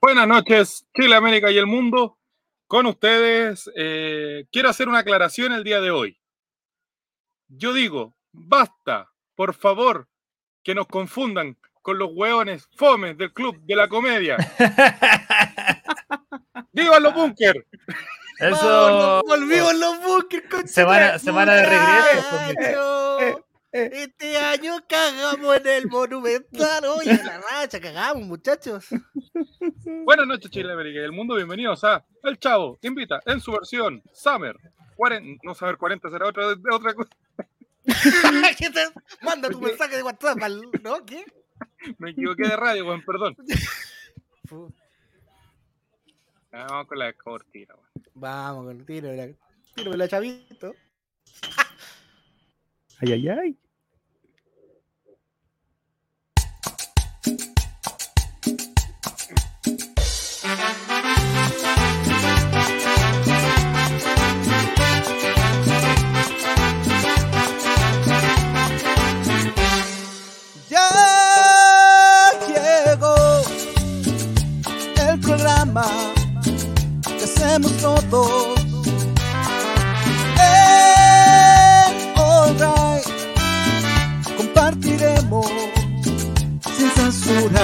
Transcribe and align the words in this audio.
Buenas 0.00 0.28
noches, 0.28 0.86
Chile, 0.94 1.16
América 1.16 1.50
y 1.50 1.58
el 1.58 1.66
mundo. 1.66 2.18
Con 2.66 2.86
ustedes, 2.86 3.70
eh, 3.74 4.46
quiero 4.52 4.68
hacer 4.68 4.88
una 4.88 5.00
aclaración 5.00 5.52
el 5.52 5.64
día 5.64 5.80
de 5.80 5.90
hoy. 5.90 6.20
Yo 7.48 7.72
digo, 7.72 8.14
basta, 8.32 9.10
por 9.34 9.54
favor, 9.54 10.08
que 10.62 10.74
nos 10.74 10.86
confundan 10.86 11.56
con 11.82 11.98
los 11.98 12.10
hueones 12.12 12.68
fomes 12.76 13.16
del 13.16 13.32
club 13.32 13.58
de 13.62 13.76
la 13.76 13.88
comedia. 13.88 14.36
¡Viva 16.72 17.00
los 17.00 17.14
búnker! 17.14 17.66
Eso. 18.38 19.20
Volvimos 19.26 19.74
los 19.74 20.00
bunkers. 20.02 20.70
Semana, 20.70 21.18
semana 21.18 21.54
de 21.54 21.66
regreso. 21.66 23.07
Este 23.70 24.38
año 24.38 24.76
cagamos 24.88 25.56
en 25.58 25.66
el 25.66 25.88
Monumental. 25.88 26.84
Oye, 26.86 27.20
la 27.22 27.38
racha, 27.38 27.78
cagamos, 27.80 28.26
muchachos. 28.26 28.86
Buenas 30.04 30.26
noches, 30.26 30.50
Chile, 30.50 30.72
América 30.72 31.00
y 31.00 31.04
el 31.04 31.12
mundo. 31.12 31.34
Bienvenidos 31.34 31.84
a 31.84 32.02
El 32.22 32.38
Chavo. 32.38 32.78
Invita 32.82 33.20
en 33.26 33.40
su 33.40 33.52
versión 33.52 34.02
Summer. 34.14 34.56
40, 34.96 35.40
no 35.44 35.54
saber 35.54 35.76
40 35.76 36.08
será 36.10 36.26
otra, 36.28 36.46
otra 36.72 36.94
cosa. 36.94 37.10
¿Qué 38.58 38.70
te- 38.70 38.88
Manda 39.22 39.48
tu 39.50 39.60
mensaje 39.60 39.96
de 39.96 40.02
WhatsApp, 40.02 40.42
al- 40.42 40.62
¿no? 40.82 41.04
¿Qué? 41.04 41.24
Me 41.98 42.10
equivoqué 42.10 42.44
de 42.48 42.56
radio, 42.56 42.86
weón, 42.86 43.02
perdón. 43.04 43.36
Vamos 46.50 46.86
con 46.86 46.98
la 46.98 47.12
cortina, 47.12 47.74
weón. 47.74 47.88
Vamos 48.14 48.64
con 48.64 48.80
el 48.80 48.86
tiro, 48.86 49.12
la, 49.12 49.28
tiro 49.74 49.90
de 49.90 49.96
la 49.98 50.08
chavito. 50.08 50.74
Ya 70.68 72.30
llegó 72.48 73.14
el 75.08 75.20
programa 75.20 75.86
que 77.02 77.24
hacemos 77.24 77.72
todos. 77.78 78.57
Sin 86.76 86.90
censura. 86.90 87.60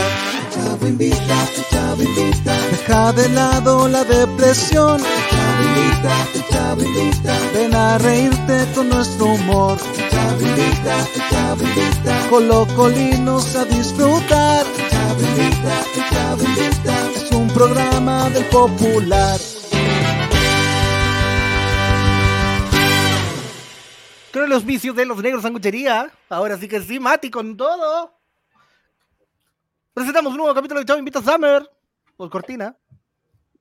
Chavo 0.55 0.87
invita, 0.87 1.39
chavo 1.71 2.03
invita. 2.03 2.55
Deja 2.71 3.13
de 3.13 3.29
lado 3.31 3.89
la 3.89 4.05
depresión. 4.05 5.01
Chavo 5.31 5.63
invita, 5.69 6.15
chavo 6.51 6.83
invita. 6.83 7.35
Ven 7.55 7.75
a 7.75 7.99
reírte 7.99 8.67
con 8.75 8.89
nuestro 8.89 9.27
humor. 9.27 9.79
Chavo 10.11 10.41
invita, 10.41 10.97
chavo 11.31 11.63
invita. 11.63 12.29
Colocolinos 12.31 13.57
a 13.57 13.65
disfrutar. 13.65 14.65
Chavo 14.91 15.21
invita, 15.21 15.75
chavo 16.11 16.43
invita. 16.45 16.95
Es 17.17 17.31
un 17.33 17.49
programa 17.49 18.31
del 18.31 18.45
popular. 18.47 19.39
Los 24.49 24.65
vicios 24.65 24.95
de 24.95 25.07
los 25.07 25.23
negros 25.23 25.43
sanguchería. 25.43 26.13
Ahora 26.29 26.57
sí 26.59 26.69
que 26.69 26.81
sí, 26.81 27.01
Mati, 27.01 27.31
con 27.31 27.57
todo. 27.57 28.19
Presentamos 29.95 30.33
un 30.33 30.39
nuevo 30.39 30.55
capítulo 30.55 30.81
de 30.81 30.87
Chavo 30.87 30.99
Invita 30.99 31.21
a 31.21 31.23
Summer. 31.23 31.69
Por 32.17 32.31
cortina. 32.31 32.77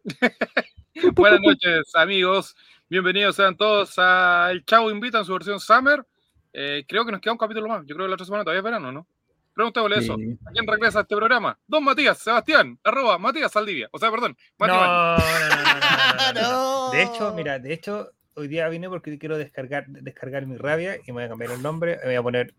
Buenas 1.15 1.39
noches, 1.41 1.95
amigos. 1.95 2.55
Bienvenidos 2.89 3.35
sean 3.37 3.55
todos 3.55 3.95
a 3.97 4.49
El 4.51 4.65
Chavo 4.65 4.91
Invita 4.91 5.19
en 5.19 5.25
su 5.25 5.33
versión 5.33 5.59
Summer. 5.59 6.05
Eh, 6.51 6.85
creo 6.87 7.05
que 7.05 7.11
nos 7.11 7.21
queda 7.21 7.31
un 7.31 7.37
capítulo 7.39 7.67
más. 7.67 7.81
Yo 7.85 7.95
creo 7.95 8.05
que 8.05 8.09
la 8.09 8.15
otra 8.15 8.25
semana 8.25 8.43
todavía 8.43 8.59
es 8.59 8.65
verano, 8.65 8.91
¿no? 8.91 9.07
Preguntémosle 9.53 9.97
eso. 9.99 10.15
Sí. 10.17 10.37
¿A 10.45 10.51
quién 10.51 10.67
regresa 10.67 10.99
a 10.99 11.01
este 11.03 11.15
programa? 11.15 11.57
Don 11.65 11.83
Matías, 11.83 12.17
Sebastián, 12.17 12.77
arroba 12.83 13.17
Matías 13.17 13.51
Saldivia. 13.51 13.87
O 13.91 13.99
sea, 13.99 14.11
perdón, 14.11 14.35
No, 14.59 14.67
Mati 14.67 14.73
no, 14.73 14.79
Mati. 14.79 15.23
no, 15.23 15.39
no, 15.39 15.55
no, 15.55 16.33
no, 16.33 16.33
no, 16.33 16.33
no. 16.33 16.51
No. 16.51 16.91
De 16.91 17.03
hecho, 17.03 17.33
mira, 17.33 17.57
de 17.59 17.73
hecho, 17.73 18.11
hoy 18.35 18.47
día 18.47 18.67
vine 18.69 18.89
porque 18.89 19.17
quiero 19.17 19.37
descargar, 19.37 19.85
descargar 19.87 20.45
mi 20.45 20.57
rabia 20.57 20.97
y 20.97 21.07
me 21.07 21.13
voy 21.13 21.23
a 21.23 21.29
cambiar 21.29 21.51
el 21.51 21.61
nombre. 21.61 21.97
Me 22.01 22.05
voy 22.07 22.15
a 22.15 22.23
poner 22.23 22.53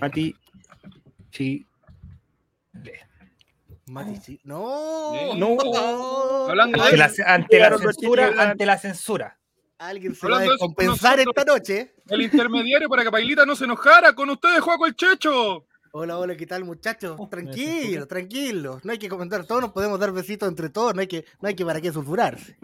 Mati 0.00 0.34
Chi. 1.30 1.66
Mati, 3.86 4.16
sí. 4.16 4.40
No. 4.44 5.34
No. 5.34 5.56
Hablando 6.48 6.78
Ante 6.82 6.90
de- 6.92 6.96
la, 6.98 7.10
ante 7.26 7.58
la 7.58 7.78
censura, 7.78 8.32
ante 8.38 8.66
la 8.66 8.78
censura. 8.78 9.38
Alguien 9.78 10.14
se 10.14 10.26
Hablando 10.26 10.46
va 10.46 10.50
a 10.50 10.52
descompensar 10.54 11.16
nosotros- 11.18 11.34
esta 11.38 11.52
noche. 11.52 11.94
El 12.08 12.22
intermediario 12.22 12.88
para 12.88 13.04
que 13.04 13.10
Pailita 13.10 13.46
no 13.46 13.54
se 13.56 13.64
enojara 13.64 14.12
con 14.12 14.28
ustedes, 14.28 14.60
Juaco 14.60 14.86
el 14.86 14.94
Checho. 14.94 15.66
Hola, 15.92 16.18
hola, 16.18 16.36
¿qué 16.36 16.46
tal, 16.46 16.64
muchachos? 16.64 17.16
Oh, 17.18 17.28
Tranquilo, 17.28 18.06
tranquilo. 18.06 18.78
No 18.84 18.92
hay 18.92 18.98
que 18.98 19.08
comentar, 19.08 19.46
todos 19.46 19.62
nos 19.62 19.72
podemos 19.72 19.98
dar 19.98 20.12
besitos 20.12 20.46
entre 20.48 20.68
todos, 20.68 20.94
no 20.94 21.00
hay 21.00 21.06
que, 21.06 21.24
no 21.40 21.48
hay 21.48 21.54
que 21.54 21.64
para 21.64 21.80
qué 21.80 21.90
sulfurarse. 21.90 22.58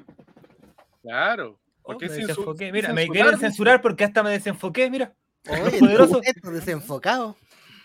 Claro. 1.03 1.59
Oh, 1.87 1.99
me 1.99 2.09
desenfoqué. 2.09 2.73
Mira, 2.73 2.93
me 2.93 3.03
censurar, 3.03 3.23
quieren 3.23 3.41
censurar 3.41 3.83
porque 3.83 4.05
hasta 4.05 4.23
me 4.23 4.31
desenfoqué, 4.31 4.91
mira. 4.91 5.15
Oye, 5.49 5.79
poderoso. 5.79 6.21
esto 6.23 6.51
desenfocado. 6.51 7.37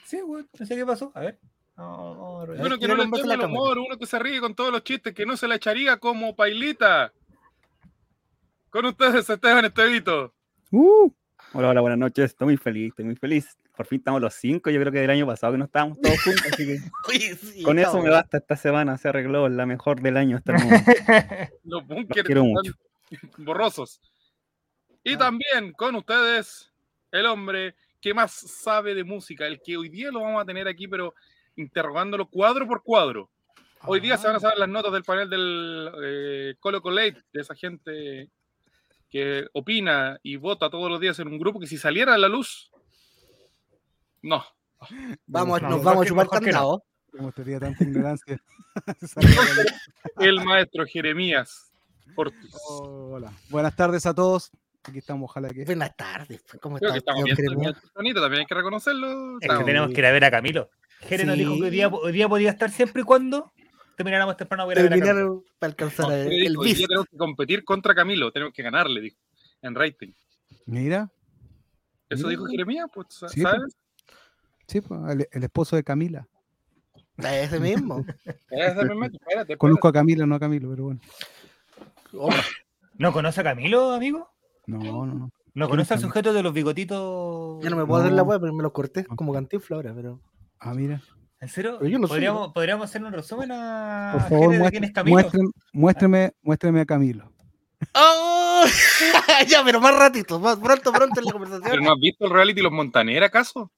Sí, 0.06 0.22
güey, 0.22 0.46
no 0.58 0.66
sé 0.66 0.76
qué 0.76 0.86
pasó. 0.86 1.12
A 1.14 1.20
ver. 1.20 1.40
No, 1.76 2.14
no, 2.14 2.46
no, 2.46 2.54
Uno 2.54 2.70
que 2.72 2.80
Quiero 2.80 2.96
no 2.96 3.04
le 3.04 3.04
entiende 3.04 3.34
el 3.36 3.42
humor, 3.42 3.78
uno 3.78 3.98
que 3.98 4.06
se 4.06 4.20
ríe 4.20 4.40
con 4.40 4.56
todos 4.56 4.72
los 4.72 4.84
chistes, 4.84 5.14
que 5.14 5.26
no 5.26 5.38
se 5.38 5.48
la 5.48 5.56
echaría 5.56 5.98
como 5.98 6.36
Pailita. 6.36 7.14
Con 8.70 8.86
ustedes, 8.86 9.30
Esteban 9.30 9.66
Estevito. 9.66 10.34
Uh. 10.72 11.12
Hola, 11.54 11.70
hola, 11.70 11.82
buenas 11.82 12.00
noches. 12.00 12.32
Estoy 12.32 12.48
muy 12.48 12.58
feliz, 12.58 12.90
estoy 12.90 13.06
muy 13.06 13.16
feliz. 13.16 13.58
Por 13.76 13.86
fin 13.86 14.00
estamos 14.00 14.22
los 14.22 14.34
cinco. 14.34 14.70
Yo 14.70 14.80
creo 14.80 14.92
que 14.94 15.00
del 15.00 15.10
año 15.10 15.26
pasado 15.26 15.54
que 15.54 15.58
no 15.58 15.66
estábamos 15.66 16.00
todos 16.00 16.22
juntos, 16.22 16.46
así 16.52 16.66
que 16.66 16.78
sí, 17.36 17.64
con 17.64 17.80
eso 17.80 18.02
me 18.02 18.10
basta 18.10 18.38
esta 18.38 18.56
semana. 18.56 18.98
Se 18.98 19.10
arregló 19.10 19.50
la 19.50 19.66
mejor 19.66 20.02
del 20.02 20.18
año 20.18 20.38
hasta 20.38 20.56
el 20.56 20.64
momento. 20.64 20.92
Los 21.64 21.88
bunkers 21.88 22.26
quiero 22.26 22.42
están 22.42 22.54
mucho. 22.54 22.74
Borrosos. 23.38 24.02
Y 25.04 25.14
Ah. 25.16 25.18
también 25.18 25.74
con 25.74 25.96
ustedes, 25.96 26.72
el 27.12 27.26
hombre 27.26 27.76
que 28.02 28.14
más 28.14 28.32
sabe 28.32 28.96
de 28.96 29.04
música, 29.04 29.46
el 29.46 29.62
que 29.62 29.78
hoy 29.78 29.90
día 29.90 30.12
lo 30.12 30.22
vamos 30.22 30.42
a 30.42 30.46
tener 30.46 30.68
aquí, 30.68 30.88
pero 30.88 31.14
interrogándolo 31.56 32.28
cuadro 32.28 32.68
por 32.68 32.84
cuadro. 32.84 33.30
Hoy 33.86 34.00
día 34.02 34.18
se 34.18 34.28
van 34.28 34.36
a 34.36 34.40
saber 34.40 34.58
las 34.58 34.68
notas 34.70 34.92
del 34.92 35.04
panel 35.04 35.30
del 35.30 35.92
eh, 36.04 36.56
Colo 36.60 36.82
Colate, 36.82 37.24
de 37.32 37.42
esa 37.42 37.56
gente 37.56 38.30
que 39.10 39.48
opina 39.54 40.20
y 40.22 40.36
vota 40.36 40.70
todos 40.70 40.90
los 40.90 41.00
días 41.00 41.18
en 41.20 41.30
un 41.30 41.40
grupo 41.40 41.60
que 41.60 41.68
si 41.68 41.78
saliera 41.78 42.14
a 42.14 42.18
la 42.18 42.28
luz, 42.28 42.72
no. 44.22 44.44
Vamos, 45.28 45.62
No, 45.62 45.70
nos 45.70 45.84
vamos 45.84 46.06
a 46.06 46.10
chupar 46.10 46.28
candado. 46.30 46.84
Mostraría 47.14 47.60
tanta 47.60 47.84
ignorancia. 47.84 48.38
El 50.20 50.44
maestro 50.44 50.86
Jeremías 50.86 51.69
Ortiz. 52.16 52.52
Hola. 52.70 53.32
Buenas 53.50 53.76
tardes 53.76 54.06
a 54.06 54.14
todos. 54.14 54.52
Aquí 54.84 55.00
estamos, 55.00 55.30
ojalá 55.30 55.50
que. 55.50 55.66
Buenas 55.66 55.96
tardes. 55.96 56.42
pues, 56.50 56.62
¿Cómo 56.62 56.78
Creo 56.78 56.90
está? 56.90 56.94
que 56.94 57.00
estamos 57.00 57.24
bien, 57.24 57.36
tempranito, 57.36 58.22
también 58.22 58.40
hay 58.42 58.46
que 58.46 58.56
reconocerlo. 58.56 59.38
Es 59.40 59.50
que 59.58 59.64
tenemos 59.64 59.90
que 59.90 60.00
ir 60.00 60.06
a 60.06 60.12
ver 60.12 60.24
a 60.26 60.32
Camilo. 60.32 60.70
Jere 61.02 61.26
nos 61.26 61.38
dijo 61.38 61.56
que 61.56 61.64
hoy 61.64 61.70
día, 61.70 61.88
hoy 61.88 62.12
día 62.12 62.28
podía 62.28 62.50
estar 62.52 62.70
siempre 62.72 63.02
y 63.02 63.06
cuando 63.06 63.52
termináramos 63.96 64.36
temprano 64.38 64.66
voy 64.66 64.74
a 64.76 64.90
Camilo. 64.90 65.44
para 65.60 65.70
alcanzar 65.72 66.08
No, 66.08 66.14
el, 66.14 66.48
el 66.48 66.58
hoy 66.58 66.68
día 66.68 66.76
bis. 66.78 66.88
tenemos 66.88 67.06
que 67.10 67.18
competir 67.18 67.64
contra 67.64 67.94
Camilo, 67.96 68.32
tenemos 68.32 68.54
que 68.54 68.64
ganarle, 68.64 69.02
dijo, 69.02 69.18
en 69.62 69.76
rating. 69.76 70.12
Mira. 70.66 71.10
Eso 72.10 72.28
Mira. 72.28 72.30
dijo 72.30 72.46
Jeremías, 72.48 72.88
pues, 72.94 73.08
Sí, 73.30 73.42
¿sabes? 73.42 73.76
Sí, 74.68 74.82
pues, 74.82 75.00
el, 75.10 75.28
el 75.32 75.44
esposo 75.44 75.76
de 75.76 75.84
Camila. 75.84 76.28
Ese 77.18 77.60
mismo. 77.60 78.00
Espérate, 78.26 78.82
espérate, 78.82 79.16
espérate. 79.18 79.58
Conozco 79.58 79.88
a 79.90 79.94
Camila, 79.94 80.26
no 80.26 80.36
a 80.36 80.40
Camilo, 80.40 80.70
pero 80.70 80.84
bueno. 80.86 81.02
Oh, 82.14 82.30
¿No 82.98 83.14
conoce 83.14 83.42
a 83.42 83.44
Camilo, 83.44 83.92
amigo? 83.94 84.30
No, 84.68 84.78
no, 84.80 85.06
no. 85.06 85.14
¿No 85.16 85.66
¿Quién 85.66 85.70
conoce 85.70 85.94
al 85.96 86.00
sujeto 86.00 86.32
de 86.34 86.44
los 86.44 86.54
bigotitos? 86.54 87.62
ya 87.64 87.70
no 87.70 87.76
me 87.78 87.86
puedo 87.86 88.02
hacer 88.02 88.14
la 88.14 88.22
No. 88.24 88.28
web, 88.30 88.42
pero 88.42 88.54
me 88.54 88.64
los 88.64 88.72
corté 88.72 89.06
como 89.06 89.34
cantifla 89.34 89.78
ahora, 89.78 89.94
pero. 89.96 90.22
Ah, 90.60 90.74
mira. 90.74 91.02
¿En 91.42 91.48
serio? 91.50 91.78
Pero 91.80 91.90
yo 91.90 92.00
no 92.00 92.08
soy, 92.08 92.16
¿Podríamos, 92.18 92.54
podríamos 92.54 92.86
hacer 92.90 93.04
un 93.04 93.14
resumen 93.14 93.50
a 93.54 94.10
Por 94.14 94.22
favor, 94.30 94.50
de 94.52 94.70
quién 94.70 94.84
muestre- 94.84 94.86
es 94.88 94.92
Camilo? 94.94 95.14
muéstreme, 95.16 95.50
muéstreme, 95.74 96.32
muéstreme 96.42 96.82
a 96.82 96.86
Camilo. 96.86 97.32
¡Oh! 97.96 98.64
ya, 99.48 99.64
pero 99.64 99.80
más 99.80 99.98
ratito, 99.98 100.38
más 100.40 100.58
pronto, 100.58 100.92
pronto 100.92 101.20
en 101.20 101.26
la 101.26 101.32
¿Pero 101.32 101.40
conversación. 101.46 101.84
no 101.84 101.94
has 101.94 102.00
visto 102.00 102.26
el 102.26 102.32
reality 102.32 102.62
Los 102.62 102.74
Montaner, 102.74 103.24
acaso? 103.24 103.72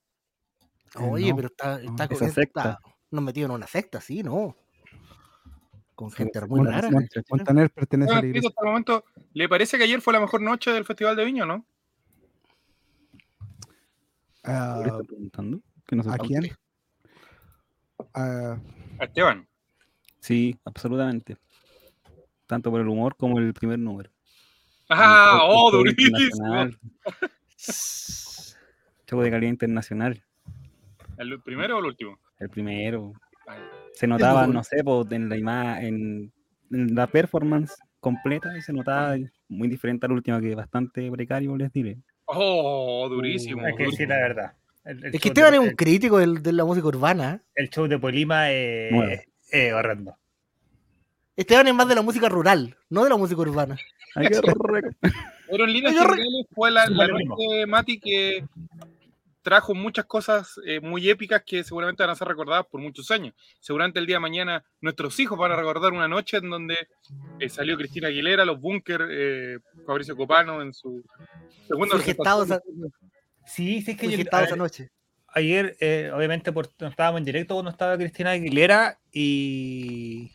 Oye, 0.95 1.29
No, 1.29 1.35
pero 1.35 1.47
está, 1.49 1.77
no, 1.79 1.91
está, 1.91 2.07
con- 2.07 2.15
esa 2.17 2.25
está- 2.25 2.41
secta. 2.41 2.79
nos 3.11 3.23
metido 3.23 3.45
en 3.45 3.51
una 3.51 3.67
secta, 3.67 4.01
sí, 4.01 4.23
¿no? 4.23 4.55
Con 6.01 6.09
gente 6.11 6.41
muy 6.47 6.65
rara. 6.67 6.89
Mon- 6.89 7.07
Montaner 7.29 7.69
pertenece 7.69 8.11
a 8.11 8.15
Bueno, 8.15 8.15
la 8.15 8.21
Tito, 8.21 8.29
iglesia. 8.39 8.49
hasta 8.49 8.61
el 8.61 8.67
momento, 8.67 9.05
¿le 9.33 9.47
parece 9.47 9.77
que 9.77 9.83
ayer 9.83 10.01
fue 10.01 10.13
la 10.13 10.19
mejor 10.19 10.41
noche 10.41 10.71
del 10.71 10.83
Festival 10.83 11.15
de 11.15 11.25
Viña, 11.25 11.45
no? 11.45 11.63
Ah, 14.43 14.83
¿A 16.09 16.17
quién? 16.17 16.49
a- 18.15 18.57
A 18.97 19.03
Esteban. 19.03 19.47
Sí, 20.19 20.59
absolutamente. 20.65 21.37
Tanto 22.47 22.71
por 22.71 22.81
el 22.81 22.87
humor 22.87 23.15
como 23.15 23.37
el 23.37 23.53
primer 23.53 23.77
número. 23.77 24.09
¡Ah! 24.89 25.41
¡Oh, 25.43 25.69
durísimo! 25.71 26.17
Show 29.07 29.21
de 29.21 29.29
calidad 29.29 29.51
internacional. 29.51 30.23
¿El 31.17 31.39
primero 31.43 31.75
o 31.75 31.79
el 31.79 31.85
último? 31.85 32.17
El 32.39 32.49
primero. 32.49 33.13
Ah, 33.47 33.55
Se 33.93 34.07
notaba, 34.07 34.47
no 34.47 34.63
sé, 34.63 34.77
en 35.11 35.29
la 35.29 35.37
imagen, 35.37 36.31
en 36.71 36.95
la 36.95 37.07
performance 37.07 37.75
completa, 37.99 38.57
y 38.57 38.61
se 38.61 38.73
notaba 38.73 39.15
muy 39.47 39.67
diferente 39.67 40.05
al 40.05 40.13
último, 40.13 40.39
que 40.39 40.55
bastante 40.55 41.09
precario, 41.11 41.55
les 41.57 41.71
diré. 41.71 41.97
¡Oh, 42.25 43.07
durísimo! 43.09 43.63
Hay 43.65 43.75
que 43.75 43.83
decir 43.83 44.07
la 44.07 44.15
verdad. 44.17 44.53
El, 44.85 45.05
el 45.05 45.15
Es 45.15 45.21
que 45.21 45.27
Esteban 45.27 45.51
de- 45.51 45.57
es 45.57 45.63
un 45.63 45.75
crítico 45.75 46.17
del- 46.17 46.41
de 46.41 46.53
la 46.53 46.65
música 46.65 46.87
urbana. 46.87 47.35
¿eh? 47.35 47.45
el 47.55 47.69
show 47.69 47.87
de 47.87 47.99
Polima 47.99 48.49
es 48.51 48.91
Nuevo. 48.91 49.11
es 49.51 49.73
horrendo. 49.73 50.15
Esteban 51.35 51.67
es 51.67 51.73
más 51.75 51.87
de 51.87 51.95
la 51.95 52.01
música 52.01 52.29
rural, 52.29 52.75
no 52.89 53.03
de 53.03 53.09
la 53.09 53.17
música 53.17 53.41
urbana. 53.41 53.77
Ay, 54.15 54.27
qué 54.27 54.41
re- 54.41 55.11
Pero 55.49 55.63
en 55.65 55.73
líneas 55.73 55.93
generales 55.93 56.45
fue 56.53 56.71
la, 56.71 56.85
la 56.87 57.07
noche 57.07 57.55
de 57.57 57.65
Mati 57.67 57.99
que 57.99 58.43
trajo 59.41 59.73
muchas 59.73 60.05
cosas 60.05 60.59
eh, 60.65 60.79
muy 60.79 61.09
épicas 61.09 61.43
que 61.45 61.63
seguramente 61.63 62.03
van 62.03 62.09
a 62.11 62.15
ser 62.15 62.27
recordadas 62.27 62.65
por 62.67 62.79
muchos 62.81 63.09
años. 63.11 63.33
Seguramente 63.59 63.99
el 63.99 64.05
día 64.05 64.17
de 64.17 64.21
mañana 64.21 64.63
nuestros 64.81 65.19
hijos 65.19 65.37
van 65.37 65.51
a 65.51 65.55
recordar 65.55 65.91
una 65.93 66.07
noche 66.07 66.37
en 66.37 66.49
donde 66.49 66.75
eh, 67.39 67.49
salió 67.49 67.75
Cristina 67.77 68.07
Aguilera, 68.09 68.45
los 68.45 68.59
Bunker, 68.59 69.07
eh, 69.09 69.59
Fabricio 69.85 70.15
Copano 70.15 70.61
en 70.61 70.73
su 70.73 71.03
segundo 71.67 71.97
Sí, 73.45 73.81
sí, 73.81 73.91
es 73.91 73.97
que 73.97 74.09
yo- 74.09 74.17
gestado 74.17 74.43
a 74.43 74.45
esa 74.45 74.53
ver, 74.55 74.59
noche. 74.59 74.89
ayer, 75.33 75.75
eh, 75.79 76.11
obviamente, 76.13 76.51
por, 76.51 76.69
no 76.79 76.87
estábamos 76.87 77.19
en 77.19 77.25
directo 77.25 77.55
cuando 77.55 77.71
estaba 77.71 77.97
Cristina 77.97 78.31
Aguilera 78.31 78.99
y 79.11 80.31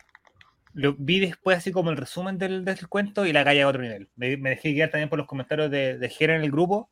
lo 0.73 0.93
vi 0.93 1.19
después 1.19 1.57
así 1.57 1.71
como 1.71 1.89
el 1.89 1.97
resumen 1.97 2.37
del, 2.37 2.63
del 2.65 2.87
cuento 2.87 3.25
y 3.25 3.33
la 3.33 3.43
calle 3.43 3.61
a 3.63 3.67
otro 3.67 3.81
nivel. 3.81 4.09
Me, 4.15 4.37
me 4.37 4.51
dejé 4.51 4.73
guiar 4.73 4.91
también 4.91 5.09
por 5.09 5.17
los 5.17 5.27
comentarios 5.27 5.71
de, 5.71 5.97
de 5.97 6.09
Jere 6.09 6.35
en 6.35 6.41
el 6.43 6.51
grupo. 6.51 6.89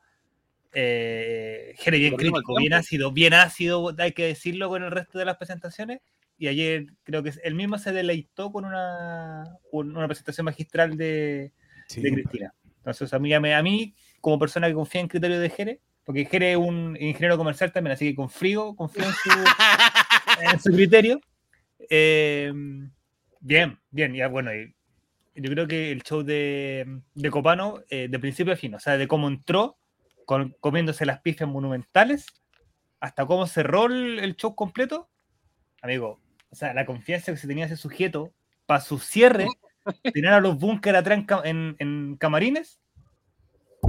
Eh, 0.75 1.73
Jere 1.77 1.97
bien 1.97 2.15
crítico, 2.17 2.55
bien 2.57 2.73
ácido, 2.73 3.11
bien 3.11 3.33
ácido, 3.33 3.95
hay 3.97 4.11
que 4.11 4.25
decirlo 4.25 4.67
con 4.67 4.83
el 4.83 4.91
resto 4.91 5.17
de 5.17 5.25
las 5.25 5.37
presentaciones. 5.37 6.01
Y 6.37 6.47
ayer 6.47 6.87
creo 7.03 7.23
que 7.23 7.31
él 7.43 7.55
mismo 7.55 7.77
se 7.77 7.93
deleitó 7.93 8.51
con 8.51 8.65
una, 8.65 9.57
con 9.71 9.95
una 9.95 10.07
presentación 10.07 10.43
magistral 10.45 10.97
de, 10.97 11.53
sí, 11.87 12.01
de 12.01 12.11
Cristina. 12.11 12.53
Entonces, 12.79 13.13
a 13.13 13.19
mí, 13.19 13.33
a 13.33 13.39
mí, 13.39 13.95
como 14.19 14.37
persona 14.37 14.67
que 14.67 14.73
confía 14.73 14.99
en 14.99 15.07
criterios 15.07 15.39
de 15.39 15.49
Jere, 15.49 15.79
porque 16.03 16.25
Jere 16.25 16.51
es 16.51 16.57
un 16.57 16.97
ingeniero 16.99 17.37
comercial 17.37 17.71
también, 17.71 17.93
así 17.93 18.09
que 18.09 18.15
confío, 18.15 18.75
confío 18.75 19.05
en 19.05 19.13
su, 19.13 19.29
en 20.51 20.59
su 20.59 20.71
criterio. 20.71 21.21
Eh, 21.89 22.51
bien, 23.39 23.79
bien, 23.89 24.13
ya 24.13 24.27
bueno, 24.27 24.53
y 24.53 24.75
yo 25.35 25.49
creo 25.51 25.67
que 25.67 25.91
el 25.91 26.03
show 26.03 26.21
de, 26.21 27.01
de 27.13 27.29
Copano, 27.31 27.81
eh, 27.89 28.07
de 28.09 28.19
principio 28.19 28.53
a 28.53 28.57
fin, 28.57 28.75
o 28.75 28.79
sea, 28.79 28.97
de 28.97 29.07
cómo 29.07 29.27
entró, 29.27 29.77
con- 30.25 30.55
comiéndose 30.59 31.05
las 31.05 31.21
pifias 31.21 31.49
monumentales, 31.49 32.25
hasta 32.99 33.25
cómo 33.25 33.45
cerró 33.47 33.85
el, 33.85 34.19
el 34.19 34.35
show 34.35 34.55
completo, 34.55 35.09
amigo, 35.81 36.19
o 36.49 36.55
sea, 36.55 36.73
la 36.73 36.85
confianza 36.85 37.31
que 37.31 37.37
se 37.37 37.47
tenía 37.47 37.65
ese 37.65 37.77
sujeto 37.77 38.33
para 38.65 38.81
su 38.81 38.99
cierre, 38.99 39.47
tener 40.13 40.33
a 40.33 40.39
los 40.39 40.57
búnker 40.57 40.95
atrás 40.95 41.23
en, 41.43 41.75
en- 41.79 42.17
camarines, 42.17 42.79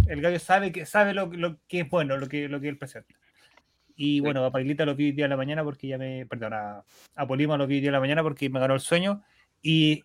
el 0.08 0.20
gallo 0.20 0.38
sabe 0.38 0.72
que 0.72 0.84
sabe 0.86 1.14
lo, 1.14 1.26
lo 1.26 1.58
que 1.68 1.80
es 1.80 1.88
bueno, 1.88 2.16
lo 2.16 2.28
que, 2.28 2.48
lo 2.48 2.60
que 2.60 2.68
él 2.68 2.76
presenta. 2.78 3.14
Y 3.98 4.20
bueno, 4.20 4.44
a 4.44 4.50
Pailita 4.52 4.84
lo 4.84 4.94
vi 4.94 5.06
hoy 5.06 5.12
día 5.12 5.24
en 5.24 5.30
la 5.30 5.38
mañana 5.38 5.64
porque 5.64 5.88
ya 5.88 5.96
me. 5.96 6.26
Perdón, 6.26 6.52
a, 6.52 6.84
a 7.14 7.26
Polima 7.26 7.56
lo 7.56 7.66
vi 7.66 7.76
hoy 7.76 7.80
día 7.80 7.88
en 7.88 7.94
la 7.94 8.00
mañana 8.00 8.22
porque 8.22 8.50
me 8.50 8.60
ganó 8.60 8.74
el 8.74 8.80
sueño. 8.80 9.22
Y. 9.62 10.02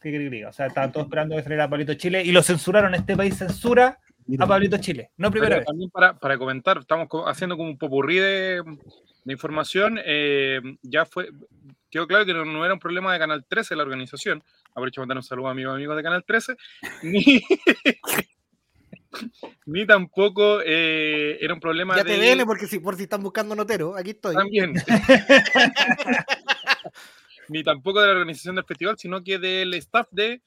¿Qué 0.00 0.10
que 0.10 0.18
diga? 0.18 0.48
O 0.48 0.52
sea, 0.52 0.66
estaban 0.66 0.90
todos 0.90 1.06
esperando 1.06 1.36
que 1.36 1.42
saliera 1.44 1.70
Pablito 1.70 1.94
Chile 1.94 2.24
y 2.24 2.32
lo 2.32 2.42
censuraron. 2.42 2.96
Este 2.96 3.16
país 3.16 3.38
censura 3.38 4.00
mira, 4.30 4.44
a 4.44 4.48
Pablito 4.48 4.78
Chile. 4.78 5.10
No 5.16 5.30
primera 5.30 5.56
Pero 5.56 5.60
vez. 5.60 5.66
también 5.66 5.90
para, 5.90 6.18
para 6.18 6.38
comentar, 6.38 6.78
estamos 6.78 7.08
haciendo 7.26 7.56
como 7.56 7.68
un 7.68 7.78
popurrí 7.78 8.16
de, 8.18 8.62
de 9.24 9.32
información. 9.32 9.98
eh, 10.04 10.60
ya 10.82 11.04
fue, 11.04 11.30
quedó 11.90 12.06
claro 12.06 12.24
que 12.24 12.32
no, 12.32 12.44
no 12.44 12.64
era 12.64 12.74
un 12.74 12.80
problema 12.80 13.12
de 13.12 13.18
Canal 13.18 13.44
13 13.46 13.76
la 13.76 13.82
organización. 13.82 14.42
Aprovecho 14.70 15.00
para 15.00 15.02
mandar 15.02 15.16
un 15.18 15.22
saludo 15.24 15.48
a 15.48 15.50
amigos 15.50 15.74
amigos 15.74 15.96
de 15.96 16.02
Canal 16.02 16.24
13. 16.24 16.56
Ni, 17.02 17.42
ni 19.66 19.86
tampoco 19.86 20.60
eh, 20.64 21.36
era 21.40 21.52
un 21.54 21.60
problema 21.60 21.96
Ya 21.96 22.04
de. 22.04 22.14
te 22.14 22.20
viene 22.20 22.46
porque 22.46 22.66
si, 22.66 22.78
por 22.78 22.96
si 22.96 23.02
están 23.04 23.22
buscando 23.22 23.54
notero, 23.56 23.96
aquí 23.96 24.10
estoy. 24.10 24.34
También. 24.34 24.74
Ni 27.48 27.64
tampoco 27.64 28.00
de 28.00 28.06
la 28.06 28.12
organización 28.12 28.54
del 28.54 28.64
festival, 28.64 28.96
sino 28.96 29.24
que 29.24 29.38
del 29.38 29.74
staff 29.74 30.06
de 30.12 30.40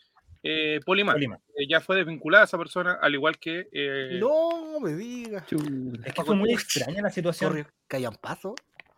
eh, 0.43 0.79
Polimar. 0.85 1.15
Polima. 1.15 1.39
Eh, 1.55 1.65
ya 1.69 1.79
fue 1.79 1.95
desvinculada 1.95 2.43
esa 2.43 2.57
persona, 2.57 2.99
al 3.01 3.13
igual 3.13 3.37
que. 3.39 3.69
eh, 3.71 4.17
No 4.19 4.79
me 4.81 4.93
digas. 4.93 5.45
Es 5.51 6.13
que 6.13 6.23
fue 6.23 6.35
muy 6.35 6.51
extraña 6.53 7.01
la 7.01 7.09
situación. 7.09 7.65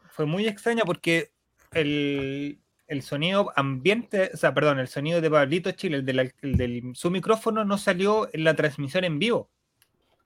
Fue 0.10 0.26
muy 0.26 0.48
extraña 0.48 0.84
porque 0.86 1.32
el, 1.72 2.60
el 2.88 3.02
sonido 3.02 3.52
ambiente, 3.56 4.32
o 4.34 4.38
sea, 4.38 4.54
perdón, 4.54 4.80
el 4.80 4.88
sonido 4.88 5.22
de 5.22 5.30
Pablito 5.30 5.72
Chile, 5.72 5.98
el, 5.98 6.06
de 6.06 6.14
la- 6.14 6.32
el 6.42 6.56
del 6.56 6.82
su 6.96 7.12
micrófono 7.12 7.64
no 7.66 7.78
salió 7.78 8.30
en 8.34 8.44
la 8.44 8.56
transmisión 8.56 9.04
en 9.04 9.20
vivo 9.20 9.50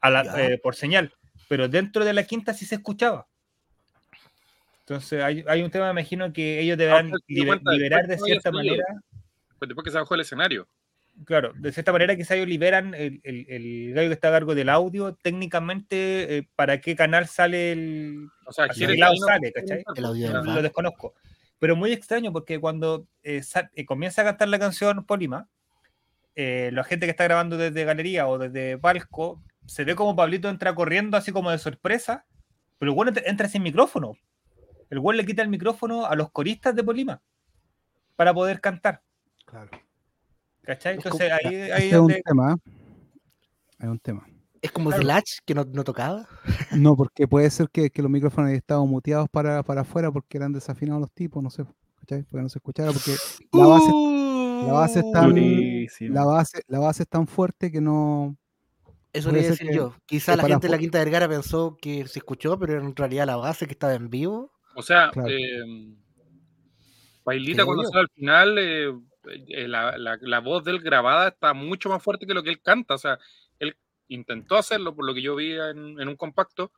a 0.02 0.10
la- 0.10 0.24
Ya. 0.24 0.46
eh, 0.46 0.58
por 0.60 0.76
señal, 0.76 1.14
pero 1.48 1.68
dentro 1.68 2.06
de 2.06 2.14
la 2.14 2.24
quinta 2.24 2.54
sí 2.54 2.66
se 2.66 2.76
escuchaba. 2.76 3.28
Entonces 4.82 5.22
hay, 5.24 5.44
hay 5.48 5.62
un 5.62 5.70
tema, 5.72 5.86
me 5.94 6.02
imagino, 6.02 6.32
que 6.34 6.60
ellos 6.62 6.78
deberán 6.78 7.10
pues, 7.12 7.22
liberar 7.28 8.08
de 8.08 8.18
cierta 8.18 8.52
manera, 8.52 8.84
pues 9.60 9.70
después 9.70 9.84
que 9.86 9.92
se 9.92 9.98
bajó 9.98 10.16
el 10.16 10.22
escenario. 10.22 10.68
Claro, 11.26 11.54
de 11.56 11.72
cierta 11.72 11.92
manera 11.92 12.16
quizá 12.16 12.36
ellos 12.36 12.48
liberan 12.48 12.94
el, 12.94 13.20
el, 13.24 13.46
el 13.50 13.94
gallo 13.94 14.10
que 14.10 14.14
está 14.14 14.30
a 14.30 14.32
cargo 14.32 14.56
del 14.56 14.70
audio, 14.70 15.16
técnicamente, 15.16 16.38
eh, 16.38 16.50
para 16.56 16.80
qué 16.82 16.96
canal 16.96 17.28
sale 17.28 17.72
el, 17.72 18.28
O 18.46 18.52
sea, 18.52 18.66
Hacia 18.66 18.88
Jerez 18.88 18.96
qué 18.96 19.00
lado 19.02 19.14
ahí 19.14 19.20
no- 19.20 19.28
sale, 19.28 19.52
¿cachai? 19.52 19.84
El 19.96 20.06
audio 20.06 20.32
bar. 20.34 20.46
lo 20.46 20.62
desconozco. 20.62 21.14
Pero 21.60 21.76
muy 21.76 21.92
extraño 21.92 22.32
porque 22.32 22.60
cuando 22.60 23.06
eh, 23.24 23.42
eh, 23.76 23.86
comienza 23.86 24.22
a 24.22 24.26
cantar 24.26 24.48
la 24.48 24.60
canción 24.60 25.06
Polima, 25.06 25.50
eh, 26.36 26.70
la 26.74 26.84
gente 26.84 27.06
que 27.06 27.12
está 27.12 27.26
grabando 27.26 27.58
desde 27.58 27.84
galería 27.84 28.28
o 28.28 28.38
desde 28.38 28.78
palco, 28.78 29.42
se 29.66 29.84
ve 29.84 29.94
como 29.96 30.16
Pablito 30.16 30.48
entra 30.50 30.74
corriendo 30.74 31.18
así 31.18 31.32
como 31.34 31.52
de 31.52 31.58
sorpresa, 31.58 32.26
pero 32.78 32.92
el 32.92 32.96
güey 32.96 33.10
entra, 33.10 33.24
entra 33.26 33.50
sin 33.50 33.62
micrófono. 33.64 34.14
El 34.90 35.00
güey 35.02 35.18
le 35.18 35.26
quita 35.26 35.42
el 35.42 35.50
micrófono 35.50 36.06
a 36.06 36.16
los 36.16 36.32
coristas 36.32 36.74
de 36.76 36.84
Polima 36.84 37.22
para 38.16 38.34
poder 38.34 38.62
cantar. 38.62 39.02
claro. 39.46 39.70
¿Cachai? 40.64 40.98
Es 40.98 41.06
Entonces 41.06 41.32
ahí, 41.32 41.56
ahí 41.72 41.88
es 41.88 41.94
un 41.94 42.00
donde... 42.00 42.22
tema. 42.24 42.54
¿eh? 42.54 42.72
Es 43.80 43.88
un 43.88 44.00
tema. 44.00 44.28
Es 44.62 44.72
como 44.72 44.90
Claro. 44.90 45.04
Slash, 45.04 45.38
que 45.46 45.56
no, 45.56 45.64
no 45.66 45.84
tocaba. 45.84 46.28
No, 46.78 46.96
porque 46.96 47.28
puede 47.28 47.50
ser 47.50 47.70
que, 47.70 47.90
que 47.90 48.02
los 48.02 48.12
micrófonos 48.12 48.48
hayan 48.50 48.58
estado 48.58 48.86
muteados 48.86 49.28
para, 49.30 49.64
para 49.64 49.82
afuera 49.82 50.12
porque 50.12 50.38
eran 50.38 50.52
desafinados 50.54 51.02
los 51.02 51.12
tipos, 51.12 51.42
no 51.42 51.50
sé. 51.50 51.64
¿cachai? 52.02 52.24
Porque 52.24 52.44
no 52.44 52.50
se 52.50 52.60
escuchara, 52.60 52.92
porque 52.92 53.12
la 53.54 53.66
base, 53.68 53.92
la 54.68 54.74
base 54.74 55.00
es 55.00 55.12
tan, 55.12 55.30
Durísimo. 55.30 56.14
la 56.14 56.26
base, 56.26 56.62
la 56.68 56.80
base 56.80 57.04
es 57.04 57.10
tan 57.10 57.26
fuerte 57.28 57.72
que 57.72 57.82
no. 57.82 58.36
Eso 59.14 59.32
le 59.32 59.40
iba 59.40 59.48
a 59.48 59.52
decir 59.52 59.68
que- 59.70 59.76
yo. 59.76 59.96
Quizá 60.06 60.36
la 60.36 60.44
gente 60.46 60.68
de 60.68 60.72
la 60.72 60.78
Quinta 60.78 61.00
Vergara 61.00 61.28
pensó 61.28 61.78
que 61.82 62.06
se 62.08 62.20
escuchó, 62.20 62.60
pero 62.60 62.80
en 62.80 62.96
realidad 62.96 63.26
la 63.26 63.38
base 63.38 63.66
que 63.66 63.72
estaba 63.74 63.94
en 63.96 64.10
vivo. 64.10 64.52
O 64.76 64.82
sea, 64.84 65.10
Claro. 65.12 65.30
eh, 65.30 65.96
cuando 67.24 67.84
sale 67.86 68.00
al 68.02 68.10
final, 68.16 68.58
eh, 68.60 68.92
la, 69.68 69.98
la- 69.98 70.18
la 70.22 70.40
voz 70.40 70.64
de 70.64 70.72
él 70.72 70.80
grabada 70.80 71.30
está 71.30 71.54
mucho 71.54 71.90
más 71.90 72.02
fuerte 72.04 72.26
que 72.28 72.34
lo 72.34 72.44
que 72.44 72.50
él 72.52 72.62
canta. 72.62 72.96
O 72.96 72.98
sea, 72.98 73.18
él 73.60 73.76
intentó 74.08 74.56
hacerlo 74.58 74.96
por 74.96 75.06
lo 75.06 75.14
que 75.14 75.22
yo 75.22 75.36
vi 75.36 75.52
en, 75.54 76.00
en 76.00 76.08
un 76.08 76.16
compacto. 76.16 76.72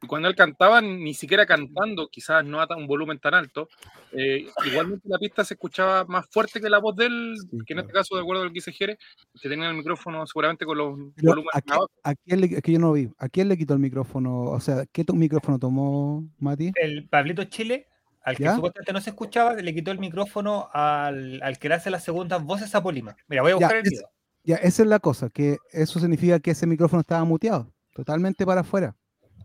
Y 0.00 0.06
cuando 0.06 0.28
él 0.28 0.36
cantaba, 0.36 0.80
ni 0.80 1.12
siquiera 1.12 1.44
cantando, 1.44 2.06
quizás 2.08 2.44
no 2.44 2.60
a 2.60 2.68
un 2.76 2.86
volumen 2.86 3.18
tan 3.18 3.34
alto, 3.34 3.68
eh, 4.12 4.46
igualmente 4.64 5.08
la 5.08 5.18
pista 5.18 5.44
se 5.44 5.54
escuchaba 5.54 6.04
más 6.04 6.24
fuerte 6.30 6.60
que 6.60 6.70
la 6.70 6.78
voz 6.78 6.94
de 6.94 7.06
él, 7.06 7.34
Sí, 7.40 7.48
que 7.50 7.56
en 7.56 7.64
claro. 7.64 7.80
este 7.80 7.92
caso, 7.94 8.14
de 8.14 8.20
acuerdo 8.22 8.42
a 8.42 8.44
lo 8.44 8.50
que 8.52 8.54
dice 8.54 8.70
Jere, 8.70 8.96
que 9.42 9.48
tenía 9.48 9.68
el 9.68 9.74
micrófono 9.76 10.24
seguramente 10.24 10.64
con 10.64 10.78
los 10.78 10.96
Pero, 11.16 11.30
volúmenes 11.30 11.50
¿a, 11.52 11.60
quién, 11.62 11.72
abajo. 11.74 11.90
a 12.04 12.14
quién 12.14 12.40
le, 12.40 12.46
es 12.46 12.62
que 12.62 12.70
yo 12.72 12.78
no 12.78 12.92
vi. 12.92 13.08
¿A 13.18 13.28
quién 13.28 13.48
le 13.48 13.58
quitó 13.58 13.74
el 13.74 13.80
micrófono? 13.80 14.42
O 14.42 14.60
sea, 14.60 14.86
¿qué 14.92 15.04
micrófono 15.14 15.58
tomó 15.58 16.24
Mati? 16.38 16.70
el 16.76 17.08
Pablito 17.08 17.42
Chile, 17.42 17.88
al 18.28 18.36
que 18.36 18.44
¿Ya? 18.44 18.54
supuestamente 18.54 18.92
no 18.92 19.00
se 19.00 19.10
escuchaba, 19.10 19.54
le 19.54 19.74
quitó 19.74 19.90
el 19.90 19.98
micrófono 19.98 20.68
al, 20.72 21.40
al 21.42 21.58
que 21.58 21.68
le 21.68 21.74
hace 21.74 21.90
las 21.90 22.04
segundas 22.04 22.42
voces 22.42 22.74
a 22.74 22.82
Polima. 22.82 23.16
Mira, 23.28 23.42
voy 23.42 23.52
a 23.52 23.54
Ya, 23.54 23.58
buscar 23.58 23.76
el 23.76 23.84
es- 23.86 23.90
video. 23.90 24.08
Ya, 24.44 24.56
esa 24.56 24.82
es 24.82 24.88
la 24.88 24.98
cosa, 24.98 25.28
que 25.28 25.58
eso 25.72 26.00
significa 26.00 26.40
que 26.40 26.52
ese 26.52 26.66
micrófono 26.66 27.00
estaba 27.00 27.22
muteado, 27.24 27.72
totalmente 27.94 28.46
para 28.46 28.62
afuera. 28.62 28.94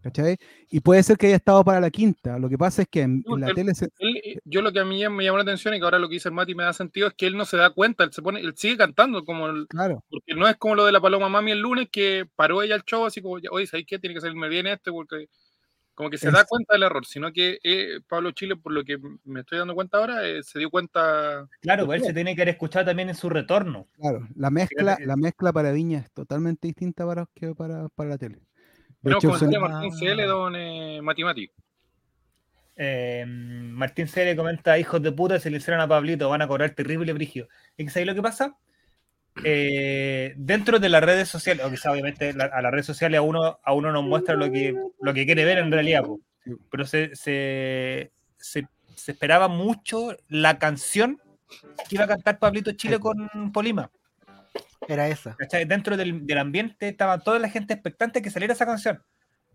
¿Cachai? 0.02 0.36
Y 0.70 0.82
puede 0.82 1.02
ser 1.02 1.16
que 1.18 1.28
haya 1.28 1.38
estado 1.38 1.64
para 1.64 1.80
la 1.80 1.90
quinta. 1.90 2.38
Lo 2.38 2.50
que 2.50 2.58
pasa 2.58 2.82
es 2.82 2.90
que 2.90 3.04
en, 3.04 3.24
No, 3.26 3.36
en 3.36 3.42
la 3.42 3.48
el- 3.48 3.56
tele 3.56 3.74
se- 3.74 3.88
Él, 4.00 4.42
yo 4.44 4.62
lo 4.62 4.74
que 4.74 4.80
a 4.82 4.84
mí 4.84 4.98
me 5.08 5.24
llamó 5.24 5.38
la 5.38 5.44
atención 5.44 5.74
y 5.74 5.78
que 5.80 5.86
ahora 5.86 5.98
lo 5.98 6.10
que 6.10 6.16
dice 6.16 6.28
el 6.28 6.36
Mati 6.36 6.54
me 6.56 6.64
da 6.64 6.74
sentido 6.74 7.08
es 7.08 7.14
que 7.14 7.26
él 7.26 7.38
no 7.38 7.46
se 7.46 7.56
da 7.56 7.70
cuenta, 7.70 8.04
él 8.04 8.12
se 8.12 8.22
pone, 8.22 8.42
él 8.42 8.54
sigue 8.58 8.76
cantando 8.76 9.24
como 9.24 9.48
el- 9.48 9.66
Claro, 9.70 10.04
porque 10.10 10.36
no 10.36 10.46
es 10.50 10.58
como 10.58 10.76
lo 10.76 10.86
de 10.86 10.92
la 10.92 11.00
Paloma 11.00 11.30
Mami 11.30 11.52
el 11.52 11.60
lunes 11.62 11.88
que 11.90 12.26
paró 12.36 12.62
ella 12.62 12.76
el 12.76 12.84
show 12.84 13.06
así 13.06 13.22
como, 13.22 13.36
oye, 13.52 13.66
¿sabes 13.66 13.86
qué? 13.88 13.98
Tiene 13.98 14.14
que 14.14 14.20
salirme 14.20 14.50
bien 14.50 14.68
este 14.68 14.92
porque 14.92 15.28
Como 15.96 16.10
que 16.10 16.18
se 16.18 16.28
Es- 16.28 16.34
da 16.34 16.46
cuenta 16.46 16.74
del 16.74 16.84
error, 16.84 17.06
sino 17.06 17.32
que 17.32 17.60
eh, 17.64 18.00
Pablo 18.08 18.32
Chile, 18.32 18.56
por 18.56 18.72
lo 18.74 18.84
que 18.84 18.98
me 19.26 19.42
estoy 19.42 19.60
dando 19.60 19.76
cuenta 19.76 20.00
ahora, 20.00 20.28
eh, 20.28 20.42
se 20.42 20.58
dio 20.58 20.70
cuenta. 20.72 21.48
Claro, 21.62 21.86
pues 21.86 22.02
él 22.02 22.08
se 22.08 22.14
tiene 22.14 22.36
que 22.36 22.42
haber 22.42 22.54
escuchado 22.56 22.86
también 22.86 23.10
en 23.10 23.16
su 23.16 23.30
retorno. 23.30 23.88
Claro, 23.94 24.28
la 24.36 24.50
mezcla, 24.50 24.98
que- 24.98 25.06
la 25.06 25.16
mezcla 25.16 25.54
para 25.54 25.72
Viña 25.72 26.00
es 26.00 26.12
totalmente 26.12 26.68
distinta 26.68 27.06
para, 27.06 27.28
que 27.36 27.54
para, 27.54 27.90
para 27.90 28.10
la 28.10 28.18
tele. 28.18 28.40
De 29.02 29.14
Tenemos 29.14 29.42
hecho, 29.42 29.48
de 29.52 29.60
Martín 29.60 29.92
CL, 29.92 30.26
don 30.26 30.56
eh, 30.56 31.00
Mati 31.02 31.24
Mati. 31.24 31.52
Eh, 32.76 33.24
Martín 33.28 34.08
C. 34.08 34.36
comenta, 34.36 34.80
hijos 34.80 35.02
de 35.02 35.12
puta, 35.12 35.40
se 35.40 35.50
le 35.52 35.58
hicieron 35.58 35.80
a 35.82 35.88
Pablito, 35.88 36.30
van 36.30 36.42
a 36.42 36.48
cobrar 36.48 36.72
terrible 36.72 37.14
brigio. 37.14 37.48
¿Y 37.78 37.88
sabéis 37.90 38.08
lo 38.08 38.16
que 38.16 38.22
pasa? 38.24 38.58
Eh, 39.44 40.34
dentro 40.38 40.80
de 40.80 40.90
las 40.90 41.04
redes 41.04 41.28
sociales, 41.28 41.66
o 41.66 41.70
quizá 41.72 41.92
obviamente 41.92 42.34
la- 42.34 42.46
a 42.46 42.62
las 42.62 42.72
redes 42.72 42.86
sociales 42.86 43.18
a 43.18 43.22
uno, 43.22 43.60
a 43.64 43.74
uno 43.74 43.92
nos 43.92 44.04
muestra 44.04 44.36
lo 44.36 44.52
que, 44.52 44.76
lo 45.02 45.14
que 45.14 45.26
quiere 45.26 45.44
ver 45.46 45.58
en 45.58 45.72
realidad, 45.72 46.04
po. 46.04 46.20
Pero 46.70 46.86
se, 46.86 47.16
se, 47.16 48.12
se- 48.38 48.68
se 48.96 49.12
esperaba 49.12 49.48
mucho 49.48 50.16
la 50.30 50.60
canción 50.60 51.20
que 51.90 51.96
iba 51.96 52.04
a 52.04 52.08
cantar 52.08 52.38
Pablito 52.40 52.72
Chile 52.74 53.00
con 53.00 53.52
Polima. 53.52 53.90
Era 54.88 55.08
esa. 55.08 55.36
¿cachai? 55.36 55.66
Dentro 55.66 55.96
del, 55.98 56.28
del 56.28 56.38
ambiente 56.38 56.90
estaba 56.90 57.20
toda 57.20 57.40
la 57.40 57.50
gente 57.50 57.74
expectante 57.74 58.22
que 58.22 58.30
saliera 58.30 58.54
esa 58.54 58.66
canción. 58.66 59.02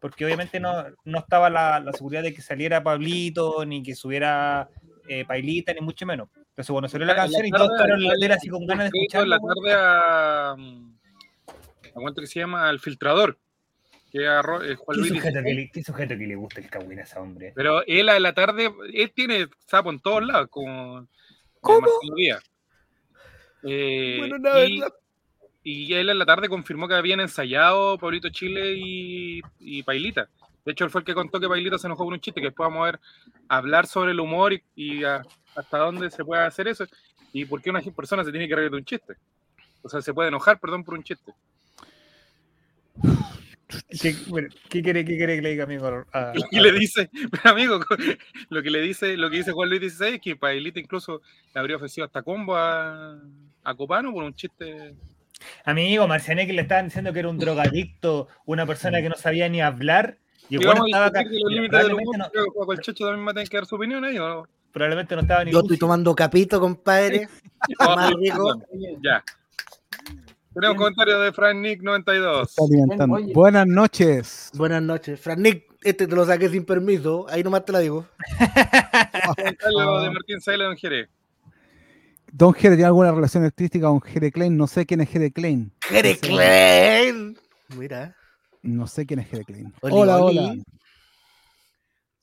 Porque 0.00 0.24
obviamente 0.24 0.58
no, 0.60 0.84
no 1.04 1.18
estaba 1.18 1.50
la, 1.50 1.80
la 1.80 1.92
seguridad 1.92 2.22
de 2.22 2.32
que 2.32 2.40
saliera 2.40 2.82
Pablito, 2.82 3.64
ni 3.66 3.82
que 3.82 3.94
subiera 3.94 4.68
eh, 5.08 5.24
Pailita, 5.26 5.72
ni 5.72 5.80
mucho 5.80 6.06
menos. 6.06 6.28
Entonces, 6.58 6.72
cuando 6.72 6.88
salió 6.88 7.06
la 7.06 7.12
la 7.14 7.22
canción 7.22 7.46
y 7.46 7.50
tarde, 7.52 7.64
todos 7.66 7.80
estaban 7.80 8.02
en 8.02 8.08
la 8.08 8.14
tele 8.14 8.34
así 8.34 8.48
con 8.48 8.66
ganas 8.66 8.90
de 8.90 8.98
en 9.12 9.28
la 9.30 9.38
tarde 9.38 9.74
a. 9.76 10.54
mm, 10.58 10.98
¿A 11.90 12.00
cuánto 12.00 12.20
que 12.20 12.26
se 12.26 12.40
llama? 12.40 12.68
Al 12.68 12.80
filtrador. 12.80 13.38
Que 14.10 14.26
agarró 14.26 14.64
eh, 14.64 14.74
Juan 14.74 14.96
¿Qué 14.96 15.00
Luis 15.00 15.12
sujeto, 15.22 15.42
que 15.44 15.54
le, 15.54 15.70
qué 15.70 15.84
sujeto 15.84 16.16
que 16.18 16.26
le 16.26 16.34
gusta 16.34 16.60
el 16.60 16.68
cagüín 16.68 16.98
a 16.98 17.02
ese 17.02 17.16
hombre? 17.18 17.52
Pero 17.54 17.84
él 17.86 18.08
en 18.08 18.22
la 18.24 18.32
tarde, 18.32 18.72
él 18.92 19.12
tiene 19.14 19.46
sapo 19.66 19.90
en 19.90 20.00
todos 20.00 20.26
lados, 20.26 20.48
como. 20.50 21.06
¿Cómo? 21.60 21.80
Marcelo 21.82 22.14
Díaz. 22.16 22.42
Eh, 23.62 24.16
Bueno, 24.18 24.38
la 24.38 24.66
y, 24.66 24.80
verdad. 24.80 24.94
y 25.62 25.92
él 25.94 26.08
en 26.10 26.18
la 26.18 26.26
tarde 26.26 26.48
confirmó 26.48 26.88
que 26.88 26.94
habían 26.94 27.20
ensayado 27.20 27.98
Pablito 27.98 28.28
Chile 28.30 28.74
y, 28.76 29.40
y 29.60 29.82
Pailita. 29.84 30.28
De 30.64 30.72
hecho, 30.72 30.84
él 30.84 30.90
fue 30.90 31.00
el 31.00 31.04
que 31.04 31.14
contó 31.14 31.38
que 31.40 31.48
Pailita 31.48 31.78
se 31.78 31.86
enojó 31.86 32.04
con 32.04 32.14
un 32.14 32.20
chiste, 32.20 32.40
que 32.40 32.48
después 32.48 32.68
vamos 32.68 32.82
a 32.82 32.90
ver 32.90 33.00
hablar 33.48 33.86
sobre 33.86 34.10
el 34.12 34.20
humor 34.20 34.52
y, 34.52 34.62
y 34.74 35.04
a- 35.04 35.22
hasta 35.58 35.78
dónde 35.78 36.10
se 36.10 36.24
puede 36.24 36.42
hacer 36.42 36.68
eso 36.68 36.86
y 37.32 37.44
por 37.44 37.60
qué 37.60 37.70
una 37.70 37.80
persona 37.82 38.24
se 38.24 38.30
tiene 38.30 38.48
que 38.48 38.56
reír 38.56 38.70
de 38.70 38.76
un 38.76 38.84
chiste. 38.84 39.14
O 39.82 39.88
sea, 39.88 40.00
se 40.00 40.14
puede 40.14 40.28
enojar, 40.28 40.58
perdón, 40.58 40.84
por 40.84 40.94
un 40.94 41.02
chiste. 41.04 41.32
¿Qué, 44.00 44.14
bueno, 44.28 44.48
¿qué 44.70 44.82
quiere, 44.82 45.04
¿Qué 45.04 45.16
quiere 45.18 45.36
que 45.36 45.42
le 45.42 45.50
diga, 45.50 45.64
amigo? 45.64 46.04
a- 46.12 46.32
Y 46.50 46.58
a- 46.58 46.62
le 46.62 46.72
dice, 46.72 47.10
amigo, 47.44 47.80
lo 48.50 48.62
que 48.62 48.70
le 48.70 48.80
dice, 48.80 49.16
lo 49.16 49.28
que 49.30 49.36
dice 49.38 49.52
Juan 49.52 49.68
Luis 49.68 49.94
XVI 49.94 50.14
es 50.14 50.20
que 50.20 50.36
Pailita 50.36 50.80
incluso 50.80 51.20
le 51.54 51.60
habría 51.60 51.76
ofrecido 51.76 52.06
hasta 52.06 52.22
combo 52.22 52.56
a, 52.56 53.18
a 53.64 53.74
Copano 53.74 54.12
por 54.12 54.24
un 54.24 54.34
chiste. 54.34 54.94
Amigo, 55.64 56.08
Marcianek 56.08 56.50
le 56.50 56.62
estaban 56.62 56.86
diciendo 56.86 57.12
que 57.12 57.18
era 57.20 57.28
un 57.28 57.38
drogadicto, 57.38 58.28
una 58.46 58.66
persona 58.66 59.00
que 59.02 59.08
no 59.10 59.14
sabía 59.16 59.48
ni 59.48 59.60
hablar. 59.60 60.16
Y 60.48 60.56
Y 60.56 60.64
bueno 60.64 60.84
estaba 60.86 61.06
acá. 61.06 61.22
los 61.22 61.30
Mira, 61.30 61.48
límites 61.48 61.60
del 61.60 61.68
probablemente, 61.68 62.08
humor, 62.08 62.18
no, 62.18 62.30
creo 62.30 62.44
que 62.46 62.50
Juan 62.64 62.78
el 62.78 62.84
Checho 62.84 63.04
también 63.06 63.26
va 63.26 63.30
a 63.30 63.34
tener 63.34 63.48
que 63.48 63.56
dar 63.58 63.66
su 63.66 63.76
opinión 63.76 64.04
ahí, 64.04 64.18
¿o 64.18 64.28
no? 64.28 64.48
Probablemente 64.78 65.14
no 65.16 65.22
estaba 65.22 65.44
ni 65.44 65.52
Yo 65.52 65.60
estoy 65.60 65.76
tomando 65.76 66.14
capito, 66.14 66.60
compadre. 66.60 67.28
Más 67.80 68.12
rico. 68.14 68.62
Ya. 69.02 69.24
Tenemos 70.54 70.76
comentarios 70.76 71.22
de 71.22 71.32
Frank 71.32 71.56
Nick 71.56 71.82
92. 71.82 72.48
está 72.48 72.64
alimentando. 72.64 73.16
Oye. 73.16 73.32
Buenas 73.32 73.66
noches. 73.66 74.50
Buenas 74.54 74.82
noches. 74.82 75.20
Fran 75.20 75.42
Nick, 75.42 75.64
este 75.82 76.06
te 76.06 76.14
lo 76.14 76.24
saqué 76.24 76.48
sin 76.48 76.64
permiso. 76.64 77.26
Ahí 77.28 77.42
nomás 77.42 77.64
te 77.64 77.72
la 77.72 77.80
digo. 77.80 78.06
Comentario 79.36 80.00
de 80.00 80.10
Martín 80.10 80.40
Saile 80.40 80.64
Don 80.64 80.76
Jerez. 80.76 81.08
Don 82.30 82.52
Jere 82.52 82.76
tiene 82.76 82.86
alguna 82.86 83.10
relación 83.10 83.44
artística 83.44 83.88
con 83.88 84.00
Jere 84.00 84.30
Klein. 84.30 84.56
No 84.56 84.66
sé 84.66 84.86
quién 84.86 85.00
es 85.00 85.08
Jere 85.08 85.32
Klein. 85.32 85.72
Jere 85.80 86.18
Klein. 86.18 87.38
Mira. 87.76 88.14
No 88.62 88.86
sé 88.86 89.06
quién 89.06 89.20
es 89.20 89.28
Jere 89.28 89.44
Klein. 89.44 89.72
Oli, 89.80 89.94
hola, 89.94 90.18
oli. 90.18 90.38
hola. 90.38 90.54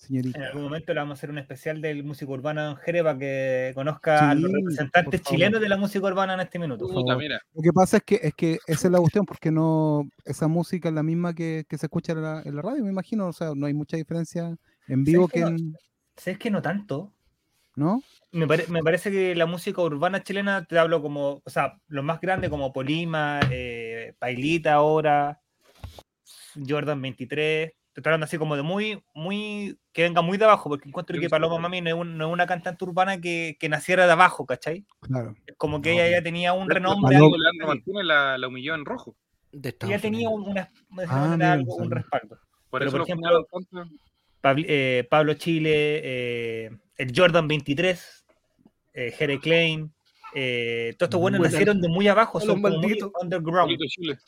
En 0.06 0.22
Señorita. 0.24 0.48
algún 0.48 0.64
momento 0.64 0.94
le 0.94 1.00
vamos 1.00 1.12
a 1.12 1.18
hacer 1.20 1.30
un 1.30 1.38
especial 1.38 1.82
del 1.82 2.04
músico 2.04 2.34
urbano 2.34 2.64
Don 2.64 2.76
Jere 2.78 3.04
para 3.04 3.18
que 3.18 3.72
conozca 3.74 4.30
a 4.30 4.36
los 4.36 4.52
representantes 4.52 5.22
chilenos 5.22 5.60
de 5.62 5.70
la 5.70 5.78
música 5.78 6.06
urbana 6.08 6.34
en 6.36 6.40
este 6.42 6.60
minuto. 6.60 6.86
Puta, 6.88 6.96
favor. 7.14 7.18
mira. 7.18 7.42
Lo 7.54 7.62
que 7.62 7.74
pasa 7.74 7.98
es 7.98 8.04
que, 8.04 8.20
es 8.22 8.34
que 8.34 8.60
esa 8.68 8.88
es 8.88 8.92
la 8.92 9.00
cuestión, 9.00 9.26
porque 9.26 9.52
no 9.52 10.08
esa 10.26 10.48
música 10.48 10.90
es 10.90 10.96
la 10.96 11.04
misma 11.04 11.34
que, 11.34 11.66
que 11.68 11.78
se 11.78 11.86
escucha 11.88 12.14
en 12.14 12.22
la, 12.22 12.42
en 12.46 12.56
la 12.56 12.62
radio, 12.62 12.84
me 12.84 12.90
imagino. 12.92 13.28
O 13.28 13.34
sea, 13.34 13.54
no 13.56 13.66
hay 13.66 13.74
mucha 13.74 13.98
diferencia 13.98 14.56
en 14.88 15.04
vivo 15.04 15.28
que 15.28 15.34
que 15.36 15.42
no? 15.42 15.48
en. 15.50 15.76
¿Sabes 16.18 16.38
que 16.40 16.52
no 16.52 16.62
tanto? 16.62 17.12
¿No? 17.76 18.02
Me, 18.32 18.48
pare- 18.48 18.68
me 18.70 18.82
parece 18.82 19.12
que 19.12 19.36
la 19.36 19.46
música 19.46 19.82
urbana 19.82 20.24
chilena, 20.24 20.64
te 20.66 20.80
hablo 20.80 21.02
como, 21.02 21.42
o 21.44 21.50
sea, 21.50 21.78
lo 21.88 22.04
más 22.04 22.22
grande 22.22 22.50
como 22.50 22.72
Polima, 22.72 23.42
eh, 23.52 24.14
Pailita 24.18 24.74
ahora, 24.76 25.42
Jordan 26.68 27.02
23, 27.02 27.72
hablando 28.04 28.26
así 28.26 28.38
como 28.38 28.56
de 28.56 28.62
muy, 28.62 29.02
muy, 29.14 29.78
que 29.94 30.04
venga 30.04 30.22
muy 30.22 30.38
de 30.38 30.46
abajo, 30.46 30.70
porque 30.70 30.90
encuentro 30.90 31.20
que 31.20 31.30
Paloma. 31.30 31.58
Mami 31.60 31.82
no 31.82 31.90
es, 31.90 31.96
un- 31.96 32.18
no 32.18 32.28
es 32.28 32.34
una 32.34 32.46
cantante 32.48 32.84
urbana 32.84 33.22
que, 33.22 33.56
que 33.60 33.70
naciera 33.70 34.06
de 34.06 34.12
abajo, 34.12 34.46
¿cachai? 34.46 34.86
Claro. 35.02 35.36
Es 35.46 35.56
como 35.58 35.82
que 35.82 35.92
No, 35.96 36.02
ella 36.02 36.18
ya 36.18 36.24
tenía 36.24 36.54
un 36.54 36.70
renombre, 36.70 37.16
Paloma- 37.16 37.26
algo, 37.26 37.38
Leandro 37.38 37.68
Martínez 37.68 38.04
la, 38.06 38.38
la 38.38 38.48
humilló 38.48 38.76
en 38.76 38.86
rojo. 38.86 39.16
De 39.52 39.62
ya 39.62 39.70
Estados 39.70 40.02
tenía 40.02 40.30
un, 40.30 40.44
una, 40.44 40.70
Ah, 41.08 41.34
algo- 41.54 41.76
un 41.76 41.92
respaldo. 41.92 42.38
Por 42.70 42.80
Pero, 42.80 42.92
por 42.92 43.00
lo 43.00 43.06
ejemplo, 43.06 43.48
eh, 44.68 45.08
Pablo 45.10 45.34
Chile, 45.36 46.02
eh, 46.04 46.70
el 46.98 47.14
Jordan 47.16 47.48
23, 47.48 48.26
eh, 48.94 49.12
Jere 49.12 49.40
Klein, 49.40 49.94
eh, 50.36 50.94
todos 50.98 51.08
estos 51.08 51.20
buenos 51.22 51.40
Bueno, 51.40 51.52
nacieron 51.52 51.82
de 51.82 51.88
muy 51.88 52.08
abajo, 52.08 52.40
son 52.40 52.62
como 52.62 52.78
muy 52.80 53.00
underground. 53.22 53.78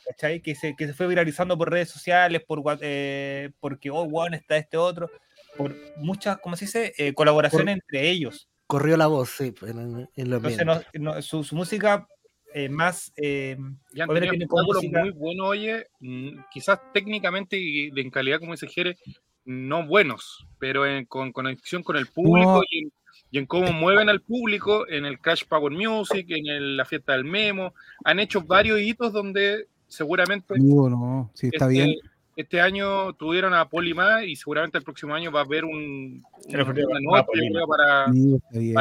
¿cachai? 0.06 0.40
Que 0.40 0.54
se, 0.54 0.74
que 0.74 0.86
se 0.86 0.94
fue 0.94 1.06
viralizando 1.06 1.56
por 1.58 1.70
redes 1.70 1.90
sociales, 1.90 2.42
por 2.46 2.62
eh, 2.80 3.50
porque, 3.60 3.90
oh, 3.90 4.08
bueno, 4.08 4.34
está 4.36 4.56
este 4.56 4.76
otro, 4.76 5.10
por 5.56 5.74
muchas, 5.98 6.38
¿cómo 6.38 6.56
se 6.56 6.64
dice? 6.64 6.92
Eh, 6.98 7.12
colaboraciones 7.14 7.74
entre 7.74 8.08
ellos. 8.08 8.48
Corrió 8.66 8.96
la 8.96 9.06
voz, 9.06 9.30
sí, 9.30 9.54
en, 9.62 10.08
en 10.16 10.30
los 10.30 10.42
Entonces, 10.44 10.66
no- 10.66 11.14
no- 11.14 11.22
su, 11.22 11.44
su 11.44 11.56
música 11.56 12.06
eh, 12.54 12.68
más... 12.68 13.12
eh, 13.16 13.56
Ya 13.92 14.06
tiene 14.06 14.46
música- 14.48 15.00
muy 15.00 15.10
buenos, 15.10 15.46
oye, 15.48 15.86
mm, 16.00 16.38
quizás 16.50 16.80
técnicamente 16.92 17.58
y 17.58 17.90
en 17.94 18.10
calidad, 18.10 18.38
como 18.40 18.52
dice 18.52 18.66
Jere, 18.68 18.96
no 19.44 19.86
buenos, 19.86 20.46
pero 20.58 20.86
en- 20.86 21.04
con 21.06 21.32
conexión 21.32 21.82
con 21.82 21.96
el 21.96 22.06
público 22.08 22.56
No. 22.56 22.62
y, 22.70 22.78
en, 22.80 22.92
y 23.30 23.38
en 23.38 23.46
cómo 23.46 23.72
mueven 23.72 24.08
al 24.08 24.20
público 24.20 24.88
en 24.88 25.04
el 25.04 25.18
Crash 25.18 25.44
Power 25.48 25.72
Music, 25.72 26.26
en 26.30 26.46
el- 26.46 26.76
la 26.76 26.84
fiesta 26.84 27.12
del 27.12 27.24
Memo. 27.24 27.74
Han 28.04 28.20
hecho 28.20 28.40
varios 28.42 28.80
hitos 28.80 29.12
donde 29.12 29.66
seguramente 29.86 30.54
Amigo, 30.54 30.88
no. 30.90 31.30
Sí, 31.34 31.48
está 31.52 31.66
este, 31.66 31.84
bien. 31.84 31.94
este 32.36 32.60
año 32.60 33.12
tuvieron 33.14 33.52
a 33.54 33.68
Poli 33.68 33.94
más 33.94 34.22
y 34.24 34.36
seguramente 34.36 34.78
el 34.78 34.84
próximo 34.84 35.14
año 35.14 35.30
va 35.32 35.40
a 35.40 35.44
haber 35.44 35.64
un, 35.64 36.22
una 36.48 36.64
creo, 36.72 37.66
para, 37.66 38.04
el 38.06 38.44
sí. 38.54 38.74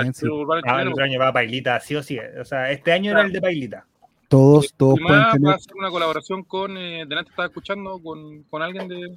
ah, 0.65 0.81
el 0.81 0.87
otro 0.89 1.03
año 1.03 1.19
va 1.19 1.27
a 1.29 1.33
Pailita, 1.33 1.79
sí 1.79 1.95
o 1.95 2.03
sí. 2.03 2.17
O 2.39 2.45
sea, 2.45 2.71
este 2.71 2.91
año 2.91 3.11
era 3.11 3.21
el 3.21 3.31
de 3.31 3.41
Pailita. 3.41 3.85
Todos, 4.27 4.73
todos 4.75 4.99
pueden 4.99 5.21
va 5.21 5.31
tener. 5.31 5.51
a 5.51 5.55
hacer 5.55 5.73
una 5.75 5.89
colaboración 5.89 6.43
con, 6.43 6.77
eh, 6.77 7.05
delante 7.07 7.29
estaba 7.29 7.47
escuchando 7.47 7.97
con, 7.99 8.43
con 8.43 8.61
alguien 8.61 8.87
de, 8.89 9.15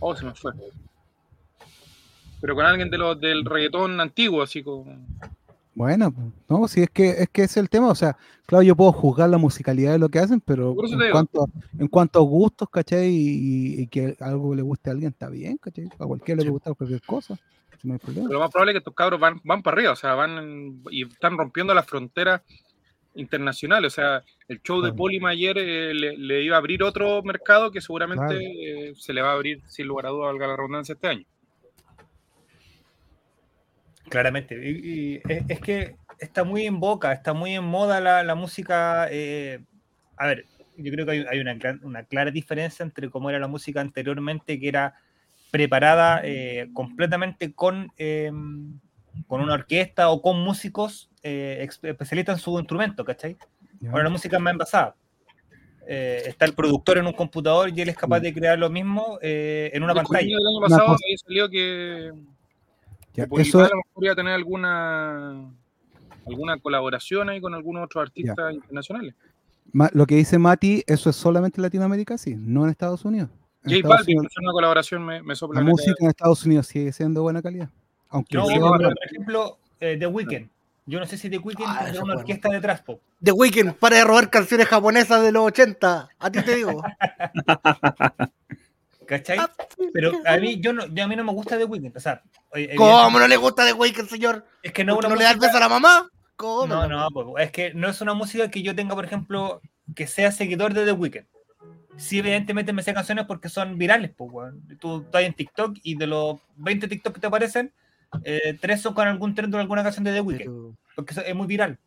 oh, 0.00 0.16
se 0.16 0.24
me 0.24 0.34
fue, 0.34 0.50
pero 2.40 2.54
con 2.54 2.66
alguien 2.66 2.90
de 2.90 2.98
los 2.98 3.18
del 3.20 3.44
reggaetón 3.44 4.00
antiguo, 4.00 4.42
así 4.42 4.62
como, 4.62 4.84
Bueno, 5.74 6.10
pues, 6.12 6.26
no, 6.48 6.68
si 6.68 6.82
es 6.82 6.90
que 6.90 7.10
es 7.10 7.28
que 7.30 7.42
es 7.42 7.56
el 7.56 7.68
tema, 7.68 7.88
o 7.88 7.94
sea, 7.94 8.16
claro, 8.46 8.62
yo 8.62 8.74
puedo 8.76 8.92
juzgar 8.92 9.28
la 9.28 9.38
musicalidad 9.38 9.92
de 9.92 9.98
lo 9.98 10.08
que 10.08 10.18
hacen, 10.18 10.40
pero 10.40 10.74
en 10.82 11.10
cuanto, 11.10 11.46
en 11.78 11.88
cuanto 11.88 12.18
a 12.18 12.22
gustos, 12.22 12.68
¿cachai? 12.70 13.08
Y, 13.08 13.80
y 13.82 13.86
que 13.88 14.16
algo 14.20 14.54
le 14.54 14.62
guste 14.62 14.88
a 14.90 14.92
alguien, 14.94 15.10
está 15.12 15.28
bien, 15.28 15.58
¿cachai? 15.58 15.86
A 15.98 16.06
cualquiera 16.06 16.42
le 16.42 16.50
gustar 16.50 16.74
cualquier 16.74 17.02
cosa, 17.02 17.36
no 17.82 17.92
hay 17.92 17.98
problema. 17.98 18.28
lo 18.30 18.40
más 18.40 18.50
probable 18.50 18.72
es 18.72 18.74
que 18.74 18.78
estos 18.78 18.94
cabros 18.94 19.20
van, 19.20 19.40
van 19.44 19.62
para 19.62 19.76
arriba, 19.76 19.92
o 19.92 19.96
sea, 19.96 20.14
van 20.14 20.82
y 20.90 21.04
están 21.06 21.36
rompiendo 21.36 21.74
las 21.74 21.86
fronteras 21.86 22.42
internacionales, 23.14 23.92
o 23.92 23.96
sea, 23.96 24.22
el 24.48 24.60
show 24.62 24.80
de. 24.82 24.92
Polima 24.92 25.30
ayer 25.30 25.56
eh, 25.58 25.94
le, 25.94 26.16
le 26.16 26.42
iba 26.42 26.56
a 26.56 26.58
abrir 26.58 26.82
otro 26.82 27.22
mercado 27.22 27.70
que 27.70 27.80
seguramente 27.80 28.24
Claro. 28.26 28.40
eh, 28.40 28.92
se 28.96 29.12
le 29.12 29.22
va 29.22 29.30
a 29.30 29.34
abrir 29.34 29.62
sin 29.68 29.86
lugar 29.86 30.06
a 30.06 30.10
dudas, 30.10 30.28
valga 30.32 30.46
la 30.48 30.56
redundancia, 30.56 30.92
este 30.94 31.08
año. 31.08 31.24
Claramente. 34.08 34.54
Y, 34.62 34.70
y 35.16 35.22
es, 35.28 35.44
es 35.48 35.60
que 35.60 35.96
está 36.18 36.44
muy 36.44 36.66
en 36.66 36.80
boca, 36.80 37.12
está 37.12 37.32
muy 37.32 37.54
en 37.54 37.64
moda 37.64 38.00
la, 38.00 38.22
la 38.22 38.34
música. 38.34 39.08
eh, 39.10 39.60
a 40.16 40.26
ver, 40.26 40.44
yo 40.76 40.92
creo 40.92 41.06
que 41.06 41.12
hay, 41.12 41.24
hay 41.28 41.40
una, 41.40 41.54
gran- 41.54 41.80
una 41.82 42.04
clara 42.04 42.30
diferencia 42.30 42.82
entre 42.82 43.10
cómo 43.10 43.30
era 43.30 43.38
la 43.38 43.48
música 43.48 43.80
anteriormente, 43.80 44.58
que 44.60 44.68
era 44.68 44.94
preparada 45.50 46.20
eh, 46.24 46.68
completamente 46.72 47.52
con, 47.52 47.90
eh, 47.98 48.30
con 49.26 49.40
una 49.40 49.54
orquesta 49.54 50.10
o 50.10 50.20
con 50.22 50.40
músicos 50.40 51.10
eh, 51.22 51.66
especialistas 51.82 52.38
en 52.38 52.42
su 52.42 52.58
instrumento, 52.58 53.04
¿cachai? 53.04 53.36
Ahora 53.90 54.04
la 54.04 54.10
música 54.10 54.36
es 54.36 54.42
más 54.42 54.52
envasada. 54.52 54.94
eh, 55.88 56.22
está 56.26 56.44
el 56.46 56.54
productor 56.54 56.98
en 56.98 57.06
un 57.06 57.12
computador 57.12 57.70
y 57.74 57.80
él 57.80 57.88
es 57.88 57.96
capaz 57.96 58.20
de 58.20 58.32
crear 58.34 58.58
lo 58.58 58.68
mismo 58.70 59.18
eh, 59.22 59.70
en 59.72 59.82
una 59.82 59.92
El 59.92 59.98
pantalla. 59.98 60.26
del 60.26 60.46
año 60.46 60.60
pasado 60.60 60.88
me 60.92 61.16
salió 61.18 61.48
que 61.48 62.12
Ya, 63.16 63.26
eso, 63.38 63.60
a 63.60 63.68
lo 63.68 63.76
mejor 63.76 64.04
iba 64.04 64.12
a 64.12 64.16
tener 64.16 64.32
alguna 64.34 65.50
alguna 66.26 66.58
colaboración 66.58 67.28
ahí 67.28 67.40
con 67.40 67.54
algunos 67.54 67.84
otros 67.84 68.02
artistas 68.02 68.52
internacionales. 68.54 69.14
ma- 69.72 69.90
lo 69.92 70.06
que 70.06 70.16
dice 70.16 70.38
Mati, 70.38 70.82
eso 70.86 71.08
es 71.10 71.16
solamente 71.16 71.58
en 71.60 71.62
Latinoamérica, 71.62 72.18
sí, 72.18 72.34
no 72.36 72.64
en 72.64 72.70
Estados 72.70 73.04
Unidos. 73.04 73.30
En 73.64 73.70
J 73.70 73.76
Estados 73.76 73.96
Balvin, 73.98 74.18
Unidos, 74.18 74.32
es 74.36 74.42
una 74.42 74.52
colaboración, 74.52 75.04
me, 75.06 75.22
me 75.22 75.34
sopla 75.36 75.60
la 75.60 75.66
música 75.66 75.94
en 76.00 76.08
Estados 76.08 76.44
Unidos 76.44 76.66
sigue 76.66 76.92
siendo 76.92 77.20
de 77.20 77.22
buena 77.22 77.42
calidad. 77.42 77.68
Aunque 78.08 78.36
No, 78.36 78.46
sea- 78.46 78.56
pero, 78.56 78.70
por 78.90 79.04
ejemplo, 79.06 79.58
eh, 79.80 79.96
The 79.98 80.06
Weeknd. 80.06 80.48
Yo 80.88 81.00
no 81.00 81.06
sé 81.06 81.18
si 81.18 81.28
The 81.28 81.38
Weeknd 81.38 81.64
Ah, 81.66 81.86
eso 81.88 81.98
una 82.02 82.14
bueno. 82.14 82.20
orquesta 82.20 82.48
detrás, 82.48 82.80
po. 82.82 83.00
The 83.22 83.32
Weeknd, 83.32 83.72
para 83.74 83.96
de 83.96 84.04
robar 84.04 84.30
canciones 84.30 84.68
japonesas 84.68 85.20
de 85.22 85.32
los 85.32 85.42
80. 85.46 86.08
A 86.18 86.30
ti 86.30 86.42
te 86.42 86.54
digo. 86.56 86.80
¿Cachai? 89.06 89.38
Pero 89.92 90.12
a 90.24 90.36
mí, 90.38 90.60
yo 90.60 90.72
no, 90.72 90.86
yo 90.86 91.04
a 91.04 91.06
mí 91.06 91.16
no 91.16 91.24
me 91.24 91.32
gusta 91.32 91.56
The 91.56 91.64
Weeknd. 91.64 91.96
O 91.96 92.00
sea, 92.00 92.22
eh, 92.54 92.74
¿Cómo 92.76 93.18
no 93.18 93.28
le 93.28 93.36
gusta 93.36 93.64
The 93.64 93.72
Weeknd, 93.72 94.08
señor? 94.08 94.44
es 94.62 94.72
que 94.72 94.84
no 94.84 94.94
es 94.94 95.02
¿No, 95.02 95.08
una 95.08 95.16
le 95.16 95.24
da 95.24 95.30
el 95.30 95.36
música- 95.36 95.46
beso 95.52 95.56
a 95.58 95.60
la 95.60 95.68
mamá? 95.68 96.08
¿Cómo? 96.36 96.66
No, 96.66 96.86
no, 96.88 97.08
pues, 97.10 97.46
es 97.46 97.52
que 97.52 97.72
no 97.74 97.88
es 97.88 98.00
una 98.00 98.14
música 98.14 98.50
que 98.50 98.62
yo 98.62 98.74
tenga, 98.74 98.94
por 98.94 99.04
ejemplo, 99.04 99.60
que 99.94 100.06
sea 100.06 100.32
seguidor 100.32 100.74
de 100.74 100.84
The 100.84 100.92
Weeknd. 100.92 101.26
Sí, 101.96 102.18
evidentemente 102.18 102.72
me 102.74 102.82
sé 102.82 102.92
canciones 102.92 103.24
porque 103.26 103.48
son 103.48 103.78
virales, 103.78 104.10
pues, 104.14 104.30
weón. 104.30 104.62
Tú 104.78 105.00
estás 105.02 105.22
en 105.22 105.32
TikTok 105.32 105.78
y 105.82 105.96
de 105.96 106.06
los 106.06 106.40
20 106.56 106.88
TikTok 106.88 107.14
que 107.14 107.20
te 107.20 107.26
aparecen, 107.26 107.72
eh, 108.22 108.58
tres 108.60 108.82
son 108.82 108.92
con 108.92 109.08
algún 109.08 109.34
trend 109.34 109.54
o 109.54 109.58
alguna 109.58 109.82
canción 109.82 110.04
de 110.04 110.12
The 110.12 110.20
Weeknd, 110.20 110.44
Pero, 110.44 110.76
porque 110.94 111.12
eso 111.12 111.22
es 111.22 111.34
muy 111.34 111.46
viral. 111.46 111.78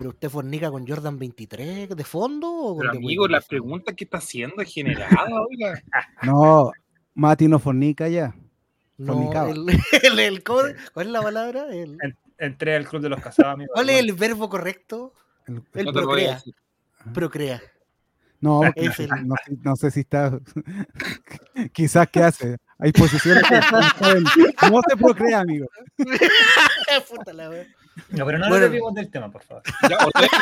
Pero 0.00 0.10
usted 0.10 0.30
fornica 0.30 0.70
con 0.70 0.88
Jordan 0.88 1.18
23 1.18 1.90
de 1.90 2.04
fondo 2.04 2.48
o 2.50 2.68
con 2.74 2.78
Pero 2.78 2.92
amigo, 2.92 3.28
la 3.28 3.42
pregunta 3.42 3.92
que 3.94 4.04
está 4.04 4.16
haciendo 4.16 4.62
es 4.62 4.72
generada, 4.72 5.10
oiga. 5.50 5.78
No, 6.22 6.72
Mati 7.12 7.46
no 7.48 7.58
fornica 7.58 8.08
ya. 8.08 8.34
No, 8.96 9.30
el, 9.46 9.66
el, 10.02 10.18
el- 10.18 10.42
¿cómo- 10.42 10.62
¿Cuál 10.94 11.08
es 11.08 11.12
la 11.12 11.20
palabra? 11.20 11.66
El- 11.70 11.98
Entré 12.38 12.76
al 12.76 12.88
club 12.88 13.02
de 13.02 13.10
los 13.10 13.20
casados, 13.20 13.52
amigo. 13.52 13.70
¿Cuál 13.74 13.90
es 13.90 14.00
el 14.00 14.14
verbo 14.14 14.48
correcto? 14.48 15.12
El- 15.74 15.84
No 15.84 15.92
procrea. 15.92 16.42
Procrea. 17.12 17.60
No, 18.40 18.62
porque 18.64 18.86
Es 18.86 19.00
el- 19.00 19.10
no, 19.28 19.34
sé- 19.44 19.52
no 19.62 19.76
sé 19.76 19.90
si 19.90 20.00
está. 20.00 20.40
Quizás 21.74 22.08
qué 22.08 22.22
hace. 22.22 22.56
Hay 22.78 22.92
posiciones 22.92 23.42
que 23.46 23.60
no 24.70 24.80
se 24.88 24.96
procrea, 24.96 25.40
amigo. 25.40 25.66
Puta 27.06 27.34
la 27.34 27.50
wea. 27.50 27.66
No, 28.10 28.26
pero 28.26 28.38
no 28.38 28.48
Bueno. 28.48 28.68
nos 28.68 28.94
del 28.94 29.10
tema, 29.10 29.30
por 29.30 29.42
favor. 29.42 29.62
Ya, 29.88 29.96
ordenemos, 30.06 30.38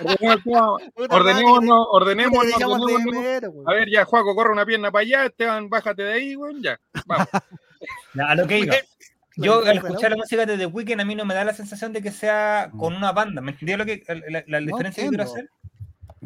ordenemos 0.00 0.36
el 0.36 0.42
tema. 0.42 0.76
Puta 0.94 1.16
ordenémonos, 1.16 1.86
ordenémonos, 1.90 2.62
ordenémonos. 2.62 3.66
A 3.66 3.72
ver, 3.72 3.90
ya, 3.90 4.04
Juaco, 4.04 4.34
corre 4.34 4.52
una 4.52 4.66
pierna 4.66 4.90
para 4.90 5.02
allá, 5.02 5.26
Esteban, 5.26 5.68
bájate 5.68 6.02
de 6.02 6.12
ahí, 6.12 6.36
weón, 6.36 6.62
ya. 6.62 6.78
Vamos. 7.06 7.28
A 8.28 8.34
lo 8.34 8.46
que 8.46 8.58
iba. 8.60 8.74
Yo 9.36 9.64
al 9.66 9.76
escuchar 9.78 10.10
la 10.12 10.16
música 10.16 10.46
de 10.46 10.56
The 10.56 10.66
Weeknd 10.66 11.00
a 11.00 11.04
mí 11.04 11.16
no 11.16 11.24
me 11.24 11.34
da 11.34 11.42
la 11.44 11.52
sensación 11.52 11.92
de 11.92 12.00
que 12.00 12.12
sea 12.12 12.70
con 12.78 12.94
una 12.94 13.10
banda. 13.10 13.40
¿Me 13.40 13.50
entendí 13.50 13.74
lo 13.74 13.84
que 13.84 14.04
la, 14.28 14.44
la 14.46 14.60
No, 14.60 14.66
diferencia 14.66 15.02
que 15.02 15.08
quiero 15.08 15.24
hacer? 15.24 15.50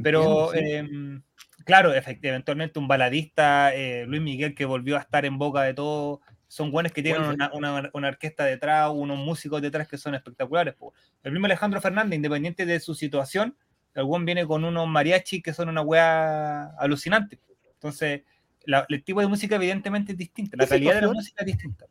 Pero 0.02 0.52
Entiendo, 0.52 1.16
eh, 1.16 1.20
claro, 1.64 1.94
efect- 1.94 2.18
eventualmente 2.22 2.78
un 2.78 2.86
baladista, 2.86 3.74
eh, 3.74 4.04
Luis 4.06 4.20
Miguel, 4.20 4.54
que 4.54 4.66
volvió 4.66 4.98
a 4.98 5.00
estar 5.00 5.24
en 5.24 5.38
boca 5.38 5.62
de 5.62 5.72
todo, 5.72 6.20
son 6.48 6.70
buenos 6.70 6.92
que 6.92 7.02
tienen 7.02 7.22
una, 7.22 7.52
una- 7.52 7.90
una 7.92 8.08
orquesta 8.08 8.44
detrás, 8.44 8.90
unos 8.92 9.18
músicos 9.18 9.60
detrás 9.62 9.86
que 9.86 9.98
son 9.98 10.14
espectaculares. 10.14 10.74
po. 10.74 10.94
El 11.22 11.32
mismo 11.32 11.44
Alejandro 11.46 11.80
Fernández, 11.80 12.16
independiente 12.16 12.64
de 12.66 12.80
su 12.80 12.94
situación, 12.94 13.54
el 13.94 14.04
buen 14.04 14.24
viene 14.24 14.46
con 14.46 14.64
unos 14.64 14.88
mariachis 14.88 15.42
que 15.42 15.52
son 15.52 15.68
una 15.68 15.82
weá 15.82 16.64
alucinante. 16.78 17.38
Entonces, 17.74 18.22
la- 18.64 18.86
el 18.88 19.02
tipo 19.04 19.20
de 19.20 19.26
música 19.28 19.56
evidentemente 19.56 20.12
es 20.12 20.18
distinta, 20.18 20.56
la 20.56 20.64
¿Qué 20.64 20.70
calidad 20.70 20.94
de 20.96 21.00
la 21.02 21.12
música 21.12 21.44
es 21.44 21.46
distinta. 21.46 21.86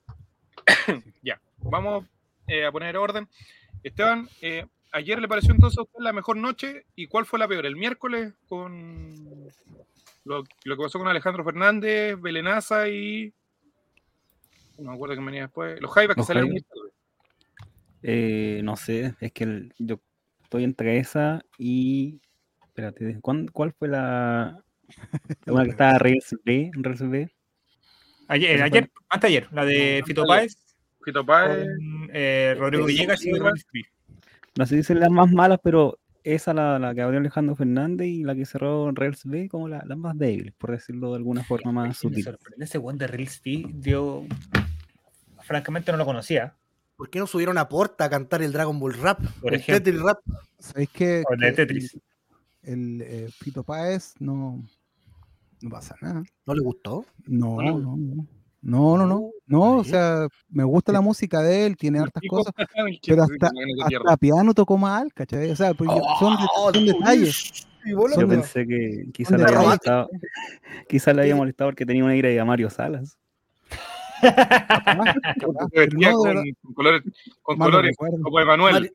Ya, 1.21 1.39
vamos 1.59 2.05
eh, 2.47 2.65
a 2.65 2.71
poner 2.71 2.97
orden. 2.97 3.27
Esteban, 3.83 4.27
eh, 4.41 4.65
ayer 4.91 5.19
le 5.21 5.27
pareció 5.27 5.53
entonces 5.53 5.77
a 5.77 5.83
usted 5.83 5.99
la 5.99 6.13
mejor 6.13 6.37
noche 6.37 6.85
y 6.95 7.07
cuál 7.07 7.25
fue 7.25 7.39
la 7.39 7.47
peor? 7.47 7.65
El 7.65 7.75
miércoles 7.75 8.33
con 8.47 9.13
lo, 10.25 10.43
lo 10.63 10.77
que 10.77 10.83
pasó 10.83 10.97
con 10.99 11.07
Alejandro 11.07 11.43
Fernández, 11.43 12.19
Belenaza 12.19 12.87
y 12.89 13.33
no 14.77 14.89
me 14.91 14.95
acuerdo 14.95 15.15
quién 15.15 15.25
venía 15.25 15.41
después. 15.43 15.79
Los 15.81 15.91
Jaivas 15.91 16.15
que 16.15 16.19
Los 16.21 16.27
salieron 16.27 16.51
muy 16.51 16.61
tarde. 16.61 16.89
Eh, 18.03 18.61
no 18.63 18.75
sé, 18.77 19.15
es 19.19 19.31
que 19.31 19.43
el- 19.43 19.73
yo 19.79 19.99
estoy 20.43 20.63
entre 20.63 20.97
esa 20.99 21.41
y. 21.57 22.21
Espérate, 22.65 23.19
¿cuán- 23.21 23.47
¿cuál 23.47 23.73
fue 23.73 23.87
la. 23.87 24.63
Una 25.47 25.63
que 25.63 25.71
estaba 25.71 25.97
Reels 25.97 26.35
B, 26.45 26.71
Reels 26.73 27.09
B? 27.09 27.29
Ayer, 28.29 28.61
ayer, 28.61 28.91
antes 29.09 29.27
ayer, 29.29 29.47
la 29.51 29.65
de 29.65 30.03
Fito. 30.05 30.25
Páez, 30.25 30.57
Ojito 31.01 31.25
Páez, 31.25 31.65
con, 31.65 32.09
eh, 32.13 32.55
Rodrigo 32.57 32.85
Villegas 32.85 33.25
y 33.25 33.31
Smith. 33.31 33.87
No 34.57 34.65
sé 34.65 34.75
si 34.77 34.83
son 34.83 34.99
las 34.99 35.09
más 35.09 35.31
malas, 35.31 35.59
pero 35.63 35.97
esa 36.23 36.53
la, 36.53 36.77
la 36.77 36.93
que 36.93 37.01
abrió 37.01 37.19
Alejandro 37.19 37.55
Fernández 37.55 38.07
y 38.07 38.23
la 38.23 38.35
que 38.35 38.45
cerró 38.45 38.91
Reels 38.91 39.23
B 39.25 39.47
como 39.49 39.67
la- 39.69 39.83
las 39.85 39.97
más 39.97 40.17
débiles, 40.17 40.53
por 40.55 40.71
decirlo 40.71 41.11
de 41.11 41.17
alguna 41.17 41.43
forma 41.43 41.71
más 41.71 41.87
Me 41.87 41.93
sutil. 41.93 42.23
sorprende 42.23 42.65
ese 42.65 42.77
one 42.77 42.97
de 42.97 43.07
Real 43.07 43.27
Speed, 43.27 43.67
yo 43.79 44.25
francamente 45.47 45.91
no 45.91 45.97
lo 45.97 46.05
conocía. 46.05 46.55
¿Por 46.95 47.09
qué 47.09 47.19
no 47.19 47.27
subieron 47.27 47.57
a 47.57 47.69
Porta 47.69 48.05
a 48.05 48.09
cantar 48.09 48.41
el 48.41 48.51
Dragon 48.51 48.79
Ball 48.79 48.93
Rap? 48.93 49.19
Por 49.41 49.53
el 49.53 49.59
ejemplo. 49.59 49.83
Tetris 49.83 50.01
Rap. 50.03 50.19
¿Sabéis 50.59 50.89
que, 50.89 51.23
O 51.29 51.33
el 51.33 51.39
de 51.39 51.47
que 51.47 51.53
Tetris. 51.53 51.97
el, 52.63 53.01
eh, 53.01 53.29
Fito 53.31 53.63
Páez 53.63 54.15
no, 54.19 54.63
no 55.61 55.69
pasa 55.69 55.95
nada? 56.01 56.23
¿No 56.45 56.53
le 56.55 56.61
gustó? 56.61 57.05
No, 57.27 57.55
No 57.57 57.61
le 57.61 57.71
no, 57.71 57.79
no. 57.97 58.27
No, 58.63 58.97
no, 58.97 59.05
no. 59.05 59.31
No, 59.45 59.77
o 59.77 59.83
sea, 59.83 60.27
me 60.49 60.63
gusta 60.63 60.91
la 60.91 60.99
música 61.01 61.41
de 61.41 61.67
él, 61.67 61.77
tiene 61.77 61.99
hartas 61.99 62.23
cosas, 62.27 62.51
pero 63.07 63.23
hasta, 63.23 63.51
hasta 63.85 64.17
piano 64.17 64.53
tocó 64.53 64.77
mal, 64.77 65.13
¿cachai? 65.13 65.51
O 65.51 65.55
sea, 65.55 65.73
son, 65.77 66.35
de- 66.35 66.47
Oh, 66.57 66.73
son 66.73 66.85
detalles. 66.85 67.65
Yo 67.85 68.27
pensé 68.27 68.67
que 68.67 69.05
quizás 69.13 69.37
le 69.37 69.45
había 69.45 69.59
molestado, 69.61 70.09
quizás 70.89 71.15
le 71.15 71.21
había 71.21 71.35
molestado 71.37 71.69
porque 71.69 71.85
tenía 71.85 72.03
una 72.03 72.15
ira 72.17 72.27
de 72.27 72.43
Mario 72.43 72.69
Salas. 72.69 73.17
capaz, 74.21 75.13
capaz, 75.39 75.67
no, 75.93 76.11
con, 76.63 76.73
colores, 76.73 77.03
con 77.41 77.57
colores 77.57 77.95
como 77.97 78.39
Emanuel. 78.39 78.91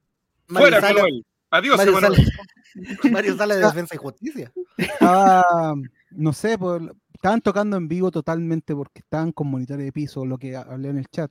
Fuera, 0.48 0.80
Sala- 0.80 0.90
Emanuel. 1.00 1.24
Adiós, 1.50 1.76
Mario 1.76 1.98
Emanuel. 1.98 2.14
Sala- 2.16 2.32
Mario 3.12 3.36
Sala 3.36 3.54
de 3.56 3.64
Defensa 3.64 3.94
y 3.94 3.98
Justicia. 3.98 4.52
estaba, 4.76 5.74
no 6.10 6.32
sé, 6.32 6.56
pues, 6.58 6.82
estaban 7.14 7.40
tocando 7.40 7.76
en 7.76 7.88
vivo 7.88 8.10
totalmente 8.10 8.74
porque 8.74 9.00
estaban 9.00 9.32
con 9.32 9.48
monitores 9.48 9.84
de 9.84 9.92
piso, 9.92 10.24
lo 10.24 10.38
que 10.38 10.56
hablé 10.56 10.88
en 10.88 10.98
el 10.98 11.06
chat, 11.08 11.30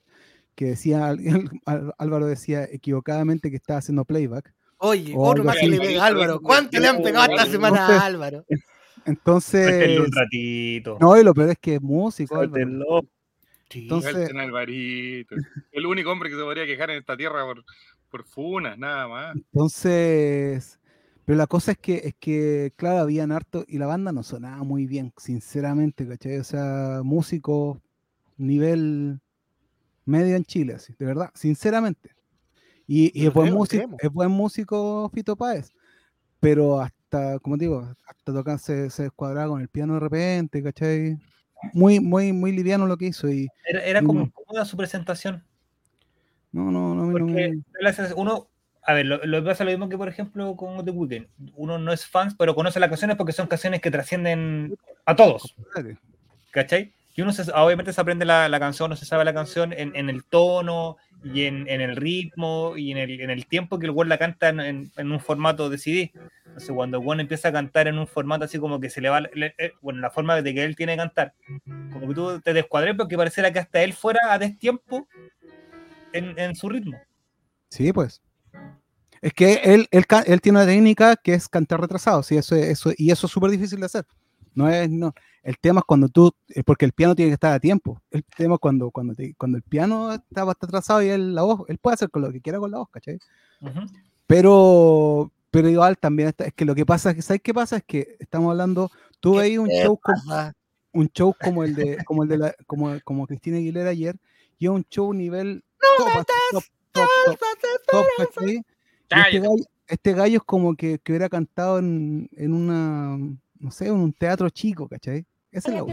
que 0.56 0.66
decía, 0.66 1.14
Álvaro 1.98 2.28
decía 2.28 2.64
equivocadamente 2.66 3.50
que 3.50 3.56
estaba 3.58 3.80
haciendo 3.80 4.06
playback. 4.06 4.54
Oye, 4.78 5.14
otro 5.16 5.44
más 5.44 5.58
que 5.58 5.68
le 5.68 5.80
pega 5.80 6.06
Álvaro. 6.06 6.42
¿Cuánto 6.42 6.80
le 6.80 6.88
han 6.88 7.02
pegado 7.02 7.32
esta 7.32 7.46
semana 7.46 7.86
a 7.88 8.06
Álvaro? 8.06 8.46
Entonces, 9.06 9.68
Suéltenlo 9.68 10.04
un 10.06 10.12
ratito. 10.12 10.98
no, 11.00 11.18
y 11.20 11.24
lo 11.24 11.34
peor 11.34 11.50
es 11.50 11.58
que 11.60 11.76
es 11.76 11.82
músico. 11.82 12.36
Álvaro. 12.40 13.02
Sí. 13.72 13.84
Entonces- 13.84 14.30
Alvarito. 14.36 15.36
El 15.72 15.86
único 15.86 16.12
hombre 16.12 16.30
que 16.30 16.36
se 16.36 16.42
podría 16.42 16.66
quejar 16.66 16.92
en 16.92 16.98
esta 16.98 17.16
tierra 17.16 17.46
por, 17.46 17.64
por 18.10 18.26
funas, 18.26 18.78
nada 18.78 19.08
más. 19.08 19.36
Entonces, 19.36 20.80
pero 21.26 21.38
la 21.38 21.48
cosa 21.48 21.72
es 21.72 21.78
que, 21.78 21.96
es 22.04 22.16
que, 22.20 22.74
claro, 22.76 23.00
habían 23.00 23.32
harto 23.32 23.64
y 23.68 23.78
la 23.78 23.86
banda 23.86 24.12
no 24.12 24.24
sonaba 24.24 24.64
muy 24.64 24.86
bien, 24.88 25.14
sinceramente, 25.18 26.08
¿cachai? 26.08 26.38
O 26.38 26.44
sea, 26.44 27.02
músico 27.04 27.82
nivel 28.38 29.20
medio 30.06 30.36
en 30.36 30.44
Chile, 30.44 30.74
así, 30.74 30.94
de 30.98 31.06
verdad, 31.06 31.30
sinceramente. 31.34 32.12
Y, 32.88 33.26
es 33.26 33.34
buen 33.34 33.54
músico, 33.54 33.84
creemos. 33.84 34.00
es 34.04 34.12
buen 34.12 34.32
músico 34.32 35.10
Fito 35.14 35.36
Páez, 35.38 35.72
pero 36.40 36.82
hasta, 36.82 37.40
como 37.40 37.56
digo, 37.56 37.88
hasta 38.06 38.34
tocar 38.34 38.60
se, 38.60 38.90
se 38.90 39.04
descuadraba 39.04 39.48
con 39.50 39.62
el 39.62 39.70
piano 39.70 39.94
de 39.94 40.00
repente, 40.02 40.62
¿cachai? 40.62 41.18
Muy, 41.74 42.00
muy, 42.00 42.34
muy 42.34 42.52
liviano 42.52 42.88
lo 42.88 42.98
que 42.98 43.06
hizo 43.08 43.30
y 43.30 43.48
Era, 43.66 43.84
era 43.84 44.02
como 44.02 44.20
No. 44.20 44.26
incómoda 44.26 44.66
su 44.66 44.76
presentación. 44.78 45.44
no, 46.52 46.72
no, 46.72 46.94
no, 46.96 47.06
no 47.06 47.12
Porque 47.12 47.58
sensación- 47.80 48.20
uno, 48.20 48.48
a 48.84 48.94
ver, 48.94 49.06
lo, 49.06 49.24
lo 49.26 49.44
pasa 49.46 49.64
lo 49.64 49.70
mismo 49.72 49.88
que, 49.90 49.98
por 49.98 50.10
ejemplo, 50.10 50.56
con 50.56 50.84
The 50.84 50.92
Weeknd. 50.92 51.28
Uno 51.56 51.78
no 51.78 51.94
es 51.94 52.06
fan, 52.06 52.36
pero 52.38 52.56
conoce 52.56 52.80
las 52.80 52.90
canciones 52.90 53.16
porque 53.16 53.32
son 53.32 53.48
canciones 53.48 53.80
que 53.82 53.92
trascienden 53.92 54.76
a 55.06 55.16
todos. 55.16 55.56
¿cachai? 56.52 56.92
Y 57.16 57.22
uno 57.22 57.34
se- 57.34 57.52
obviamente 57.52 57.92
se 57.94 58.02
aprende 58.02 58.26
la, 58.26 58.48
la 58.50 58.60
canción, 58.60 58.90
no 58.90 58.96
se 58.96 59.06
sabe 59.06 59.26
la 59.26 59.34
canción 59.34 59.74
en, 59.74 59.96
en 59.96 60.10
el 60.10 60.24
tono 60.24 60.98
y 61.24 61.44
en, 61.44 61.68
en 61.68 61.82
el 61.82 61.96
ritmo 61.96 62.74
y 62.78 62.92
en 62.92 62.98
el, 62.98 63.22
en 63.22 63.30
el 63.30 63.46
tiempo 63.48 63.78
que 63.80 63.86
el 63.86 63.92
weón 63.92 64.10
la 64.10 64.18
canta 64.18 64.50
en, 64.50 64.92
un 64.98 65.20
formato 65.20 65.70
de 65.70 65.78
CD. 65.78 66.12
Entonces, 66.46 66.72
cuando 66.74 67.00
weón 67.00 67.20
empieza 67.20 67.50
a 67.50 67.52
cantar 67.52 67.88
en 67.88 67.98
un 67.98 68.08
formato 68.08 68.46
así 68.46 68.60
como 68.60 68.80
que 68.80 68.90
se 68.90 69.02
le 69.02 69.10
va, 69.10 69.22
le- 69.22 69.54
eh, 69.58 69.74
bueno, 69.82 70.00
la 70.00 70.10
forma 70.10 70.42
de 70.42 70.54
que 70.54 70.64
él 70.64 70.76
tiene 70.76 70.94
que 70.94 70.98
cantar, 71.00 71.34
como 71.94 72.08
que 72.08 72.14
tú 72.16 72.40
te 72.42 72.54
descuadré 72.54 72.96
porque 72.96 73.18
pareciera 73.18 73.52
que 73.52 73.60
hasta 73.60 73.82
él 73.84 73.94
fuera 73.94 74.34
a 74.34 74.40
destiempo 74.40 75.08
en, 76.14 76.56
su 76.56 76.70
ritmo. 76.70 77.00
Sí, 77.70 77.94
pues. 77.94 78.22
Es 79.22 79.34
que 79.34 79.54
él, 79.64 79.88
él, 79.92 80.06
él 80.26 80.42
tiene 80.42 80.58
una 80.60 80.66
técnica 80.68 81.16
que 81.16 81.34
es 81.34 81.48
cantar 81.48 81.80
retrasado, 81.80 82.24
sí, 82.24 82.38
eso, 82.38 82.56
eso, 82.56 82.92
y 82.98 83.12
eso 83.12 83.28
es 83.28 83.32
súper 83.34 83.52
difícil 83.52 83.80
de 83.80 83.86
hacer. 83.86 84.06
No 84.54 84.70
es, 84.70 84.90
no. 84.90 85.14
El 85.44 85.58
tema 85.58 85.80
es 85.80 85.86
cuando 85.86 86.08
tú, 86.10 86.32
porque 86.66 86.86
el 86.86 86.92
piano 86.92 87.16
tiene 87.16 87.30
que 87.32 87.34
estar 87.36 87.54
a 87.54 87.60
tiempo. 87.60 88.02
El 88.12 88.24
tema 88.24 88.56
es 88.56 88.60
cuando, 88.60 88.92
cuando, 88.92 89.16
te- 89.16 89.34
cuando 89.36 89.58
el 89.58 89.64
piano 89.64 90.12
está, 90.14 90.42
está 90.50 90.66
atrasado 90.68 91.02
y 91.02 91.10
él, 91.10 91.34
la 91.34 91.42
voz, 91.44 91.62
él 91.68 91.78
puede 91.80 91.96
hacer 91.96 92.10
con 92.12 92.22
lo 92.22 92.32
que 92.32 92.42
quiera 92.42 92.60
con 92.60 92.70
la 92.72 92.78
voz, 92.80 92.90
¿cachai? 92.90 93.18
Ujú. 93.62 93.80
Pero, 94.28 95.32
pero 95.50 95.68
igual 95.70 95.98
también 95.98 96.30
está, 96.30 96.46
es 96.46 96.54
que 96.54 96.64
lo 96.66 96.76
que 96.76 96.86
pasa 96.86 97.10
es 97.10 97.16
que, 97.16 97.22
¿sabes 97.22 97.42
qué 97.42 97.54
pasa? 97.54 97.78
Es 97.78 97.84
que 97.84 98.16
estamos 98.20 98.52
hablando, 98.52 98.90
tú 99.20 99.36
veis 99.36 99.58
un 99.60 99.68
¿Qué 99.68 99.84
show 99.84 100.00
pasa? 100.02 100.54
un 100.94 101.08
show 101.10 101.34
como 101.42 101.64
el 101.64 101.74
de 101.76 101.98
como 102.06 102.24
el 102.24 102.30
de 102.30 102.38
la, 102.38 102.56
como, 102.68 102.98
como 103.04 103.26
Cristina 103.28 103.58
Aguilera 103.58 103.90
ayer 103.90 104.16
y 104.60 104.66
es 104.66 104.72
un 104.72 104.84
show 104.90 105.14
nivel 105.14 105.64
top, 105.98 106.08
así, 106.08 106.26
top, 106.52 106.64
top, 106.92 107.08
top, 107.26 107.46
top, 107.92 108.06
¿cachai? 108.18 108.54
Y 108.56 108.58
este, 108.58 109.40
gallo, 109.40 109.56
este 109.88 110.14
gallo 110.14 110.38
es 110.38 110.44
como 110.44 110.76
que, 110.76 111.00
que 111.00 111.12
hubiera 111.14 111.30
cantado 111.30 111.80
en, 111.80 112.30
en 112.38 112.54
una 112.54 113.18
no 113.62 113.72
sé, 113.72 113.88
en 113.88 113.94
un 113.94 114.14
teatro 114.14 114.50
chico, 114.50 114.88
¿cachai? 114.88 115.26
Esa 115.52 115.70
es 115.70 115.76
la. 115.76 115.84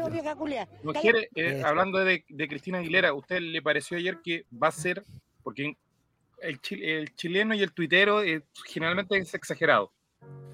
Mujer, 0.82 1.28
eh, 1.34 1.62
hablando 1.64 1.98
de, 1.98 2.24
de 2.28 2.48
Cristina 2.48 2.78
Aguilera, 2.78 3.08
¿a 3.08 3.14
usted 3.14 3.40
le 3.40 3.60
pareció 3.60 3.96
ayer 3.96 4.18
que 4.22 4.44
va 4.50 4.68
a 4.68 4.72
ser, 4.72 5.04
porque 5.42 5.76
el 6.40 6.60
chileno 6.60 7.54
y 7.54 7.62
el 7.62 7.72
tuitero 7.72 8.22
eh, 8.22 8.42
generalmente 8.66 9.18
es 9.18 9.34
exagerado, 9.34 9.92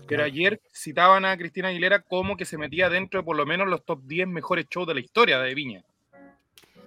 pero 0.09 0.25
ayer 0.25 0.61
citaban 0.73 1.25
a 1.25 1.37
Cristina 1.37 1.69
Aguilera 1.69 2.01
como 2.01 2.37
que 2.37 2.47
se 2.47 2.59
metía 2.59 2.89
dentro 2.89 3.21
de 3.21 3.25
por 3.25 3.37
lo 3.37 3.45
menos 3.45 3.69
los 3.69 3.85
top 3.85 4.03
10 4.05 4.29
mejores 4.29 4.67
shows 4.71 4.87
de 4.87 4.95
la 4.95 5.01
historia 5.01 5.39
de 5.39 5.55
Viña. 5.55 5.85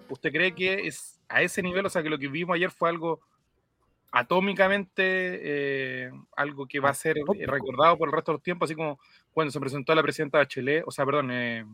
¿Usted 0.10 0.32
cree 0.32 0.56
que 0.56 0.88
es 0.88 1.20
a 1.30 1.42
ese 1.42 1.62
nivel, 1.62 1.86
o 1.86 1.90
sea, 1.90 2.02
que 2.02 2.10
lo 2.10 2.18
que 2.18 2.28
vimos 2.28 2.56
ayer 2.56 2.72
fue 2.72 2.90
algo 2.90 3.22
atómicamente, 4.12 5.04
eh, 5.06 6.12
algo 6.36 6.66
que 6.66 6.80
va 6.80 6.90
a 6.90 6.94
ser 6.94 7.18
eh, 7.18 7.46
recordado 7.46 7.98
por 7.98 8.10
el 8.10 8.14
resto 8.14 8.32
de 8.32 8.38
los 8.38 8.44
tiempos, 8.44 8.68
así 8.68 8.76
como 8.76 9.00
cuando 9.32 9.52
se 9.52 9.60
presentó 9.60 9.92
a 9.92 9.96
la 9.96 10.04
presidenta 10.04 10.38
Bachelet, 10.40 10.84
o 10.86 10.92
sea, 10.92 11.06
perdón, 11.06 11.32
eh, 11.32 11.66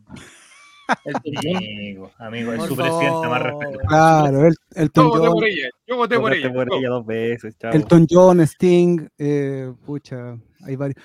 el 1.06 1.16
Amigo, 1.58 2.12
amigo, 2.18 2.54
es 2.54 2.64
su 2.64 2.76
presidenta, 2.76 3.30
más 3.30 3.42
respeto. 3.42 3.80
Claro, 3.88 4.48
el, 4.48 4.54
Yo 4.54 4.82
Elton 4.82 5.08
voté 5.10 5.30
por 5.30 5.46
ella, 5.46 5.70
yo 5.88 5.96
voté 5.96 6.20
por 6.20 6.34
ella. 6.34 6.54
por 6.54 6.70
yo. 6.70 6.78
ella 6.78 6.90
dos 6.90 7.06
veces, 7.06 7.58
chavo. 7.58 7.74
Elton 7.74 8.08
John, 8.10 8.42
Sting, 8.42 9.08
eh, 9.18 9.74
pucha, 9.86 10.38
hay 10.66 10.76
varios. 10.76 11.02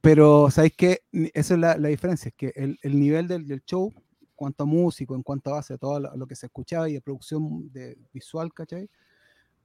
Pero, 0.00 0.50
¿sabéis 0.50 0.74
qué? 0.76 1.00
Esa 1.34 1.54
es 1.54 1.60
la, 1.60 1.76
la 1.76 1.88
diferencia, 1.88 2.28
es 2.28 2.34
que 2.34 2.52
el, 2.54 2.78
el 2.82 2.98
nivel 2.98 3.26
del, 3.26 3.46
del 3.46 3.64
show, 3.64 3.92
en 4.20 4.28
cuanto 4.36 4.62
a 4.62 4.66
músico, 4.66 5.16
en 5.16 5.22
cuanto 5.22 5.50
a 5.50 5.54
base, 5.54 5.76
todo 5.78 5.98
lo, 5.98 6.16
lo 6.16 6.26
que 6.26 6.36
se 6.36 6.46
escuchaba 6.46 6.88
y 6.88 6.92
de 6.92 7.00
producción 7.00 7.72
de 7.72 7.96
visual, 8.12 8.52
¿cachai? 8.54 8.88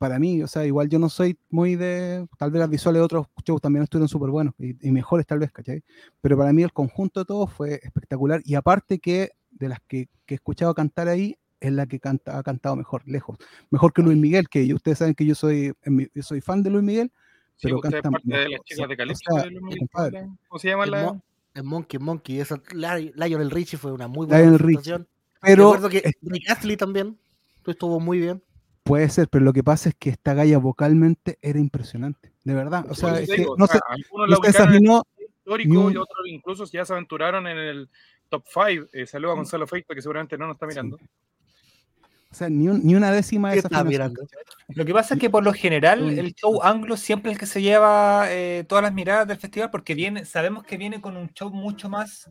Para 0.01 0.17
mí, 0.17 0.41
o 0.41 0.47
sea, 0.47 0.65
igual 0.65 0.89
yo 0.89 0.97
no 0.97 1.09
soy 1.09 1.37
muy 1.51 1.75
de, 1.75 2.27
tal 2.39 2.49
vez 2.49 2.59
las 2.59 2.69
visuales 2.71 3.01
de 3.01 3.03
otros 3.05 3.27
shows 3.45 3.61
también 3.61 3.83
estuvieron 3.83 4.07
súper 4.07 4.31
buenos 4.31 4.55
y, 4.57 4.75
y 4.87 4.89
mejores 4.91 5.27
tal 5.27 5.37
vez, 5.37 5.51
¿cachai? 5.51 5.83
Pero 6.21 6.35
para 6.39 6.51
mí 6.51 6.63
el 6.63 6.73
conjunto 6.73 7.19
de 7.19 7.25
todo 7.27 7.45
fue 7.45 7.79
espectacular 7.83 8.41
y 8.43 8.55
aparte 8.55 8.97
que 8.97 9.29
de 9.51 9.69
las 9.69 9.79
que, 9.87 10.09
que 10.25 10.33
he 10.33 10.37
escuchado 10.37 10.73
cantar 10.73 11.07
ahí, 11.07 11.37
es 11.59 11.71
la 11.71 11.85
que 11.85 11.99
canta, 11.99 12.39
ha 12.39 12.41
cantado 12.41 12.75
mejor, 12.75 13.03
lejos. 13.05 13.37
Mejor 13.69 13.93
que 13.93 14.01
Luis 14.01 14.17
Miguel, 14.17 14.49
que 14.49 14.65
yo- 14.65 14.75
ustedes 14.75 14.97
saben 14.97 15.13
que 15.13 15.23
yo 15.23 15.35
soy, 15.35 15.71
en 15.83 15.95
mi- 15.95 16.07
yo 16.15 16.23
soy 16.23 16.41
fan 16.41 16.63
de 16.63 16.71
Luis 16.71 16.83
Miguel, 16.83 17.11
Sí, 17.57 17.67
pero 17.67 17.75
usted 17.75 17.89
es 17.89 17.93
canta 18.01 18.09
parte 18.09 18.27
de 18.27 18.33
mejor, 18.37 18.49
las 18.49 18.59
o 18.59 18.63
chicas 18.63 18.77
sea, 18.77 18.87
de 18.87 18.93
o 18.93 18.97
Calipso. 18.97 19.21
sea, 19.35 19.43
de 19.43 19.49
Luis 19.51 19.61
Miguel. 19.61 20.29
¿Cómo 20.47 20.59
se 20.59 20.67
llama 20.67 20.83
El, 20.85 20.91
la? 20.91 21.03
Mo- 21.03 21.21
el 21.53 21.63
Monkey 21.63 21.99
Monkey. 21.99 22.39
Esa, 22.39 22.59
Li- 22.73 23.13
Lionel 23.15 23.51
Richie 23.51 23.77
fue 23.77 23.91
una 23.91 24.07
muy 24.07 24.25
buena 24.25 24.41
Lionel. 24.57 25.05
Pero 25.43 25.73
Recuerdo 25.73 25.89
que 25.89 26.11
Rick 26.23 26.49
Astley 26.49 26.75
también 26.75 27.19
estuvo 27.67 27.99
muy 27.99 28.17
bien. 28.19 28.41
Puede 28.83 29.09
ser, 29.09 29.27
pero 29.29 29.45
lo 29.45 29.53
que 29.53 29.63
pasa 29.63 29.89
es 29.89 29.95
que 29.97 30.09
esta 30.09 30.33
galla 30.33 30.57
vocalmente 30.57 31.37
era 31.41 31.59
impresionante, 31.59 32.33
de 32.43 32.53
verdad. 32.53 32.85
O 32.89 32.95
sea, 32.95 33.19
es 33.19 33.29
que 33.29 33.37
digo, 33.37 33.53
o 33.53 33.57
no 33.57 33.67
sea, 33.67 33.79
se, 33.95 34.03
no 34.27 34.35
se 34.37 34.47
desafinó, 34.47 35.03
histórico 35.19 35.69
ni 35.69 35.75
y 35.75 35.77
un- 35.77 35.97
otros 35.97 36.27
incluso 36.27 36.65
ya 36.65 36.85
se 36.85 36.93
aventuraron 36.93 37.47
en 37.47 37.57
el 37.57 37.89
top 38.29 38.43
5. 38.47 38.87
Eh, 38.93 39.05
saludo 39.05 39.31
a 39.31 39.35
Gonzalo 39.35 39.67
Feito, 39.67 39.93
que 39.93 40.01
seguramente 40.01 40.37
no 40.37 40.47
nos 40.47 40.55
está 40.55 40.65
mirando. 40.67 40.97
o 40.97 42.33
sea, 42.33 42.49
ni, 42.49 42.67
un- 42.69 42.81
ni 42.85 42.95
una 42.95 43.11
décima 43.11 43.49
de 43.49 43.55
¿Qué 43.55 43.59
esa 43.59 43.67
está 43.67 43.83
mirando? 43.83 44.21
Lo 44.69 44.85
que 44.85 44.93
pasa 44.93 45.15
es 45.15 45.19
que 45.19 45.29
por 45.29 45.43
lo 45.43 45.51
general 45.53 46.17
el 46.17 46.33
show 46.33 46.61
anglo 46.63 46.95
siempre 46.97 47.31
es 47.31 47.35
el 47.35 47.39
que 47.39 47.45
se 47.45 47.61
lleva 47.61 48.25
eh, 48.29 48.63
todas 48.67 48.83
las 48.83 48.93
miradas 48.93 49.27
del 49.27 49.37
festival 49.37 49.69
porque 49.69 49.95
viene, 49.95 50.23
sabemos 50.25 50.63
que 50.63 50.77
viene 50.77 51.01
con 51.01 51.17
un 51.17 51.29
show 51.33 51.49
mucho 51.51 51.89
más 51.89 52.29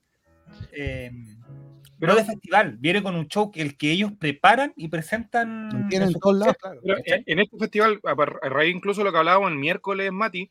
eh, 0.72 1.10
Pero- 2.00 2.14
no 2.14 2.18
de 2.18 2.24
festival, 2.24 2.76
viene 2.78 3.02
con 3.02 3.14
un 3.14 3.28
show 3.28 3.50
que 3.50 3.60
el 3.60 3.76
que 3.76 3.92
ellos 3.92 4.10
preparan 4.18 4.72
y 4.74 4.88
presentan 4.88 5.86
tienen 5.88 6.12
todos 6.14 6.38
lados, 6.38 6.56
claro. 6.58 6.80
En, 7.04 7.22
en 7.26 7.38
este 7.38 7.58
festival, 7.58 8.00
a, 8.04 8.14
raíz 8.48 8.74
incluso 8.74 9.02
de 9.02 9.04
lo 9.04 9.12
que 9.12 9.18
hablábamos 9.18 9.50
el 9.50 9.58
miércoles, 9.58 10.10
Mati, 10.10 10.50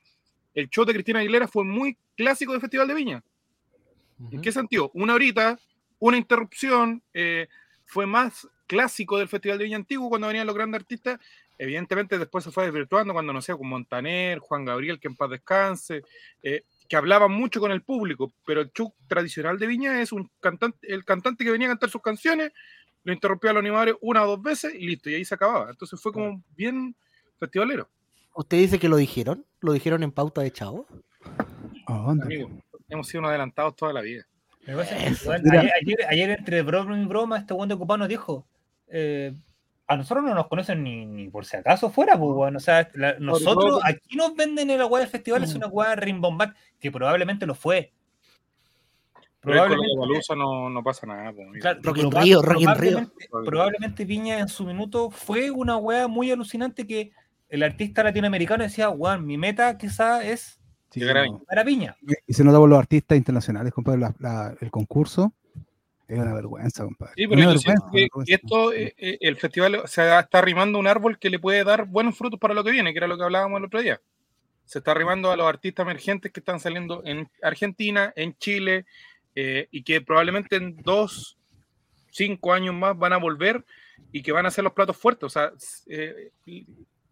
el 0.54 0.70
show 0.70 0.86
de 0.86 0.94
Cristina 0.94 1.20
Aguilera 1.20 1.48
fue 1.48 1.64
muy 1.64 1.98
clásico 2.16 2.52
del 2.52 2.62
Festival 2.62 2.88
de 2.88 2.94
Viña. 2.94 3.24
¿En 4.32 4.42
qué 4.42 4.52
sentido? 4.52 4.92
Una 4.94 5.14
horita, 5.14 5.58
una 6.00 6.18
interrupción, 6.18 7.02
eh, 7.14 7.48
fue 7.86 8.06
más 8.06 8.48
clásico 8.68 9.18
del 9.18 9.28
Festival 9.28 9.58
de 9.58 9.64
Viña 9.64 9.78
Antiguo 9.78 10.10
cuando 10.10 10.28
venían 10.28 10.46
los 10.46 10.56
grandes 10.56 10.82
artistas. 10.82 11.20
Evidentemente 11.58 12.18
después 12.18 12.44
se 12.44 12.52
fue 12.52 12.66
desvirtuando 12.66 13.14
cuando, 13.14 13.34
no 13.34 13.42
sé, 13.42 13.54
con 13.54 13.68
Montaner, 13.68 14.40
Juan 14.40 14.66
Gabriel, 14.66 15.00
que 15.00 15.08
en 15.08 15.16
paz 15.16 15.30
descanse, 15.30 16.04
eh, 16.44 16.64
que 16.90 16.98
hablaban 16.98 17.32
mucho 17.32 17.60
con 17.62 17.72
el 17.72 17.84
público, 17.84 18.34
pero 18.46 18.62
el 18.62 18.72
show 18.74 18.94
tradicional 19.08 19.58
de 19.60 19.68
Viña 19.68 20.02
es 20.02 20.12
un 20.12 20.30
cantante, 20.42 20.92
el 20.92 21.06
cantante 21.06 21.46
que 21.46 21.52
venía 21.52 21.68
a 21.68 21.72
cantar 21.72 21.90
sus 21.90 22.02
canciones, 22.02 22.52
lo 23.04 23.14
interrumpía 23.14 23.52
a 23.52 23.54
los 23.54 23.62
animadores 23.62 23.96
una 24.02 24.24
o 24.24 24.28
dos 24.28 24.42
veces 24.42 24.74
y 24.74 24.86
listo, 24.88 25.10
y 25.10 25.16
ahí 25.16 25.24
se 25.24 25.36
acababa. 25.36 25.70
Entonces 25.70 26.02
fue 26.02 26.12
como 26.12 26.44
bien 26.56 26.96
festivalero, 27.40 27.88
¿Usted 28.36 28.58
dice 28.58 28.80
que 28.80 28.90
lo 28.90 28.98
dijeron? 28.98 29.46
¿Lo 29.60 29.74
dijeron 29.74 30.02
en 30.04 30.12
pauta 30.12 30.42
de 30.42 30.52
chavo? 30.52 30.88
¿A 31.88 31.94
dónde? 31.98 32.26
amigo. 32.26 32.50
Hemos 32.88 33.08
sido 33.08 33.20
unos 33.20 33.30
adelantados 33.30 33.76
toda 33.76 33.92
la 33.92 34.02
vida. 34.02 34.26
Ayer, 34.66 35.72
ayer- 35.82 36.06
ayer 36.08 36.30
entre 36.32 36.62
broma 36.62 36.98
y 37.00 37.06
broma, 37.06 37.38
este 37.38 37.54
buen 37.54 37.68
de 37.70 37.76
ocupado 37.76 37.98
nos 37.98 38.08
dijo: 38.08 38.46
eh, 38.88 39.34
A 39.90 39.98
nosotros 39.98 40.24
no 40.24 40.36
nos 40.36 40.48
conocen 40.48 40.84
ni, 40.84 41.04
ni 41.06 41.30
por 41.30 41.46
si 41.46 41.58
acaso 41.58 41.90
fuera, 41.90 42.16
pues. 42.18 42.56
O 42.56 42.60
sea, 42.60 42.88
la- 42.94 43.18
nosotros 43.20 43.82
aquí 43.84 44.16
nos 44.16 44.36
venden 44.36 44.70
el 44.70 44.80
agua 44.82 45.00
del 45.00 45.10
festival, 45.10 45.42
Mm. 45.42 45.44
es 45.46 45.56
una 45.56 45.66
agua 45.66 45.96
rimbombante, 45.96 46.56
que 46.80 46.92
probablemente 46.92 47.46
lo 47.48 47.56
fue. 47.56 47.92
Pero 49.42 49.58
con 49.60 49.70
Probablemente, 49.70 50.36
no, 50.36 50.70
no 50.70 50.84
pasa 50.84 51.08
nada. 51.08 51.32
pues, 51.34 51.48
claro, 51.62 51.80
Rock 51.82 51.98
in 51.98 52.10
proba- 52.12 52.22
Rio, 52.24 52.42
Rock 52.42 52.62
in 52.62 52.68
Rio. 52.68 52.76
probablemente, 52.76 53.28
probablemente 53.46 54.06
Viña 54.06 54.40
en 54.40 54.48
su 54.48 54.66
minuto 54.66 55.10
fue 55.10 55.50
una 55.50 55.78
weá 55.78 56.08
muy 56.08 56.30
alucinante 56.30 56.86
que 56.86 57.12
el 57.50 57.64
artista 57.64 58.04
latinoamericano 58.04 58.64
decía, 58.64 58.90
weón, 58.90 59.26
mi 59.26 59.38
meta 59.38 59.78
quizá 59.78 60.24
es 60.24 60.56
Sí, 60.92 61.00
Llegar 61.02 61.18
a. 61.18 61.64
Viña. 61.64 61.96
Y 62.28 62.34
se 62.34 62.44
nota 62.44 62.58
por 62.58 62.68
los 62.68 62.80
artistas 62.80 63.16
internacionales, 63.18 63.72
compadre, 63.74 64.00
la- 64.00 64.16
la- 64.20 64.56
el 64.60 64.72
concurso 64.72 65.34
es 66.10 66.20
una 66.20 66.34
vergüenza, 66.34 66.84
compadre. 66.84 67.14
Sí, 67.16 67.28
pero 67.28 67.42
yo 67.54 67.58
siento 67.60 67.90
que, 67.92 68.08
esto, 68.28 68.74
eh, 68.74 68.96
eh, 68.98 69.18
el 69.22 69.38
festival 69.38 69.84
se 69.86 70.02
está 70.20 70.40
arrimando 70.40 70.80
un 70.80 70.88
árbol 70.88 71.20
que 71.20 71.30
le 71.30 71.40
puede 71.40 71.64
dar 71.64 71.86
buenos 71.86 72.18
frutos 72.18 72.40
para 72.40 72.54
lo 72.54 72.64
que 72.64 72.72
viene, 72.72 72.92
que 72.92 72.98
era 72.98 73.08
lo 73.08 73.18
que 73.18 73.24
hablábamos 73.24 73.60
el 73.60 73.66
otro 73.66 73.80
día. 73.80 74.02
Se 74.66 74.80
está 74.80 74.92
arrimando 74.92 75.32
a 75.32 75.38
los 75.38 75.48
artistas 75.48 75.84
emergentes 75.84 76.32
que 76.32 76.40
están 76.40 76.60
saliendo 76.60 77.04
en 77.06 77.30
Argentina, 77.42 78.12
en 78.16 78.36
Chile, 78.38 78.86
eh, 79.36 79.68
y 79.72 79.84
que 79.84 80.02
probablemente 80.02 80.56
en 80.56 80.78
dos, 80.78 81.38
cinco 82.12 82.54
años 82.54 82.74
más 82.74 82.98
van 82.98 83.14
a 83.14 83.18
volver 83.18 83.64
y 84.12 84.24
que 84.24 84.32
van 84.32 84.46
a 84.46 84.52
ser 84.52 84.64
los 84.64 84.74
platos 84.74 84.98
fuertes. 84.98 85.24
O 85.26 85.30
sea, 85.30 85.52
eh, 85.88 86.32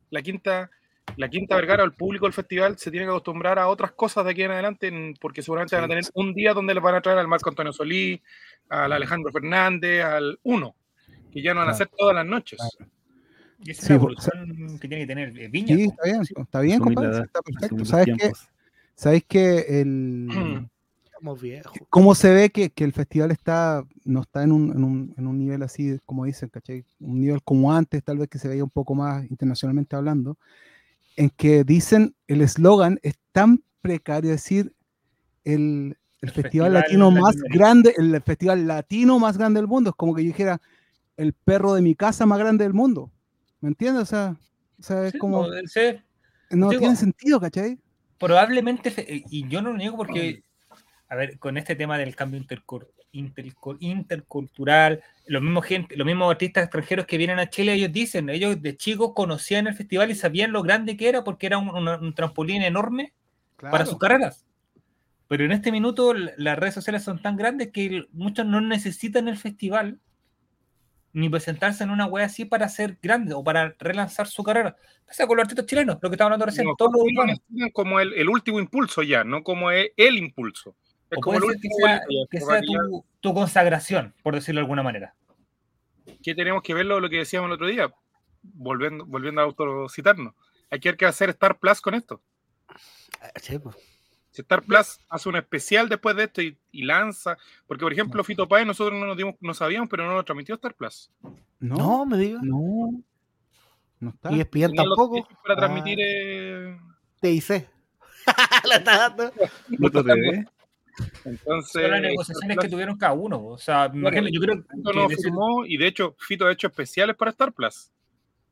la 0.10 0.21
quinta, 0.21 0.71
la 1.15 1.30
quinta 1.30 1.56
Vergara 1.56 1.84
o 1.84 1.86
el 1.86 1.93
público 1.93 2.26
del 2.26 2.34
festival 2.34 2.78
se 2.78 2.91
tiene 2.91 3.06
que 3.06 3.12
acostumbrar 3.12 3.58
a 3.60 3.67
otras 3.70 3.91
cosas 3.93 4.26
de 4.26 4.32
aquí 4.32 4.43
en 4.43 4.52
adelante, 4.52 5.13
porque 5.20 5.41
seguramente 5.41 5.76
van 5.76 5.86
a 5.86 5.88
tener 5.88 6.04
un 6.13 6.34
día 6.34 6.54
donde 6.54 6.74
les 6.74 6.84
van 6.84 6.96
a 6.96 7.02
traer 7.02 7.17
al 7.20 7.28
Marco 7.28 7.50
Antonio 7.50 7.74
Solí, 7.74 8.22
al 8.70 8.91
Alejandro 8.91 9.32
Fernández, 9.32 10.04
al 10.04 10.39
Uno, 10.43 10.76
que 11.32 11.41
ya 11.41 11.54
no 11.54 11.62
van 11.62 11.70
a 11.70 11.74
ser 11.74 11.88
todas 11.98 12.13
las 12.15 12.26
noches. 12.26 12.60
Claro. 12.78 12.91
Y 13.63 13.72
esa 13.72 13.82
Sí, 13.82 13.86
es 13.86 13.89
la 13.91 14.00
por- 14.00 14.12
evolución 14.12 14.80
que 14.80 14.88
tiene 14.88 15.04
que 15.04 15.08
tener 15.08 15.39
eh, 15.39 15.48
Viña. 15.48 15.76
Sí, 15.76 15.84
está 15.86 16.04
bien, 16.04 16.22
está 16.22 16.60
bien, 16.62 16.80
compadre, 16.80 17.24
está 17.24 17.41
perfecto. 17.41 17.86
¿Sabes 17.86 18.06
tiempos. 18.06 18.50
¿Sabes 18.96 19.24
que 19.28 19.82
el, 19.82 19.88
Mm. 20.30 20.67
Estamos 21.17 21.41
viejos. 21.41 21.74
cómo 21.89 22.13
se 22.13 22.32
ve 22.32 22.52
que, 22.52 22.70
que 22.70 22.84
el 22.84 22.93
festival 22.93 23.32
está 23.32 23.84
no 24.06 24.22
está 24.22 24.43
en 24.43 24.52
un, 24.52 24.70
en, 24.72 24.84
un, 24.84 25.15
en 25.17 25.26
un 25.26 25.39
nivel 25.39 25.63
así, 25.63 25.98
como 26.06 26.26
dicen, 26.26 26.48
¿cachai? 26.50 26.86
Un 27.00 27.20
nivel 27.22 27.41
como 27.41 27.74
antes, 27.74 28.04
tal 28.04 28.20
vez 28.20 28.28
que 28.30 28.38
se 28.38 28.48
veía 28.48 28.63
un 28.63 28.70
poco 28.70 28.93
más 28.93 29.24
internacionalmente 29.32 29.96
hablando, 29.96 30.38
en 31.17 31.30
que 31.32 31.63
dicen 31.65 32.15
el 32.27 32.41
eslogan 32.41 32.99
es 33.03 33.15
tan 33.34 33.62
precario, 33.82 34.32
es 34.32 34.41
decir, 34.43 34.73
el, 35.43 35.97
el 36.21 36.30
El 36.30 36.32
festival, 36.32 36.43
festival 36.43 36.73
latino 36.73 37.12
más 37.12 37.36
grande, 37.38 37.93
el 37.97 38.21
festival 38.21 38.65
latino 38.67 39.19
más 39.19 39.38
grande 39.38 39.60
del 39.60 39.67
mundo, 39.67 39.89
es 39.89 39.95
como 39.95 40.15
que 40.15 40.23
yo 40.23 40.27
dijera 40.30 40.62
el 41.17 41.34
perro 41.34 41.73
de 41.73 41.82
mi 41.82 41.95
casa 41.95 42.25
más 42.25 42.39
grande 42.39 42.63
del 42.63 42.73
mundo. 42.73 43.12
¿Me 43.60 43.69
entiendes? 43.69 44.03
O 44.03 44.06
sea, 44.06 44.36
o 44.80 44.84
sea, 44.84 45.06
es 45.06 45.12
Sí, 45.13 45.17
como, 45.17 45.45
sí. 45.65 45.82
no 46.51 46.69
digo- 46.69 46.80
tiene 46.80 46.95
sentido, 46.95 47.39
¿cachai? 47.39 47.77
probablemente, 48.19 48.89
fe- 48.89 49.23
y 49.30 49.47
yo 49.47 49.62
no 49.62 49.71
lo 49.71 49.77
niego 49.77 49.95
porque, 49.97 50.41
a 51.08 51.15
ver, 51.15 51.38
con 51.38 51.56
este 51.58 51.75
tema 51.75 51.97
del 51.99 52.15
cambio 52.15 52.39
interco- 52.39 52.88
intercultural. 53.12 55.02
Los 55.26 55.41
mismos, 55.41 55.65
gente, 55.65 55.96
los 55.98 56.06
mismos 56.06 56.32
artistas 56.32 56.63
extranjeros 56.63 57.06
que 57.06 57.17
vienen 57.17 57.39
a 57.39 57.50
Chile, 57.50 57.74
ellos 57.74 57.91
dicen, 57.91 58.30
ellos 58.30 58.62
de 58.62 58.78
chicos 58.78 59.12
conocían 59.15 59.67
el 59.67 59.74
festival 59.76 60.12
y 60.12 60.15
sabían 60.15 60.52
lo 60.52 60.63
grande 60.63 60.96
que 60.98 61.10
era 61.10 61.24
porque 61.24 61.48
era 61.48 61.58
un, 61.58 61.70
una- 61.70 61.98
un 61.98 62.13
trampolín 62.13 62.62
enorme 62.62 63.13
para 63.58 63.72
Claro. 63.72 63.86
sus 63.89 63.98
carreras. 64.00 64.46
Pero 65.28 65.43
en 65.43 65.52
este 65.52 65.72
minuto 65.72 66.13
las 66.13 66.58
redes 66.58 66.74
sociales 66.76 67.04
son 67.04 67.22
tan 67.22 67.36
grandes 67.36 67.72
que 67.72 68.06
muchos 68.13 68.46
no 68.46 68.62
necesitan 68.62 69.28
el 69.28 69.38
festival 69.38 70.00
ni 71.12 71.30
presentarse 71.30 71.84
en 71.84 71.89
una 71.89 72.06
wea 72.06 72.26
así 72.28 72.46
para 72.46 72.70
ser 72.70 72.98
grande 73.02 73.34
o 73.34 73.43
para 73.43 73.76
relanzar 73.80 74.28
su 74.28 74.43
carrera. 74.43 74.76
Pasa 75.06 75.26
con 75.26 75.36
los 75.38 75.43
artistas 75.43 75.65
chilenos, 75.65 75.98
lo 76.02 76.10
que 76.10 76.13
estábamos 76.15 76.36
hablando 76.36 76.46
recién, 76.46 76.67
No, 76.67 76.76
todos 76.78 76.91
los 76.93 77.02
lo 77.02 77.06
urbanos. 77.22 77.39
necesitan 77.39 77.72
como 77.72 78.00
el, 78.00 78.13
el 78.13 78.30
último 78.30 78.60
impulso 78.60 79.02
ya, 79.04 79.24
no 79.24 79.43
como 79.43 79.72
el, 79.72 79.91
el 79.98 80.17
impulso. 80.17 80.76
Es 81.10 81.17
O 81.17 81.22
como 81.22 81.39
puede 81.39 81.54
ser 81.54 81.62
que 81.62 82.39
sea, 82.41 82.60
que 82.62 82.65
tu, 82.67 83.06
tu 83.22 83.34
consagración, 83.34 84.13
por 84.24 84.36
decirlo 84.36 84.60
de 84.60 84.63
alguna 84.63 84.84
manera. 84.84 85.15
que 86.24 86.36
tenemos 86.36 86.62
que 86.63 86.74
verlo 86.74 87.00
lo 87.00 87.10
que 87.10 87.17
decíamos 87.20 87.48
el 87.48 87.54
otro 87.54 87.67
día, 87.67 87.93
volviendo, 88.43 89.06
volviendo 89.06 89.41
a 89.41 89.46
autocitarnos. 89.46 90.34
Hay 90.70 90.80
que 90.80 90.89
ver 90.89 90.98
qué 90.98 91.06
hacer 91.06 91.30
Star 91.30 91.58
Plus 91.60 91.80
con 91.82 91.93
esto. 91.93 92.22
Ah, 93.22 93.32
sí, 93.41 93.58
pues. 93.58 93.76
Si 94.32 94.41
Star 94.41 94.62
Plus 94.63 95.00
hace 95.10 95.30
un 95.30 95.38
especial 95.38 95.88
después 95.89 96.15
de 96.15 96.26
esto 96.26 96.41
y, 96.41 96.58
y 96.72 96.84
lanza, 96.84 97.38
porque 97.65 97.84
por 97.84 97.93
ejemplo 97.93 98.24
Fito 98.24 98.48
Páez 98.48 98.67
nosotros 98.67 99.00
no 99.00 99.08
nos 99.08 99.17
dimos, 99.17 99.36
no 99.39 99.54
sabíamos, 99.54 99.89
pero 99.89 100.06
no 100.06 100.13
lo 100.13 100.24
transmitió 100.26 100.56
Star 100.56 100.76
Plus. 100.76 101.10
No, 101.60 101.76
No, 101.76 102.06
me 102.06 102.17
diga. 102.17 102.39
no, 102.43 102.91
no 104.00 104.10
está. 104.10 104.32
Y 104.32 104.41
ESPN 104.41 104.76
tampoco. 104.76 105.28
para 105.43 105.54
Ah, 105.54 105.58
transmitir 105.58 105.98
eh, 106.02 106.78
TIC. 107.22 107.67
La 108.65 108.76
está 108.76 109.10
dando. 109.10 109.32
TV. 110.04 110.46
Entonces 111.25 111.71
Son 111.71 111.81
las 111.83 111.91
Star 111.91 112.01
negociaciones 112.01 112.57
que 112.57 112.62
Plus 112.62 112.71
tuvieron 112.71 112.97
cada 112.97 113.13
uno. 113.13 113.45
O 113.45 113.57
sea, 113.57 113.89
imagino, 113.93 114.27
yo 114.29 114.41
creo 114.41 114.63
que 114.63 114.93
no 114.93 115.10
firmó 115.10 115.65
y 115.65 115.77
de 115.77 115.88
hecho 115.88 116.15
Fito 116.19 116.45
ha 116.45 116.51
hecho 116.51 116.67
especiales 116.67 117.15
para 117.15 117.31
Star 117.31 117.53
Plus. 117.53 117.91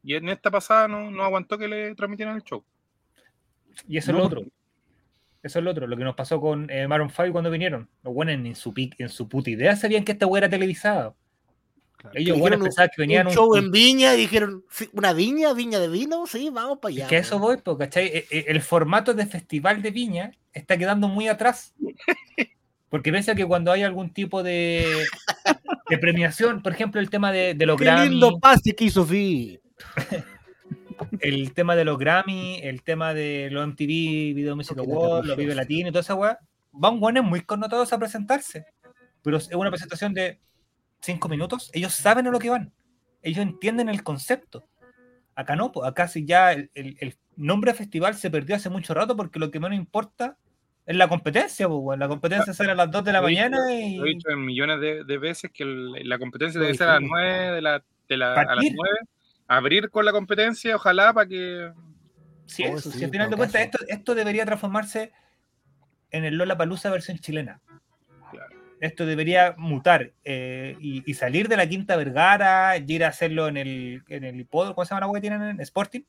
Y 0.03 0.15
en 0.15 0.29
esta 0.29 0.51
pasada 0.51 0.87
no, 0.87 1.09
no 1.09 1.23
aguantó 1.23 1.57
que 1.57 1.67
le 1.67 1.95
transmitieran 1.95 2.35
el 2.35 2.43
show. 2.43 2.63
Y 3.87 3.97
eso 3.97 4.11
es 4.11 4.13
No, 4.13 4.19
lo 4.19 4.25
otro. 4.25 4.43
Eso 5.41 5.59
es 5.59 5.65
lo 5.65 5.71
otro, 5.71 5.85
lo 5.85 5.95
que 5.95 6.03
nos 6.03 6.15
pasó 6.15 6.41
con 6.41 6.69
eh, 6.71 6.87
Maroon 6.87 7.09
5 7.09 7.31
cuando 7.31 7.51
vinieron. 7.51 7.87
Los 8.03 8.13
buenos 8.13 8.33
en 8.33 8.55
su, 8.55 8.73
en 8.75 9.09
su 9.09 9.29
puta 9.29 9.49
idea 9.51 9.75
sabían 9.75 10.03
que 10.03 10.13
esta 10.13 10.25
weá 10.25 10.39
era 10.39 10.49
televisada. 10.49 11.13
Claro. 11.97 12.17
Ellos 12.17 12.35
Que 12.35 12.39
buenos 12.39 12.59
dijeron 12.59 12.63
pensaban 12.63 12.89
que 12.95 13.01
venían 13.01 13.27
un 13.27 13.31
un, 13.31 13.35
show 13.35 13.55
en 13.55 13.71
Viña 13.71 14.13
y 14.15 14.17
dijeron, 14.17 14.65
"Sí, 14.69 14.89
¿una 14.93 15.13
viña? 15.13 15.53
¿Viña 15.53 15.79
de 15.79 15.87
vino? 15.87 16.25
Sí, 16.25 16.49
vamos 16.51 16.79
para 16.79 16.93
allá. 16.93 17.07
que 17.07 17.17
a 17.17 17.19
eso 17.19 17.39
voy, 17.39 17.57
po, 17.57 17.77
¿cachai? 17.77 18.07
E- 18.07 18.27
e- 18.29 18.45
El 18.47 18.61
formato 18.61 19.13
de 19.13 19.25
festival 19.27 19.81
de 19.81 19.91
viña 19.91 20.31
está 20.55 20.77
quedando 20.77 21.07
muy 21.07 21.27
atrás. 21.27 21.73
Porque 22.89 23.11
piensa 23.11 23.35
que 23.35 23.45
cuando 23.45 23.71
hay 23.71 23.83
algún 23.83 24.09
tipo 24.11 24.41
de, 24.41 25.03
de 25.89 25.97
premiación, 25.97 26.61
por 26.61 26.71
ejemplo, 26.71 27.01
el 27.01 27.09
tema 27.09 27.31
de, 27.31 27.53
de 27.53 27.65
los 27.65 27.77
Qué 27.77 27.83
Grammy, 27.85 28.09
lindo 28.09 28.39
pase 28.39 28.73
que 28.73 28.85
hizo 28.85 29.05
Fi. 29.05 29.59
el 31.19 31.53
tema 31.53 31.75
de 31.75 31.85
los 31.85 31.97
Grammy, 31.97 32.59
el 32.63 32.83
tema 32.83 33.13
de 33.13 33.49
los 33.51 33.67
MTV 33.67 34.33
Video 34.33 34.55
Music 34.55 34.77
Awards, 34.77 35.27
los 35.27 35.37
Vive 35.37 35.55
Latino 35.55 35.89
y 35.89 35.91
toda 35.91 36.01
esa 36.01 36.15
weá, 36.15 36.39
van 36.71 36.99
buenos 36.99 37.25
muy 37.25 37.41
connotados 37.41 37.91
a 37.93 37.99
presentarse. 37.99 38.65
Pero 39.21 39.37
es 39.37 39.49
una 39.53 39.69
presentación 39.71 40.13
de 40.13 40.39
cinco 41.01 41.27
minutos, 41.27 41.69
ellos 41.73 41.93
saben 41.93 42.27
a 42.27 42.31
lo 42.31 42.39
que 42.39 42.49
van, 42.49 42.71
ellos 43.21 43.39
entienden 43.39 43.89
el 43.89 44.03
concepto. 44.03 44.67
Acá 45.35 45.55
no, 45.57 45.71
acá 45.83 46.07
sí 46.07 46.23
ya 46.25 46.53
el, 46.53 46.69
el- 46.75 46.95
el 47.01 47.15
nombre 47.35 47.73
festival 47.73 48.15
se 48.15 48.29
perdió 48.31 48.55
hace 48.55 48.69
mucho 48.69 48.93
rato 48.93 49.17
porque 49.17 49.39
lo 49.39 49.51
que 49.51 49.59
menos 49.59 49.77
importa 49.77 50.37
es 50.85 50.95
la 50.95 51.07
competencia, 51.07 51.67
pues, 51.67 51.79
weón. 51.81 51.99
la 51.99 52.07
competencia 52.07 52.53
sale 52.53 52.71
a 52.71 52.75
las 52.75 52.91
2 52.91 53.03
de 53.03 53.11
la 53.13 53.21
Lo 53.21 53.27
he 53.27 53.31
dicho- 53.31 53.41
mañana 53.41 53.73
y 53.73 53.95
Lo 53.97 54.05
he 54.05 54.09
dicho 54.09 54.29
en 54.29 54.45
millones 54.45 54.79
de, 54.79 55.03
de 55.03 55.17
veces 55.17 55.51
que 55.51 55.63
el- 55.63 56.07
la 56.07 56.17
competencia 56.19 56.59
debe 56.61 56.73
ser 56.75 56.87
a 56.87 56.93
las 56.93 56.99
dijimos. 56.99 57.19
9 57.21 57.51
de 57.55 57.61
la, 57.61 57.83
de 58.07 58.17
la- 58.17 58.33
a 58.33 58.35
las 58.35 58.45
Partir. 58.45 58.73
9. 58.75 58.97
Abrir 59.47 59.89
con 59.89 60.05
la 60.05 60.11
competencia, 60.11 60.75
ojalá, 60.75 61.13
para 61.13 61.27
que. 61.27 61.71
Sí, 62.47 62.63
Oh, 62.65 62.77
eso, 62.77 62.91
sí, 62.91 62.97
si 62.99 63.03
al 63.03 63.09
en 63.09 63.11
final 63.11 63.29
de 63.31 63.37
cuentas 63.37 63.61
esto, 63.61 63.77
esto 63.87 64.13
debería 64.15 64.45
transformarse 64.45 65.11
en 66.11 66.25
el 66.25 66.35
Lola 66.35 66.57
Palusa 66.57 66.89
versión 66.91 67.17
chilena. 67.17 67.59
Claro. 68.31 68.55
Esto 68.79 69.05
debería 69.05 69.55
mutar 69.57 70.11
eh, 70.23 70.75
y, 70.79 71.03
y 71.09 71.13
salir 71.15 71.47
de 71.47 71.57
la 71.57 71.67
Quinta 71.67 71.95
Vergara 71.95 72.77
y 72.77 72.85
ir 72.87 73.03
a 73.03 73.07
hacerlo 73.07 73.47
en 73.47 73.57
el, 73.57 74.03
en 74.07 74.23
el 74.23 74.39
hipódromo, 74.39 74.75
¿cómo 74.75 74.85
se 74.85 74.89
llama 74.91 74.99
la 75.01 75.05
agua 75.05 75.17
que 75.17 75.21
tienen 75.21 75.41
en 75.41 75.59
Sporting? 75.61 76.01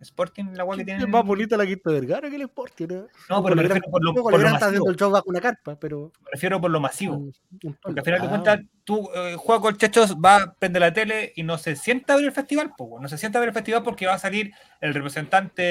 Sporting, 0.00 0.44
la 0.54 0.62
agua 0.62 0.76
que 0.76 0.84
tienen. 0.84 1.02
Es 1.02 1.08
más 1.08 1.24
bonita 1.24 1.56
la 1.56 1.66
Quinta 1.66 1.90
Vergara 1.90 2.28
que 2.30 2.36
el 2.36 2.42
Sporting. 2.42 2.86
¿no? 2.88 3.06
No, 3.28 3.42
pero 3.42 3.56
me 3.56 3.62
refiero 3.62 3.90
por 3.90 4.04
lo, 4.04 4.14
por 4.14 4.32
lo 4.32 4.38
masivo. 4.38 4.56
haciendo 4.66 4.90
el 4.90 4.96
show 4.96 5.10
bajo 5.10 5.24
una 5.28 5.40
carpa, 5.40 5.78
pero. 5.78 6.12
Me 6.24 6.30
refiero 6.32 6.60
por 6.60 6.70
lo 6.70 6.80
masivo. 6.80 7.14
un- 7.16 7.32
un 7.62 7.76
Porque 7.82 8.00
al 8.00 8.04
final 8.04 8.20
de 8.20 8.26
Ah, 8.26 8.30
cuentas, 8.30 8.60
tú 8.84 9.08
eh, 9.14 9.34
juegas 9.38 9.62
con 9.62 9.76
chechos, 9.76 10.16
va, 10.16 10.54
prende 10.58 10.80
la 10.80 10.92
tele 10.92 11.32
y 11.36 11.42
no 11.42 11.58
se 11.58 11.76
sienta 11.76 12.14
a 12.14 12.16
ver 12.16 12.26
el 12.26 12.32
festival, 12.32 12.72
po, 12.76 12.98
no 13.00 13.08
se 13.08 13.18
sienta 13.18 13.38
a 13.38 13.40
ver 13.40 13.48
el 13.48 13.54
festival 13.54 13.82
porque 13.82 14.06
va 14.06 14.14
a 14.14 14.18
salir 14.18 14.52
el 14.80 14.94
representante 14.94 15.62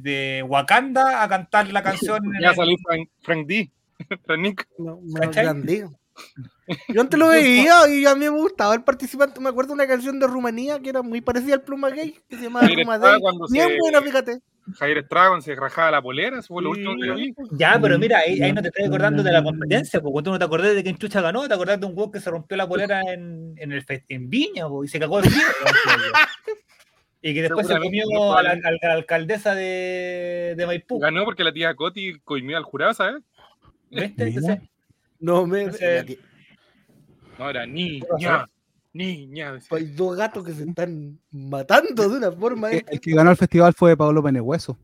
de 0.00 0.44
Wakanda 0.46 1.22
a 1.22 1.28
cantar 1.28 1.68
la 1.72 1.82
canción. 2.18 2.24
en 2.34 2.40
Ya 2.42 2.50
el- 2.50 2.56
salió 2.56 2.76
Frank, 2.86 3.08
Frank 3.22 3.46
D. 3.46 3.70
Frank 4.26 4.40
Nick. 4.40 4.68
No. 4.78 5.00
Yo 6.88 7.00
antes 7.00 7.18
lo 7.18 7.28
veía 7.28 7.88
y 7.88 8.06
a 8.06 8.14
mí 8.14 8.20
me 8.20 8.28
gustaba 8.30 8.74
el 8.74 8.82
participante. 8.84 9.40
Me 9.40 9.48
acuerdo 9.50 9.68
de 9.68 9.74
una 9.74 9.86
canción 9.86 10.18
de 10.18 10.26
Rumanía 10.26 10.78
que 10.80 10.88
era 10.90 11.02
muy 11.02 11.20
parecida 11.20 11.54
al 11.54 11.62
Pluma 11.62 11.90
Gay, 11.90 12.18
que 12.28 12.36
se 12.36 12.44
llamaba 12.44 12.66
Pluma 12.66 12.98
Gay. 12.98 13.20
Bien 13.50 13.68
se- 13.68 13.78
buena, 13.78 14.00
fíjate. 14.02 14.38
Javier 14.78 14.96
Estrada 14.98 15.28
cuando 15.28 15.44
se 15.44 15.54
rajaba 15.54 15.90
la 15.90 16.00
polera, 16.00 16.38
eso 16.38 16.54
fue 16.54 16.62
lo 16.62 16.70
último 16.70 16.94
que 16.98 17.10
vi. 17.12 17.34
Ya, 17.52 17.78
pero 17.82 17.98
mira, 17.98 18.20
ahí, 18.20 18.40
ahí 18.40 18.50
no 18.50 18.62
te 18.62 18.68
estás 18.68 18.86
acordando 18.86 19.22
de 19.22 19.30
la 19.30 19.42
competencia, 19.44 20.00
porque 20.00 20.24
tú 20.24 20.30
no 20.30 20.38
te 20.38 20.44
acordás 20.46 20.74
de 20.74 20.82
quién 20.82 20.96
chucha 20.96 21.20
ganó, 21.20 21.46
te 21.46 21.52
acordás 21.52 21.78
de 21.78 21.84
un 21.84 21.92
weón 21.94 22.10
que 22.10 22.18
se 22.18 22.30
rompió 22.30 22.56
la 22.56 22.66
polera 22.66 23.02
en, 23.12 23.52
en, 23.58 23.72
el 23.72 23.82
fe- 23.84 24.06
en 24.08 24.30
Viña 24.30 24.66
po, 24.66 24.82
y 24.82 24.88
se 24.88 24.98
cagó 24.98 25.20
de 25.20 25.28
frío. 25.28 25.44
y 27.20 27.34
que 27.34 27.42
después 27.42 27.66
se 27.66 27.78
comió 27.78 28.04
a 28.04 28.42
la, 28.42 28.50
probablemente. 28.52 28.86
a 28.86 28.88
la 28.88 28.94
alcaldesa 28.94 29.54
de, 29.54 30.54
de 30.56 30.66
Maipú. 30.66 30.98
Ganó 30.98 31.24
porque 31.26 31.44
la 31.44 31.52
tía 31.52 31.74
Coti 31.74 32.18
coimió 32.20 32.56
al 32.56 32.64
jurado, 32.64 32.94
¿sabes? 32.94 33.22
¿Viste? 33.90 34.24
Entonces, 34.28 34.58
No 35.20 35.46
me. 35.46 35.66
No, 37.38 37.50
era 37.50 37.66
niña. 37.66 38.48
Niña. 38.92 39.58
Hay 39.70 39.86
dos 39.86 40.16
gatos 40.16 40.44
que 40.44 40.52
se 40.52 40.64
están 40.64 41.18
matando 41.30 42.08
de 42.08 42.16
una 42.18 42.30
forma. 42.30 42.70
El, 42.70 42.84
el 42.88 43.00
que 43.00 43.12
ganó 43.12 43.30
el 43.30 43.36
festival 43.36 43.74
fue 43.74 43.96
Pablo 43.96 44.22
Penehueso. 44.22 44.78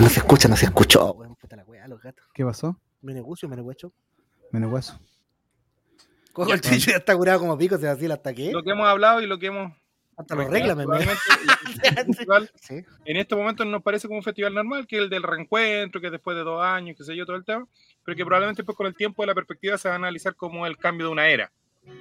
No 0.00 0.08
se 0.08 0.18
escucha, 0.20 0.48
no 0.48 0.56
se 0.56 0.66
escuchó. 0.66 1.12
weón. 1.14 1.36
Puta 1.36 1.56
la 1.56 1.64
weá, 1.64 1.86
los 1.88 2.02
gatos. 2.02 2.24
¿Qué 2.34 2.44
pasó? 2.44 2.78
Me 3.02 3.14
negocio, 3.14 3.48
me 3.48 3.56
negocio. 3.56 3.92
Menehueso. 4.52 4.98
Cojo 6.32 6.52
el 6.52 6.60
chicho 6.60 6.90
ya 6.90 6.98
está 6.98 7.16
curado 7.16 7.40
como 7.40 7.56
pico, 7.56 7.78
se 7.78 7.88
así 7.88 8.10
hasta 8.10 8.34
que. 8.34 8.52
Lo 8.52 8.62
que 8.62 8.70
hemos 8.70 8.86
hablado 8.86 9.22
y 9.22 9.26
lo 9.26 9.38
que 9.38 9.46
hemos. 9.46 9.72
Hasta 10.16 10.34
los 10.34 10.48
reglas, 10.48 10.76
Sí. 12.60 12.82
en 13.04 13.16
estos 13.18 13.38
momentos 13.38 13.66
nos 13.66 13.82
parece 13.82 14.06
como 14.08 14.18
un 14.18 14.24
festival 14.24 14.54
normal, 14.54 14.86
que 14.86 14.96
es 14.96 15.02
el 15.02 15.10
del 15.10 15.22
reencuentro, 15.22 16.00
que 16.00 16.06
es 16.06 16.12
después 16.12 16.36
de 16.36 16.42
dos 16.42 16.62
años, 16.64 16.96
qué 16.96 17.04
sé 17.04 17.14
yo, 17.14 17.26
todo 17.26 17.36
el 17.36 17.44
tema, 17.44 17.66
pero 18.04 18.16
que 18.16 18.24
probablemente 18.24 18.64
pues 18.64 18.76
con 18.76 18.86
el 18.86 18.94
tiempo 18.94 19.22
de 19.22 19.26
la 19.26 19.34
perspectiva 19.34 19.76
se 19.76 19.88
va 19.88 19.94
a 19.94 19.98
analizar 19.98 20.34
como 20.34 20.66
el 20.66 20.78
cambio 20.78 21.06
de 21.06 21.12
una 21.12 21.28
era, 21.28 21.52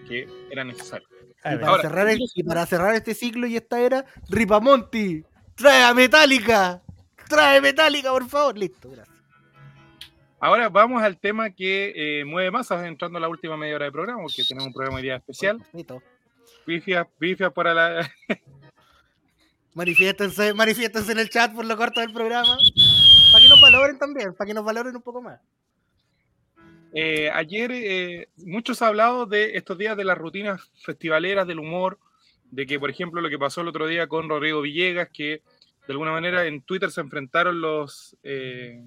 que 0.08 0.28
era 0.50 0.64
necesario. 0.64 1.08
a 1.44 1.54
Y 1.54 1.58
para, 1.58 1.68
Ahora, 1.68 1.82
cerrar 1.84 2.08
el- 2.10 2.20
yo- 2.20 2.26
y 2.36 2.44
para 2.44 2.66
cerrar 2.66 2.96
este 2.96 3.14
ciclo 3.14 3.48
y 3.48 3.58
esta 3.58 3.82
era, 3.82 4.06
Ripamonti, 4.30 5.24
trae 5.56 5.84
a 5.84 5.94
Metallica. 5.94 6.82
Trae 7.28 7.60
Metallica, 7.60 8.12
por 8.12 8.28
favor. 8.30 8.58
Listo, 8.58 8.90
gracias. 8.92 9.14
Ahora 10.40 10.70
vamos 10.70 11.02
al 11.02 11.18
tema 11.18 11.50
que 11.50 11.92
eh, 12.22 12.26
mueve 12.26 12.52
masas, 12.52 12.86
entrando 12.86 13.18
a 13.18 13.22
la 13.22 13.28
última 13.30 13.58
media 13.58 13.76
hora 13.76 13.86
de 13.86 13.92
programa, 13.92 14.22
porque 14.22 14.44
tenemos 14.44 14.68
un 14.68 14.74
programa 14.74 14.98
hoy 14.98 15.04
día 15.04 15.16
especial. 15.18 15.62
Listo. 15.74 16.02
Bifia, 16.66 17.08
bifia 17.20 17.50
para 17.50 17.74
la... 17.74 18.12
Manifiéstense, 19.76 20.54
manifiéstense 20.54 21.12
en 21.12 21.20
el 21.20 21.30
chat 21.30 21.54
por 21.54 21.66
lo 21.66 21.76
corto 21.76 22.00
del 22.00 22.14
programa. 22.14 22.58
Para 23.34 23.44
que 23.44 23.50
nos 23.50 23.60
valoren 23.60 24.00
también, 24.00 24.34
para 24.34 24.48
que 24.48 24.54
nos 24.54 24.64
valoren 24.64 24.96
un 24.96 25.02
poco 25.02 25.22
más. 25.22 25.42
Eh, 26.94 27.30
ayer 27.30 27.72
eh, 27.74 28.30
muchos 28.38 28.82
han 28.82 28.88
hablado 28.90 29.26
de 29.26 29.58
estos 29.58 29.78
días 29.78 29.98
de 29.98 30.06
las 30.06 30.18
rutinas 30.18 30.72
festivaleras 30.76 31.46
del 31.46 31.60
humor, 31.60 32.00
de 32.52 32.66
que, 32.66 32.80
por 32.80 32.90
ejemplo, 32.90 33.20
lo 33.20 33.30
que 33.30 33.38
pasó 33.38 33.62
el 33.62 33.68
otro 33.68 33.86
día 33.86 34.08
con 34.08 34.30
Rodrigo 34.30 34.62
Villegas, 34.62 35.10
que 35.12 35.42
de 35.88 35.94
alguna 35.94 36.12
manera 36.12 36.46
en 36.46 36.62
Twitter 36.62 36.90
se 36.90 37.02
enfrentaron 37.02 37.60
los, 37.60 38.16
eh, 38.24 38.82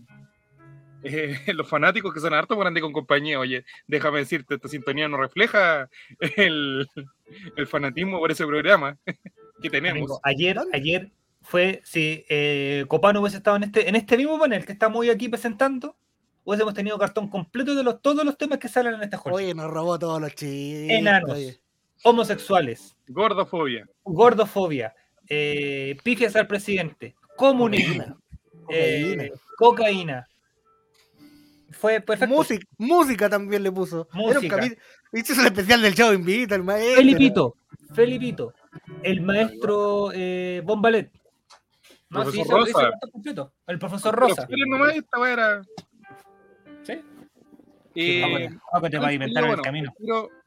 eh, 1.02 1.52
los 1.52 1.68
fanáticos 1.68 2.12
que 2.12 2.20
son 2.20 2.34
harto 2.34 2.56
por 2.56 2.66
andar 2.66 2.82
con 2.82 2.92
compañía. 2.92 3.38
Oye, 3.38 3.64
déjame 3.86 4.20
decirte, 4.20 4.54
esta 4.54 4.68
sintonía 4.68 5.08
no 5.08 5.18
refleja 5.18 5.88
el, 6.36 6.88
el 7.56 7.66
fanatismo 7.66 8.18
por 8.18 8.30
ese 8.30 8.46
programa 8.46 8.98
que 9.62 9.70
tenemos. 9.70 9.98
Amigo, 9.98 10.20
ayer, 10.22 10.58
ayer 10.72 11.10
fue, 11.42 11.80
si 11.84 12.24
eh, 12.28 12.84
Copano 12.88 13.20
hubiese 13.20 13.38
estado 13.38 13.56
en 13.56 13.64
este, 13.64 13.88
en 13.88 13.96
este 13.96 14.16
mismo 14.16 14.38
panel 14.38 14.64
que 14.66 14.72
estamos 14.72 15.00
hoy 15.00 15.10
aquí 15.10 15.28
presentando, 15.28 15.96
hubiésemos 16.44 16.74
tenido 16.74 16.98
cartón 16.98 17.28
completo 17.28 17.74
de 17.74 17.82
los, 17.82 18.00
todos 18.02 18.24
los 18.24 18.36
temas 18.36 18.58
que 18.58 18.68
salen 18.68 18.94
en 18.94 19.02
esta 19.02 19.16
jornada. 19.16 19.44
Oye, 19.44 19.54
nos 19.54 19.70
robó 19.70 19.98
todos 19.98 20.20
los 20.20 20.34
chistes. 20.34 20.90
Enanos, 20.90 21.30
oye. 21.30 21.60
homosexuales, 22.04 22.96
Gordofobia. 23.08 23.86
gordofobia, 24.04 24.94
eh, 25.28 25.96
pifias 26.02 26.34
al 26.36 26.46
presidente, 26.46 27.14
comunismo, 27.36 28.18
Cocaína. 28.66 29.24
eh, 29.24 29.32
cocaína. 29.56 30.28
Fue 31.78 32.00
perfecto. 32.00 32.34
Música, 32.34 32.66
música 32.78 33.28
también 33.28 33.62
le 33.62 33.72
puso. 33.72 34.08
Era 34.12 34.22
un 34.22 34.34
Música. 34.34 34.56
capítulo. 34.56 34.80
Este 35.12 35.32
es 35.32 35.38
el 35.38 35.46
especial 35.46 35.82
del 35.82 35.94
Chavo 35.94 36.12
Invita, 36.12 36.54
el 36.54 36.62
maestro. 36.64 36.94
Felipito, 36.96 37.56
Felipito, 37.94 38.54
el 39.02 39.20
maestro 39.22 40.10
eh, 40.12 40.62
Bombalet. 40.64 41.10
No, 42.10 42.22
Profesor 42.22 42.32
sí, 42.32 42.40
hizo- 42.40 42.68
hizo 42.68 42.78
Rosa. 42.78 42.80
el 42.86 42.90
cuento 42.90 43.10
completo. 43.12 43.52
El 43.66 43.78
profesor 43.78 44.14
Rosa. 44.14 44.48
Nomás, 44.66 44.96
esta 44.96 45.32
era. 45.32 45.62
¿Sí? 46.82 47.00
Eh, 47.94 48.48
te 48.90 48.98
va 48.98 49.08
a 49.08 49.12
inventar 49.12 49.44
en 49.44 49.50
el 49.50 49.60
camino. 49.60 49.92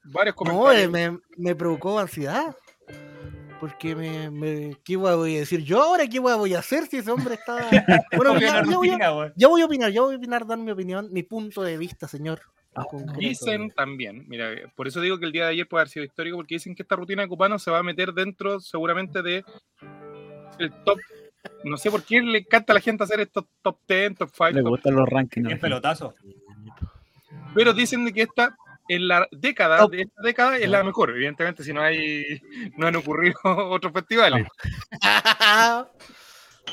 varios 0.05 0.35
No, 0.35 0.35
comentarios. 0.35 0.83
eh, 0.83 0.87
me, 0.87 1.19
me 1.37 1.55
provocó 1.55 1.99
ansiedad. 1.99 2.55
Porque 3.61 3.95
me, 3.95 4.31
me. 4.31 4.75
¿Qué 4.83 4.97
voy 4.97 5.35
a 5.35 5.39
decir 5.39 5.63
yo 5.63 5.83
ahora? 5.83 6.07
¿Qué 6.07 6.19
voy 6.19 6.55
a 6.55 6.59
hacer 6.59 6.87
si 6.87 6.97
ese 6.97 7.11
hombre 7.11 7.35
está. 7.35 7.57
Bueno, 8.17 8.39
ya, 8.39 8.63
ya 8.65 8.75
voy 8.75 8.89
a, 8.89 9.33
ya 9.35 9.47
voy 9.47 9.61
a 9.61 9.65
opinar, 9.65 9.91
ya 9.91 10.01
voy 10.01 10.15
a 10.15 10.17
opinar, 10.17 10.47
dar 10.47 10.57
mi 10.57 10.71
opinión, 10.71 11.09
mi 11.11 11.21
punto 11.21 11.61
de 11.61 11.77
vista, 11.77 12.07
señor. 12.07 12.41
concreto. 12.73 13.19
Dicen 13.19 13.69
también, 13.69 14.25
mira, 14.27 14.49
por 14.75 14.87
eso 14.87 14.99
digo 14.99 15.19
que 15.19 15.25
el 15.25 15.31
día 15.31 15.45
de 15.45 15.51
ayer 15.51 15.67
puede 15.67 15.81
haber 15.81 15.89
sido 15.89 16.03
histórico, 16.03 16.37
porque 16.37 16.55
dicen 16.55 16.73
que 16.73 16.81
esta 16.81 16.95
rutina 16.95 17.21
de 17.21 17.27
Cupano 17.27 17.59
se 17.59 17.69
va 17.69 17.77
a 17.77 17.83
meter 17.83 18.13
dentro 18.13 18.59
seguramente 18.59 19.21
de 19.21 19.45
el 20.57 20.71
top. 20.83 20.97
No 21.63 21.77
sé 21.77 21.91
por 21.91 22.01
qué 22.01 22.19
le 22.19 22.39
encanta 22.39 22.73
a 22.73 22.75
la 22.75 22.81
gente 22.81 23.03
hacer 23.03 23.19
estos 23.19 23.45
top 23.61 23.77
10, 23.87 24.15
top 24.15 24.29
5, 24.33 24.51
Le 24.53 24.61
gustan 24.61 24.95
los 24.95 25.07
rankings. 25.07 25.59
Pelotazo. 25.59 26.15
pero 27.53 27.73
dicen 27.73 28.05
de 28.05 28.13
que 28.13 28.23
esta 28.23 28.55
en 28.87 29.07
la 29.07 29.27
década 29.31 29.87
de 29.87 30.01
esta 30.01 30.21
década 30.21 30.57
es 30.57 30.69
la 30.69 30.83
mejor, 30.83 31.11
evidentemente 31.11 31.63
si 31.63 31.73
no 31.73 31.81
hay 31.81 32.41
no 32.77 32.87
han 32.87 32.95
ocurrido 32.95 33.39
otros 33.43 33.93
festivales. 33.93 34.47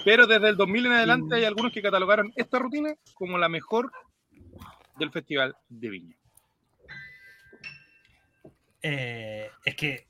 Pero 0.04 0.26
desde 0.26 0.50
el 0.50 0.56
2000 0.56 0.86
en 0.86 0.92
adelante 0.92 1.36
hay 1.36 1.44
algunos 1.44 1.72
que 1.72 1.82
catalogaron 1.82 2.32
esta 2.36 2.58
rutina 2.58 2.94
como 3.14 3.36
la 3.38 3.48
mejor 3.48 3.90
del 4.96 5.10
Festival 5.10 5.56
de 5.68 5.88
Viña. 5.88 6.16
Eh, 8.82 9.50
es 9.64 9.74
que 9.74 10.06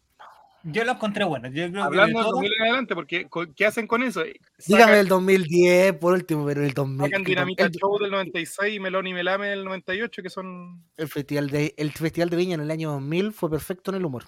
yo 0.64 0.84
lo 0.84 0.92
encontré 0.92 1.24
bueno. 1.24 1.48
Yo 1.48 1.70
creo 1.70 1.84
Hablando 1.84 2.06
que 2.06 2.12
de 2.12 2.14
del 2.18 2.22
todo- 2.24 2.32
2000 2.32 2.52
en 2.58 2.62
adelante, 2.62 2.94
porque 2.94 3.28
¿qué 3.56 3.66
hacen 3.66 3.86
con 3.86 4.02
eso? 4.02 4.22
Dígame 4.22 4.84
Sacan- 4.84 4.94
el 4.98 5.08
2010 5.08 5.92
por 5.94 6.12
último, 6.14 6.44
pero 6.46 6.62
el 6.64 6.72
2000. 6.74 7.06
Sacan 7.06 7.20
el- 7.20 7.26
Dinamita 7.26 7.64
el, 7.64 7.72
Show 7.72 7.98
del 7.98 8.10
96 8.10 8.74
y 8.74 8.80
Melón 8.80 9.06
y 9.06 9.14
Melame 9.14 9.48
del 9.48 9.64
98, 9.64 10.22
que 10.22 10.30
son. 10.30 10.84
el 10.96 11.08
festival 11.08 11.48
de, 11.50 11.74
el 11.76 11.90
festival 11.92 12.30
de 12.30 12.36
Viña 12.36 12.54
en 12.54 12.60
el 12.62 12.70
año 12.70 12.90
2000 12.92 13.32
fue 13.32 13.50
perfecto 13.50 13.90
en 13.90 13.96
el 13.98 14.04
humor. 14.04 14.24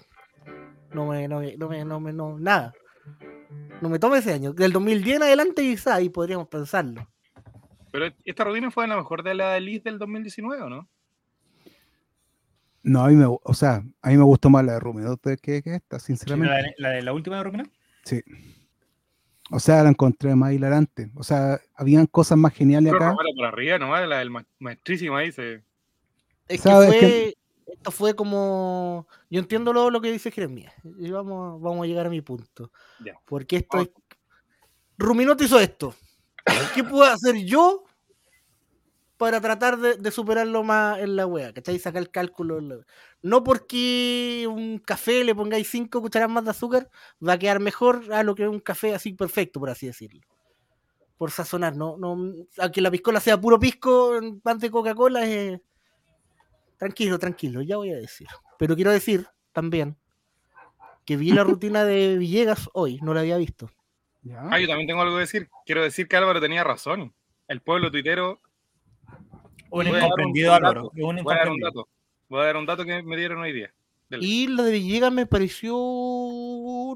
No 0.93 1.05
me, 1.07 1.27
no 1.27 1.39
me, 1.39 1.55
no 1.57 1.69
me, 1.69 1.85
no 1.85 1.99
me, 1.99 2.11
no, 2.13 2.37
nada. 2.37 2.73
No 3.81 3.89
me 3.89 3.97
tome 3.99 4.17
ese 4.19 4.33
año. 4.33 4.53
Del 4.53 4.71
2010 4.73 5.17
en 5.17 5.23
adelante 5.23 5.61
quizá 5.61 5.95
ahí 5.95 6.09
podríamos 6.09 6.47
pensarlo. 6.47 7.07
Pero 7.91 8.05
esta 8.23 8.43
rutina 8.45 8.71
fue 8.71 8.87
la 8.87 8.95
mejor 8.95 9.23
de 9.23 9.33
la 9.35 9.57
Elite 9.57 9.89
del 9.89 9.99
2019, 9.99 10.61
¿o 10.63 10.69
no? 10.69 10.87
No, 12.83 13.03
a 13.03 13.09
mí 13.09 13.15
me, 13.15 13.25
o 13.27 13.53
sea, 13.53 13.83
a 14.01 14.09
mí 14.09 14.17
me 14.17 14.23
gustó 14.23 14.49
más 14.49 14.65
la 14.65 14.73
de 14.73 14.79
Rumido 14.79 15.17
que, 15.17 15.37
que 15.37 15.75
esta, 15.75 15.97
la, 15.97 15.99
sinceramente. 15.99 16.53
de, 16.55 16.73
la 16.77 16.89
de 16.89 17.01
la 17.03 17.13
última 17.13 17.37
de 17.37 17.43
Rupina. 17.43 17.69
Sí. 18.03 18.21
O 19.51 19.59
sea, 19.59 19.83
la 19.83 19.89
encontré 19.89 20.33
más 20.33 20.53
hilarante. 20.53 21.11
O 21.15 21.23
sea, 21.23 21.59
habían 21.75 22.07
cosas 22.07 22.37
más 22.37 22.53
geniales 22.53 22.91
Pero 22.93 23.05
acá. 23.05 23.15
Por 23.35 23.45
arriba 23.45 23.77
nomás, 23.77 24.07
la 24.07 24.19
del 24.19 24.29
ma- 24.29 24.45
maestrísimo 24.59 25.15
ahí 25.15 25.31
se. 25.31 25.55
Es 26.47 26.61
que 26.61 26.69
¿Sabes 26.69 26.87
fue, 26.89 27.37
esto 27.67 27.91
fue 27.91 28.15
como, 28.15 29.07
yo 29.29 29.39
entiendo 29.39 29.73
lo, 29.73 29.89
lo 29.89 30.01
que 30.01 30.11
dice 30.11 30.31
Jeremías 30.31 30.73
y 30.99 31.09
vamos, 31.11 31.61
vamos 31.61 31.83
a 31.83 31.87
llegar 31.87 32.07
a 32.07 32.09
mi 32.09 32.21
punto. 32.21 32.71
Ya. 33.05 33.13
Porque 33.25 33.57
esto 33.57 33.77
Vamos. 33.77 33.89
es, 33.89 34.17
Ruminote 34.97 35.43
hizo 35.45 35.59
esto. 35.59 35.95
¿Qué 36.75 36.83
puedo 36.83 37.03
hacer 37.05 37.35
yo 37.45 37.83
para 39.21 39.39
tratar 39.39 39.77
de, 39.77 39.97
de 39.97 40.09
superarlo 40.11 40.63
más 40.63 40.97
en 40.99 41.15
la 41.15 41.27
wea? 41.27 41.53
¿Cachai? 41.53 41.77
Sacar 41.77 42.01
el 42.01 42.09
cálculo. 42.09 42.57
en 42.57 42.69
la- 42.69 42.85
No 43.21 43.43
porque 43.43 44.47
un 44.49 44.79
café 44.79 45.23
le 45.23 45.35
pongáis 45.35 45.69
5 45.69 46.01
cucharadas 46.01 46.33
más 46.33 46.43
de 46.43 46.49
azúcar 46.49 46.89
va 47.25 47.33
a 47.33 47.37
quedar 47.39 47.59
mejor 47.59 48.11
a 48.11 48.23
lo 48.23 48.33
que 48.33 48.47
un 48.47 48.59
café 48.59 48.95
así 48.95 49.13
perfecto, 49.13 49.59
por 49.59 49.69
así 49.69 49.85
decirlo. 49.85 50.21
Por 51.17 51.29
sazonar, 51.29 51.75
no, 51.75 51.97
no, 51.97 52.17
aunque 52.57 52.81
la 52.81 52.89
piscola 52.89 53.19
sea 53.19 53.39
puro 53.39 53.59
pisco 53.59 54.15
en 54.17 54.41
pan 54.41 54.57
de 54.57 54.71
Coca-Cola, 54.71 55.23
es, 55.25 55.61
Tranquilo, 56.77 57.19
tranquilo, 57.19 57.61
ya 57.61 57.77
voy 57.77 57.91
a 57.91 57.97
decir. 57.97 58.27
Pero 58.57 58.75
quiero 58.75 58.89
decir 58.91 59.27
también 59.51 59.97
que 61.05 61.15
vi 61.15 61.31
la 61.31 61.43
rutina 61.43 61.83
de 61.85 62.17
Villegas 62.17 62.69
hoy, 62.73 62.97
no 63.03 63.13
la 63.13 63.19
había 63.19 63.37
visto. 63.37 63.69
Ya. 64.23 64.41
Ah, 64.49 64.59
yo 64.59 64.67
también 64.67 64.87
tengo 64.87 65.01
algo 65.01 65.13
que 65.15 65.21
decir. 65.21 65.47
Quiero 65.65 65.83
decir 65.83 66.07
que 66.07 66.15
Álvaro 66.17 66.41
tenía 66.41 66.63
razón. 66.63 67.13
El 67.47 67.61
pueblo 67.61 67.91
tuitero. 67.91 68.41
Un 69.71 69.85
Voy 69.85 69.87
a 69.87 69.91
dar 69.91 69.93
un- 69.93 70.05
incomprendido, 70.05 70.53
Álvaro. 70.53 70.81
dato. 70.83 70.91
Un 70.95 71.23
Voy 71.23 71.33
a 71.33 71.37
dar 71.37 71.49
un 71.49 71.59
dato. 71.59 71.87
Voy 72.29 72.41
a 72.41 72.43
dar 72.45 72.57
un 72.57 72.65
dato 72.65 72.85
que 72.85 73.01
me 73.03 73.17
dieron 73.17 73.39
hoy 73.39 73.51
día. 73.53 73.73
Dele. 74.09 74.25
Y 74.25 74.47
la 74.47 74.63
de 74.63 74.71
Villegas 74.73 75.11
me 75.13 75.25
pareció 75.25 75.73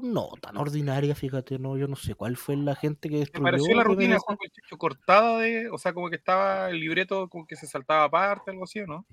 no 0.02 0.28
tan 0.40 0.56
ordinaria, 0.58 1.14
fíjate, 1.14 1.58
no, 1.58 1.76
yo 1.78 1.88
no 1.88 1.96
sé 1.96 2.14
cuál 2.14 2.36
fue 2.36 2.56
la 2.56 2.74
gente 2.74 3.08
que 3.08 3.14
Me 3.14 3.20
destruyó. 3.20 3.42
pareció 3.44 3.74
la 3.74 3.84
rutina 3.84 4.18
Juan 4.18 4.36
Checho 4.52 4.76
cortada 4.78 5.38
de. 5.38 5.70
O 5.70 5.78
sea, 5.78 5.92
como 5.94 6.10
que 6.10 6.16
estaba 6.16 6.68
el 6.70 6.78
libreto 6.80 7.28
como 7.28 7.46
que 7.46 7.56
se 7.56 7.66
saltaba 7.66 8.04
aparte, 8.04 8.50
algo 8.50 8.64
así, 8.64 8.80
¿o 8.80 8.86
¿no? 8.86 9.06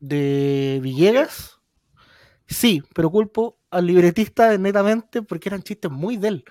de 0.00 0.80
Villegas. 0.82 1.60
Sí, 2.46 2.82
pero 2.94 3.10
culpo 3.10 3.58
al 3.70 3.86
libretista 3.86 4.56
netamente 4.58 5.22
porque 5.22 5.48
eran 5.48 5.62
chistes 5.62 5.90
muy 5.90 6.16
de 6.16 6.28
él. 6.28 6.44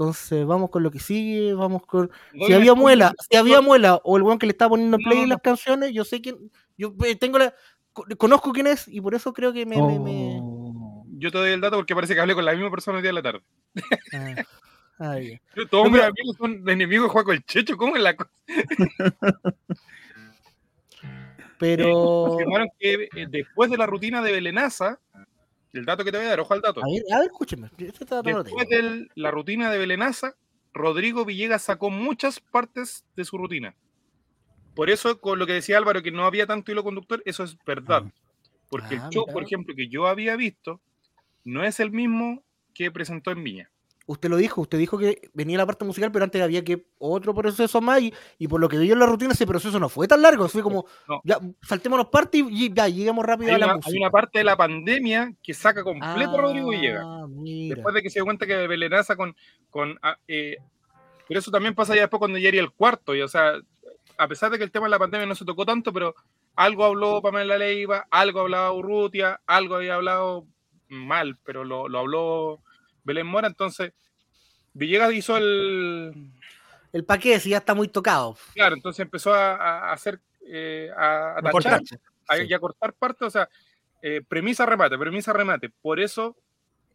Entonces, 0.00 0.46
vamos 0.46 0.70
con 0.70 0.84
lo 0.84 0.92
que 0.92 1.00
sigue, 1.00 1.54
vamos 1.54 1.84
con 1.84 2.08
si 2.46 2.52
había 2.52 2.72
muela, 2.74 3.12
si 3.28 3.36
había 3.36 3.60
muela 3.60 4.00
o 4.04 4.16
el 4.16 4.22
weón 4.22 4.38
que 4.38 4.46
le 4.46 4.52
estaba 4.52 4.68
poniendo 4.68 4.96
play 4.98 5.22
no, 5.22 5.26
las 5.26 5.40
canciones, 5.42 5.92
yo 5.92 6.04
sé 6.04 6.20
quién, 6.20 6.52
yo 6.76 6.94
eh, 7.04 7.16
tengo 7.16 7.36
la, 7.36 7.52
co- 7.92 8.04
conozco 8.16 8.52
quién 8.52 8.68
es 8.68 8.86
y 8.86 9.00
por 9.00 9.16
eso 9.16 9.32
creo 9.32 9.52
que 9.52 9.66
me, 9.66 9.74
me- 9.82 9.98
me- 9.98 10.38
Oh. 10.40 11.04
Yo 11.18 11.32
te 11.32 11.38
doy 11.38 11.50
el 11.50 11.60
dato 11.60 11.74
porque 11.74 11.96
parece 11.96 12.14
que 12.14 12.20
hablé 12.20 12.36
con 12.36 12.44
la 12.44 12.52
misma 12.52 12.70
persona 12.70 12.98
el 12.98 13.02
día 13.02 13.08
de 13.08 13.14
la 13.14 13.22
tarde. 13.22 13.42
ah, 14.12 14.44
ah. 15.00 15.16
Todos 15.68 15.86
No, 15.86 15.90
mis 15.90 16.00
pero- 16.00 16.12
amigos 16.12 16.36
son 16.38 16.68
enemigos 16.68 17.06
de 17.08 17.12
Juaco 17.12 17.32
el 17.32 17.44
Checho. 17.44 17.76
¿Cómo 17.76 17.96
es 17.96 18.02
la 18.02 18.14
cosa? 18.14 18.30
Pero 21.58 22.36
que 22.78 23.08
eh, 23.16 23.26
después 23.28 23.68
de 23.68 23.76
la 23.76 23.86
rutina 23.86 24.22
de 24.22 24.30
Belenaza, 24.30 25.00
el 25.72 25.84
dato 25.84 26.04
que 26.04 26.10
te 26.12 26.16
voy 26.18 26.26
a 26.26 26.30
dar, 26.30 26.40
ojo 26.40 26.54
al 26.54 26.60
dato. 26.60 26.80
a 26.82 26.86
ver, 26.88 27.02
a 27.14 27.18
ver, 27.20 27.26
escúcheme, 27.26 27.70
este. 27.78 28.04
Después 28.22 28.68
de 28.68 29.08
la 29.14 29.30
rutina 29.30 29.70
de 29.70 29.78
Belenaza, 29.78 30.34
Rodrigo 30.72 31.24
Villegas 31.24 31.62
sacó 31.62 31.90
muchas 31.90 32.40
partes 32.40 33.04
de 33.16 33.24
su 33.24 33.36
rutina. 33.38 33.74
Por 34.74 34.90
eso, 34.90 35.20
con 35.20 35.38
lo 35.38 35.46
que 35.46 35.54
decía 35.54 35.76
Álvaro, 35.78 36.02
que 36.02 36.12
no 36.12 36.24
había 36.24 36.46
tanto 36.46 36.70
hilo 36.70 36.84
conductor, 36.84 37.20
eso 37.24 37.42
es 37.44 37.56
verdad. 37.66 38.04
Porque 38.70 38.96
Ah, 38.96 39.04
el 39.06 39.10
show, 39.12 39.24
mira. 39.24 39.32
por 39.32 39.42
ejemplo, 39.42 39.74
que 39.74 39.88
yo 39.88 40.06
había 40.06 40.36
visto, 40.36 40.80
no 41.44 41.64
es 41.64 41.80
el 41.80 41.90
mismo 41.90 42.42
que 42.74 42.90
presentó 42.92 43.30
en 43.32 43.42
Viña. 43.42 43.70
Usted 44.10 44.30
lo 44.30 44.38
dijo, 44.38 44.62
usted 44.62 44.78
dijo 44.78 44.96
que 44.96 45.20
venía 45.34 45.58
la 45.58 45.66
parte 45.66 45.84
musical, 45.84 46.10
pero 46.10 46.24
antes 46.24 46.40
había 46.40 46.64
que 46.64 46.86
otro 46.98 47.34
proceso 47.34 47.82
más 47.82 48.00
y, 48.00 48.14
y 48.38 48.48
por 48.48 48.58
lo 48.58 48.66
que 48.66 48.78
vi 48.78 48.90
en 48.90 48.98
la 48.98 49.04
rutina 49.04 49.32
ese 49.34 49.46
proceso 49.46 49.78
no 49.78 49.90
fue 49.90 50.08
tan 50.08 50.22
largo, 50.22 50.48
fue 50.48 50.62
como, 50.62 50.86
No. 51.06 51.20
ya, 51.24 51.38
saltémonos 51.60 52.06
parte 52.06 52.38
y, 52.38 52.46
y 52.48 52.72
ya, 52.72 52.88
lleguemos 52.88 53.26
rápido 53.26 53.50
Hay 53.50 53.56
a 53.56 53.58
la 53.58 53.66
una, 53.66 53.74
música. 53.76 53.90
hay 53.90 53.98
una 53.98 54.10
parte 54.10 54.38
de 54.38 54.44
la 54.44 54.56
pandemia 54.56 55.34
que 55.42 55.52
saca 55.52 55.84
completo 55.84 56.30
a 56.30 56.40
Rodrigo 56.40 56.70
Villegas. 56.70 57.04
Ah, 57.06 57.26
mira. 57.28 57.74
Después 57.76 57.94
de 57.94 58.02
que 58.02 58.08
se 58.08 58.14
dio 58.20 58.24
cuenta 58.24 58.46
que 58.46 58.66
Belenaza 58.66 59.14
con. 59.14 59.36
con 59.68 59.98
ah, 60.00 60.16
eh, 60.26 60.56
pero 61.28 61.40
eso 61.40 61.50
también 61.50 61.74
pasa 61.74 61.94
ya 61.94 62.00
después 62.00 62.18
cuando 62.18 62.38
ya 62.38 62.48
era 62.48 62.60
el 62.60 62.70
cuarto. 62.72 63.14
Y, 63.14 63.20
o 63.20 63.28
sea, 63.28 63.52
a 64.16 64.28
pesar 64.28 64.50
de 64.50 64.56
que 64.56 64.64
el 64.64 64.70
tema 64.70 64.86
de 64.86 64.90
la 64.92 64.98
pandemia 64.98 65.26
no 65.26 65.34
se 65.34 65.44
tocó 65.44 65.66
tanto, 65.66 65.92
pero 65.92 66.14
algo 66.56 66.84
habló 66.86 67.20
Pamela 67.20 67.58
Leiva, 67.58 68.06
algo 68.10 68.40
hablaba 68.40 68.72
Urrutia, 68.72 69.38
algo 69.46 69.74
había 69.76 69.96
hablado 69.96 70.46
mal, 70.88 71.38
pero 71.44 71.64
lo, 71.64 71.86
lo 71.88 71.98
habló 71.98 72.62
Belén 73.08 73.26
Mora. 73.26 73.48
Entonces, 73.48 73.92
Villegas 74.74 75.12
hizo 75.12 75.36
el. 75.36 76.30
El 76.92 77.04
paquete 77.04 77.40
sí 77.40 77.50
ya 77.50 77.58
está 77.58 77.74
muy 77.74 77.88
tocado. 77.88 78.36
Claro, 78.54 78.74
entonces 78.76 79.00
empezó 79.00 79.34
a, 79.34 79.56
a 79.56 79.92
hacer. 79.92 80.20
eh, 80.46 80.88
a, 80.96 81.32
a 81.34 81.38
A 81.40 81.50
cortar. 81.50 81.80
tachar, 81.80 81.98
a- 82.28 82.36
Sí. 82.36 82.42
y 82.48 82.54
a 82.54 82.58
cortar 82.58 82.92
parte, 82.94 83.24
o 83.24 83.30
sea, 83.30 83.48
eh, 84.02 84.22
premisa 84.26 84.64
remate, 84.64 84.96
premisa 84.96 85.32
remate. 85.32 85.68
Por 85.82 85.98
eso 86.00 86.36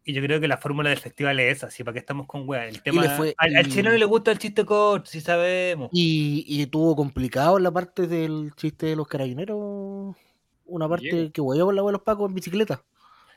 Y 0.04 0.12
yo 0.12 0.20
creo 0.22 0.40
que 0.40 0.48
la 0.48 0.58
fórmula 0.58 0.90
del 0.90 0.98
festival 0.98 1.38
es 1.40 1.58
esa, 1.58 1.66
así 1.68 1.82
para 1.84 1.92
qué 1.94 1.98
estamos 2.00 2.26
con 2.26 2.48
weá. 2.48 2.66
El 2.66 2.82
tema, 2.82 3.02
fue- 3.10 3.34
al, 3.38 3.54
al 3.56 3.66
y- 3.66 3.70
chino 3.70 3.90
no 3.90 3.96
le 3.96 4.04
gusta 4.04 4.32
el 4.32 4.38
chiste 4.38 4.64
corto, 4.64 5.06
si 5.10 5.20
sabemos. 5.20 5.88
Y, 5.92 6.44
y 6.48 6.66
tuvo 6.66 6.94
complicado 6.96 7.58
la 7.58 7.70
parte 7.70 8.06
del 8.06 8.52
chiste 8.56 8.86
de 8.86 8.96
los 8.96 9.06
carabineros. 9.08 10.16
Una 10.66 10.88
parte 10.88 11.10
Bien. 11.12 11.30
que 11.32 11.40
hueó 11.40 11.66
con 11.66 11.76
la 11.76 11.82
de 11.82 11.92
los 11.92 12.02
pacos 12.02 12.28
en 12.28 12.34
bicicleta. 12.34 12.82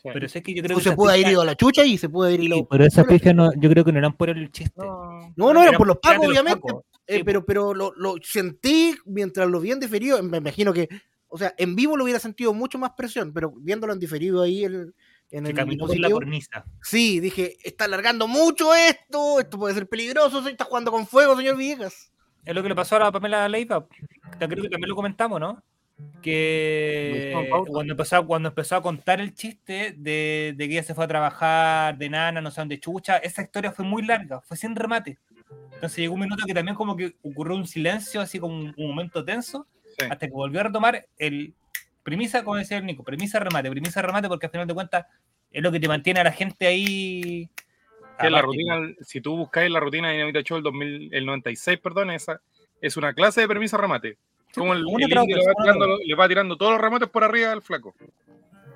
Pero 0.04 0.30
sé 0.30 0.41
que 0.41 0.54
yo 0.54 0.64
creo 0.64 0.78
que 0.78 0.84
se 0.84 0.95
pudo 0.95 1.10
haber 1.10 1.28
ido 1.28 1.41
a 1.41 1.45
la 1.45 1.56
chucha 1.56 1.84
y 1.84 1.98
se 1.98 2.10
pudo 2.10 2.28
haber 2.28 2.41
ido. 2.41 2.58
Sí, 2.58 2.68
pero 2.70 2.86
esas 2.86 3.06
pifias 3.06 3.36
no, 3.36 3.52
yo 3.56 3.70
creo 3.70 3.84
que 3.84 3.91
no 3.91 4.00
eran 4.00 4.14
por 4.14 4.30
el 4.30 4.52
chiste. 4.52 4.74
no, 4.78 5.34
No, 5.36 5.54
no, 5.54 5.62
eran 5.64 5.76
por 5.76 5.88
los 5.88 5.98
los 6.04 6.18
obviamente. 6.28 6.60
pacos. 6.62 6.84
Eh, 7.08 7.18
Sí, 7.18 7.24
pero 7.24 7.45
pero 7.45 7.74
lo, 7.74 7.93
lo 7.95 8.16
sentí 8.22 8.93
mientras 9.06 9.50
lo 9.50 9.62
vi 9.62 9.72
en 9.72 9.80
diferido. 9.80 10.22
Me 10.24 10.39
imagino 10.39 10.74
que, 10.74 10.89
o 11.30 11.38
sea, 11.38 11.54
en 11.58 11.74
vivo 11.76 11.95
lo 11.95 12.04
hubiera 12.04 12.20
sentido 12.20 12.54
mucho 12.54 12.78
más 12.78 12.91
presión, 12.98 13.32
pero 13.32 13.52
viéndolo 13.56 13.93
en 13.93 14.00
diferido 14.00 14.41
ahí 14.41 14.66
en, 14.66 14.93
en 15.32 15.48
el 15.48 15.54
caminó 15.54 15.88
sin 15.88 16.02
la 16.02 16.10
cornisa. 16.10 16.66
Sí, 16.84 17.22
dije, 17.22 17.56
está 17.64 17.86
alargando 17.86 18.28
mucho 18.28 18.76
esto, 18.76 19.39
esto 19.39 19.58
puede 19.58 19.74
ser 19.74 19.88
peligroso, 19.88 20.43
se 20.43 20.52
está 20.52 20.66
jugando 20.66 20.91
con 20.91 21.08
fuego, 21.08 21.38
señor 21.38 21.56
Villegas. 21.56 22.12
Es 22.43 22.54
lo 22.56 22.62
que 22.62 22.70
le 22.70 22.76
pasó 22.76 22.98
a 22.98 23.00
la 23.00 23.12
Pamela 23.12 23.48
Leiva. 23.48 23.88
Creo 24.38 24.50
que 24.50 24.70
también 24.70 24.89
lo 24.89 24.95
comentamos, 24.95 25.39
¿no? 25.39 25.64
Que 26.22 27.32
cuando 27.72 27.93
empezó, 27.93 28.26
cuando 28.26 28.50
empezó 28.50 28.76
a 28.76 28.82
contar 28.82 29.20
el 29.20 29.34
chiste 29.34 29.93
de, 29.98 30.54
de 30.56 30.68
que 30.68 30.74
ella 30.74 30.84
se 30.84 30.93
fue 30.93 31.06
a 31.06 31.08
trabajar, 31.08 31.98
de 31.98 32.10
nana, 32.10 32.41
no 32.41 32.52
sé 32.52 32.62
dónde 32.62 32.80
chucha, 32.80 33.18
esa 33.18 33.41
historia 33.41 33.72
fue 33.72 33.86
muy 33.86 34.04
larga, 34.04 34.41
fue 34.41 34.58
sin 34.58 34.76
remate. 34.76 35.18
Entonces 35.74 35.98
llegó 36.00 36.16
un 36.16 36.22
minuto 36.22 36.45
que 36.45 36.54
también 36.54 36.76
como 36.76 36.95
que 36.95 37.16
ocurrió 37.24 37.56
un 37.56 37.68
silencio, 37.68 38.22
así 38.22 38.39
como 38.39 38.56
un, 38.56 38.74
un 38.76 38.88
momento 38.88 39.24
tenso, 39.24 39.68
Sí. 39.98 40.06
hasta 40.10 40.28
que 40.28 40.34
volvió 40.34 40.60
a 40.60 40.64
retomar 40.66 41.08
el 41.18 41.56
premisa, 42.04 42.43
como 42.43 42.58
decía 42.58 42.78
el 42.78 42.86
Nico, 42.86 43.04
premisa 43.04 43.39
remate, 43.39 43.70
premisa 43.70 44.02
remate, 44.02 44.28
porque 44.28 44.45
al 44.45 44.52
final 44.52 44.68
de 44.68 44.74
cuentas 44.74 45.06
es 45.52 45.64
lo 45.64 45.72
que 45.72 45.80
te 45.80 45.88
mantiene 45.88 46.20
a 46.20 46.24
la 46.24 46.32
gente 46.32 46.68
ahí. 46.68 47.50
Que 48.20 48.30
la 48.30 48.41
rutina, 48.41 48.80
si 49.02 49.22
tú 49.22 49.36
buscáis 49.36 49.72
la 49.72 49.80
rutina 49.80 50.08
de 50.08 50.14
Dinamita 50.14 50.41
Show 50.41 50.58
el, 50.58 50.64
2000, 50.64 51.10
el 51.14 51.26
96, 51.26 51.80
perdón, 51.80 52.12
esa 52.12 52.41
es 52.80 52.95
una 52.95 53.14
clase 53.14 53.41
de 53.41 53.48
permiso 53.48 53.78
remate. 53.78 54.18
Como 54.54 54.74
el, 54.74 54.80
el 54.80 55.10
le, 55.10 55.16
va 55.16 55.24
tirando, 55.62 55.98
le 56.04 56.16
va 56.16 56.28
tirando 56.28 56.58
todos 56.58 56.72
los 56.74 56.82
remates 56.82 57.10
por 57.10 57.24
arriba 57.24 57.52
al 57.52 57.62
flaco. 57.62 57.93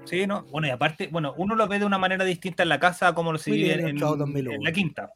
Sí, 0.06 0.28
¿no? 0.28 0.44
Bueno, 0.52 0.68
y 0.68 0.72
aparte, 0.72 1.08
bueno, 1.12 1.34
uno 1.38 1.56
lo 1.56 1.68
ve 1.68 1.80
de 1.80 1.86
una 1.86 1.98
manera 1.98 2.26
distinta 2.26 2.64
en 2.64 2.70
la 2.70 2.80
casa 2.80 3.14
como 3.14 3.32
lo 3.32 3.38
se 3.38 3.52
vive 3.52 3.76
bien, 3.76 3.88
en, 3.88 3.98
Chavo 3.98 4.16
2001. 4.16 4.56
en 4.56 4.64
la 4.64 4.72
quinta. 4.72 5.14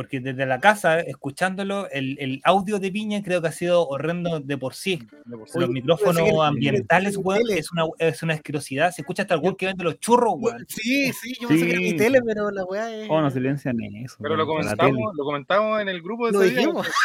Porque 0.00 0.18
desde 0.18 0.46
la 0.46 0.60
casa, 0.60 0.98
escuchándolo, 1.00 1.86
el, 1.90 2.16
el 2.20 2.40
audio 2.44 2.78
de 2.78 2.90
Piña 2.90 3.22
creo 3.22 3.42
que 3.42 3.48
ha 3.48 3.52
sido 3.52 3.86
horrendo 3.86 4.40
de 4.40 4.56
por 4.56 4.72
sí. 4.72 4.98
de 5.26 5.36
por 5.36 5.46
sí. 5.46 5.58
Oye, 5.58 5.66
Los 5.66 5.74
micrófonos 5.74 6.22
el- 6.26 6.40
ambientales, 6.40 7.16
el- 7.16 7.20
weón, 7.22 7.42
el- 7.50 7.58
es 7.58 7.70
una, 7.70 7.84
es 7.98 8.22
una 8.22 8.32
asquerosidad. 8.32 8.92
Se 8.92 9.02
escucha 9.02 9.24
hasta 9.24 9.34
el 9.34 9.40
weón 9.42 9.56
que 9.56 9.66
vende 9.66 9.84
los 9.84 10.00
churros, 10.00 10.36
weón. 10.38 10.64
Sí, 10.68 11.12
sí, 11.12 11.34
yo 11.38 11.48
pensé 11.48 11.66
que 11.66 11.72
era 11.72 11.80
mi 11.80 11.90
Sí. 11.90 11.96
tele, 11.98 12.20
pero 12.24 12.50
la 12.50 12.64
weá 12.64 12.90
es. 12.94 13.08
Oh, 13.10 13.20
no 13.20 13.30
silencian 13.30 13.76
eso. 13.82 14.16
Pero 14.22 14.36
lo 14.36 14.46
comentamos, 14.46 15.14
lo 15.14 15.22
comentamos 15.24 15.82
en 15.82 15.90
el 15.90 16.00
grupo 16.00 16.28
de 16.28 16.32
Lo 16.32 16.42
ese 16.44 16.50
día. 16.52 16.60
dijimos. 16.60 16.86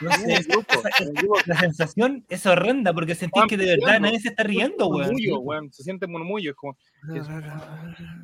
No 0.00 0.10
sé, 0.12 0.32
esa- 0.32 0.58
esa- 0.70 1.10
la 1.44 1.60
sensación 1.60 2.24
es 2.30 2.46
horrenda 2.46 2.94
porque 2.94 3.14
sentís 3.14 3.32
Juan, 3.40 3.48
que 3.48 3.58
de 3.58 3.76
verdad 3.76 4.00
nadie 4.00 4.20
se 4.20 4.28
está 4.28 4.42
riendo, 4.42 4.86
weón. 4.88 5.08
Murmullo, 5.08 5.40
weón. 5.40 5.70
Se 5.72 5.82
siente 5.82 6.06
murmullo. 6.06 6.52
Es 6.52 6.56
como, 6.56 6.76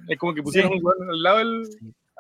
es 0.09 0.18
como 0.18 0.32
que 0.34 0.43
pusieron 0.43 0.72
Sí. 0.72 0.78
un 0.78 0.84
weón 0.86 1.11
al 1.11 1.22
lado 1.22 1.38
del. 1.38 1.62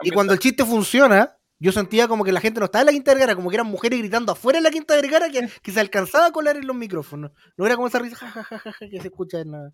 Y 0.02 0.10
cuando 0.10 0.32
el 0.32 0.38
chiste 0.38 0.64
funciona, 0.64 1.34
yo 1.62 1.70
sentía 1.70 2.08
como 2.08 2.24
que 2.24 2.32
la 2.32 2.40
gente 2.40 2.58
no 2.58 2.66
estaba 2.66 2.82
en 2.82 2.86
la 2.86 2.92
Quinta 2.92 3.12
Vergara, 3.12 3.36
como 3.36 3.48
que 3.48 3.54
eran 3.54 3.68
mujeres 3.68 4.00
gritando 4.00 4.32
afuera 4.32 4.58
en 4.58 4.64
la 4.64 4.70
Quinta 4.70 4.96
Vergara 4.96 5.30
que, 5.30 5.48
que 5.62 5.70
se 5.70 5.78
alcanzaba 5.78 6.26
a 6.26 6.32
colar 6.32 6.56
en 6.56 6.66
los 6.66 6.74
micrófonos. 6.74 7.30
No 7.56 7.64
era 7.64 7.76
como 7.76 7.86
esa 7.86 8.00
risa 8.00 8.16
ja, 8.16 8.28
ja, 8.28 8.42
ja, 8.42 8.58
ja, 8.58 8.72
ja, 8.72 8.88
que 8.88 9.00
se 9.00 9.06
escucha 9.06 9.38
en 9.38 9.52
la... 9.52 9.72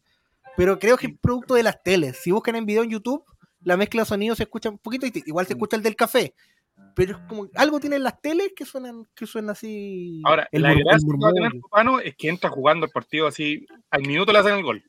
Pero 0.55 0.78
creo 0.78 0.99
que 0.99 1.07
es 1.07 1.18
producto 1.18 1.55
de 1.55 1.62
las 1.62 1.82
teles. 1.82 2.18
Si 2.18 2.30
buscan 2.30 2.57
en 2.57 2.66
video 2.66 2.82
en 2.82 2.91
YouTube, 2.91 3.24
la 3.62 3.78
mezcla 3.78 4.03
de 4.03 4.07
sonidos 4.07 4.36
se 4.36 4.45
escucha 4.45 4.68
un 4.68 4.76
poquito 4.76 5.07
distinto. 5.07 5.30
Igual 5.30 5.47
se 5.47 5.55
escucha 5.55 5.76
el 5.76 5.82
del 5.82 5.97
café. 5.97 6.34
Pero 6.95 7.16
es 7.16 7.18
como 7.26 7.49
algo 7.55 7.80
tienen 7.80 8.03
las 8.03 8.20
teles 8.20 8.53
que 8.55 8.66
suenan, 8.66 9.07
que 9.14 9.26
suenan 9.26 9.51
así. 9.51 10.20
Ahora, 10.26 10.47
el 10.53 10.62
la 10.62 10.74
gracia 10.74 11.09
que 11.09 11.24
va 11.24 11.30
a 11.30 11.32
tener 11.32 11.55
murmullo. 11.55 11.62
Copano 11.62 12.01
es 12.01 12.14
que 12.16 12.28
entra 12.28 12.51
jugando 12.51 12.84
el 12.84 12.93
partido 12.93 13.26
así, 13.26 13.66
al 13.91 14.03
minuto 14.03 14.30
le 14.30 14.39
hacen 14.41 14.57
el 14.57 14.62
gol. 14.62 14.84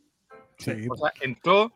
Sí, 0.58 0.72
O 0.90 0.96
sea, 0.98 1.14
entró. 1.22 1.72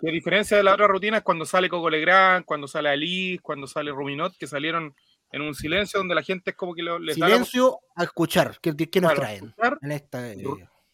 Y 0.00 0.08
a 0.08 0.12
diferencia 0.12 0.56
de 0.56 0.62
la 0.62 0.74
otra 0.74 0.86
rutina 0.86 1.18
es 1.18 1.22
cuando 1.22 1.44
sale 1.44 1.68
Coco 1.68 1.88
Legrand, 1.90 2.44
cuando 2.44 2.66
sale 2.68 2.88
Alice, 2.90 3.42
cuando 3.42 3.66
sale 3.66 3.90
Ruminot, 3.90 4.36
que 4.36 4.46
salieron 4.46 4.94
en 5.32 5.42
un 5.42 5.54
silencio 5.54 5.98
donde 5.98 6.14
la 6.14 6.22
gente 6.22 6.50
es 6.50 6.56
como 6.56 6.74
que 6.74 6.82
lo- 6.82 6.98
les 6.98 7.16
da 7.18 7.26
la 7.28 7.34
Silencio 7.36 7.78
a 7.96 8.04
escuchar. 8.04 8.58
¿Qué, 8.60 8.74
qué 8.76 9.00
nos 9.00 9.12
Claro, 9.12 9.20
traen? 9.22 9.44
escuchar. 9.46 9.78
En 9.80 9.92
esta, 9.92 10.30
eh, 10.32 10.44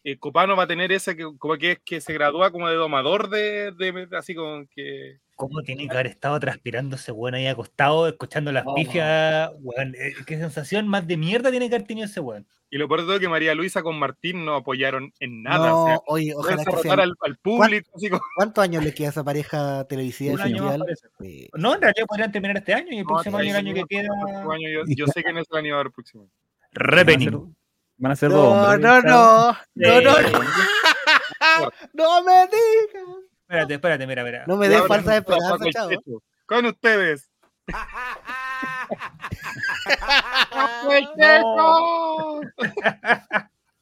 eh, 0.03 0.17
Copano 0.17 0.55
va 0.55 0.63
a 0.63 0.67
tener 0.67 0.91
ese 0.91 1.15
que 1.15 1.25
como 1.37 1.57
que 1.57 1.73
es 1.73 1.79
que 1.85 1.99
se 2.01 2.13
gradúa 2.13 2.51
como 2.51 2.67
de 2.69 2.75
domador 2.75 3.29
de, 3.29 3.71
de- 3.71 4.07
así 4.17 4.33
como 4.35 4.65
que 4.73 5.17
¿Cómo 5.35 5.61
tiene 5.63 5.87
que 5.87 5.93
haber 5.93 6.07
estado 6.07 6.37
transpirando 6.39 6.97
ese 6.97 7.13
weón 7.13 7.33
ahí 7.35 7.47
acostado, 7.47 8.07
escuchando 8.09 8.51
las 8.51 8.65
Oh. 8.67 8.75
pifias? 8.75 9.51
Weón, 9.61 9.95
eh, 9.97 10.13
qué 10.25 10.37
sensación 10.37 10.87
más 10.87 11.07
de 11.07 11.15
mierda 11.15 11.49
tiene 11.49 11.69
que 11.69 11.75
haber 11.75 11.87
tenido 11.87 12.05
ese 12.07 12.19
weón. 12.19 12.45
y 12.71 12.77
lo 12.77 12.87
peor 12.87 12.99
de 12.99 13.05
todo 13.07 13.15
es 13.15 13.21
que 13.21 13.29
María 13.29 13.55
Luisa 13.55 13.81
con 13.81 13.97
Martín 13.97 14.45
no 14.45 14.53
apoyaron 14.55 15.11
en 15.19 15.41
nada. 15.43 15.69
no, 15.69 15.83
o 15.83 15.87
sea, 15.87 15.99
oye, 16.07 16.33
ojalá 16.35 16.63
que 16.65 16.77
sean- 16.77 16.99
al, 16.99 17.13
al 17.21 17.37
público, 17.37 17.89
¿Cuántos 18.35 18.63
años 18.63 18.83
le 18.83 18.93
queda 18.93 19.07
a 19.07 19.11
esa 19.11 19.23
pareja 19.23 19.85
televisiva 19.87 20.33
Un 20.35 20.41
año 20.41 20.77
No, 21.53 21.75
en 21.75 21.81
realidad 21.81 22.05
podrían 22.07 22.31
terminar 22.31 22.57
este 22.57 22.73
año 22.73 22.87
y 22.91 22.97
el 22.99 23.03
no, 23.03 23.07
próximo 23.07 23.37
año, 23.37 23.49
el 23.51 23.55
año 23.55 23.73
que 23.73 23.83
queda. 23.89 24.09
próximo 24.21 24.51
año 24.51 24.69
yo, 24.69 24.81
yo 24.87 25.05
sé 25.17 25.23
que 25.23 25.33
no 25.33 25.39
es 25.39 25.47
el 25.51 25.57
animador 25.57 25.91
próximo. 25.91 26.23
año. 26.23 26.31
Repening. 26.73 27.55
Van 27.99 28.11
a 28.13 28.15
ser 28.15 28.29
dos 28.29 28.41
No, 28.43 28.51
hombres. 28.51 28.79
no, 28.79 29.01
no, 29.01 29.57
no, 29.75 30.01
no, 30.01 30.21
no, 30.21 30.21
no 31.93 32.23
me 32.23 32.31
digas. 32.47 33.03
Espérate, 33.41 33.73
espérate, 33.73 34.07
mira, 34.07 34.23
mira. 34.23 34.43
No 34.47 34.55
me 34.57 34.69
des 34.69 34.81
falsa 34.87 35.17
esperanza, 35.17 35.65
chavo. 35.71 35.91
Con 36.45 36.65
ustedes. 36.65 37.29
No. 41.17 42.41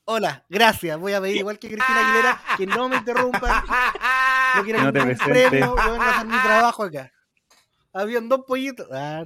Hola, 0.06 0.44
gracias. 0.50 0.98
Voy 1.00 1.14
a 1.14 1.22
pedir 1.22 1.38
igual 1.38 1.60
que 1.60 1.68
Cristina 1.70 2.00
Aguilera 2.10 2.40
que 2.58 2.66
no 2.68 2.88
me 2.90 2.98
interrumpan. 2.98 3.64
No 4.56 4.64
quiero 4.64 4.80
Que 4.80 4.86
no 4.86 4.92
presente. 4.94 5.26
premio. 5.50 5.76
Yo 5.76 5.92
vengo 5.92 6.02
a 6.04 6.10
hacer 6.16 6.28
mi 6.28 6.38
trabajo 6.42 6.84
acá. 6.84 7.12
Habían 7.94 8.30
dos 8.30 8.42
pollitos. 8.46 8.88
Ah, 8.92 9.24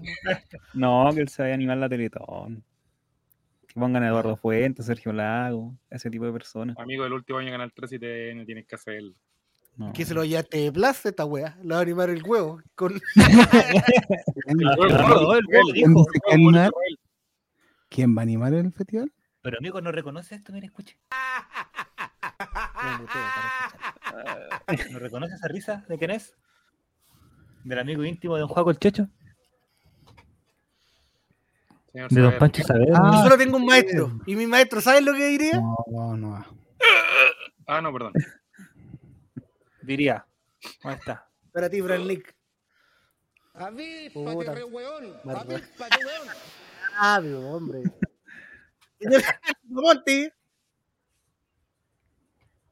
no. 0.73 1.05
No, 1.05 1.13
que 1.13 1.21
él 1.21 1.29
se 1.29 1.41
vaya 1.41 1.53
a 1.53 1.55
animar 1.55 1.77
la 1.77 1.89
Teletón. 1.89 2.63
Que 3.73 3.79
pongan 3.79 4.03
a 4.03 4.09
Eduardo 4.09 4.35
Fuentes, 4.35 4.85
Sergio 4.85 5.13
Lago, 5.13 5.73
ese 5.89 6.09
tipo 6.09 6.25
de 6.25 6.33
personas. 6.33 6.77
Amigo 6.77 7.05
del 7.05 7.13
último 7.13 7.39
año 7.39 7.47
en 7.47 7.53
Canal 7.53 7.71
3 7.73 7.93
y 7.93 7.99
TN 7.99 8.45
tienes 8.45 8.67
que 8.67 8.75
hacerlo. 8.75 9.15
No. 9.77 9.93
¿Qué 9.93 10.03
se 10.03 10.13
lo 10.13 10.25
llevaste 10.25 10.57
de 10.57 10.73
plaza 10.73 11.07
esta 11.07 11.23
wea? 11.23 11.57
Le 11.63 11.69
va 11.69 11.77
a 11.77 11.81
animar 11.81 12.09
el 12.09 12.21
huevo. 12.21 12.61
Con... 12.75 12.99
¿Quién, 12.99 14.59
el 14.59 14.67
que 17.87 18.07
va 18.07 18.21
a 18.21 18.23
animar 18.23 18.53
el 18.53 18.73
festival? 18.73 19.09
Pero 19.41 19.57
amigo, 19.57 19.79
no 19.79 19.93
reconoce 19.93 20.35
esto, 20.35 20.51
mira, 20.51 20.65
escuche. 20.65 20.97
¿No 24.91 24.99
reconoce 24.99 25.35
esa 25.35 25.47
risa 25.47 25.85
de 25.87 25.97
quién 25.97 26.11
es? 26.11 26.35
Del 27.63 27.79
amigo 27.79 28.03
íntimo 28.03 28.35
de 28.35 28.41
Don 28.41 28.49
Juaco 28.49 28.71
el 28.71 28.79
Checho. 28.79 29.07
Señor 31.91 32.09
De 32.09 32.21
Don. 32.21 32.37
Pancho 32.37 32.63
Saavedra. 32.63 32.97
Ah, 32.97 33.11
Yo 33.13 33.23
solo 33.23 33.37
tengo 33.37 33.57
un 33.57 33.65
maestro. 33.65 34.11
Y 34.25 34.35
mi 34.35 34.47
maestro, 34.47 34.79
¿sabes 34.81 35.03
lo 35.03 35.13
que 35.13 35.27
diría? 35.27 35.59
No, 35.59 35.75
no, 35.87 36.17
no. 36.17 36.45
Ah, 37.67 37.81
no, 37.81 37.91
perdón. 37.91 38.13
Diría. 39.81 40.25
Ahí 40.83 40.95
está. 40.95 41.27
Para 41.51 41.69
ti, 41.69 41.81
Fran 41.81 42.07
Nick. 42.07 42.35
Puta. 43.51 43.67
Avíspate, 43.67 44.55
re 44.55 44.63
weón. 44.63 45.13
Avíspate, 45.25 46.05
weón. 46.05 46.27
Ah, 46.95 47.19
pero 47.21 47.39
hombre. 47.49 47.83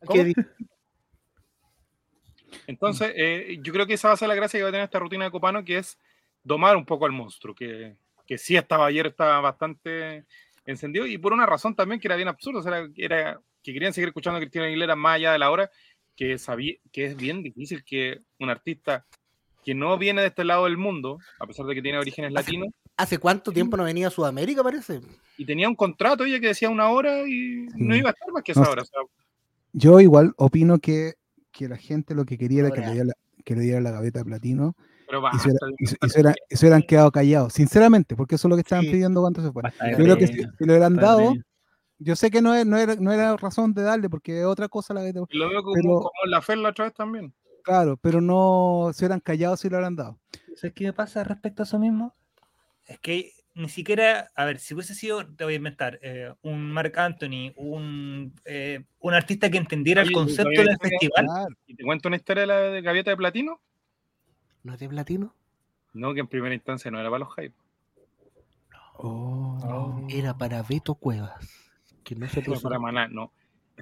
¿Cómo? 0.06 0.24
¿Qué 0.24 0.34
Entonces, 2.68 3.12
eh, 3.16 3.60
yo 3.62 3.74
creo 3.74 3.86
que 3.86 3.96
esa 3.96 4.10
va 4.10 4.14
a 4.14 4.18
ser 4.18 4.28
la 4.28 4.36
gracia 4.36 4.58
que 4.58 4.64
va 4.64 4.70
a 4.70 4.72
tener 4.72 4.86
esta 4.86 5.00
rutina 5.00 5.26
de 5.26 5.32
Copano, 5.32 5.66
que 5.66 5.80
es 5.80 5.98
domar 6.44 6.78
un 6.78 6.86
poco 6.86 7.06
al 7.06 7.12
monstruo, 7.12 7.56
que, 7.56 7.98
que 8.30 8.38
sí 8.38 8.56
estaba 8.56 8.86
ayer, 8.86 9.08
estaba 9.08 9.42
bastante 9.42 10.24
encendido, 10.64 11.08
y 11.08 11.18
por 11.18 11.34
una 11.34 11.48
razón 11.48 11.76
también 11.76 12.00
que 12.00 12.08
era 12.08 12.16
bien 12.16 12.28
absurdo, 12.28 12.60
o 12.60 12.62
sea, 12.62 12.88
era, 12.96 13.42
que 13.64 13.74
querían 13.74 13.92
seguir 13.92 14.10
escuchando 14.10 14.38
a 14.38 14.40
Cristina 14.40 14.66
Aguilera 14.66 14.96
más 14.96 15.16
allá 15.16 15.32
de 15.32 15.40
la 15.40 15.50
hora, 15.50 15.72
que, 16.16 16.38
sabía, 16.38 16.76
que 16.92 17.06
es 17.06 17.18
bien 17.18 17.42
difícil 17.42 17.84
que 17.84 18.22
un 18.38 18.52
artista 18.52 19.08
que 19.66 19.74
no 19.74 19.98
viene 19.98 20.22
de 20.22 20.28
este 20.28 20.44
lado 20.44 20.66
del 20.66 20.78
mundo, 20.78 21.18
a 21.40 21.48
pesar 21.48 21.66
de 21.66 21.74
que 21.74 21.82
tiene 21.82 21.98
orígenes 21.98 22.32
latinos, 22.32 22.70
¿Hace 22.98 23.18
cuánto 23.18 23.52
tiempo 23.52 23.78
no 23.78 23.84
venía 23.84 24.10
a 24.10 24.12
Sudamérica, 24.12 24.62
parece? 24.62 25.02
y 25.36 25.46
tenía 25.46 25.68
un 25.68 25.76
contrato 25.76 26.24
ella 26.24 26.40
que 26.40 26.48
decía 26.50 26.70
una 26.70 26.90
hora 26.90 27.28
y 27.28 27.66
no 27.78 27.96
iba 27.96 28.10
a 28.10 28.14
estar 28.14 28.32
más 28.32 28.44
que 28.44 28.52
esa 28.52 28.70
hora. 28.70 28.84
o 28.84 28.86
sea, 28.86 29.02
Yo 29.74 30.00
igual 30.02 30.34
opino 30.38 30.78
que, 30.78 31.14
que 31.52 31.68
la 31.68 31.78
gente 31.78 32.14
lo 32.14 32.26
que 32.26 32.38
quería 32.38 32.60
era 32.60 32.70
que 32.70 32.82
le, 32.82 32.92
diera 32.92 33.06
la, 33.06 33.14
que 33.44 33.56
le 33.56 33.62
diera 33.62 33.82
la 33.82 33.90
gaveta 33.90 34.20
de 34.20 34.26
platino 34.26 34.76
pero 35.10 35.24
y 35.34 35.40
se, 35.40 35.50
y 35.50 35.86
se- 35.88 35.96
y 35.96 35.98
basta. 36.00 36.08
se 36.10 36.20
hubiera- 36.22 36.36
y 36.50 36.56
se 36.56 36.66
hubieran 36.66 36.82
quedado 36.84 37.12
callados, 37.12 37.54
sinceramente, 37.54 38.16
porque 38.16 38.36
eso 38.36 38.48
es 38.48 38.50
lo 38.50 38.56
que 38.56 38.62
estaban 38.62 38.86
Sí. 38.86 38.92
pidiendo 38.92 39.22
cuando 39.22 39.42
se 39.42 39.52
fueron. 39.52 39.72
Yo 39.92 39.98
creo 39.98 40.18
que 40.18 40.28
si, 40.28 40.34
si 40.34 40.42
le 40.60 40.66
hubieran 40.74 40.96
dado, 40.96 41.34
yo 41.98 42.16
sé 42.16 42.30
que 42.32 42.42
no, 42.42 42.54
es- 42.54 42.66
no, 42.66 42.78
era, 42.78 42.96
no 42.96 43.12
era 43.12 43.36
razón 43.36 43.74
de 43.74 43.82
darle, 43.82 44.10
porque 44.10 44.40
es 44.40 44.46
otra 44.46 44.68
cosa 44.70 44.94
la 44.94 45.02
gaveta. 45.02 45.22
Lo 45.30 45.50
veo 45.50 45.64
como, 45.64 45.74
pero- 45.74 45.88
como 46.00 46.10
la 46.28 46.42
fe 46.42 46.56
la 46.56 46.70
otra 46.70 46.86
vez 46.86 46.94
también. 46.94 47.34
Claro, 47.64 47.98
pero 47.98 48.22
no 48.22 48.92
se 48.94 49.04
hubieran 49.06 49.20
callado 49.20 49.58
si 49.58 49.68
lo 49.70 49.78
hubieran 49.78 49.96
dado. 49.96 50.20
¿Sabes 50.56 50.74
qué 50.74 50.86
me 50.86 50.94
pasa 50.94 51.24
respecto 51.24 51.64
a 51.64 51.66
eso 51.66 51.78
mismo? 51.80 52.14
Es 52.88 53.00
que 53.00 53.34
ni 53.54 53.68
siquiera, 53.68 54.30
a 54.36 54.46
ver, 54.46 54.60
si 54.60 54.74
hubiese 54.74 54.96
sido, 54.96 55.26
te 55.36 55.44
voy 55.44 55.54
a 55.54 55.58
inventar, 55.58 56.00
eh, 56.02 56.34
un 56.44 56.72
Mark 56.72 56.98
Anthony, 56.98 57.52
un, 57.58 58.34
eh, 58.46 58.86
un 59.00 59.14
artista 59.14 59.50
que 59.50 59.58
entendiera 59.58 60.02
el 60.02 60.12
concepto 60.14 60.50
del 60.50 60.78
festival. 60.82 61.28
¿Y 61.68 61.76
te 61.76 61.84
cuento 61.84 62.08
una 62.08 62.16
historia 62.16 62.42
de 62.42 62.48
la 62.48 62.60
de 62.60 62.82
Gaviota 62.82 63.12
de 63.12 63.18
Platino? 63.18 63.60
¿No 64.64 64.74
es 64.74 64.80
de 64.80 64.90
platino? 64.90 65.34
No, 65.94 66.14
que 66.14 66.20
en 66.20 66.28
primera 66.28 66.54
instancia 66.54 66.92
no 66.92 67.00
era 67.00 67.10
para 67.10 67.20
los 67.20 67.36
hype. 67.36 67.56
Oh. 68.98 70.06
Era 70.10 70.38
para 70.38 70.62
Beto 70.64 70.96
Cuevas. 70.96 71.34
Que 72.04 72.16
no 72.16 72.28
se 72.28 72.40
Era 72.40 72.48
puso. 72.48 72.62
para 72.64 72.80
Maná, 72.80 73.08
no. 73.08 73.32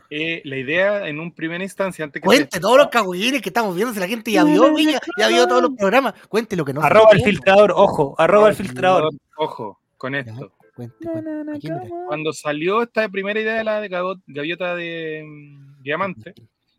Eh, 0.09 0.41
la 0.45 0.57
idea 0.57 1.07
en 1.07 1.19
un 1.19 1.33
primera 1.33 1.63
instancia, 1.63 2.05
antes 2.05 2.21
que 2.21 2.25
Cuente 2.25 2.59
todos 2.59 2.77
los 2.77 2.87
cagüines 2.87 3.41
que 3.41 3.49
estamos 3.49 3.75
viendo, 3.75 3.93
si 3.93 3.99
la 3.99 4.07
gente 4.07 4.31
ya 4.31 4.43
vio, 4.43 4.71
ya 5.17 5.27
vio 5.27 5.47
todos 5.47 5.63
los 5.63 5.71
programas. 5.75 6.13
Cuente 6.27 6.55
lo 6.55 6.63
que 6.63 6.73
no 6.73 6.81
arroba 6.81 7.09
el 7.13 7.23
filtrador, 7.23 7.71
ojo, 7.75 8.15
arroba 8.17 8.49
el 8.49 8.55
filtrador. 8.55 9.09
Ojo 9.37 9.79
con 9.97 10.13
esto. 10.13 10.53
Cuente, 10.75 10.95
cuente. 11.03 11.59
Mira. 11.63 11.81
Cuando 12.05 12.31
salió 12.31 12.83
esta 12.83 13.09
primera 13.09 13.39
idea 13.39 13.55
de 13.55 13.63
la 13.63 13.81
de 13.81 13.89
gaviota 13.89 14.75
de 14.75 15.23
mm, 15.25 15.81
diamante, 15.81 16.35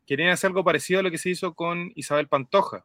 querían 0.07 0.30
hacer 0.30 0.49
algo 0.49 0.62
parecido 0.62 1.01
a 1.01 1.03
lo 1.03 1.11
que 1.11 1.18
se 1.18 1.30
hizo 1.30 1.55
con 1.55 1.90
Isabel 1.96 2.28
Pantoja. 2.28 2.84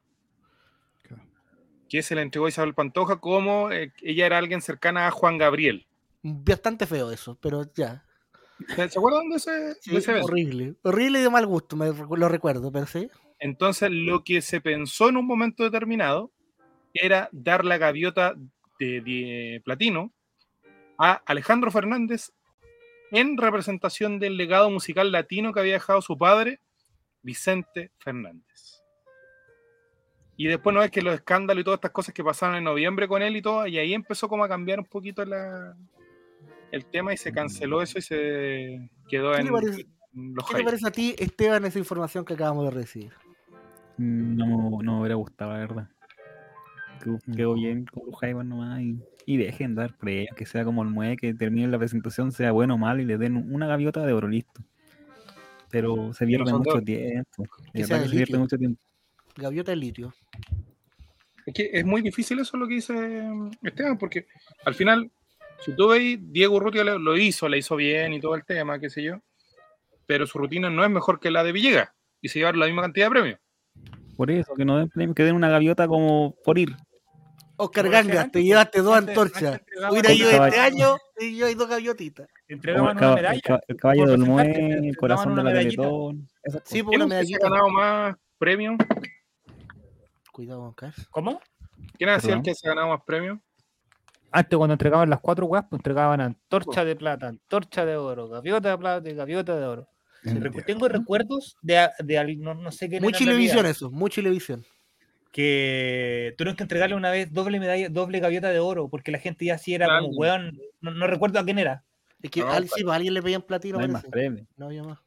Que 1.94 2.02
se 2.02 2.16
le 2.16 2.24
entregó 2.24 2.48
a 2.48 2.50
Isabel 2.50 2.74
Pantoja 2.74 3.20
como 3.20 3.72
eh, 3.72 3.94
ella 4.02 4.26
era 4.26 4.40
alguien 4.40 4.64
cercana 4.64 5.06
a 5.06 5.12
Juan 5.12 5.38
Gabriel. 5.38 5.86
Bastante 6.24 6.88
feo 6.88 7.12
eso, 7.12 7.38
pero 7.40 7.72
ya. 7.76 8.04
¿Se 8.76 8.82
acuerdan 8.98 9.30
de 9.30 9.36
ese, 9.36 9.52
de 9.52 9.76
Sí, 9.80 9.92
evento? 10.10 10.26
horrible. 10.26 10.74
Horrible 10.82 11.20
y 11.20 11.22
de 11.22 11.30
mal 11.30 11.46
gusto, 11.46 11.76
me 11.76 11.94
lo 12.18 12.30
recuerdo, 12.30 12.72
pero 12.72 12.88
sí. 12.88 13.08
Entonces, 13.38 13.92
lo 13.92 14.24
que 14.24 14.42
se 14.42 14.60
pensó 14.60 15.10
en 15.10 15.18
un 15.18 15.28
momento 15.28 15.64
determinado 15.64 16.32
era 16.96 17.30
dar 17.32 17.64
la 17.64 17.78
gaviota 17.78 18.34
de, 18.80 19.02
de 19.02 19.62
platino 19.64 20.12
a 20.98 21.22
Alejandro 21.28 21.70
Fernández 21.70 22.32
en 23.12 23.38
representación 23.38 24.18
del 24.18 24.36
legado 24.38 24.72
musical 24.72 25.12
latino 25.12 25.54
que 25.54 25.60
había 25.60 25.74
dejado 25.74 26.02
su 26.02 26.18
padre, 26.18 26.60
Vicente 27.22 27.92
Fernández. 28.00 28.83
Y 30.36 30.48
después 30.48 30.74
no 30.74 30.82
es 30.82 30.90
que 30.90 31.02
los 31.02 31.14
escándalos 31.14 31.62
y 31.62 31.64
todas 31.64 31.78
estas 31.78 31.92
cosas 31.92 32.14
que 32.14 32.24
pasaron 32.24 32.56
en 32.56 32.64
noviembre 32.64 33.08
con 33.08 33.22
él 33.22 33.36
y 33.36 33.42
todo, 33.42 33.68
y 33.68 33.78
ahí 33.78 33.94
empezó 33.94 34.28
como 34.28 34.44
a 34.44 34.50
cambiar 34.50 34.80
un 34.80 34.86
poquito 34.86 35.24
la, 35.26 35.76
el 36.72 36.86
tema 36.86 37.14
y 37.14 37.18
se 37.18 37.32
canceló 37.32 37.82
eso 37.82 38.00
y 38.00 38.02
se 38.02 38.90
quedó 39.08 39.34
¿Qué 39.34 39.42
en, 39.42 39.52
parece, 39.52 39.82
en 40.16 40.34
los 40.34 40.48
qué 40.50 40.58
te 40.58 40.64
parece 40.64 40.88
a 40.88 40.92
ti, 40.92 41.16
Esteban, 41.20 41.66
esa 41.66 41.78
información 41.78 42.26
que 42.26 42.34
acabamos 42.34 42.66
de 42.66 42.72
recibir? 42.72 43.12
Mm, 43.98 44.36
No, 44.36 44.82
no 44.82 44.94
me 44.96 45.00
hubiera 45.02 45.16
gustado, 45.16 45.54
la 45.54 45.60
verdad. 45.60 45.88
Quedó, 47.04 47.20
Mm. 47.28 47.36
quedó 47.36 47.54
bien 47.54 47.86
con 47.86 48.04
los 48.08 48.20
Jaivas 48.20 48.46
nomás 48.46 48.82
y, 48.82 48.98
y 49.28 49.38
dejen 49.38 49.76
dar 49.76 49.96
premios, 49.98 50.36
que 50.36 50.46
sea 50.48 50.64
como 50.66 50.82
el 50.82 50.90
mueve, 50.90 51.18
que 51.18 51.34
termine 51.36 51.68
la 51.68 51.78
presentación, 51.78 52.32
sea 52.32 52.52
bueno 52.52 52.74
o 52.74 52.78
mal, 52.80 53.00
y 53.02 53.06
le 53.06 53.18
den 53.20 53.54
una 53.54 53.68
gaviota 53.68 54.04
de 54.04 54.14
oro, 54.14 54.28
listo. 54.28 54.64
Pero 55.70 56.14
se 56.14 56.26
pierde 56.26 56.52
mucho 56.54 56.82
tiempo. 56.82 57.46
Que 57.74 57.84
se 57.84 58.10
pierde 58.10 58.38
mucho 58.38 58.58
tiempo. 58.58 58.82
Gaviota 59.36 59.72
de 59.72 59.78
litio. 59.78 60.14
Es 61.46 61.54
que 61.54 61.70
es 61.74 61.86
muy 61.86 62.02
difícil 62.02 62.40
eso 62.40 62.56
lo 62.58 62.68
que 62.68 62.76
dice 62.76 62.94
mm, 62.94 63.52
Esteban, 63.64 63.98
porque 63.98 64.28
al 64.66 64.76
final, 64.76 65.12
si 65.60 65.76
tú 65.76 65.90
veis, 65.90 66.20
Diego 66.22 66.56
Urrutia 66.56 66.84
lo, 66.84 66.98
lo 67.00 67.18
hizo, 67.18 67.48
le 67.50 67.58
hizo 67.58 67.76
bien 67.76 68.14
y 68.14 68.20
todo 68.20 68.36
el 68.36 68.46
tema, 68.46 68.80
qué 68.80 68.90
sé 68.90 69.04
yo, 69.04 69.22
pero 70.06 70.26
su 70.28 70.38
rutina 70.38 70.70
no 70.70 70.84
es 70.84 70.90
mejor 70.90 71.20
que 71.20 71.32
la 71.32 71.44
de 71.44 71.52
Villegas 71.52 71.90
y 72.22 72.30
se 72.30 72.40
llevaron 72.40 72.60
la 72.60 72.66
misma 72.68 72.82
cantidad 72.84 73.08
de 73.08 73.12
premios. 73.12 73.40
Por 74.16 74.30
eso, 74.32 74.54
que 74.56 74.64
no 74.66 74.78
den 74.78 74.90
premios, 74.90 75.16
que 75.16 75.24
den 75.24 75.36
una 75.36 75.50
gaviota 75.50 75.88
como 75.88 76.36
por 76.44 76.58
ir. 76.60 76.76
Oscar 77.56 77.88
Ganga, 77.90 78.30
te 78.30 78.44
llevaste 78.44 78.82
dos 78.82 78.96
antorchas. 78.96 79.62
Hubiera 79.90 80.12
ido 80.12 80.30
este 80.30 80.60
año 80.60 80.98
y 81.20 81.38
yo 81.38 81.46
hay 81.46 81.54
dos 81.56 81.70
gaviotitas. 81.70 82.28
Entregaban 82.48 82.98
el, 82.98 83.04
una 83.04 83.16
medalla. 83.16 83.36
el 83.36 83.42
caba- 83.42 83.62
el 83.68 83.76
caballo 83.78 84.02
por 84.02 84.10
del 84.12 84.20
Mue, 84.20 84.42
entregaban 84.44 84.94
corazón 84.96 85.36
de 85.36 85.42
una 85.42 85.44
la. 85.52 85.60
Teletón. 85.60 86.28
Sí, 86.28 86.42
cosas. 86.44 86.62
pues 86.64 86.84
¿Quién 86.84 86.88
una 86.96 87.04
el 87.04 87.10
medallita. 87.10 87.50
ganado 87.50 87.70
más 87.70 88.16
premios? 88.40 88.76
Cuidado, 90.34 90.62
Juan 90.62 90.74
Carlos. 90.74 91.08
¿Cómo? 91.12 91.40
¿Quién 91.96 92.10
ha 92.10 92.20
sido 92.20 92.34
el 92.34 92.42
que 92.42 92.56
se 92.56 92.68
ha 92.68 92.72
ganado 92.72 92.90
más 92.90 93.02
premios? 93.06 93.38
Antes 94.32 94.58
cuando 94.58 94.74
entregaban 94.74 95.08
las 95.12 95.20
cuatro 95.20 95.46
weas, 95.46 95.66
pues 95.70 95.80
entregaban 95.80 96.20
antorcha 96.20 96.84
de 96.84 96.96
plata, 96.96 97.28
antorcha 97.28 97.86
de 97.86 97.96
oro, 97.96 98.28
gaviota 98.30 98.72
de 98.72 98.78
plata 98.80 99.08
y 99.10 99.14
gaviota 99.14 99.56
de 99.56 99.66
oro. 99.68 99.88
Tengo 100.66 100.88
recuerdos 100.88 101.56
de, 101.62 101.88
de 102.00 102.18
al- 102.18 102.40
no, 102.42 102.56
no 102.56 102.72
sé 102.72 102.90
qué 102.90 103.00
Muy 103.00 103.14
chilevisión 103.14 103.68
eso, 103.68 103.92
muy 103.92 104.10
chilevisión. 104.10 104.66
que 105.32 106.34
tuvieron 106.36 106.56
que 106.56 106.64
entregarle 106.64 106.96
una 106.96 107.12
vez 107.12 107.32
doble 107.32 107.60
medalla, 107.60 107.90
doble 107.90 108.20
gaviota 108.20 108.50
de 108.50 108.60
oro, 108.60 108.88
porque 108.90 109.12
la 109.12 109.20
gente 109.20 109.46
ya 109.46 109.60
sí 109.60 109.76
era 109.76 109.86
Claro. 109.86 110.06
como 110.06 110.18
weón, 110.18 110.58
no, 110.82 110.92
no 110.92 111.06
recuerdo 111.06 111.40
a 111.40 111.44
quién 111.46 111.60
era, 111.60 111.84
Es 112.24 112.32
que 112.32 112.40
No, 112.40 112.50
al, 112.52 112.64
sí, 112.70 112.84
pues, 112.84 112.92
a 112.92 112.96
alguien 112.96 113.14
le 113.14 113.22
pedían 113.22 113.42
platino. 113.44 113.78
No 113.78 113.84
hay 113.84 113.92
más. 113.92 114.06
No 114.58 114.66
había 114.66 114.82
más. 114.84 114.98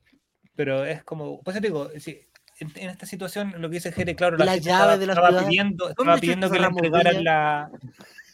pero 0.54 0.84
es 0.84 1.02
como, 1.02 1.42
pues 1.42 1.54
te 1.60 1.66
digo, 1.66 1.90
sí, 1.98 2.20
en, 2.58 2.70
en 2.76 2.90
esta 2.90 3.06
situación 3.06 3.54
lo 3.58 3.68
que 3.68 3.74
dice 3.74 3.92
Jere, 3.92 4.14
claro, 4.14 4.36
la, 4.36 4.44
La 4.46 4.52
gente 4.52 4.68
llave 4.68 4.78
estaba, 4.94 4.98
de 4.98 5.06
la 5.06 5.12
estaba 5.12 5.28
ciudad. 5.28 5.46
pidiendo, 5.46 5.84
¿Dónde 5.86 6.02
estaba 6.02 6.16
pidiendo 6.18 6.50
que 6.50 6.58
le 6.58 6.66
entregaran 6.66 7.24
la, 7.24 7.70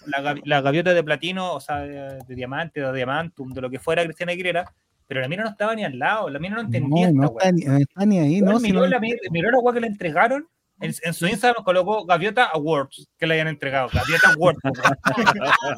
la, 0.06 0.34
la 0.44 0.60
gaviota 0.60 0.94
de 0.94 1.02
platino, 1.04 1.52
o 1.54 1.60
sea, 1.60 1.80
de, 1.80 2.18
de 2.26 2.34
diamante, 2.34 2.80
de 2.80 2.92
diamantum, 2.92 3.52
de 3.52 3.60
lo 3.60 3.70
que 3.70 3.78
fuera 3.78 4.04
Cristiana 4.04 4.32
Aguilera, 4.32 4.64
pero 5.06 5.20
la 5.20 5.28
mina 5.28 5.42
no 5.44 5.50
estaba 5.50 5.74
ni 5.74 5.84
al 5.84 5.98
lado, 5.98 6.30
la 6.30 6.38
mina 6.38 6.54
no 6.56 6.62
entendía 6.62 7.10
No, 7.12 7.22
no 7.22 7.26
esta 7.26 7.48
está, 7.48 7.52
ni, 7.52 7.64
no 7.64 7.76
está 7.76 8.06
ni 8.06 8.18
ahí, 8.18 8.40
¿no? 8.40 8.58
Si 8.58 8.66
miró, 8.68 8.80
no- 8.80 8.86
la, 8.86 9.00
miró 9.00 9.50
la 9.50 9.58
weá 9.58 9.74
que 9.74 9.80
le 9.80 9.86
entregaron. 9.88 10.48
En, 10.82 10.92
en 11.02 11.14
su 11.14 11.26
Instagram 11.26 11.64
colocó 11.64 12.04
Gaviota 12.04 12.44
Awards 12.46 13.08
que 13.18 13.26
le 13.26 13.34
hayan 13.34 13.48
entregado. 13.48 13.88
Gaviota 13.92 14.32
Awards. 14.34 14.58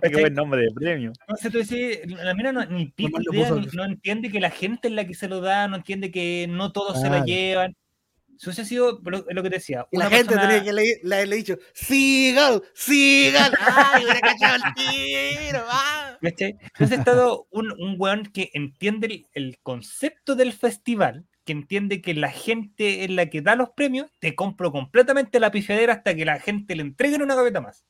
Qué 0.02 0.08
buen 0.20 0.34
nombre 0.34 0.62
de 0.62 0.70
premio. 0.72 1.12
Entonces 1.28 1.52
tú 1.52 1.58
decís, 1.58 1.98
la 2.22 2.34
mina 2.34 2.52
no, 2.52 2.64
ni 2.66 2.86
pico 2.86 3.18
le 3.18 3.24
idea, 3.38 3.50
ni- 3.52 3.66
eso. 3.66 3.76
no 3.76 3.84
entiende 3.84 4.30
que 4.30 4.40
la 4.40 4.50
gente 4.50 4.88
es 4.88 4.94
la 4.94 5.06
que 5.06 5.14
se 5.14 5.28
lo 5.28 5.40
da, 5.40 5.68
no 5.68 5.76
entiende 5.76 6.10
que 6.10 6.46
no 6.48 6.72
todos 6.72 7.00
se 7.00 7.10
la 7.10 7.24
llevan. 7.24 7.76
Si 8.36 8.48
hubiese 8.48 8.64
sido 8.64 9.00
lo, 9.04 9.24
lo 9.28 9.42
que 9.42 9.50
te 9.50 9.56
decía. 9.56 9.86
Y 9.90 9.98
la 9.98 10.06
una 10.06 10.16
gente 10.16 10.32
persona- 10.34 10.48
tenía 10.48 10.64
que 10.64 10.72
le- 10.72 11.00
le 11.02 11.14
haberle 11.14 11.36
dicho, 11.36 11.58
¡Sigan! 11.74 12.62
¡Sigan! 12.74 13.52
¡Ay, 13.60 14.02
hubiera 14.04 14.20
cachado 14.20 14.56
el 14.56 14.74
tiro! 14.74 15.62
¡Ah! 15.68 16.16
Entonces 16.22 16.56
ha 16.78 16.94
estado 16.94 17.46
un, 17.50 17.70
un 17.72 17.96
weón 17.98 18.24
que 18.24 18.50
entiende 18.54 19.06
el, 19.08 19.26
el 19.34 19.58
concepto 19.62 20.36
del 20.36 20.54
festival, 20.54 21.26
que 21.50 21.52
entiende 21.52 22.00
que 22.00 22.14
la 22.14 22.30
gente 22.30 23.02
es 23.02 23.10
la 23.10 23.26
que 23.26 23.42
da 23.42 23.56
los 23.56 23.70
premios, 23.70 24.08
te 24.20 24.36
compro 24.36 24.70
completamente 24.70 25.40
la 25.40 25.50
pifiadera 25.50 25.94
hasta 25.94 26.14
que 26.14 26.24
la 26.24 26.38
gente 26.38 26.76
le 26.76 26.82
entreguen 26.82 27.22
una 27.22 27.34
gaveta 27.34 27.60
más. 27.60 27.84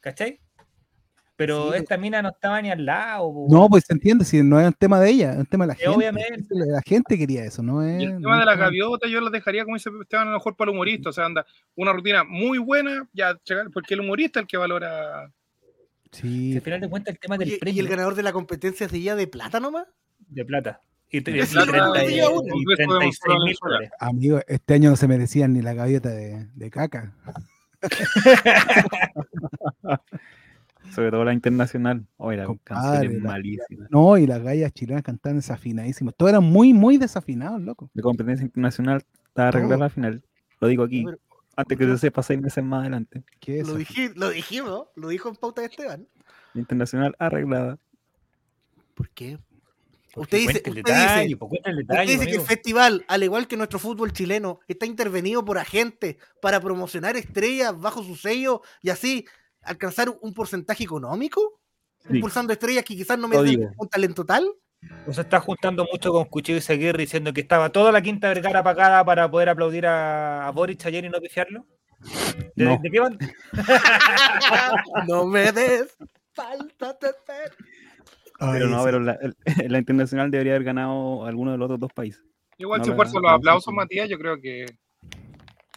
¿Cachai? 0.00 0.40
Pero 1.36 1.72
Sí, 1.72 1.80
esta 1.80 1.98
mina 1.98 2.22
no 2.22 2.30
estaba 2.30 2.62
ni 2.62 2.70
al 2.70 2.86
lado. 2.86 3.30
No, 3.50 3.68
pues 3.68 3.84
se 3.86 3.92
entiende, 3.92 4.24
si 4.24 4.42
no 4.42 4.58
es 4.58 4.66
un 4.66 4.72
tema 4.72 4.98
de 4.98 5.10
ella, 5.10 5.32
es 5.32 5.38
un 5.40 5.46
tema 5.46 5.64
de 5.64 5.68
la 5.68 5.74
gente. 5.74 5.94
obviamente. 5.94 6.46
La 6.52 6.80
gente 6.80 7.18
quería 7.18 7.44
eso, 7.44 7.62
no 7.62 7.82
es. 7.82 8.00
Y 8.00 8.04
el 8.04 8.14
no 8.14 8.20
tema 8.20 8.38
de 8.38 8.46
la 8.46 8.56
gaviota 8.56 9.08
yo 9.08 9.20
lo 9.20 9.28
dejaría, 9.28 9.64
como 9.64 9.76
dice 9.76 9.90
Esteban, 10.00 10.28
a 10.28 10.30
lo 10.30 10.38
mejor 10.38 10.56
para 10.56 10.70
el 10.70 10.74
humorista. 10.74 11.10
O 11.10 11.12
sea, 11.12 11.26
anda, 11.26 11.44
una 11.74 11.92
rutina 11.92 12.24
muy 12.24 12.56
buena, 12.56 13.06
ya, 13.12 13.38
porque 13.74 13.92
el 13.92 14.00
humorista 14.00 14.40
es 14.40 14.44
el 14.44 14.48
que 14.48 14.56
valora. 14.56 15.30
Si 16.12 16.22
Sí, 16.22 16.56
al 16.56 16.62
final 16.62 16.80
de 16.80 16.88
cuentas 16.88 17.14
el 17.14 17.20
tema 17.20 17.36
del 17.36 17.48
Oye, 17.48 17.56
¿Y 17.56 17.58
premio 17.58 17.82
el 17.82 17.88
ganador 17.88 18.14
de 18.14 18.22
la 18.22 18.32
competencia 18.32 18.88
seguía 18.88 19.16
de 19.16 19.26
plata 19.26 19.60
nomás? 19.60 19.86
de 20.28 20.44
plata. 20.46 20.80
Y, 21.16 21.20
te- 21.20 21.30
De 21.32 21.38
y 21.38 21.46
plata, 21.46 21.70
30 21.70 22.02
y- 22.02 22.06
tenía 22.06 22.28
uno. 22.28 22.42
y 22.42 22.50
Un 22.58 22.64
beso 22.64 22.82
de 22.82 22.86
36 22.98 23.34
mil 23.44 23.56
dólares. 23.62 23.90
amigo, 24.00 24.40
este 24.48 24.74
año 24.74 24.90
no 24.90 24.96
se 24.96 25.06
merecían 25.06 25.52
ni 25.52 25.62
la 25.62 25.72
gaviota 25.74 26.08
de, 26.08 26.48
de 26.54 26.70
caca. 26.70 27.14
Sobre 30.94 31.10
todo 31.10 31.24
la 31.24 31.32
internacional. 31.32 32.06
Oye, 32.16 32.36
la 32.38 32.44
Compadre, 32.46 33.08
la- 33.18 33.22
malísima. 33.30 33.86
No, 33.90 34.16
y 34.18 34.26
las 34.26 34.42
gallas 34.42 34.72
chilenas 34.72 35.02
cantaban 35.02 35.36
desafinadísimos. 35.38 36.14
Todos 36.16 36.30
eran 36.30 36.44
muy, 36.44 36.72
muy 36.72 36.98
desafinados, 36.98 37.60
loco. 37.60 37.90
De 37.94 38.02
competencia 38.02 38.44
internacional 38.44 39.04
está 39.28 39.48
arreglada 39.48 39.78
la 39.78 39.90
final. 39.90 40.22
Lo 40.60 40.68
digo 40.68 40.84
aquí. 40.84 41.04
Pero- 41.04 41.18
Antes 41.56 41.78
que 41.78 41.84
se 41.86 41.98
sepa 41.98 42.20
seis 42.24 42.40
meses 42.40 42.64
más 42.64 42.80
adelante. 42.80 43.22
¿Qué 43.38 43.60
es 43.60 43.68
Lo, 43.68 43.74
lo 44.16 44.30
dijimos, 44.30 44.88
lo 44.96 45.08
dijo 45.08 45.28
en 45.28 45.36
pauta 45.36 45.60
de 45.60 45.68
Esteban. 45.68 46.08
Internacional 46.54 47.14
arreglada. 47.20 47.78
¿Por 48.94 49.08
qué? 49.10 49.38
Usted 50.16 50.38
dice, 50.38 50.52
usted 50.66 50.72
detalle, 50.74 51.34
usted 51.34 52.26
que 52.26 52.30
el 52.36 52.40
festival, 52.42 53.04
al 53.08 53.22
igual 53.22 53.48
que 53.48 53.56
nuestro 53.56 53.78
fútbol 53.78 54.12
chileno, 54.12 54.60
está 54.68 54.86
intervenido 54.86 55.44
por 55.44 55.58
agentes 55.58 56.16
para 56.40 56.60
promocionar 56.60 57.16
estrellas 57.16 57.78
bajo 57.78 58.02
su 58.02 58.14
sello 58.16 58.62
y 58.82 58.90
así 58.90 59.26
alcanzar 59.62 60.14
un 60.20 60.34
porcentaje 60.34 60.84
económico, 60.84 61.60
Sí. 62.06 62.16
impulsando 62.16 62.52
estrellas 62.52 62.84
que 62.84 62.94
quizás 62.94 63.18
no 63.18 63.28
digo. 63.42 63.70
un 63.78 63.88
talento 63.88 64.26
tal. 64.26 64.46
O 65.06 65.12
se 65.14 65.22
está 65.22 65.40
juntando 65.40 65.86
mucho 65.90 66.12
con 66.12 66.26
Cuchillo 66.26 66.58
y 66.58 66.60
Seguirre 66.60 66.98
diciendo 66.98 67.32
que 67.32 67.40
estaba 67.40 67.70
toda 67.70 67.90
la 67.90 68.02
quinta 68.02 68.28
vergara 68.28 68.62
pagada 68.62 69.02
para 69.04 69.30
poder 69.30 69.48
aplaudir 69.48 69.86
a, 69.86 70.46
a 70.46 70.50
Boric 70.50 70.84
ayer 70.84 71.06
y 71.06 71.08
no 71.08 71.18
pifiarlo. 71.20 71.66
¿De, 72.54 72.64
No. 72.66 72.78
de 72.82 72.90
qué 72.90 73.00
van? 73.00 73.18
no 75.08 75.24
me 75.26 75.50
des 75.52 75.96
falta 76.34 76.92
de 77.00 77.14
fe. 78.38 78.46
Pero 78.52 78.64
Ay, 78.66 78.70
no, 78.70 78.78
sí. 78.78 78.84
pero 78.84 79.00
la, 79.00 79.12
el- 79.20 79.36
la 79.72 79.78
internacional 79.78 80.30
debería 80.30 80.52
haber 80.54 80.64
ganado 80.64 81.24
alguno 81.26 81.52
de 81.52 81.58
los 81.58 81.64
otros 81.66 81.80
dos 81.80 81.92
países. 81.92 82.22
Igual 82.58 82.80
No, 82.80 82.84
si 82.84 82.92
fuerzan 82.92 83.22
los 83.22 83.30
no, 83.32 83.36
aplausos, 83.36 83.72
sí. 83.72 83.76
Matías, 83.76 84.08
yo 84.08 84.18
creo 84.18 84.40
que. 84.40 84.66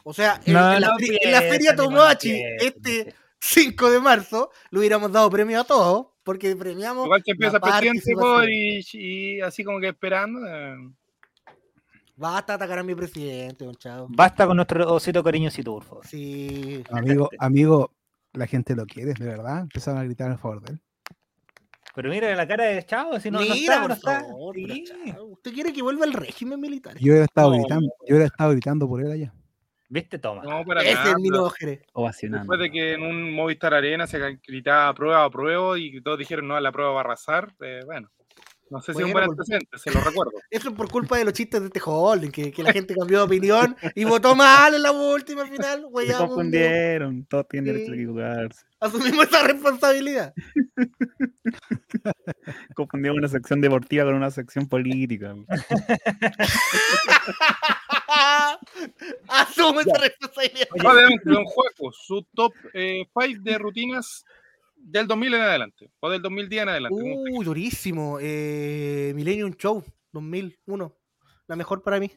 O 0.03 0.13
sea, 0.13 0.39
en, 0.45 0.53
No, 0.53 0.73
en 0.73 0.81
la, 0.81 0.87
no 0.89 0.93
fri- 0.97 1.17
en 1.21 1.31
la 1.31 1.39
piensa, 1.39 1.53
feria 1.55 1.75
Tomodachi, 1.75 2.41
este 2.59 3.13
5 3.39 3.91
de 3.91 3.99
marzo, 3.99 4.51
le 4.71 4.79
hubiéramos 4.79 5.11
dado 5.11 5.29
premio 5.29 5.59
a 5.59 5.63
todos, 5.63 6.07
porque 6.23 6.55
premiamos. 6.55 7.05
Igual 7.05 7.23
que 7.23 7.31
empieza 7.31 7.59
presidente 7.59 8.01
y 8.93 9.41
así 9.41 9.63
como 9.63 9.79
que 9.79 9.89
esperando. 9.89 10.39
eh, 10.47 10.75
Basta 12.15 12.55
atacar 12.55 12.79
a 12.79 12.83
mi 12.83 12.95
presidente, 12.95 13.63
don 13.65 13.75
Chavo. 13.75 14.07
Basta 14.09 14.47
con 14.47 14.55
nuestro 14.55 14.91
osito 14.91 15.23
cariñosito, 15.23 15.71
por 15.73 15.83
favor. 15.83 16.07
Sí. 16.07 16.83
Amigo, 16.89 17.29
amigo, 17.37 17.91
la 18.33 18.47
gente 18.47 18.75
lo 18.75 18.85
quiere, 18.87 19.13
de 19.13 19.25
verdad. 19.25 19.59
Empezaron 19.61 19.99
a 19.99 20.03
gritar 20.03 20.31
a 20.31 20.37
favor 20.37 20.61
de 20.61 20.73
él. 20.73 20.81
Pero 21.97 22.11
mira 22.11 22.35
la 22.35 22.47
cara 22.47 22.65
de 22.65 22.85
Chavo, 22.85 23.19
si 23.19 23.31
no, 23.31 23.39
no 23.39 23.45
Mira, 23.55 23.55
está, 23.55 23.81
por 23.81 23.89
no 23.89 23.95
está. 23.95 24.23
Sí. 24.53 25.15
¿Usted 25.19 25.51
quiere 25.51 25.73
que 25.73 25.81
vuelva 25.81 26.05
el 26.05 26.13
régimen 26.13 26.61
militar? 26.61 26.95
Yo 26.99 27.11
hubiera 27.11 27.25
estado 27.25 27.49
No. 27.49 27.57
gritando, 27.57 27.87
yo 28.01 28.15
hubiera 28.15 28.25
estado 28.25 28.51
gritando 28.51 28.87
por 28.87 29.01
él 29.01 29.11
allá. 29.11 29.33
¿Viste? 29.89 30.19
Toma. 30.19 30.43
No, 30.43 30.63
para 30.63 30.83
Ese 30.83 30.93
nada. 30.93 31.09
es 31.09 31.17
mi 31.17 31.29
Jerez. 31.57 31.81
Ovacionando. 31.93 32.43
Después 32.43 32.59
de 32.59 32.71
que 32.71 32.93
en 32.93 33.01
un 33.01 33.33
Movistar 33.33 33.73
Arena 33.73 34.05
se 34.05 34.19
gritaba 34.47 34.93
prueba 34.93 35.23
a 35.23 35.29
prueba 35.31 35.79
y 35.79 35.99
todos 36.01 36.19
dijeron 36.19 36.47
no, 36.47 36.59
la 36.59 36.71
prueba 36.71 36.91
va 36.91 36.97
a 36.99 37.03
arrasar, 37.03 37.55
eh, 37.61 37.79
bueno, 37.83 38.11
no 38.69 38.81
sé 38.81 38.93
si 38.93 38.99
es 38.99 39.05
un 39.05 39.11
Bueno, 39.11 39.27
buen 39.27 39.37
pues- 39.37 39.49
antecedente, 39.49 39.77
se 39.77 39.91
lo 39.91 40.01
recuerdo. 40.01 40.31
Eso 40.49 40.69
es 40.69 40.75
por 40.75 40.89
culpa 40.89 41.17
de 41.17 41.25
los 41.25 41.33
chistes 41.33 41.61
de 41.61 41.67
este 41.67 41.81
holding, 41.83 42.31
que, 42.31 42.51
que 42.51 42.63
la 42.63 42.73
gente 42.73 42.95
cambió 42.95 43.19
de 43.19 43.23
opinión 43.23 43.75
y 43.95 44.03
votó 44.03 44.35
mal 44.35 44.73
en 44.73 44.81
la 44.81 44.91
última 44.91 45.45
final. 45.45 45.85
Confundieron, 46.17 47.25
todos 47.25 47.47
tienen 47.47 47.73
derecho 47.73 47.91
a 47.91 47.95
equivocarse. 47.95 48.65
Asumimos 48.79 49.25
esa 49.25 49.43
responsabilidad. 49.43 50.33
Confundieron 52.75 53.17
una 53.17 53.27
sección 53.27 53.59
deportiva 53.59 54.05
con 54.05 54.15
una 54.15 54.29
sección 54.29 54.67
política. 54.67 55.33
Asumo 59.27 59.81
esa 59.81 59.97
responsabilidad. 59.97 60.67
Obviamente, 60.71 61.29
don 61.29 61.45
Juaco, 61.45 61.91
su 61.91 62.23
top 62.35 62.53
5 62.73 63.09
de 63.41 63.57
rutinas 63.57 64.25
del 64.77 65.07
2000 65.07 65.33
en 65.33 65.41
adelante, 65.41 65.91
o 65.99 66.09
del 66.09 66.21
2010 66.21 66.63
en 66.63 66.69
adelante. 66.69 66.97
Uy, 67.01 67.43
durísimo. 67.45 68.17
Eh, 68.21 69.11
Millennium 69.15 69.53
Show 69.53 69.83
2001. 70.13 70.93
La 71.47 71.55
mejor 71.55 71.81
para 71.83 71.99
mí. 71.99 72.11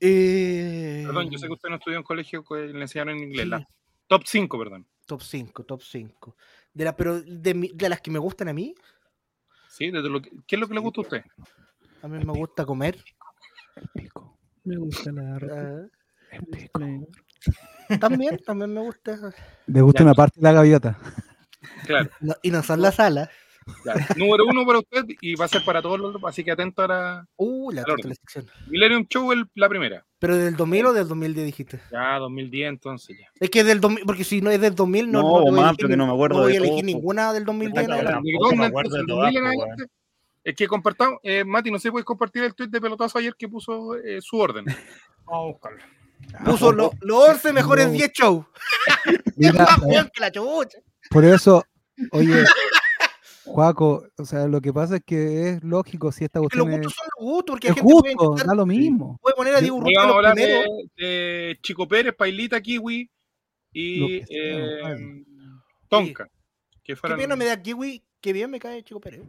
Eh, 0.00 1.02
Perdón, 1.06 1.30
yo 1.30 1.38
sé 1.38 1.46
que 1.46 1.52
usted 1.52 1.68
no 1.68 1.76
estudió 1.76 1.96
en 1.96 2.02
colegio, 2.02 2.44
que 2.44 2.54
le 2.66 2.80
enseñaron 2.82 3.16
en 3.16 3.24
inglés. 3.24 3.44
sí, 3.44 3.48
la 3.50 3.68
top 4.06 4.22
5, 4.26 4.58
perdón. 4.58 4.86
Top 5.06 5.20
5, 5.22 5.64
top 5.64 5.82
5. 5.82 6.36
De 6.72 6.84
la, 6.84 6.96
pero 6.96 7.20
de, 7.22 7.54
mi- 7.54 7.70
de 7.74 7.88
las 7.88 8.00
que 8.00 8.10
me 8.10 8.18
gustan 8.18 8.48
a 8.48 8.52
mí, 8.52 8.74
¿Sí? 9.68 9.90
Desde 9.90 10.08
lo 10.08 10.22
que- 10.22 10.30
¿Qué 10.46 10.54
es 10.54 10.60
lo 10.60 10.68
que 10.68 10.74
le 10.74 10.80
gusta 10.80 11.00
a 11.00 11.02
usted? 11.02 11.22
a 12.02 12.06
mí 12.08 12.24
me 12.24 12.32
gusta 12.32 12.64
comer. 12.64 12.96
El 13.76 13.88
pico. 13.88 14.38
Me 14.64 14.76
gusta 14.76 15.10
la 15.10 15.36
ah, 15.36 15.88
El 16.30 16.46
pico. 16.46 16.78
También, 18.00 18.38
también 18.44 18.72
me 18.72 18.80
gusta. 18.80 19.18
Le 19.66 19.80
gusta 19.80 20.00
Ya. 20.00 20.04
una 20.04 20.14
parte 20.14 20.40
de 20.40 20.42
la 20.44 20.52
gaviota. 20.52 20.98
Claro. 21.86 22.10
No- 22.20 22.34
y 22.42 22.50
no 22.50 22.62
son 22.62 22.80
las 22.82 22.98
alas. 23.00 23.28
Número 24.16 24.44
uno 24.44 24.66
para 24.66 24.80
usted 24.80 25.04
y 25.22 25.36
va 25.36 25.46
a 25.46 25.48
ser 25.48 25.64
para 25.64 25.80
todos 25.80 25.98
los 25.98 26.22
así 26.24 26.44
que 26.44 26.50
atento 26.52 26.82
a 26.82 26.86
la 26.88 27.26
Uh, 27.36 27.70
la, 27.70 27.82
la 27.86 28.14
sección. 28.14 28.46
Millennium 28.68 29.06
Show, 29.08 29.32
el- 29.32 29.48
la 29.54 29.70
primera. 29.70 30.04
Pero 30.18 30.36
del 30.36 30.54
2000 30.54 30.86
o 30.86 30.92
del 30.92 31.08
2010 31.08 31.46
dijiste. 31.46 31.80
Ya, 31.90 32.18
2010 32.18 32.68
entonces 32.68 33.16
ya. 33.18 33.26
Es 33.40 33.48
que 33.48 33.64
del 33.64 33.80
2000, 33.80 34.04
porque 34.04 34.24
si 34.24 34.42
no 34.42 34.50
es 34.50 34.60
del 34.60 34.74
2000, 34.74 35.10
no, 35.10 35.22
No, 35.22 35.44
no 35.46 35.52
más, 35.52 35.60
elegir 35.70 35.76
porque 35.80 35.96
no 35.96 36.06
me 36.06 36.12
acuerdo 36.12 36.36
no 36.36 36.42
voy 36.44 36.52
a 36.52 36.56
elegir 36.56 36.72
todo, 36.74 36.80
po. 36.80 36.86
ninguna 36.86 37.32
del 37.32 37.44
2010. 37.46 37.70
Puta, 37.72 37.82
en 37.82 37.88
la 37.88 37.94
adelante. 38.10 38.28
¿De 38.28 38.32
tampoco 38.32 38.50
me 38.50 38.56
dónde, 38.56 38.66
acuerdo 38.66 38.94
de 38.96 39.00
entonces, 39.00 39.16
todas, 39.16 39.32
2000 39.34 39.38
en 39.38 39.56
po, 39.56 39.62
adelante? 39.62 39.92
Es 40.44 40.54
que 40.56 40.68
compartamos, 40.68 41.18
eh, 41.22 41.44
Mati, 41.44 41.70
no 41.70 41.78
sé 41.78 41.82
si 41.84 41.90
puedes 41.90 42.04
compartir 42.04 42.44
el 42.44 42.54
tweet 42.54 42.68
de 42.68 42.80
pelotazo 42.82 43.16
ayer 43.18 43.34
que 43.34 43.48
puso 43.48 43.96
eh, 43.96 44.20
su 44.20 44.36
orden. 44.38 44.66
Vamos 45.24 45.42
a 45.42 45.52
buscarlo. 45.52 45.78
Puso 46.44 46.72
lo- 46.72 46.92
los 47.00 47.28
11 47.28 47.52
mejores 47.52 47.86
No. 47.86 47.92
10 47.92 48.10
shows. 48.12 48.46
Mira, 49.36 49.52
Más 49.52 49.78
weón 49.82 50.10
que 50.12 50.20
la 50.20 50.32
chucha. 50.32 50.78
por 51.10 51.24
eso, 51.24 51.64
oye, 52.12 52.44
Juaco, 53.44 54.06
o 54.16 54.24
sea, 54.24 54.46
lo 54.48 54.60
que 54.60 54.72
pasa 54.72 54.96
es 54.96 55.02
que 55.04 55.50
es 55.50 55.62
lógico 55.64 56.10
si 56.10 56.24
esta 56.24 56.40
Que 56.40 56.44
los 56.44 56.50
cuestión 56.52 56.72
es, 56.72 56.78
gustos 56.86 56.94
son 56.94 57.06
los 57.18 57.24
gustos, 57.34 57.52
porque 57.54 57.68
es 57.68 57.74
gente 57.74 57.92
puede, 57.92 58.14
justo, 58.14 58.24
intentar- 58.32 58.46
da 58.46 58.54
lo 58.54 58.66
mismo. 58.66 59.18
puede 59.22 59.36
poner 59.36 59.54
a 59.54 59.60
Diego 59.60 59.76
Urrutia 59.76 60.02
a 60.02 60.06
los 60.06 60.16
hablar 60.16 60.34
de, 60.34 60.64
de 60.96 61.58
Chico 61.62 61.86
Pérez, 61.86 62.14
Pailita, 62.16 62.60
Kiwi 62.60 63.04
Lo 63.04 63.80
y 63.80 64.24
sea, 64.24 64.92
eh. 64.96 65.24
Tonka. 65.88 66.24
Que 66.82 66.92
Qué 66.92 66.96
fueron, 66.96 67.18
pena 67.18 67.36
me 67.36 67.44
da 67.44 67.60
Kiwi, 67.60 68.02
qué 68.20 68.32
bien 68.32 68.50
me 68.50 68.58
cae 68.58 68.82
Chico 68.82 69.00
Pérez. 69.00 69.22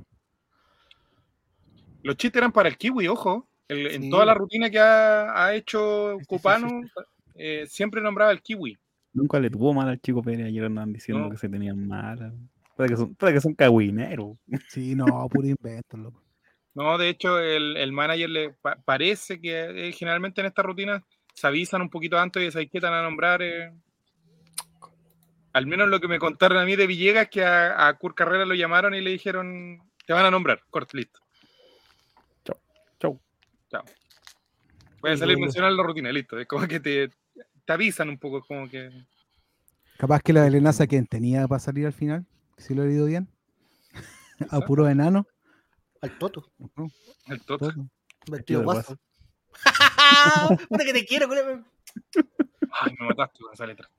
Los 2.04 2.18
chistes 2.18 2.40
eran 2.40 2.52
para 2.52 2.70
el 2.70 2.78
Kiwi, 2.78 3.08
ojo. 3.08 3.48
El- 3.68 3.88
En 3.88 4.10
toda 4.10 4.26
la 4.26 4.34
rutina 4.34 4.70
que 4.70 4.80
ha, 4.80 5.46
ha 5.46 5.54
hecho 5.56 6.14
Sí, 6.20 6.20
sí, 6.22 6.26
Copano, 6.28 6.68
sí, 6.70 6.90
eh, 7.36 7.66
siempre 7.68 8.02
nombraba 8.02 8.32
al 8.32 8.42
Kiwi. 8.42 8.78
Nunca 9.14 9.40
le 9.40 9.50
tuvo 9.50 9.74
mal 9.74 9.88
al 9.90 10.00
chico 10.02 10.22
Pérez. 10.22 10.48
Ayer 10.48 10.66
andaban 10.66 10.94
diciendo 10.94 11.24
No. 11.26 11.30
que 11.32 11.38
se 11.38 11.50
tenían 11.50 11.88
mal. 11.88 12.34
Puede 12.76 12.90
que 12.90 12.98
son, 12.98 13.16
que 13.16 13.42
son 13.42 13.56
cagüineros. 13.56 14.38
Sí, 14.68 14.94
no, 14.96 15.28
puro 15.30 15.48
invento, 15.48 15.96
loco. 15.98 16.22
No, 16.74 16.98
de 16.98 17.08
hecho, 17.10 17.40
el, 17.40 17.78
el 17.78 17.94
manager 17.94 18.30
le 18.30 18.50
pa- 18.62 18.76
parece 18.84 19.40
que 19.40 19.88
eh, 19.88 19.92
generalmente 19.94 20.42
en 20.42 20.48
esta 20.48 20.62
rutina 20.62 21.02
se 21.34 21.48
avisan 21.48 21.82
un 21.82 21.90
poquito 21.90 22.20
antes 22.20 22.44
y 22.44 22.52
se 22.52 22.68
quitan 22.68 22.94
a 22.94 23.02
nombrar. 23.02 23.42
eh, 23.42 23.72
al 25.54 25.68
menos 25.68 25.88
lo 25.88 26.02
que 26.02 26.10
me 26.10 26.20
contaron 26.20 26.58
a 26.58 26.66
mí 26.66 26.76
de 26.76 26.86
Villegas, 26.86 27.30
que 27.30 27.46
a, 27.46 27.88
a 27.88 27.94
Kurt 27.98 28.16
Carrera 28.18 28.46
lo 28.46 28.54
llamaron 28.56 28.94
y 28.94 29.00
le 29.02 29.12
dijeron: 29.12 29.80
Te 30.06 30.12
van 30.14 30.26
a 30.26 30.32
nombrar, 30.32 30.62
corto, 30.70 30.98
listo. 30.98 31.22
Chao. 33.70 33.84
Voy 35.02 35.12
a 35.12 35.18
salir 35.18 35.36
oye. 35.36 35.46
mencionar 35.46 35.72
la 35.72 35.84
rutina, 35.84 36.12
listo. 36.12 36.40
Es 36.40 36.48
como 36.48 36.68
que 36.68 36.80
te, 36.80 37.10
te 37.66 37.74
avisan 37.74 38.10
un 38.10 38.18
poco, 38.18 38.42
como 38.46 38.70
que. 38.70 38.90
Capaz 39.98 40.22
que 40.22 40.34
la 40.34 40.42
de 40.44 40.52
Lenaza 40.52 40.88
quien 40.88 41.06
tenía 41.08 41.48
para 41.48 41.60
salir 41.60 41.86
al 41.86 41.94
final, 41.94 42.26
si 42.58 42.74
lo 42.74 42.84
he 42.84 42.88
leído 42.88 43.06
bien. 43.06 43.28
A 44.50 44.60
puro 44.62 44.88
enano. 44.90 45.28
Al 46.02 46.18
Toto, 46.18 46.52
El 47.28 47.42
toto. 47.42 47.70
todo. 47.72 47.90
vestido 48.28 48.64
guaso. 48.64 48.98
Puta 50.70 50.84
que 50.84 50.94
te 50.94 51.06
quiero. 51.06 51.28
Ay, 51.32 52.96
me 53.00 53.08
mataste 53.08 53.40
con 53.40 53.54
esa 53.54 53.66
letra. 53.66 53.90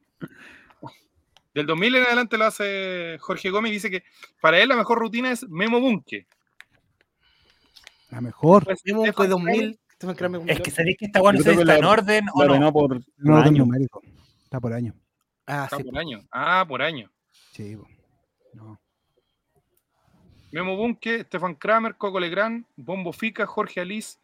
Del 1.54 1.64
2000 1.66 1.94
en 1.96 2.02
adelante 2.02 2.36
lo 2.36 2.44
hace 2.44 3.16
Jorge 3.18 3.48
Gómez 3.48 3.70
y 3.70 3.74
dice 3.76 3.90
que 3.90 4.04
para 4.42 4.58
él 4.60 4.68
la 4.68 4.76
mejor 4.76 4.98
rutina 4.98 5.32
es 5.32 5.48
Memo 5.48 5.80
Bunke. 5.80 6.26
La 8.16 8.22
mejor. 8.22 8.64
Pues, 8.64 8.82
Tenemos 8.82 9.02
un 9.06 9.12
Stefan 9.12 9.28
2000. 9.30 9.78
Stefan 9.96 10.14
Kramer, 10.16 10.40
Es 10.50 10.60
que 10.62 10.70
sabéis 10.70 10.96
que 10.98 11.04
esta 11.04 11.20
weá 11.20 11.32
no 11.34 11.38
sé 11.38 11.52
si 11.54 11.60
está 11.60 11.74
en 11.76 11.80
la- 11.82 11.88
orden 11.90 12.24
o 12.34 12.44
no. 12.46 12.58
no 12.58 12.72
por, 12.72 13.00
No 13.18 13.34
orden 13.36 13.48
año. 13.54 13.64
numérico. 13.66 14.00
Está 14.44 14.58
por 14.58 14.72
año. 14.72 14.94
Ah, 15.46 15.68
Ah, 15.70 15.76
sí. 15.76 15.84
por 15.84 15.98
año. 15.98 16.20
Ah, 16.32 16.64
por 16.66 16.80
año. 16.80 17.10
Sí, 17.52 17.76
no. 18.54 18.80
Memo 20.50 20.76
Bunke, 20.76 21.24
Stefan 21.24 21.56
Kramer, 21.56 21.96
Coco 21.96 22.18
Legrand, 22.18 22.64
Bombo 22.76 23.12
Fica, 23.12 23.46
Jorge 23.46 23.80
Alice, 23.82 24.16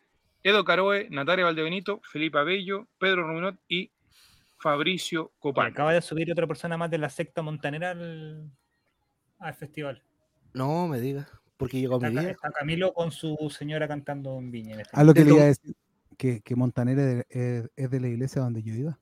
Edo 0.43 0.65
Caroe, 0.65 1.09
Natalia 1.11 1.45
Valdebenito, 1.45 2.01
Felipe 2.03 2.39
Abello, 2.39 2.89
Pedro 2.99 3.27
Ruminot 3.27 3.57
y 3.69 3.91
Fabricio 4.59 5.33
Copán. 5.39 5.67
Acaba 5.73 5.93
de 5.93 6.01
subir 6.01 6.33
otra 6.33 6.47
persona 6.47 6.79
más 6.79 6.91
de 6.91 6.97
la 6.99 7.11
secta 7.11 7.43
montanera 7.43 7.91
al, 7.91 8.51
al 9.39 9.55
festival. 9.55 10.03
No 10.55 10.89
me 10.89 10.99
digas. 10.99 11.29
Porque 11.63 11.81
llegó 11.81 11.99
mi 12.01 12.07
Está, 12.09 12.15
Ca- 12.17 12.21
vida. 12.23 12.31
está 12.33 12.51
Camilo 12.51 12.93
con 12.93 13.13
su 13.13 13.37
señora 13.57 13.87
cantando 13.89 14.37
en 14.39 14.51
Viña. 14.51 14.75
en 14.75 14.81
este 14.81 14.91
Ah, 14.95 15.05
lo 15.05 15.15
que 15.15 15.25
le 15.25 15.31
iba 15.35 15.43
a 15.43 15.47
decir, 15.47 15.75
que, 16.19 16.41
que 16.41 16.57
Montanera 16.57 17.03
es 17.03 17.09
de, 17.09 17.27
es- 17.29 17.71
es 17.77 17.91
de 17.91 18.01
la 18.01 18.09
iglesia 18.09 18.43
donde 18.43 18.63
yo 18.63 18.75
iba. 18.75 18.99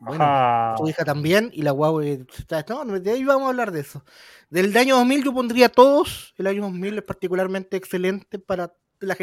Bueno, 0.00 0.22
Ajá. 0.22 0.74
su 0.76 0.88
hija 0.88 1.04
también. 1.04 1.50
Y 1.54 1.62
la 1.62 1.70
guau. 1.70 2.00
eh, 2.00 2.26
No, 2.68 2.84
de 3.00 3.10
ahí 3.10 3.24
vamos 3.24 3.44
a 3.44 3.48
hablar 3.48 3.70
de 3.72 3.80
eso. 3.80 4.04
Del 4.50 4.76
año 4.76 4.96
2000 4.96 5.24
yo 5.24 5.32
pondría 5.32 5.68
todos. 5.68 6.34
El 6.36 6.46
año 6.46 6.62
2000 6.62 6.98
es 6.98 7.04
particularmente 7.04 7.76
excelente 7.76 8.38
para 8.38 8.74
la, 9.00 9.16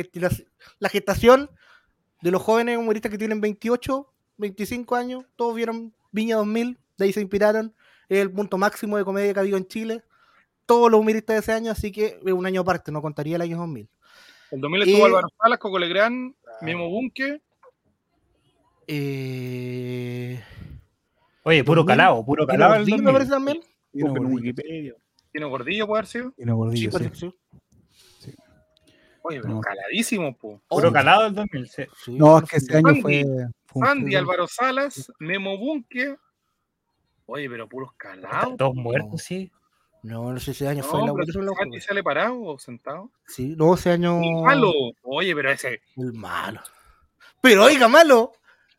la 0.79 0.89
gestación 0.89 1.49
de 2.21 2.31
los 2.31 2.41
jóvenes 2.41 2.77
humoristas 2.77 3.11
que 3.11 3.17
tienen 3.17 3.41
28, 3.41 4.11
25 4.37 4.95
años. 4.95 5.25
Todos 5.35 5.55
vieron 5.55 5.93
Viña 6.11 6.37
2000. 6.37 6.79
De 6.97 7.05
ahí 7.05 7.13
se 7.13 7.21
inspiraron. 7.21 7.75
Es 8.09 8.19
el 8.19 8.31
punto 8.31 8.57
máximo 8.57 8.97
de 8.97 9.05
comedia 9.05 9.33
que 9.33 9.39
ha 9.39 9.43
habido 9.43 9.57
en 9.57 9.67
Chile. 9.67 10.03
Todos 10.71 10.89
los 10.89 10.99
humoristas 11.01 11.35
de 11.35 11.39
ese 11.41 11.51
año, 11.51 11.71
así 11.71 11.91
que 11.91 12.17
es 12.25 12.31
un 12.33 12.45
año 12.45 12.61
aparte, 12.61 12.93
no 12.93 13.01
contaría 13.01 13.35
el 13.35 13.41
año 13.41 13.57
2000. 13.57 13.89
El 14.51 14.61
2000 14.61 14.81
estuvo 14.83 14.99
Y- 14.99 15.01
Álvaro 15.07 15.27
Salas, 15.41 15.59
Coco 15.59 15.77
Legrand, 15.79 16.33
Memo 16.61 16.89
Bunke. 16.89 17.41
Eh... 18.87 20.41
Oye, 21.43 21.63
puro 21.63 21.81
2000, 21.81 21.97
calado, 21.97 22.25
puro 22.25 22.45
Tino 22.45 22.53
calado. 22.53 22.73
el 22.75 22.79
Gordillo, 22.81 22.97
me 22.97 23.03
2000. 23.03 23.13
parece 23.13 23.31
también. 23.31 23.59
Gordillo. 23.93 24.95
Tino 25.33 25.49
Gordillo 25.49 25.87
puede 25.87 25.99
haber 25.99 26.07
sido. 26.07 26.33
Y 26.37 26.45
no 26.45 26.53
Sí, 26.71 26.87
gordillo, 26.87 26.91
sí. 27.13 27.33
sí. 28.19 28.35
Oye, 29.23 29.41
pero 29.41 29.55
No. 29.55 29.61
caladísimo, 29.61 30.33
po. 30.37 30.61
Puro 30.69 30.89
Oh, 30.89 30.91
calado 30.93 31.27
el 31.27 31.33
2000. 31.35 31.67
sí. 31.67 31.83
sí, 32.05 32.11
No, 32.13 32.37
es 32.39 32.49
que 32.49 32.57
ese 32.57 32.77
año 32.77 32.95
fue. 33.01 33.23
fue 33.65 33.87
fútbol. 33.87 34.15
Álvaro 34.15 34.47
Salas, 34.47 35.11
Memo 35.19 35.57
Bunke. 35.57 36.15
Oye, 37.25 37.49
pero 37.49 37.67
puros 37.67 37.91
calados. 37.97 38.55
Todos 38.57 38.75
muertos, 38.75 39.21
sí. 39.21 39.51
No, 40.03 40.33
no 40.33 40.39
sé 40.39 40.45
si 40.45 40.51
ese 40.63 40.67
año 40.67 40.81
No, 40.81 40.87
fue 40.87 40.99
la 41.05 41.13
pero 41.13 41.25
Sandy 41.31 41.53
jugué. 41.69 41.81
sale 41.81 42.03
parado 42.03 42.41
o 42.41 42.57
sentado. 42.59 43.11
Sí, 43.27 43.55
no, 43.55 43.73
ese 43.75 43.91
año. 43.91 44.19
Ni 44.19 44.31
malo. 44.41 44.71
Oye, 45.03 45.35
pero 45.35 45.51
ese. 45.51 45.81
El 45.95 46.13
malo. 46.13 46.61
Pero 47.41 47.65
oiga, 47.65 47.87
malo. 47.87 48.31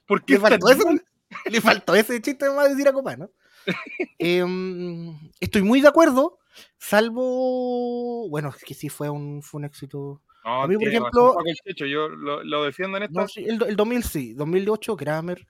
¿Por 0.07 0.25
qué 0.25 0.35
Le 0.35 0.41
faltó 0.41 0.69
eso. 0.69 0.85
Le 1.51 1.61
faltó 1.61 1.95
ese 1.95 2.21
chiste 2.21 2.51
más 2.51 2.71
decir 2.71 2.89
a 2.89 2.93
Copa, 2.93 3.17
¿no? 3.17 3.31
Em, 4.19 5.17
estoy 5.41 5.63
muy 5.63 5.81
de 5.81 5.89
acuerdo, 5.89 6.39
salvo. 6.79 8.29
Bueno, 8.29 8.51
es 8.57 8.63
que 8.65 8.75
sí 8.75 8.89
fue 8.89 9.09
un, 9.09 9.43
fue 9.43 9.59
un 9.61 9.65
éxito. 9.65 10.21
No, 10.45 10.63
A 10.63 10.67
mí, 10.67 10.75
por 10.77 10.89
ejemplo- 10.89 11.37
el 11.65 11.77
yo 11.77 12.09
lo, 12.09 12.43
lo 12.43 12.65
defiendo 12.65 12.97
en 12.97 13.05
esta. 13.05 13.21
No, 13.21 13.29
sí, 13.29 13.45
el, 13.45 13.63
el 13.63 13.77
2000 13.77 14.03
sí, 14.03 14.35
2008, 14.35 14.97
Kramer. 14.97 15.47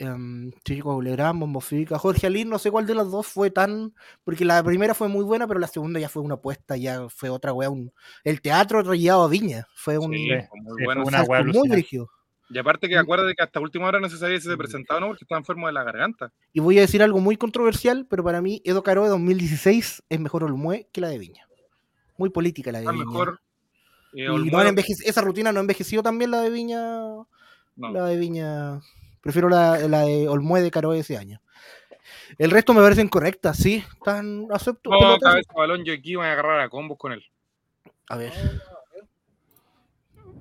Um, 0.00 0.50
Chico 0.64 1.00
Legrand, 1.00 1.38
Bombofica, 1.38 1.98
Jorge 2.00 2.26
Alín, 2.26 2.48
no 2.48 2.58
sé 2.58 2.70
cuál 2.70 2.84
de 2.86 2.96
las 2.96 3.10
dos 3.10 3.26
fue 3.28 3.50
tan. 3.50 3.94
Porque 4.24 4.44
la 4.44 4.62
primera 4.64 4.92
fue 4.94 5.06
muy 5.08 5.22
buena, 5.24 5.46
pero 5.46 5.60
la 5.60 5.68
segunda 5.68 6.00
ya 6.00 6.08
fue 6.08 6.22
una 6.22 6.34
apuesta, 6.34 6.76
ya 6.76 7.08
fue 7.08 7.30
otra 7.30 7.52
wea. 7.52 7.70
Un, 7.70 7.92
el 8.24 8.40
teatro 8.40 8.82
rayado 8.82 9.22
a 9.22 9.28
Viña. 9.28 9.66
Fue 9.74 9.96
un 9.98 10.12
Sí, 10.12 10.28
muy 10.62 10.84
bueno. 10.84 11.04
una 11.06 11.22
muy 11.44 11.68
brígido. 11.68 12.10
Y 12.50 12.58
aparte 12.58 12.88
que 12.88 12.98
acuérdate 12.98 13.34
que 13.34 13.42
hasta 13.42 13.58
última 13.60 13.86
hora 13.86 14.00
no 14.00 14.08
se 14.10 14.18
sabía 14.18 14.38
si 14.38 14.48
se 14.48 14.56
presentaba 14.56 14.98
o 14.98 15.00
no 15.00 15.06
porque 15.08 15.24
estaba 15.24 15.38
enfermo 15.38 15.66
de 15.66 15.72
la 15.72 15.82
garganta. 15.84 16.30
Y 16.52 16.60
voy 16.60 16.76
a 16.78 16.82
decir 16.82 17.02
algo 17.02 17.20
muy 17.20 17.36
controversial, 17.36 18.06
pero 18.10 18.22
para 18.22 18.42
mí 18.42 18.60
Edo 18.64 18.82
Caro 18.82 19.04
de 19.04 19.08
2016 19.10 20.02
es 20.08 20.20
mejor 20.20 20.44
Olmue 20.44 20.88
que 20.92 21.00
la 21.00 21.08
de 21.08 21.18
Viña. 21.18 21.48
Muy 22.18 22.30
política 22.30 22.70
la 22.70 22.80
de 22.80 22.88
A 22.88 22.90
Viña. 22.92 23.04
mejor. 23.06 23.40
eh, 24.12 24.24
Y 24.24 24.50
no 24.50 24.58
han 24.58 24.66
envejec- 24.76 25.02
esa 25.06 25.20
rutina 25.22 25.52
no 25.52 25.58
ha 25.58 25.62
envejecido 25.62 26.02
también 26.02 26.30
la 26.32 26.40
de 26.42 26.50
Viña. 26.50 26.80
no. 27.76 27.90
La 27.92 28.04
de 28.06 28.16
Viña. 28.18 28.80
Prefiero 29.24 29.48
la, 29.48 29.78
la 29.88 30.02
de 30.02 30.28
Olmue 30.28 30.60
de 30.60 30.70
Caro 30.70 30.92
de 30.92 31.00
ese 31.00 31.16
año. 31.16 31.40
El 32.38 32.50
resto 32.50 32.72
me 32.74 32.80
parecen 32.82 33.08
correctas, 33.08 33.56
sí. 33.56 33.82
Están 33.94 34.46
acepto. 34.50 34.90
No, 34.90 35.18
cabeza 35.18 35.36
de 35.36 35.42
balón, 35.56 35.84
yo 35.84 35.92
aquí 35.94 36.14
voy 36.14 36.26
a 36.26 36.32
agarrar 36.32 36.60
a 36.60 36.68
combos 36.68 36.98
con 36.98 37.12
él. 37.12 37.24
A 38.08 38.16
ver. 38.16 38.32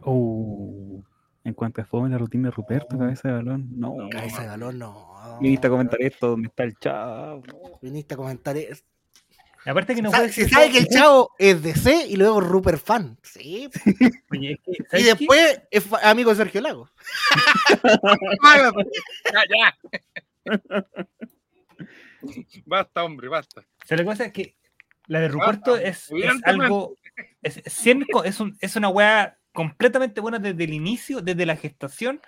Oh, 0.02 1.02
encuentra 1.44 1.86
fome 1.86 2.10
la 2.10 2.18
rutina 2.18 2.50
de 2.50 2.56
Ruperto, 2.56 2.98
cabeza 2.98 3.30
de 3.30 3.36
balón. 3.36 3.68
No, 3.78 3.96
Cabeza 4.12 4.42
de 4.42 4.48
balón, 4.50 4.80
no. 4.80 5.38
viniste 5.40 5.68
a 5.68 5.70
comentar 5.70 6.02
esto 6.02 6.28
donde 6.32 6.48
está 6.50 6.64
el 6.64 6.78
chavo. 6.78 7.44
Viniste 7.82 8.14
a 8.14 8.18
comentar 8.18 8.58
eso. 8.58 8.84
Y 9.66 9.70
aparte 9.70 9.96
que 9.96 10.02
no 10.02 10.12
puede 10.12 10.28
Se 10.30 10.42
ser 10.44 10.50
sabe 10.50 10.72
que 10.72 10.78
el 10.80 10.88
chavo 10.90 11.32
es 11.40 11.64
de 11.64 11.74
C 11.74 12.06
y 12.08 12.16
luego 12.18 12.42
Rupert 12.42 12.84
fan. 12.84 13.18
Sí. 13.24 13.70
Oye, 14.32 14.60
Y 14.92 15.04
después 15.04 15.62
es 15.72 15.86
amigo 16.04 16.32
de 16.32 16.36
Sergio 16.36 16.60
Lago. 16.62 16.90
ya, 19.32 19.44
ya. 19.50 20.86
basta, 22.66 23.04
hombre, 23.04 23.28
basta. 23.28 23.62
O 23.62 23.88
sea, 23.88 23.98
la 23.98 24.06
cosa 24.06 24.26
es 24.26 24.34
que 24.34 24.58
la 25.08 25.20
de 25.22 25.28
Ruperto 25.28 25.78
es, 25.78 26.10
algo. 26.46 26.98
Es, 27.42 27.58
es, 27.66 28.40
un- 28.40 28.58
es 28.60 28.76
una 28.76 28.90
weá 28.90 29.38
completamente 29.54 30.22
buena 30.22 30.40
desde 30.40 30.64
el 30.64 30.74
inicio, 30.74 31.22
desde 31.22 31.46
la 31.46 31.56
gestación, 31.56 32.22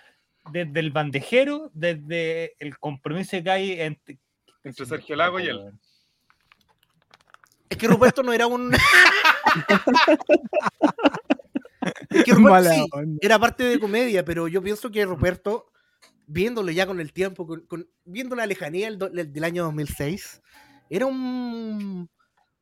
desde 0.51 0.79
el 0.79 0.91
bandejero, 0.91 1.71
desde 1.73 2.55
el 2.59 2.77
compromiso 2.77 3.41
que 3.41 3.49
hay 3.49 3.81
entre. 3.81 4.19
Entre 4.63 4.85
Sergio 4.85 5.15
Lago 5.15 5.39
y 5.39 5.47
él. 5.47 5.59
Es 7.75 7.79
que 7.79 7.87
Ruperto 7.89 8.23
no 8.23 8.31
era 8.31 8.47
un. 8.47 8.71
es 12.09 12.23
que 12.23 12.31
Ruperto 12.31 12.39
Mala 12.39 12.73
sí, 12.73 12.87
onda. 12.91 13.19
era 13.21 13.37
parte 13.37 13.63
de 13.65 13.79
comedia, 13.79 14.23
pero 14.23 14.47
yo 14.47 14.61
pienso 14.63 14.89
que 14.91 15.03
Ruperto, 15.05 15.71
viéndolo 16.25 16.71
ya 16.71 16.87
con 16.87 17.01
el 17.01 17.11
tiempo, 17.11 17.45
con, 17.45 17.65
con- 17.67 17.89
viendo 18.05 18.33
la 18.35 18.45
lejanía 18.45 18.85
del, 18.87 18.97
do- 18.97 19.09
del- 19.09 19.33
del 19.33 19.43
año 19.43 19.63
2006, 19.65 20.41
era 20.89 21.05
un. 21.05 22.09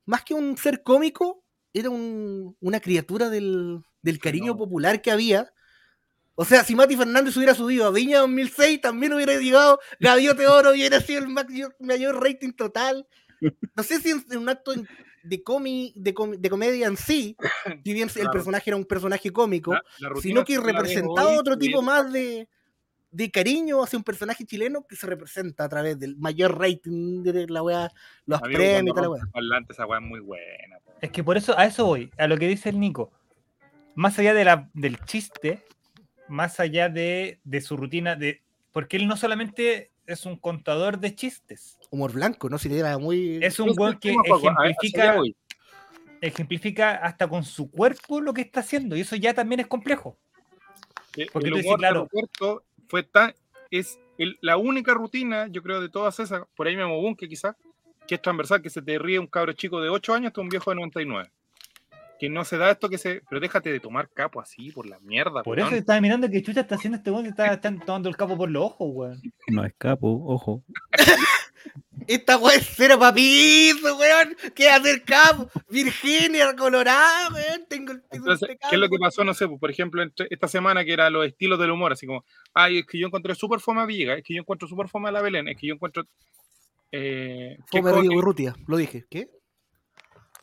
Más 0.05 0.23
que 0.23 0.33
un 0.33 0.57
ser 0.57 0.81
cómico, 0.81 1.43
era 1.73 1.91
un- 1.91 2.57
una 2.59 2.79
criatura 2.79 3.29
del, 3.29 3.83
del 4.01 4.17
cariño 4.19 4.53
No. 4.53 4.57
popular 4.57 4.99
que 5.01 5.11
había. 5.11 5.53
O 6.35 6.43
sea, 6.43 6.63
si 6.63 6.73
Mati 6.75 6.97
Fernández 6.97 7.37
hubiera 7.37 7.53
subido 7.53 7.85
a 7.85 7.91
Viña 7.91 8.17
2006, 8.21 8.81
también 8.81 9.13
hubiera 9.13 9.35
llegado 9.39 9.79
Gaviote 9.99 10.47
Oro, 10.47 10.71
hubiera 10.71 10.99
sido 10.99 11.19
el 11.23 11.27
mayor 11.79 12.23
rating 12.23 12.53
total. 12.53 13.07
No 13.75 13.83
sé 13.83 13.99
si 13.99 14.11
en, 14.11 14.23
en 14.31 14.37
un 14.39 14.49
acto 14.49 14.73
de, 15.23 15.43
comi, 15.43 15.93
de, 15.95 16.13
com- 16.13 16.31
de 16.37 16.49
comedia 16.49 16.87
en 16.87 16.97
sí, 16.97 17.35
si 17.83 17.93
bien 17.93 18.09
el 18.15 18.29
personaje 18.29 18.69
era 18.69 18.77
un 18.77 18.85
personaje 18.85 19.31
cómico, 19.31 19.73
La- 19.73 19.83
la 19.99 20.09
rutina 20.09 20.21
sino 20.21 20.45
que 20.45 20.59
representaba 20.59 21.29
hoy, 21.29 21.37
otro 21.37 21.57
tipo 21.57 21.81
más 21.81 22.11
de, 22.11 22.47
de 23.11 23.31
cariño 23.31 23.83
hacia 23.83 23.97
un 23.97 24.03
personaje 24.03 24.45
chileno 24.45 24.85
que 24.87 24.95
se 24.95 25.07
representa 25.07 25.63
a 25.63 25.69
través 25.69 25.99
del 25.99 26.17
mayor 26.17 26.57
rating 26.59 27.23
de 27.23 27.47
la 27.47 27.61
weá, 27.63 27.91
los 28.25 28.41
amigo, 28.41 28.57
premios 28.59 28.97
y 28.97 29.01
rompe 29.01 29.23
weá. 29.41 29.59
esa 29.69 29.85
weá 29.85 29.99
es 29.99 30.05
muy 30.05 30.19
buena. 30.19 30.79
Es 31.01 31.11
que 31.11 31.23
por 31.23 31.37
eso, 31.37 31.57
a 31.57 31.65
eso 31.65 31.85
voy, 31.85 32.11
a 32.17 32.27
lo 32.27 32.37
que 32.37 32.47
dice 32.47 32.69
el 32.69 32.79
Nico. 32.79 33.11
Más 33.95 34.17
allá 34.19 34.33
de 34.33 34.43
la, 34.45 34.69
del 34.73 34.97
chiste, 35.05 35.63
más 36.27 36.59
allá 36.59 36.89
de, 36.89 37.39
de 37.43 37.61
su 37.61 37.77
rutina, 37.77 38.15
de 38.15 38.41
porque 38.71 38.97
él 38.97 39.07
no 39.07 39.15
solamente 39.15 39.91
es 40.05 40.25
un 40.25 40.37
contador 40.37 40.99
de 40.99 41.15
chistes, 41.15 41.77
Humor 41.89 42.11
blanco, 42.13 42.49
¿no? 42.49 42.57
Si 42.57 42.73
era 42.75 42.97
muy. 42.97 43.39
es 43.43 43.59
un 43.59 43.73
weón 43.77 43.99
que 43.99 44.15
ejemplifica, 44.25 45.15
ejemplifica 46.21 46.95
hasta 46.95 47.27
con 47.27 47.43
su 47.43 47.69
cuerpo 47.69 48.21
lo 48.21 48.33
que 48.33 48.41
está 48.41 48.61
haciendo, 48.61 48.95
y 48.95 49.01
eso 49.01 49.15
ya 49.15 49.33
también 49.33 49.59
es 49.61 49.67
complejo. 49.67 50.17
Que 51.11 51.27
Porque 51.31 51.47
el 51.49 51.53
tú 51.53 51.57
dices, 51.57 51.67
humor 51.69 51.79
de 51.79 51.87
claro. 51.87 52.07
Roberto 52.11 52.63
fue 52.87 53.03
tan, 53.03 53.33
es 53.69 53.99
el- 54.17 54.37
la 54.41 54.57
única 54.57 54.93
rutina, 54.93 55.47
yo 55.47 55.61
creo, 55.61 55.81
de 55.81 55.89
todas 55.89 56.19
esas, 56.19 56.43
por 56.55 56.67
ahí 56.67 56.75
Memo 56.75 56.99
Bunke 57.01 57.27
quizás, 57.27 57.55
que 58.07 58.15
es 58.15 58.21
transversal, 58.21 58.61
que 58.61 58.69
se 58.69 58.81
te 58.81 58.97
ríe 58.97 59.19
un 59.19 59.27
cabro 59.27 59.53
chico 59.53 59.81
de 59.81 59.89
8 59.89 60.13
años 60.13 60.27
hasta 60.27 60.41
un 60.41 60.49
viejo 60.49 60.71
de 60.71 60.75
99. 60.75 61.31
Que 62.23 62.29
no 62.29 62.45
se 62.45 62.57
da 62.57 62.71
esto 62.71 62.87
que 62.87 62.97
se. 62.97 63.21
Pero 63.29 63.41
déjate 63.41 63.69
de 63.69 63.81
tomar 63.81 64.09
capo 64.09 64.39
así, 64.39 64.71
por 64.71 64.85
la 64.85 64.97
mierda. 65.01 65.43
Por 65.43 65.57
weón. 65.57 65.67
eso 65.67 65.75
estaba 65.75 65.99
mirando 65.99 66.29
que 66.29 66.41
chucha 66.41 66.61
está 66.61 66.75
haciendo 66.75 66.95
este 66.95 67.11
weón 67.11 67.23
que 67.23 67.31
está, 67.31 67.47
está 67.53 67.75
tomando 67.85 68.07
el 68.07 68.15
capo 68.15 68.37
por 68.37 68.49
los 68.49 68.63
ojos, 68.63 68.87
weón. 68.93 69.21
No 69.49 69.65
escapo, 69.65 70.23
ojo. 70.25 70.63
Esta 72.07 72.37
weá 72.37 72.55
es 72.55 72.65
cero 72.77 72.97
papito, 72.97 73.97
weón. 73.97 74.37
¿Qué 74.55 74.69
hacer 74.69 75.03
capo? 75.03 75.49
Virginia, 75.69 76.55
Colorado, 76.55 77.35
weón. 77.35 77.65
Tengo 77.67 77.91
el 77.91 78.03
Entonces, 78.09 78.43
impecable, 78.43 78.69
¿qué 78.69 78.75
es 78.77 78.79
lo 78.79 78.87
que 78.87 78.91
weón. 78.93 79.01
pasó? 79.01 79.23
No 79.25 79.33
sé, 79.33 79.45
pues, 79.49 79.59
por 79.59 79.69
ejemplo, 79.69 80.01
entre 80.01 80.27
esta 80.29 80.47
semana 80.47 80.85
que 80.85 80.93
era 80.93 81.09
los 81.09 81.25
estilos 81.27 81.59
del 81.59 81.71
humor, 81.71 81.91
así 81.91 82.07
como, 82.07 82.23
ay, 82.53 82.77
es 82.79 82.85
que 82.85 82.99
yo 82.99 83.07
encontré 83.07 83.35
súper 83.35 83.59
fome 83.59 83.81
a 83.81 83.85
Villegas, 83.85 84.19
es 84.19 84.23
que 84.23 84.33
yo 84.35 84.39
encuentro 84.39 84.65
súper 84.69 84.87
fome 84.87 85.09
a 85.09 85.11
la 85.11 85.21
Belén, 85.21 85.49
es 85.49 85.57
que 85.57 85.67
yo 85.67 85.73
encuentro. 85.73 86.05
Eh, 86.89 87.57
que 87.69 87.81
Fome 87.81 87.91
es 87.99 88.09
que- 88.09 88.15
Urrutia, 88.15 88.55
lo 88.65 88.77
dije. 88.77 89.03
¿Qué? 89.09 89.27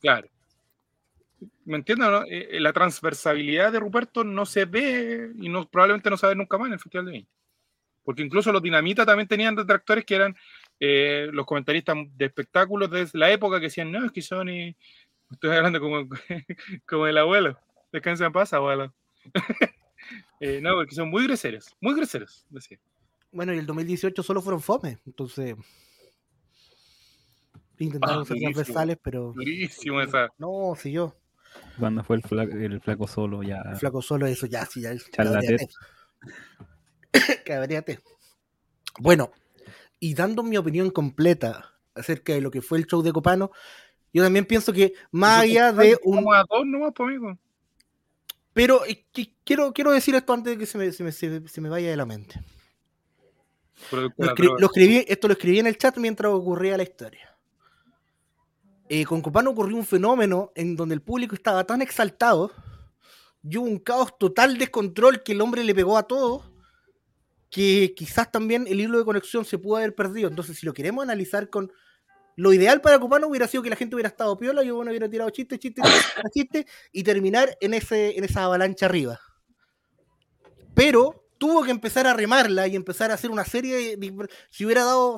Claro. 0.03 0.29
¿Me 1.71 1.77
entiendes? 1.77 2.09
no? 2.09 2.25
Eh, 2.27 2.59
la 2.59 2.73
transversabilidad 2.73 3.71
de 3.71 3.79
Ruperto 3.79 4.25
no 4.25 4.45
se 4.45 4.65
ve 4.65 5.31
y 5.37 5.49
no, 5.49 5.69
probablemente 5.71 6.11
no 6.11 6.17
se 6.17 6.27
ver 6.27 6.37
nunca 6.37 6.59
más 6.59 6.67
en 6.67 6.73
el 6.73 6.81
Festival 6.81 7.07
de 7.07 7.13
Viña. 7.13 7.29
Porque 8.03 8.23
incluso 8.23 8.51
los 8.51 8.61
Dinamita 8.61 9.07
también 9.07 9.29
tenían 9.29 9.55
detractores 9.55 10.05
que 10.05 10.17
eran 10.17 10.37
eh, 10.81 11.29
los 11.33 11.47
comentaristas 11.47 11.97
de 12.17 12.25
espectáculos 12.25 12.91
de 12.91 13.09
la 13.13 13.31
época 13.31 13.61
que 13.61 13.67
decían, 13.67 13.93
no, 13.93 14.05
es 14.05 14.11
que 14.11 14.21
son 14.21 14.49
y... 14.49 14.77
Estoy 15.31 15.57
hablando 15.57 15.79
como, 15.79 16.09
como 16.89 17.07
el 17.07 17.17
abuelo. 17.19 17.57
Descansa 17.93 18.27
en 18.27 18.33
paz, 18.33 18.53
abuelo. 18.53 18.93
Eh, 20.41 20.59
no, 20.63 20.75
porque 20.75 20.95
son 20.95 21.11
muy 21.11 21.25
groseros, 21.25 21.77
muy 21.79 21.95
groseros, 21.95 22.47
decía. 22.49 22.79
Bueno, 23.31 23.53
y 23.53 23.59
el 23.59 23.67
2018 23.67 24.23
solo 24.23 24.41
fueron 24.41 24.63
fome, 24.63 24.97
entonces. 25.07 25.55
Intentaron 27.79 28.23
Ah, 28.23 28.25
ser 28.25 28.39
transversales, 28.39 28.97
pero. 29.03 29.35
Durísimo 29.35 30.01
esa. 30.01 30.31
No, 30.39 30.75
si 30.75 30.93
yo. 30.93 31.15
Cuando 31.79 32.05
fue 32.05 32.17
el 32.17 32.23
flaco, 32.23 32.53
el 32.57 32.81
flaco 32.81 33.07
solo 33.07 33.43
ya. 33.43 33.63
El 33.71 33.77
flaco 33.77 34.03
solo, 34.03 34.27
eso 34.27 34.47
ya, 34.47 34.65
sí, 34.67 34.81
ya. 34.83 34.95
Charlatán. 35.13 35.43
cabríate. 35.43 35.69
Cabríate. 37.45 38.01
Bueno, 38.99 39.33
y 39.99 40.15
dando 40.15 40.43
mi 40.43 40.57
opinión 40.57 40.91
completa 40.91 41.75
acerca 41.95 42.33
de 42.33 42.41
lo 42.41 42.51
que 42.51 42.63
fue 42.63 42.79
el 42.79 42.87
show 42.87 43.03
de 43.03 43.13
Copano, 43.13 43.51
yo 44.13 44.23
también 44.23 44.45
pienso 44.45 44.73
que 44.73 44.95
más 45.11 45.43
allá 45.43 45.73
de 45.73 45.99
un. 46.03 46.17
Como 46.17 46.33
a 46.33 46.45
dos 46.49 46.67
nomás, 46.67 46.93
pues, 46.95 47.09
amigo. 47.09 47.39
Pero 48.53 48.85
eh, 48.85 49.07
que- 49.13 49.35
quiero, 49.45 49.73
quiero 49.73 49.93
decir 49.93 50.15
esto 50.15 50.33
antes 50.33 50.53
de 50.55 50.59
que 50.59 50.67
se 50.67 50.77
me, 50.77 50.91
se 50.93 51.05
me- 51.05 51.13
se 51.13 51.29
me- 51.41 51.49
se 51.49 51.61
me 51.61 51.69
vaya 51.69 51.91
de 51.91 51.97
la 51.97 52.05
mente. 52.07 52.41
Lo, 52.41 53.89
Productora, 53.91 54.33
escri- 54.33 54.43
droga. 54.45 54.61
lo 54.61 54.67
escribí, 54.67 55.05
esto 55.09 55.29
lo 55.29 55.33
escribí 55.33 55.59
en 55.61 55.67
el 55.69 55.79
chat 55.79 55.97
mientras 55.99 56.33
ocurría 56.33 56.77
la 56.77 56.83
historia. 56.83 57.30
Eh, 58.93 59.05
con 59.07 59.23
Copano 59.23 59.51
ocurrió 59.51 59.77
un 59.77 59.87
fenómeno 59.87 60.51
en 60.57 60.75
donde 60.75 60.97
el 60.97 61.01
público 61.01 61.37
estaba 61.37 61.63
tan 61.65 61.81
exaltado 61.81 62.51
y 63.41 63.57
hubo 63.57 63.67
un 63.67 63.79
caos 63.79 64.19
total 64.19 64.59
descontrol 64.59 65.23
que 65.23 65.31
el 65.31 65.41
hombre 65.41 65.63
le 65.63 65.75
pegó 65.77 65.97
a 65.97 66.03
todos 66.09 66.51
que 67.51 67.95
quizás 67.97 68.33
también 68.33 68.67
el 68.67 68.81
hilo 68.81 68.99
de 68.99 69.05
conexión 69.05 69.45
se 69.45 69.59
pudo 69.59 69.77
haber 69.77 69.95
perdido. 69.95 70.29
Entonces, 70.29 70.59
si 70.59 70.67
lo 70.67 70.73
queremos 70.73 71.05
analizar 71.05 71.49
con 71.49 71.73
lo 72.37 72.53
ideal 72.53 72.81
para 72.81 72.99
Copano 72.99 73.29
hubiera 73.29 73.47
sido 73.47 73.63
que 73.63 73.71
la 73.71 73.77
gente 73.77 73.95
hubiera 73.95 74.09
estado 74.09 74.37
piola, 74.37 74.65
yo 74.65 74.75
bueno, 74.75 74.91
hubiera 74.91 75.09
tirado 75.09 75.31
chiste, 75.31 75.57
chiste, 75.59 75.83
chiste, 75.83 76.23
chiste 76.33 76.67
y 76.91 77.05
terminar 77.05 77.57
en, 77.61 77.75
ese, 77.75 78.19
en 78.19 78.25
esa 78.25 78.45
avalancha 78.45 78.87
arriba. 78.87 79.21
Pero 80.75 81.29
tuvo 81.39 81.63
que 81.63 81.71
empezar 81.71 82.07
a 82.09 82.15
remarla 82.15 82.67
y 82.67 82.75
empezar 82.77 83.11
a 83.11 83.15
hacer 83.15 83.31
una 83.31 83.45
serie 83.45 83.97
de- 83.97 84.29
si 84.51 84.65
hubiera 84.65 84.85
dado 84.85 85.17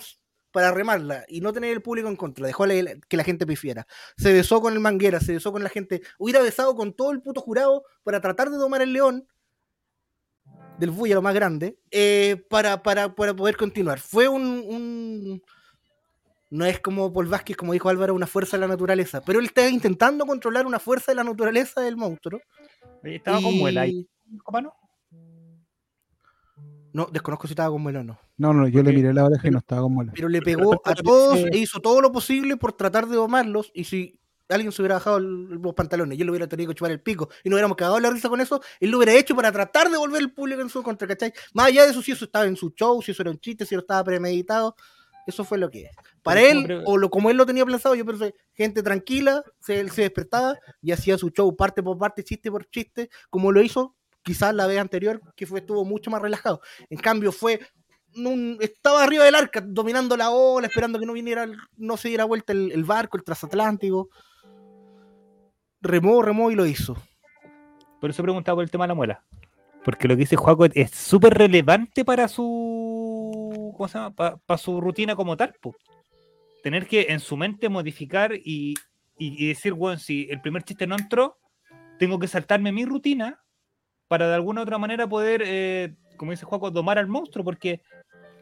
para 0.52 0.70
remarla 0.70 1.24
y 1.28 1.40
no 1.40 1.52
tener 1.52 1.72
el 1.72 1.82
público 1.82 2.08
en 2.08 2.16
contra, 2.16 2.46
dejó 2.46 2.64
que 2.66 3.16
la 3.16 3.24
gente 3.24 3.46
pifiera. 3.46 3.86
Se 4.16 4.32
besó 4.32 4.60
con 4.60 4.72
el 4.74 4.80
Manguera, 4.80 5.18
se 5.20 5.32
besó 5.32 5.50
con 5.50 5.62
la 5.62 5.68
gente, 5.68 6.02
hubiera 6.18 6.40
besado 6.40 6.76
con 6.76 6.92
todo 6.92 7.10
el 7.10 7.20
puto 7.22 7.40
jurado 7.40 7.84
para 8.04 8.20
tratar 8.20 8.50
de 8.50 8.56
domar 8.58 8.82
el 8.82 8.92
león 8.92 9.26
del 10.78 10.90
Bulla, 10.90 11.14
lo 11.16 11.22
más 11.22 11.34
grande, 11.34 11.78
eh, 11.90 12.44
para, 12.48 12.82
para, 12.82 13.14
para 13.14 13.34
poder 13.34 13.56
continuar. 13.56 13.98
Fue 14.00 14.28
un, 14.28 14.42
un- 14.42 15.42
No 16.50 16.64
es 16.66 16.80
como 16.80 17.12
Paul 17.12 17.26
Vázquez, 17.28 17.56
como 17.56 17.72
dijo 17.72 17.88
Álvaro, 17.88 18.14
una 18.14 18.26
fuerza 18.26 18.56
de 18.56 18.60
la 18.62 18.68
naturaleza, 18.68 19.22
pero 19.24 19.38
él 19.38 19.46
está 19.46 19.68
intentando 19.68 20.26
controlar 20.26 20.66
una 20.66 20.78
fuerza 20.78 21.12
de 21.12 21.16
la 21.16 21.24
naturaleza 21.24 21.80
del 21.80 21.96
monstruo. 21.96 22.40
Oye, 23.04 23.16
Estaba 23.16 23.40
con 23.40 23.56
muela 23.58 23.82
ahí, 23.82 24.08
y- 24.30 24.38
Copano. 24.38 24.74
No, 26.92 27.06
desconozco 27.10 27.46
si 27.46 27.52
estaba 27.54 27.70
con 27.70 27.80
muela 27.82 28.00
o 28.00 28.04
no. 28.04 28.18
No, 28.42 28.52
no, 28.52 28.66
yo 28.66 28.82
le 28.82 28.92
miré 28.92 29.14
la 29.14 29.24
oreja 29.24 29.46
y 29.46 29.52
no 29.52 29.58
estaba 29.58 29.82
con 29.82 29.94
muela. 29.94 30.12
pero 30.12 30.28
le 30.28 30.42
pegó 30.42 30.82
a 30.84 30.94
todos 30.96 31.38
e 31.52 31.58
hizo 31.58 31.78
todo 31.80 32.00
lo 32.00 32.10
posible 32.10 32.56
por 32.56 32.72
tratar 32.72 33.06
de 33.06 33.14
domarlos 33.14 33.70
y 33.72 33.84
si 33.84 34.18
alguien 34.48 34.72
se 34.72 34.82
hubiera 34.82 34.96
bajado 34.96 35.18
el- 35.18 35.44
los 35.44 35.74
pantalones 35.74 36.18
y 36.18 36.22
él 36.22 36.26
lo 36.26 36.32
hubiera 36.32 36.48
tenido 36.48 36.68
que 36.70 36.74
chupar 36.74 36.90
el 36.90 37.00
pico 37.00 37.28
y 37.44 37.48
nos 37.48 37.54
hubiéramos 37.54 37.76
cagado 37.76 38.00
la 38.00 38.10
risa 38.10 38.28
con 38.28 38.40
eso, 38.40 38.60
él 38.80 38.90
lo 38.90 38.96
hubiera 38.96 39.14
hecho 39.14 39.36
para 39.36 39.52
tratar 39.52 39.90
de 39.92 39.96
volver 39.96 40.20
el 40.20 40.32
público 40.32 40.60
en 40.60 40.68
su 40.70 40.82
contra, 40.82 41.06
¿cachai? 41.06 41.32
Más 41.54 41.66
allá 41.68 41.84
de 41.84 41.92
eso, 41.92 42.02
si 42.02 42.10
eso 42.10 42.24
estaba 42.24 42.46
en 42.46 42.56
su 42.56 42.70
show, 42.70 43.00
si 43.00 43.12
eso 43.12 43.22
era 43.22 43.30
un 43.30 43.38
chiste, 43.38 43.64
si 43.64 43.76
eso 43.76 43.80
estaba 43.82 44.02
premeditado, 44.02 44.74
eso 45.24 45.44
fue 45.44 45.56
lo 45.56 45.70
que 45.70 45.82
es. 45.84 45.90
Para 46.24 46.40
Pero 46.40 46.58
él, 46.74 46.82
o 46.84 46.98
lo, 46.98 47.10
como 47.10 47.30
él 47.30 47.36
lo 47.36 47.46
tenía 47.46 47.64
pensado, 47.64 47.94
yo 47.94 48.04
pensé, 48.04 48.34
gente 48.54 48.82
tranquila, 48.82 49.44
se, 49.60 49.78
él 49.78 49.92
se 49.92 50.02
despertaba 50.02 50.58
y 50.82 50.90
hacía 50.90 51.16
su 51.16 51.30
show 51.30 51.54
parte 51.54 51.80
por 51.80 51.96
parte, 51.96 52.24
chiste 52.24 52.50
por 52.50 52.68
chiste, 52.68 53.08
como 53.30 53.52
lo 53.52 53.62
hizo 53.62 53.94
quizás 54.24 54.52
la 54.52 54.66
vez 54.66 54.78
anterior, 54.80 55.20
que 55.36 55.46
fue 55.46 55.60
estuvo 55.60 55.84
mucho 55.84 56.10
más 56.10 56.20
relajado. 56.20 56.60
En 56.90 56.98
cambio, 56.98 57.32
fue 57.32 57.60
estaba 58.60 59.02
arriba 59.04 59.24
del 59.24 59.34
arca, 59.34 59.60
dominando 59.60 60.16
la 60.16 60.30
ola, 60.30 60.66
esperando 60.66 60.98
que 60.98 61.06
no 61.06 61.12
viniera, 61.12 61.46
no 61.76 61.96
se 61.96 62.08
diera 62.08 62.24
vuelta 62.24 62.52
el, 62.52 62.84
barco, 62.84 63.16
el 63.16 63.24
transatlántico. 63.24 64.08
Remó, 65.80 66.22
remó 66.22 66.50
y 66.50 66.54
lo 66.54 66.66
hizo. 66.66 66.96
Por 68.00 68.10
eso 68.10 68.22
preguntaba 68.22 68.56
por 68.56 68.64
el 68.64 68.70
tema 68.70 68.84
de 68.84 68.88
la 68.88 68.94
muela. 68.94 69.24
Porque 69.84 70.06
lo 70.06 70.14
que 70.14 70.20
dice 70.20 70.36
Juaco 70.36 70.64
es 70.66 70.90
súper 70.92 71.34
relevante 71.34 72.04
para 72.04 72.28
su. 72.28 73.72
¿Cómo 73.76 73.88
se 73.88 73.98
llama? 73.98 74.14
Para 74.14 74.58
su 74.58 74.80
rutina 74.80 75.16
como 75.16 75.36
tal. 75.36 75.54
Tener 76.62 76.86
que 76.86 77.06
en 77.08 77.18
su 77.18 77.36
mente 77.36 77.68
modificar 77.68 78.32
y, 78.34 78.74
y- 79.18 79.44
y 79.44 79.48
decir, 79.48 79.72
bueno, 79.72 79.98
si 79.98 80.28
el 80.30 80.40
primer 80.40 80.62
chiste 80.62 80.86
no 80.86 80.96
entró, 80.96 81.38
tengo 81.98 82.18
que 82.20 82.28
saltarme 82.28 82.70
mi 82.70 82.84
rutina 82.84 83.40
para 84.06 84.28
de 84.28 84.34
alguna 84.34 84.60
u 84.60 84.62
otra 84.64 84.78
manera 84.78 85.08
poder, 85.08 85.42
eh, 85.44 85.94
como 86.22 86.30
dice 86.30 86.46
Juaco, 86.46 86.70
domar 86.70 86.98
al 86.98 87.08
monstruo, 87.08 87.44
porque 87.44 87.80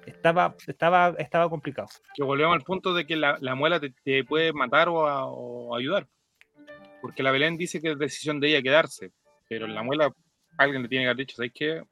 estaba, 0.04 0.54
estaba, 0.66 1.14
estaba 1.16 1.48
complicado. 1.48 1.88
Que 2.14 2.22
volvemos 2.22 2.52
al 2.54 2.60
punto 2.62 2.92
de 2.92 3.06
que 3.06 3.16
la, 3.16 3.38
la 3.40 3.54
muela 3.54 3.80
te, 3.80 3.88
te 4.04 4.22
puede 4.22 4.52
matar 4.52 4.90
o, 4.90 5.06
a- 5.08 5.24
o 5.24 5.74
ayudar. 5.74 6.06
Porque 7.00 7.22
la 7.22 7.30
Belén 7.30 7.56
dice 7.56 7.80
que 7.80 7.92
es 7.92 7.98
decisión 7.98 8.38
de 8.38 8.48
ella 8.48 8.60
quedarse. 8.60 9.12
Pero 9.48 9.64
en 9.64 9.74
la 9.74 9.82
muela 9.82 10.12
alguien 10.58 10.82
le 10.82 10.88
tiene 10.90 11.04
que 11.04 11.08
haber 11.08 11.16
dicho, 11.24 11.36
¿sabes 11.36 11.52
qué? 11.54 11.82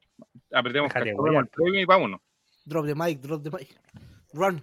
Apretemos 0.53 0.93
el 0.95 1.47
premio 1.47 1.81
y 1.81 1.85
vámonos. 1.85 2.21
Drop 2.65 2.85
the 2.85 2.93
mic, 2.93 3.19
drop 3.19 3.41
the 3.41 3.49
mic. 3.49 3.75
Run. 4.33 4.61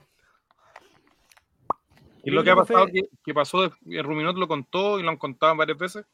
Y 2.23 2.31
lo 2.31 2.45
que 2.45 2.51
ha 2.51 2.55
pasado, 2.57 2.87
que, 2.87 3.03
que 3.25 3.35
pasó, 3.35 3.65
el 3.65 4.05
Ruminot 4.05 4.37
lo 4.37 4.47
contó 4.47 5.01
y 5.01 5.03
lo 5.03 5.11
han 5.11 5.17
contado 5.17 5.57
varias 5.57 5.77
veces, 5.77 6.07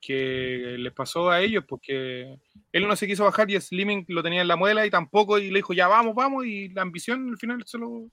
que 0.00 0.76
les 0.78 0.92
pasó 0.92 1.30
a 1.30 1.40
ellos 1.40 1.64
porque 1.68 2.36
él 2.72 2.86
no 2.88 2.94
se 2.96 3.06
quiso 3.06 3.24
bajar 3.24 3.50
y 3.50 3.60
Slimming 3.60 4.04
lo 4.08 4.22
tenía 4.22 4.42
en 4.42 4.48
la 4.48 4.56
muela 4.56 4.86
y 4.86 4.90
tampoco, 4.90 5.38
y 5.38 5.50
le 5.50 5.58
dijo, 5.58 5.72
ya 5.72 5.88
vamos, 5.88 6.14
vamos, 6.14 6.44
y 6.46 6.68
la 6.68 6.82
ambición 6.82 7.28
al 7.30 7.38
final 7.38 7.62
se 7.66 7.78
lo, 7.78 8.08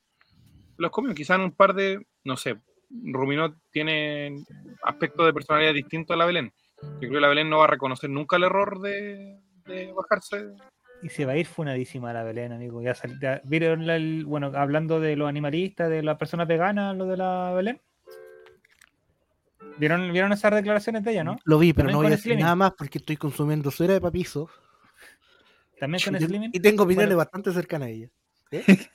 los 0.77 0.91
comió. 0.91 1.13
Quizás 1.13 1.39
un 1.39 1.51
par 1.51 1.73
de, 1.73 2.05
no 2.23 2.37
sé, 2.37 2.57
Ruminot 2.89 3.55
tiene 3.71 4.35
aspectos 4.83 5.25
de 5.25 5.33
personalidad 5.33 5.73
distintos 5.73 6.13
a 6.13 6.17
la 6.17 6.25
Belén. 6.25 6.53
Yo 6.81 6.99
creo 6.99 7.11
que 7.13 7.19
la 7.19 7.27
Belén 7.29 7.49
no 7.49 7.59
va 7.59 7.65
a 7.65 7.69
reconocer 7.69 8.09
nunca 8.09 8.35
el 8.35 8.43
error 8.43 8.79
de, 8.79 9.37
bajarse. 9.95 10.47
Y 11.01 11.09
se 11.09 11.25
va 11.25 11.33
a 11.33 11.37
ir 11.37 11.45
funadísima 11.45 12.13
la 12.13 12.23
Belén, 12.23 12.51
amigo. 12.51 12.81
Ya 12.81 12.95
sal- 12.95 13.19
ya- 13.21 13.41
¿Vieron 13.43 13.85
la- 13.85 13.95
el- 13.95 14.25
bueno, 14.25 14.51
hablando 14.55 14.99
de 14.99 15.15
los 15.15 15.27
animalistas, 15.27 15.89
de 15.89 16.03
las 16.03 16.17
personas 16.17 16.47
veganas, 16.47 16.95
lo 16.95 17.05
de 17.05 17.17
la 17.17 17.53
Belén? 17.53 17.81
¿Vieron, 19.77 20.11
¿Vieron 20.11 20.31
esas 20.31 20.53
declaraciones 20.53 21.03
de 21.03 21.11
ella, 21.11 21.23
no? 21.23 21.37
Lo 21.43 21.59
vi, 21.59 21.73
pero 21.73 21.89
no 21.89 21.97
voy 21.97 22.07
a 22.07 22.11
decir 22.11 22.37
nada 22.37 22.55
más 22.55 22.71
porque 22.77 22.99
estoy 22.99 23.17
consumiendo 23.17 23.71
cera 23.71 23.93
de 23.93 24.01
papizo. 24.01 24.49
También 25.79 26.01
con 26.03 26.15
Slimming. 26.19 26.51
Y 26.53 26.59
tengo 26.59 26.83
opiniones 26.83 27.15
Bueno. 27.15 27.17
bastante 27.17 27.51
cercanas 27.51 27.87
a 27.87 27.91
ella. 27.91 28.09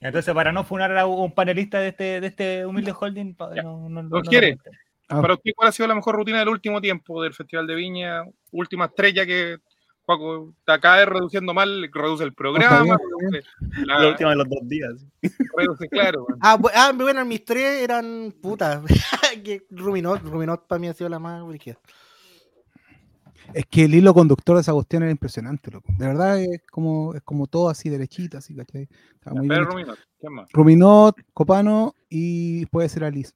Entonces, 0.00 0.34
para 0.34 0.52
no 0.52 0.64
funar 0.64 0.96
a 0.96 1.06
un 1.06 1.32
panelista 1.32 1.80
de 1.80 1.88
este, 1.88 2.20
de 2.20 2.26
este 2.26 2.66
humilde 2.66 2.94
holding, 2.98 3.34
no, 3.62 3.88
no, 3.88 4.02
no-. 4.02 4.22
Ah. 5.08 5.20
Para 5.20 5.34
usted, 5.34 5.50
¿cuál 5.56 5.68
ha 5.68 5.72
sido 5.72 5.88
la 5.88 5.96
mejor 5.96 6.14
rutina 6.14 6.38
del 6.38 6.48
último 6.48 6.80
tiempo 6.80 7.20
del 7.22 7.34
Festival 7.34 7.66
de 7.66 7.74
Viña? 7.74 8.22
Última 8.52 8.84
estrella 8.84 9.26
que 9.26 9.56
Juaco 10.16 10.50
está 10.58 10.80
cada 10.80 10.96
vez 10.98 11.06
reduciendo 11.06 11.54
mal, 11.54 11.88
reduce 11.92 12.24
el 12.24 12.32
programa, 12.34 12.96
reduce, 13.20 13.46
la- 13.86 14.00
La 14.00 14.08
última 14.08 14.30
de 14.30 14.36
los 14.36 14.48
dos 14.48 14.68
días. 14.68 15.06
reduce, 15.56 15.88
claro. 15.88 16.26
Ah, 16.40 16.58
ah, 16.74 16.92
bueno, 16.94 17.24
mis 17.24 17.44
tres 17.44 17.82
eran 17.82 18.34
putas. 18.42 18.82
Ruminot, 19.70 20.22
Ruminot 20.22 20.66
para 20.66 20.78
mí 20.80 20.88
ha 20.88 20.94
sido 20.94 21.08
la 21.08 21.18
más 21.18 21.46
brígida. 21.46 21.78
Es 23.54 23.64
que 23.66 23.84
el 23.84 23.94
hilo 23.94 24.14
conductor 24.14 24.56
de 24.56 24.62
esa 24.62 24.72
cuestión 24.72 25.02
era 25.02 25.10
impresionante, 25.10 25.70
loco. 25.70 25.92
De 25.98 26.06
verdad 26.06 26.40
es 26.40 26.62
como, 26.70 27.14
es 27.14 27.22
como 27.22 27.46
todo 27.46 27.68
así 27.68 27.88
derechita, 27.88 28.38
así, 28.38 28.54
¿cachai? 28.54 28.88
Está 29.14 29.30
muy 29.30 29.40
bien 29.40 29.48
Pero 29.48 29.62
hecho. 29.62 29.70
Ruminot, 29.72 29.98
¿quién 30.20 30.32
más? 30.34 30.48
Ruminot, 30.52 31.16
Copano 31.32 31.94
y 32.08 32.66
puede 32.66 32.88
ser 32.88 33.04
Alice. 33.04 33.32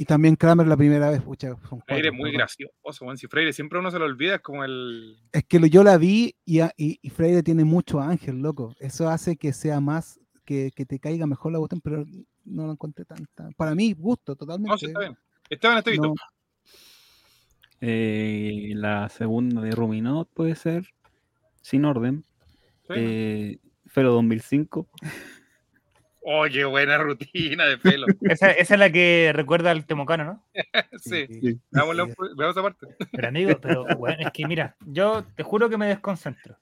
Y 0.00 0.04
también 0.04 0.36
Kramer 0.36 0.66
la 0.68 0.76
primera 0.76 1.10
vez, 1.10 1.20
pucha, 1.22 1.48
son 1.68 1.80
Freire 1.82 1.84
cuatro, 1.86 2.08
es 2.10 2.14
muy 2.14 2.30
gracioso, 2.32 3.04
weón. 3.04 3.18
Si 3.18 3.26
Freire 3.26 3.52
siempre 3.52 3.80
uno 3.80 3.90
se 3.90 3.98
lo 3.98 4.04
olvida, 4.04 4.36
es 4.36 4.40
como 4.42 4.62
el. 4.64 5.18
Es 5.32 5.42
que 5.44 5.58
lo- 5.58 5.66
yo 5.66 5.82
la 5.82 5.98
vi 5.98 6.36
y, 6.44 6.60
y, 6.76 7.00
y 7.02 7.10
Freire 7.10 7.42
tiene 7.42 7.64
mucho 7.64 7.98
ángel, 8.00 8.36
loco. 8.38 8.76
Eso 8.78 9.08
hace 9.08 9.36
que 9.36 9.52
sea 9.52 9.80
más, 9.80 10.20
que, 10.44 10.70
que 10.74 10.86
te 10.86 11.00
caiga 11.00 11.26
mejor 11.26 11.50
la 11.50 11.58
cuestión, 11.58 11.80
pero 11.82 12.04
no 12.44 12.66
lo 12.66 12.72
encontré 12.72 13.04
tanta. 13.06 13.50
Para 13.56 13.74
mí, 13.74 13.92
gusto, 13.92 14.36
totalmente. 14.36 14.70
No, 14.70 14.78
sí, 14.78 14.86
está 14.86 15.00
bien. 15.00 15.18
Esteban 15.50 15.78
Estevito. 15.78 16.04
No, 16.08 16.14
Eh, 17.80 18.72
la 18.74 19.08
segunda 19.08 19.60
de 19.60 19.70
Ruminot 19.72 20.28
puede 20.32 20.54
ser, 20.54 20.86
sin 21.62 21.84
orden. 21.84 22.24
Sí. 22.86 22.94
Eh, 22.96 23.58
Fero 23.86 24.12
2005. 24.12 24.88
Oye, 26.30 26.66
buena 26.66 26.98
rutina 26.98 27.64
de 27.64 27.78
pelo. 27.78 28.06
Esa, 28.20 28.50
esa 28.50 28.74
es 28.74 28.80
la 28.80 28.92
que 28.92 29.32
recuerda 29.34 29.70
al 29.70 29.86
Temocano, 29.86 30.24
¿no? 30.24 30.44
sí. 30.98 31.26
sí. 31.26 31.40
Sí. 31.40 31.58
veamos 31.72 31.96
esa 32.50 32.62
parte. 32.62 32.86
Pero 33.12 33.28
amigo, 33.28 33.58
pero 33.58 33.86
bueno, 33.96 34.18
es 34.20 34.30
que 34.32 34.46
mira, 34.46 34.76
yo 34.84 35.24
te 35.24 35.42
juro 35.42 35.70
que 35.70 35.78
me 35.78 35.86
desconcentro. 35.86 36.58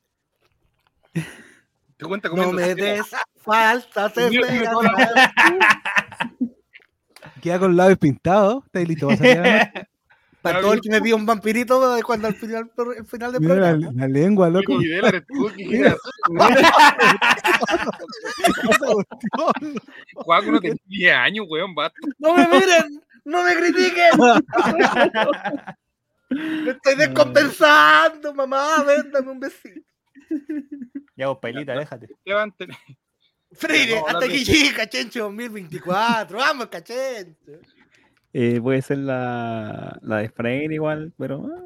Te 1.12 2.06
cuenta 2.06 2.28
No 2.28 2.52
me 2.52 2.62
des 2.62 3.00
esperanzas. 3.00 3.22
Queda 7.42 7.58
con 7.58 7.76
labios 7.76 7.98
pintados. 7.98 8.64
¿Estáis 8.66 8.88
listo 8.88 9.08
para 9.08 9.18
salir 9.18 9.40
a? 9.40 9.88
Para 10.46 10.60
todo 10.60 10.72
el 10.74 10.80
que 10.80 10.90
me 10.90 11.00
pide 11.00 11.14
un 11.14 11.26
vampirito 11.26 11.98
cuando 12.04 12.28
al 12.28 12.34
final, 12.34 12.70
el 12.96 13.06
final 13.06 13.32
del 13.32 13.40
Mira 13.40 13.54
la, 13.56 13.70
programa. 13.72 13.92
la 13.96 14.08
lengua, 14.08 14.48
loco. 14.50 14.72
Nico 14.72 14.78
Videla, 14.80 15.08
eres 15.08 15.26
tú, 15.26 15.50
¿qué 15.56 15.66
quieres? 15.66 15.94
Juaco 20.14 20.50
no 20.52 20.60
tenía 20.60 20.76
10 20.86 21.14
años, 21.14 21.46
weón, 21.48 21.74
basta. 21.74 21.98
¡No 22.18 22.34
me 22.34 22.46
miren! 22.48 23.02
¡No 23.24 23.42
me 23.42 23.54
critiquen! 23.56 24.10
¡Me 26.30 26.70
estoy 26.72 26.94
descompensando, 26.96 28.34
mamá! 28.34 28.82
Ven, 28.84 29.10
dame 29.10 29.30
un 29.30 29.40
besito. 29.40 29.80
Ya 31.16 31.28
vos, 31.28 31.38
Pailita, 31.40 31.74
déjate. 31.74 32.08
Te- 32.24 32.68
Freire, 33.52 34.00
hasta 34.06 34.24
aquí 34.26 34.44
llega 34.44 34.76
Cachencho 34.76 35.24
2024. 35.24 36.36
¡Vamos, 36.38 36.66
Cachencho! 36.66 37.52
Eh, 38.38 38.60
puede 38.60 38.82
ser 38.82 38.98
la, 38.98 39.98
la 40.02 40.18
de 40.18 40.28
Freire 40.28 40.74
igual, 40.74 41.10
pero 41.16 41.46
ah, 41.46 41.62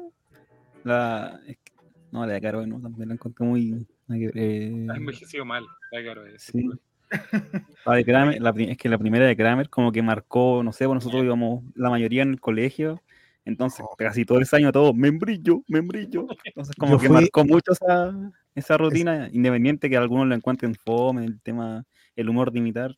la 0.85 1.41
es 1.45 1.57
que- 1.57 1.73
no 2.11 2.25
la 2.25 2.31
de 2.31 2.39
Caro 2.39 2.65
no, 2.65 2.79
también 2.79 3.09
la 3.09 3.15
encontré 3.15 3.45
muy 3.45 3.85
eh, 4.09 4.87
ha 4.89 4.95
envejecido 4.95 5.43
mal. 5.43 5.65
está 5.91 6.01
claro, 6.01 6.25
es- 6.25 6.43
sí. 6.43 6.69
La 7.85 7.95
de 7.95 8.05
Kramer, 8.05 8.41
la 8.41 8.53
es 8.57 8.77
que 8.77 8.87
la 8.87 8.97
primera 8.97 9.25
de 9.25 9.35
Kramer 9.35 9.69
como 9.69 9.91
que 9.91 10.01
marcó, 10.01 10.63
no 10.63 10.71
sé, 10.71 10.85
pues 10.85 10.95
nosotros 10.95 11.25
íbamos 11.25 11.61
la 11.75 11.89
mayoría 11.89 12.21
en 12.21 12.29
el 12.29 12.39
colegio, 12.39 13.01
entonces 13.43 13.85
casi 13.97 14.23
todo 14.23 14.39
ese 14.39 14.55
año 14.55 14.71
todo 14.71 14.93
membrillo, 14.93 15.63
membrillo, 15.67 16.27
entonces 16.45 16.73
como 16.77 16.93
Yo 16.93 16.99
que 16.99 17.07
fui- 17.07 17.15
marcó 17.15 17.43
mucho 17.43 17.73
esa, 17.73 18.13
esa 18.55 18.77
rutina, 18.77 19.27
independiente 19.33 19.89
que 19.89 19.97
algunos 19.97 20.27
lo 20.27 20.35
encuentren 20.35 20.73
fome, 20.75 21.25
el 21.25 21.41
tema, 21.41 21.83
el 22.15 22.29
humor 22.29 22.49
de 22.53 22.59
imitar, 22.59 22.95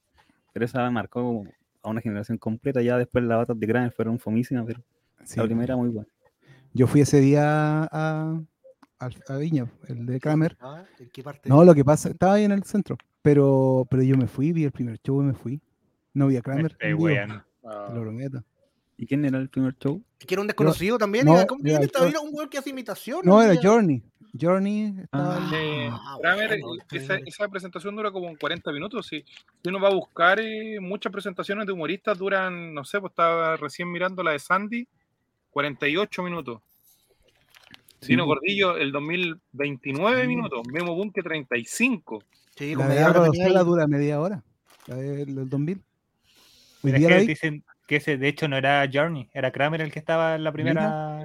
pero 0.52 0.66
esa 0.66 0.92
marcó 0.92 1.24
como 1.24 1.50
a 1.84 1.90
una 1.90 2.02
generación 2.02 2.38
completa, 2.38 2.82
ya 2.82 2.98
después 2.98 3.24
las 3.26 3.38
batas 3.38 3.60
de 3.60 3.68
Kramer 3.68 3.92
fueron 3.92 4.18
fomísimas, 4.20 4.66
pero 4.66 4.82
Sí. 5.26 5.40
la 5.40 5.46
primera 5.46 5.76
muy 5.76 5.90
buena. 5.90 6.08
Yo 6.74 6.88
fui 6.88 7.02
ese 7.02 7.20
día 7.20 7.84
a, 7.84 8.42
a, 9.00 9.10
a 9.28 9.38
Viña, 9.38 9.68
el 9.88 10.06
de 10.06 10.20
Kramer. 10.20 10.58
Ah, 10.60 10.84
¿En 11.00 11.10
qué 11.12 11.22
parte? 11.24 11.48
No, 11.50 11.64
lo 11.64 11.76
que 11.76 11.86
pasa, 11.86 12.10
estaba 12.10 12.34
ahí 12.34 12.46
en 12.46 12.52
el 12.52 12.64
centro, 12.64 12.98
pero, 13.22 13.86
pero 13.90 14.02
yo 14.04 14.18
me 14.18 14.28
fui, 14.28 14.52
vi 14.54 14.64
el 14.64 14.72
primer 14.72 14.98
show 15.00 15.22
y 15.22 15.26
me 15.26 15.34
fui. 15.34 15.62
No 16.14 16.28
vi 16.28 16.38
a 16.38 16.42
Kramer. 16.42 16.76
Ah, 17.66 17.86
te 17.88 17.94
lo 17.94 18.02
prometo. 18.02 18.44
¿Y 18.98 19.08
quién 19.08 19.26
era 19.26 19.40
el 19.40 19.50
primer 19.50 19.76
show? 19.78 20.02
¿Que 20.20 20.36
era 20.36 20.42
un 20.42 20.48
desconocido 20.48 20.98
también? 20.98 21.26
no, 21.26 21.36
¿Era, 21.36 21.48
¿Cómo 21.48 21.62
era 21.66 21.80
era, 22.08 22.20
un 22.22 22.30
weón 22.34 22.50
que 22.50 22.58
hace 22.58 22.70
imitación? 22.70 23.22
No, 23.24 23.42
era 23.42 23.60
Journey. 23.62 24.04
Journey 24.40 24.96
estaba 25.04 25.38
Ah. 25.38 25.52
Eh, 25.54 25.90
Ah, 25.92 26.18
Kramer, 26.22 26.60
bueno, 26.62 26.84
esa, 26.92 27.18
sí. 27.18 27.24
esa 27.26 27.48
presentación 27.48 27.96
dura 27.96 28.12
como 28.12 28.36
40 28.38 28.72
minutos. 28.72 29.08
Si, 29.08 29.22
si 29.22 29.70
uno 29.70 29.80
va 29.80 29.90
a 29.90 29.94
buscar 29.94 30.40
eh, 30.40 30.80
muchas 30.80 31.12
presentaciones 31.12 31.66
de 31.68 31.74
humoristas, 31.74 32.18
duran, 32.18 32.74
no 32.74 32.84
sé, 32.86 33.00
pues 33.00 33.12
estaba 33.12 33.58
recién 33.58 33.92
mirando 33.92 34.24
la 34.24 34.32
de 34.32 34.40
Sandy, 34.40 34.88
48 35.52 36.24
minutos. 36.24 36.62
Dino 38.02 38.26
Gordillo, 38.26 38.76
el 38.78 38.92
2029 38.92 40.22
Sí. 40.22 40.28
minutos. 40.28 40.62
Memo 40.72 40.94
Bunke, 40.96 41.22
35. 41.24 42.24
Sí, 42.56 42.76
La 42.76 42.88
media 42.88 43.10
hora 43.10 43.64
dura 43.64 43.88
media 43.88 44.20
hora. 44.20 44.44
La 44.88 44.96
del, 44.96 45.34
del 45.36 45.50
2000. 45.50 45.78
Hoy 45.78 45.84
Mira, 46.84 46.98
día 46.98 47.18
dicen, 47.20 47.64
Que 47.88 47.98
ese, 47.98 48.18
de 48.18 48.28
hecho, 48.30 48.48
no 48.48 48.56
era 48.58 48.88
Journey, 48.92 49.30
era 49.34 49.52
Kramer 49.52 49.82
el 49.82 49.92
que 49.92 50.00
estaba 50.00 50.36
en 50.36 50.44
la 50.44 50.52
primera. 50.52 51.24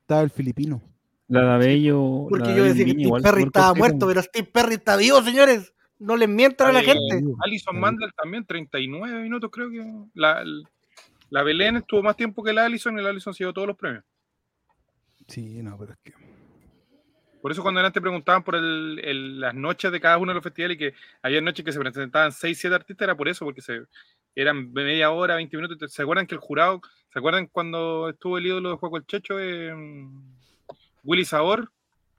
Estaba 0.00 0.22
el 0.22 0.30
filipino. 0.30 0.82
La 1.28 1.42
de 1.42 1.50
Abello. 1.52 2.26
Porque 2.28 2.48
la 2.50 2.56
yo 2.56 2.62
de 2.64 2.68
decía 2.70 2.84
que 2.86 2.90
Steve 2.92 3.02
igual 3.04 3.22
Perry 3.22 3.42
estaba 3.44 3.74
muerto, 3.74 4.06
pero 4.08 4.20
Steve 4.22 4.48
Perry 4.52 4.74
está 4.74 4.96
vivo, 4.96 5.22
señores. 5.22 5.72
No 6.00 6.16
les 6.16 6.28
mientan 6.28 6.68
a 6.68 6.72
la 6.72 6.80
Eh, 6.80 6.84
gente. 6.84 7.22
Alison 7.44 7.78
Mandel 7.78 8.10
también, 8.14 8.44
39 8.44 9.22
minutos 9.22 9.50
creo 9.52 9.70
que. 9.70 9.86
La, 10.14 10.42
la 11.28 11.42
Belén 11.44 11.76
estuvo 11.76 12.02
más 12.02 12.16
tiempo 12.16 12.42
que 12.42 12.52
la 12.52 12.64
Alison 12.64 12.98
y 12.98 13.02
la 13.02 13.10
Alison 13.10 13.32
se 13.32 13.44
llevó 13.44 13.52
todos 13.52 13.68
los 13.68 13.76
premios. 13.76 14.02
Sí, 15.28 15.62
no, 15.62 15.78
pero 15.78 15.92
es 15.92 15.98
que. 16.02 16.12
Por 17.40 17.52
eso 17.52 17.62
cuando 17.62 17.80
antes 17.80 17.92
te 17.94 18.00
preguntaban 18.00 18.42
por 18.42 18.56
el, 18.56 19.00
el- 19.02 19.40
las 19.40 19.54
noches 19.54 19.90
de 19.92 20.00
cada 20.00 20.18
uno 20.18 20.30
de 20.32 20.34
los 20.34 20.42
festivales 20.44 20.74
y 20.74 20.78
que 20.78 20.94
había 21.22 21.40
noches 21.40 21.64
que 21.64 21.72
se 21.72 21.78
presentaban 21.78 22.32
6, 22.32 22.58
7 22.58 22.74
artistas, 22.74 23.06
era 23.06 23.16
por 23.16 23.28
eso, 23.28 23.44
porque 23.44 23.62
se, 23.62 23.80
eran 24.34 24.72
media 24.72 25.10
hora, 25.10 25.36
20 25.36 25.56
minutos. 25.56 25.92
¿Se 25.92 26.02
acuerdan 26.02 26.26
que 26.26 26.34
el 26.34 26.40
jurado, 26.40 26.80
¿se 27.12 27.18
acuerdan 27.18 27.46
cuando 27.46 28.08
estuvo 28.08 28.38
el 28.38 28.46
ídolo 28.46 28.70
de 28.70 28.76
Juego 28.76 28.96
el 28.96 29.06
Checho, 29.06 29.38
eh, 29.40 29.74
Willy 31.04 31.24
Sabor, 31.24 31.70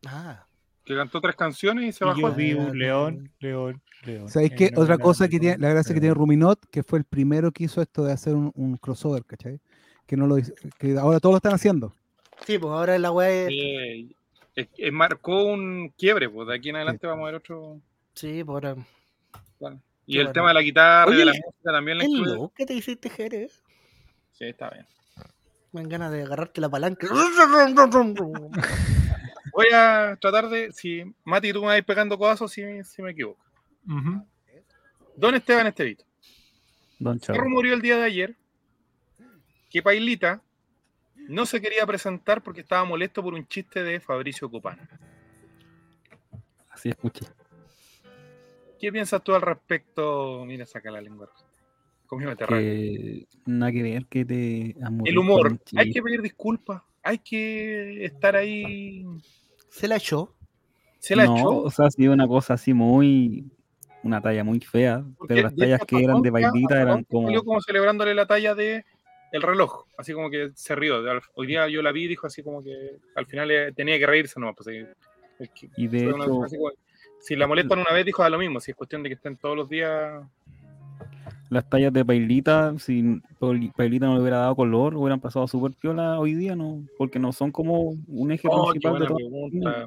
Ah, 0.06 0.46
que 0.84 0.96
cantó 0.96 1.22
tres 1.22 1.36
canciones 1.36 1.86
y 1.86 1.92
se 1.92 2.04
bajó? 2.06 2.20
yo 2.20 2.34
vi 2.36 2.54
un 2.54 2.78
león, 2.78 3.32
león, 3.40 3.82
león. 4.04 4.28
¿Sabéis 4.30 4.52
Eh, 4.54 4.56
qué? 4.56 4.72
Otra 4.76 4.98
cosa 4.98 5.28
que 5.28 5.40
tiene, 5.40 5.58
la 5.60 5.70
gracia 5.70 5.94
que 5.94 6.00
tiene 6.02 6.16
Ruminot, 6.16 6.60
que 6.72 6.82
fue 6.84 7.00
el 7.00 7.06
primero 7.06 7.52
que 7.52 7.66
hizo 7.66 7.82
esto 7.82 8.04
de 8.04 8.12
hacer 8.14 8.34
un, 8.36 8.52
un 8.56 8.78
crossover, 8.78 9.24
¿cachai? 9.26 9.60
Que 10.08 10.18
no 10.18 10.26
lo 10.28 10.38
hizo- 10.40 10.54
que 10.80 10.98
ahora 10.98 11.20
todos 11.20 11.34
lo 11.34 11.38
están 11.38 11.54
haciendo. 11.54 11.94
sí, 12.46 12.58
pues 12.58 12.72
ahora 12.72 12.98
la. 12.98 13.12
Eh, 13.30 14.08
es- 14.56 14.68
es- 14.78 14.92
marcó 14.92 15.44
un 15.44 15.94
quiebre, 15.98 16.28
pues 16.28 16.48
de 16.48 16.56
aquí 16.56 16.70
en 16.70 16.78
adelante 16.78 17.06
vamos 17.06 17.24
a 17.24 17.26
ver 17.28 17.36
otro. 17.36 17.80
Sí, 18.16 18.44
pues 18.44 18.56
ahora. 18.56 18.76
Y 20.06 20.14
Qué 20.14 20.20
el 20.20 20.26
bueno. 20.28 20.34
tema 20.34 20.48
de 20.50 20.54
la 20.56 20.62
guitarra 20.62 21.14
y 21.14 21.18
de 21.18 21.26
la 21.26 21.32
música 21.34 21.72
también 21.72 21.98
le 22.00 22.06
¿El 22.06 22.12
incluye. 22.12 22.50
que 22.56 22.66
te 22.66 22.74
hiciste, 22.74 23.10
Jerez? 23.10 23.64
Sí, 24.32 24.46
está 24.46 24.70
bien. 24.70 24.86
Me 25.72 25.82
dan 25.82 25.90
ganas 25.90 26.12
de 26.12 26.24
agarrarte 26.24 26.60
la 26.60 26.70
palanca. 26.70 27.08
Voy 29.54 29.68
a 29.74 30.18
tratar 30.20 30.50
de. 30.50 30.72
Si 30.72 31.04
Mati, 31.24 31.54
tú 31.54 31.62
me 31.62 31.68
vas 31.68 31.82
pegando 31.84 32.18
codazos 32.18 32.52
si, 32.52 32.62
si 32.84 33.02
me 33.02 33.12
equivoco. 33.12 33.44
Ujú. 33.88 34.26
Don 35.16 35.36
Esteban 35.36 35.68
Estevito. 35.68 36.06
Don 37.00 37.20
Se 37.20 37.34
rumoreó 37.34 37.74
el 37.74 37.82
día 37.82 37.98
de 37.98 38.04
ayer 38.04 38.36
que 39.70 39.82
Pailita 39.82 40.42
no 41.16 41.46
se 41.46 41.62
quería 41.62 41.86
presentar 41.86 42.42
porque 42.44 42.62
estaba 42.62 42.84
molesto 42.84 43.24
por 43.24 43.34
un 43.34 43.48
chiste 43.48 43.84
de 43.84 44.00
Fabricio 44.00 44.50
Copán. 44.50 44.80
Así 46.70 46.90
escuché. 46.90 47.26
¿Qué 48.82 48.92
piensas 48.92 49.24
tú 49.24 49.36
al 49.36 49.44
respecto? 49.44 50.44
Mira, 50.44 50.66
saca 50.66 50.90
la 50.90 51.00
lengua. 51.00 51.30
Conmigo 52.08 52.36
te 52.36 52.48
rayo. 52.48 52.66
Que 52.68 53.28
nada 53.46 53.72
que 53.72 53.84
ver 53.84 54.06
que 54.08 54.26
te 54.26 54.76
El 55.06 55.18
humor. 55.20 55.60
Hay 55.76 55.92
que 55.92 56.02
pedir 56.02 56.24
disculpas. 56.24 56.82
Hay 57.04 57.20
que 57.20 58.04
estar 58.04 58.36
ahí. 58.36 59.06
Se 59.70 59.88
la 59.88 59.98
echó. 59.98 60.36
Se 60.98 61.16
la 61.16 61.26
no, 61.26 61.38
echó. 61.38 61.58
o 61.58 61.70
sea, 61.70 61.86
ha 61.86 61.92
sido 61.92 62.12
una 62.12 62.28
cosa 62.28 62.56
así 62.56 62.74
muy. 62.74 63.46
Una 64.04 64.20
talla 64.20 64.44
muy 64.44 64.60
fea. 64.60 65.06
Porque, 65.16 65.36
pero 65.36 65.48
las 65.48 65.56
tallas 65.56 65.82
hecho, 65.82 65.86
que 65.86 66.04
eran 66.04 66.22
de 66.24 66.32
bailita 66.32 66.82
eran 66.82 67.04
como. 67.04 67.44
Como 67.44 67.62
celebrándole 67.62 68.16
la 68.16 68.26
talla 68.26 68.56
de 68.56 68.84
el 69.32 69.42
reloj, 69.44 69.86
así 69.96 70.12
como 70.12 70.32
que 70.32 70.50
se 70.56 70.76
rió. 70.76 71.04
Hoy 71.36 71.48
día 71.48 71.68
yo 71.70 71.84
la 71.84 71.92
vi 71.92 72.06
y 72.06 72.08
dijo 72.08 72.26
así 72.26 72.42
como 72.42 72.64
que 72.64 72.98
al 73.16 73.28
final 73.28 73.52
eh, 73.52 73.72
tenía 73.74 74.00
que 74.00 74.08
reírse 74.08 74.40
nomás. 74.40 74.56
Pues, 74.58 74.68
Y 75.78 75.88
de 75.88 76.10
hecho, 76.10 76.44
así 76.44 76.58
como- 76.58 76.72
si 77.22 77.36
la 77.36 77.48
molestan 77.48 77.80
una 77.80 77.92
vez, 77.94 78.06
dijo 78.06 78.22
da 78.24 78.30
lo 78.30 78.38
mismo. 78.40 78.60
Si 78.60 78.72
es 78.72 78.78
cuestión 78.78 79.04
de 79.04 79.10
que 79.10 79.16
estén 79.16 79.38
todos 79.38 79.56
los 79.56 79.70
días. 79.70 80.24
las 81.50 81.70
tallas 81.70 81.92
de 81.94 82.06
Pailita, 82.06 82.74
si 82.80 83.22
Pailita 83.76 84.06
no 84.06 84.16
le 84.16 84.22
hubiera 84.22 84.38
dado 84.38 84.56
color, 84.56 84.96
hubieran 84.96 85.20
pasado 85.20 85.48
súper 85.48 85.74
piola 85.74 86.20
hoy 86.20 86.34
día, 86.34 86.56
¿no? 86.56 86.84
Porque 86.98 87.20
no 87.20 87.32
son 87.34 87.52
como 87.52 87.94
un 88.08 88.32
eje 88.32 88.48
Oh, 88.50 88.70
principal 88.72 88.94
de 88.94 89.00
buena 89.00 89.08
todo. 89.08 89.18
pregunta. 89.18 89.86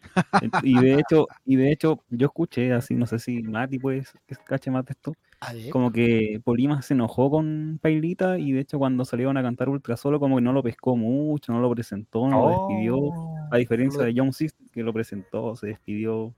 Y 0.62 0.78
de 0.80 0.94
hecho, 0.94 1.26
y 1.44 1.56
de 1.56 1.72
hecho, 1.72 2.00
yo 2.08 2.26
escuché 2.28 2.72
así, 2.72 2.94
no 2.94 3.06
sé 3.06 3.18
si 3.18 3.42
Mati 3.42 3.78
pues 3.78 4.12
que 4.26 4.34
cache 4.46 4.70
más 4.70 4.86
de 4.86 4.92
esto, 4.92 5.12
A 5.40 5.52
como 5.70 5.92
que 5.92 6.40
Polima 6.42 6.80
se 6.80 6.94
enojó 6.94 7.30
con 7.30 7.78
Pailita 7.82 8.38
y 8.38 8.52
de 8.52 8.60
hecho 8.60 8.78
cuando 8.78 9.04
salieron 9.04 9.36
a 9.36 9.42
cantar 9.42 9.68
Ultra 9.68 9.96
Solo 9.98 10.18
como 10.18 10.36
que 10.36 10.42
no 10.42 10.52
lo 10.54 10.62
pescó 10.62 10.96
mucho, 10.96 11.52
no 11.52 11.60
lo 11.60 11.70
presentó, 11.70 12.26
no 12.28 12.40
lo 12.40 12.48
despidió, 12.50 12.96
Oh. 12.98 13.35
A 13.50 13.56
diferencia 13.56 14.02
de 14.02 14.12
John 14.16 14.32
System 14.32 14.66
que 14.72 14.82
lo 14.82 14.92
presentó, 14.92 15.54
se 15.56 15.68
despidió. 15.68 16.34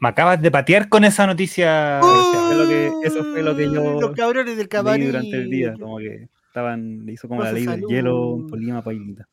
Me 0.00 0.08
acabas 0.10 0.40
de 0.40 0.50
patear 0.50 0.88
con 0.88 1.04
esa 1.04 1.26
noticia. 1.26 1.98
Eso 1.98 2.46
fue 2.46 2.54
lo 2.56 2.68
que- 2.68 2.92
eso 3.04 3.24
fue 3.24 3.42
lo 3.42 3.56
que 3.56 3.64
yo 3.64 4.00
Los 4.00 4.12
cabrones 4.14 4.56
del 4.56 4.68
camarín. 4.68 5.06
durante 5.06 5.36
el 5.36 5.50
día, 5.50 5.74
como 5.78 5.98
que 5.98 6.28
estaban, 6.46 7.04
le 7.04 7.12
hizo 7.12 7.26
como 7.28 7.42
la 7.42 7.52
ley 7.52 7.66
del 7.66 7.82
hielo, 7.88 8.46
Polima 8.48 8.80
Pailita. 8.82 9.26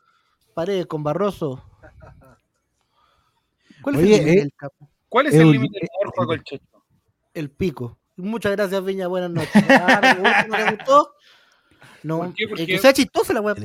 Paredes 0.53 0.85
con 0.87 1.03
Barroso. 1.03 1.63
¿Cuál 3.81 3.97
Oye, 3.97 4.15
es 4.15 4.19
el, 4.19 4.25
límite 4.25 4.37
eh, 4.37 4.41
del 4.41 4.53
capo? 4.55 4.89
¿Cuál 5.09 5.27
es 5.27 5.33
Eh, 5.35 5.37
el 5.41 5.45
un- 5.45 5.51
límite 5.51 5.79
del 5.79 5.89
Juaco 6.15 6.33
el 6.33 6.43
Checho? 6.43 6.65
El 7.33 7.49
pico. 7.51 7.99
Muchas 8.17 8.53
gracias, 8.53 8.83
Viña. 8.83 9.07
Buenas 9.07 9.29
noches. 9.31 9.63
Ah, 9.69 10.15
¿No 10.47 10.55
te 10.55 10.71
gustó? 10.75 11.11
No, 12.03 12.17
¿Por 12.19 12.33
qué? 12.35 12.43
es 12.43 12.49
Porque- 12.49 12.65
que 12.67 12.77
sea 12.77 12.93
chistosa 12.93 13.33
la 13.33 13.41
weá. 13.41 13.55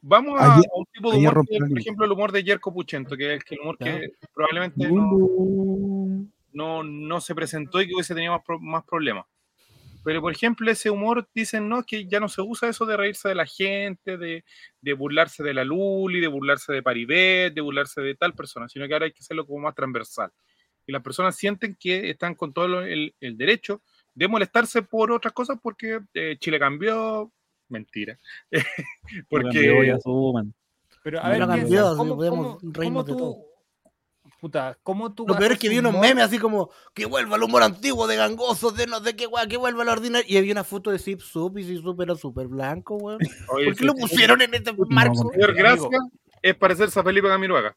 Vamos 0.00 0.40
a, 0.40 0.54
Ayer- 0.54 0.66
a 0.72 0.78
un 0.78 0.86
tipo 0.92 1.10
de 1.10 1.18
humor, 1.18 1.44
que, 1.48 1.58
por 1.58 1.78
ejemplo, 1.78 2.04
el 2.06 2.12
humor 2.12 2.30
de 2.30 2.44
Yerko 2.44 2.72
Puchento, 2.72 3.16
que 3.16 3.26
es 3.26 3.32
el, 3.32 3.44
que 3.44 3.54
el 3.56 3.60
humor 3.62 3.78
que 3.78 4.12
probablemente 4.32 4.88
no, 4.88 6.28
no, 6.52 6.84
no 6.84 7.20
se 7.20 7.34
presentó 7.34 7.82
y 7.82 7.88
que 7.88 7.94
hubiese 7.94 8.14
tenido 8.14 8.32
más, 8.32 8.42
más 8.60 8.84
problemas. 8.84 9.26
Pero, 10.04 10.20
por 10.20 10.32
ejemplo, 10.32 10.70
ese 10.70 10.88
humor, 10.90 11.28
dicen, 11.34 11.68
no, 11.68 11.82
que 11.84 12.06
ya 12.06 12.20
no 12.20 12.28
se 12.28 12.42
usa 12.42 12.68
eso 12.68 12.86
de 12.86 12.96
reírse 12.96 13.28
de 13.28 13.34
la 13.34 13.46
gente, 13.46 14.16
de, 14.16 14.44
de 14.80 14.92
burlarse 14.92 15.42
de 15.42 15.54
la 15.54 15.64
Luli, 15.64 16.20
de 16.20 16.28
burlarse 16.28 16.72
de 16.72 16.82
Paribet, 16.82 17.52
de 17.52 17.60
burlarse 17.60 18.00
de 18.00 18.14
tal 18.14 18.34
persona, 18.34 18.68
sino 18.68 18.86
que 18.86 18.92
ahora 18.92 19.06
hay 19.06 19.12
que 19.12 19.20
hacerlo 19.20 19.46
como 19.46 19.60
más 19.60 19.74
transversal. 19.74 20.30
Y 20.86 20.92
las 20.92 21.02
personas 21.02 21.36
sienten 21.36 21.76
que 21.78 22.10
están 22.10 22.34
con 22.34 22.52
todo 22.52 22.82
el, 22.82 23.14
el 23.20 23.36
derecho 23.36 23.82
de 24.14 24.28
molestarse 24.28 24.82
por 24.82 25.12
otras 25.12 25.32
cosas 25.32 25.58
porque 25.62 26.00
eh, 26.14 26.36
Chile 26.38 26.58
cambió. 26.58 27.32
Mentira. 27.72 28.18
porque 29.28 29.86
ya 29.86 29.98
suman. 30.00 30.54
Pero 31.02 31.20
a 31.20 31.24
No 31.24 31.30
ver, 31.30 31.38
cambió, 31.48 31.86
así 31.88 31.96
¿cómo, 31.96 32.16
podemos 32.16 32.58
cómo- 32.58 32.72
reírnos 32.72 33.04
cómo 33.04 33.16
de 33.16 33.22
tú, 33.22 33.44
puta, 34.40 34.78
¿cómo 34.82 35.12
tú 35.14 35.26
Lo 35.26 35.36
peor 35.36 35.52
es 35.52 35.58
que 35.58 35.68
vi 35.68 35.78
unos 35.78 35.90
humor? 35.92 36.06
memes 36.06 36.24
así 36.24 36.38
como 36.38 36.70
que 36.94 37.06
vuelva 37.06 37.36
el 37.36 37.42
humor 37.42 37.62
antiguo 37.64 38.06
de 38.06 38.16
gangosos, 38.16 38.76
de 38.76 38.86
no 38.86 39.00
sé 39.00 39.16
qué 39.16 39.26
weá, 39.26 39.46
que 39.48 39.56
vuelva 39.56 39.84
la 39.84 39.92
ordinaria. 39.92 40.24
Y 40.32 40.36
había 40.36 40.52
una 40.52 40.62
foto 40.64 40.90
de 40.92 40.98
Zip 41.00 41.20
Sup 41.20 41.58
y 41.58 41.64
Zip 41.64 41.82
Sup 41.82 42.00
era 42.00 42.14
súper 42.14 42.46
blanco, 42.46 42.96
weón. 42.96 43.18
Oye, 43.48 43.64
¿Por 43.66 43.76
qué 43.76 43.84
lo 43.84 43.92
sí, 43.94 44.00
pusieron 44.02 44.42
en 44.42 44.54
este 44.54 44.72
marco? 44.88 45.30
Señor 45.32 45.54
Gracia 45.54 45.98
es 46.40 46.54
parecerse 46.54 47.00
a 47.00 47.02
Felipe 47.02 47.26
Camiroaga. 47.28 47.76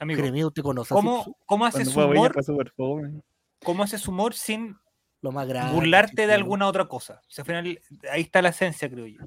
Amigo, 0.00 0.20
Créeme, 0.20 0.44
usted 0.44 0.62
conoce 0.62 0.94
a 0.94 0.96
Zip 0.96 1.04
¿cómo, 1.04 1.36
cómo 1.46 1.66
haces 1.66 1.88
humor? 1.94 2.32
fome. 2.76 3.22
¿Cómo 3.64 3.82
haces 3.82 4.06
humor 4.08 4.34
sin 4.34 4.76
lo 5.20 5.32
más 5.32 5.48
grande. 5.48 5.72
burlarte 5.74 6.26
de 6.26 6.34
alguna 6.34 6.66
otra 6.66 6.86
cosa? 6.86 7.20
O 7.26 7.30
sea, 7.30 7.42
al 7.42 7.46
final, 7.46 7.80
ahí 8.12 8.20
está 8.22 8.40
la 8.42 8.50
esencia, 8.50 8.88
creo 8.88 9.06
yo. 9.06 9.20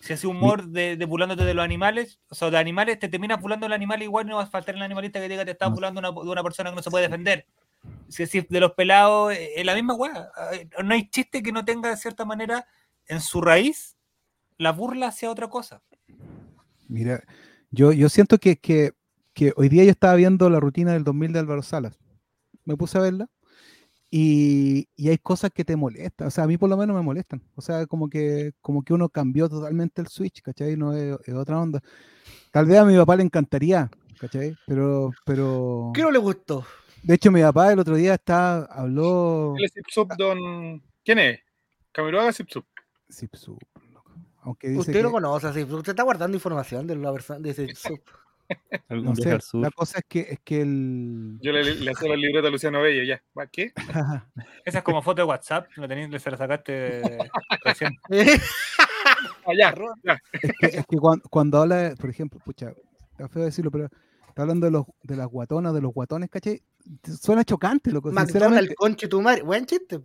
Si 0.00 0.12
haces 0.12 0.24
humor 0.24 0.66
de, 0.68 0.96
de 0.96 1.04
burlándote 1.04 1.44
de 1.44 1.52
los 1.54 1.64
animales, 1.64 2.18
o 2.28 2.34
sea, 2.34 2.50
de 2.50 2.58
animales, 2.58 2.98
te 2.98 3.08
terminas 3.08 3.40
burlando 3.40 3.64
del 3.66 3.72
animal 3.74 4.02
igual, 4.02 4.26
no 4.26 4.36
va 4.36 4.44
a 4.44 4.46
faltar 4.46 4.74
el 4.74 4.82
animalista 4.82 5.20
que 5.20 5.28
diga 5.28 5.42
que 5.42 5.46
te 5.46 5.50
está 5.52 5.66
No. 5.68 5.72
burlando 5.74 6.00
una- 6.00 6.10
de 6.10 6.30
una 6.30 6.42
persona 6.42 6.70
que 6.70 6.76
no 6.76 6.82
se 6.82 6.90
puede 6.90 7.04
defender. 7.06 7.46
Si 8.08 8.26
si 8.26 8.40
de 8.40 8.60
los 8.60 8.72
pelados, 8.72 9.32
eh, 9.34 9.52
es 9.56 9.66
la 9.66 9.74
misma 9.74 9.94
weá. 9.94 10.28
No 10.82 10.94
hay 10.94 11.08
chiste 11.10 11.42
que 11.42 11.52
no 11.52 11.64
tenga 11.64 11.90
de 11.90 11.96
cierta 11.98 12.24
manera 12.24 12.66
en 13.06 13.20
su 13.20 13.40
raíz 13.42 13.96
la 14.56 14.72
burla 14.72 15.08
hacia 15.08 15.30
otra 15.30 15.48
cosa. 15.48 15.82
Mira, 16.88 17.22
yo, 17.70 17.92
yo 17.92 18.08
siento 18.08 18.38
que, 18.38 18.56
que, 18.58 18.92
que 19.34 19.52
hoy 19.56 19.68
día 19.68 19.84
yo 19.84 19.90
estaba 19.90 20.14
viendo 20.14 20.48
la 20.48 20.60
rutina 20.60 20.92
del 20.92 21.04
2000 21.04 21.32
de 21.32 21.40
Álvaro 21.40 21.62
Salas. 21.62 21.98
Me 22.64 22.76
puse 22.76 22.96
a 22.98 23.02
verla 23.02 23.28
y, 24.16 24.88
y 24.94 25.08
hay 25.08 25.18
cosas 25.18 25.50
que 25.52 25.64
te 25.64 25.74
molestan. 25.74 26.28
O 26.28 26.30
sea, 26.30 26.44
a 26.44 26.46
mí 26.46 26.56
por 26.56 26.70
lo 26.70 26.76
menos 26.76 26.94
me 26.94 27.02
molestan. 27.02 27.42
O 27.56 27.60
sea, 27.60 27.84
como 27.86 28.08
que, 28.08 28.52
como 28.60 28.84
que 28.84 28.94
uno 28.94 29.08
cambió 29.08 29.48
totalmente 29.48 30.00
el 30.00 30.06
switch, 30.06 30.40
¿cachai? 30.40 30.76
No 30.76 30.92
es, 30.92 31.18
es 31.26 31.34
otra 31.34 31.60
onda. 31.60 31.82
Tal 32.52 32.66
vez 32.66 32.78
a 32.78 32.84
mi 32.84 32.96
papá 32.96 33.16
le 33.16 33.24
encantaría, 33.24 33.90
¿cachai? 34.20 34.56
Pero, 34.68 35.10
pero... 35.26 35.90
¿Qué 35.92 36.02
no 36.02 36.12
le 36.12 36.20
gustó? 36.20 36.64
De 37.02 37.14
hecho, 37.14 37.32
mi 37.32 37.42
papá 37.42 37.72
el 37.72 37.78
otro 37.80 37.96
día 37.96 38.14
está, 38.14 38.66
habló... 38.66 39.56
Zipsup, 39.74 40.12
don. 40.16 40.80
¿Quién 41.04 41.18
es? 41.18 41.40
Camiroaga 41.90 42.32
Zipsup. 42.32 42.64
Loco. 43.92 44.12
Aunque 44.42 44.68
dice 44.68 44.80
Usted 44.80 44.92
que- 44.92 45.02
lo 45.02 45.10
conoce, 45.10 45.48
así. 45.48 45.64
Usted 45.64 45.90
está 45.90 46.04
guardando 46.04 46.36
información 46.36 46.86
de 46.86 46.94
la 46.94 47.12
persona 47.12 47.40
de 47.40 47.52
Zip 47.52 47.74
Sup. 47.74 47.90
Algún 47.90 48.23
no 48.90 49.14
sé, 49.16 49.38
la 49.54 49.70
cosa 49.70 49.98
es 49.98 50.04
que, 50.08 50.20
es 50.20 50.38
que 50.44 50.60
el... 50.62 51.38
Yo 51.40 51.52
le, 51.52 51.74
le 51.76 51.90
hacía 51.90 52.08
los 52.08 52.18
libretos 52.18 52.48
a 52.48 52.50
Luciano 52.50 52.80
Bello, 52.82 53.02
ya. 53.04 53.22
¿Va? 53.38 53.46
¿Qué? 53.46 53.72
Esa 54.64 54.78
es 54.78 54.84
como 54.84 55.02
foto 55.02 55.22
de 55.22 55.28
WhatsApp, 55.28 55.68
la 55.76 55.88
tenés, 55.88 56.22
se 56.22 56.30
la 56.30 56.36
sacaste 56.36 57.18
recién. 57.64 57.96
Ah, 59.46 59.52
ya, 59.54 59.74
ya. 60.02 60.18
es 60.32 60.50
que, 60.58 60.66
es 60.78 60.86
que 60.86 60.96
cuan- 60.96 61.20
cuando, 61.28 61.58
habla, 61.60 61.94
por 62.00 62.08
ejemplo, 62.08 62.40
pucha, 62.42 62.72
está 63.10 63.28
feo 63.28 63.44
decirlo, 63.44 63.70
pero 63.70 63.88
está 64.28 64.40
hablando 64.42 64.64
de, 64.64 64.72
los, 64.72 64.86
de 65.02 65.16
las 65.16 65.26
guatonas, 65.26 65.74
de 65.74 65.82
los 65.82 65.92
guatones, 65.92 66.30
¿cachai? 66.30 66.62
suena 67.20 67.44
chocante, 67.44 67.90
loco. 67.90 68.10
Sinceramente, 68.10 68.74
conche 68.74 69.06
tu 69.06 69.20
madre. 69.20 69.42
Buen 69.42 69.66
chiste. 69.66 69.98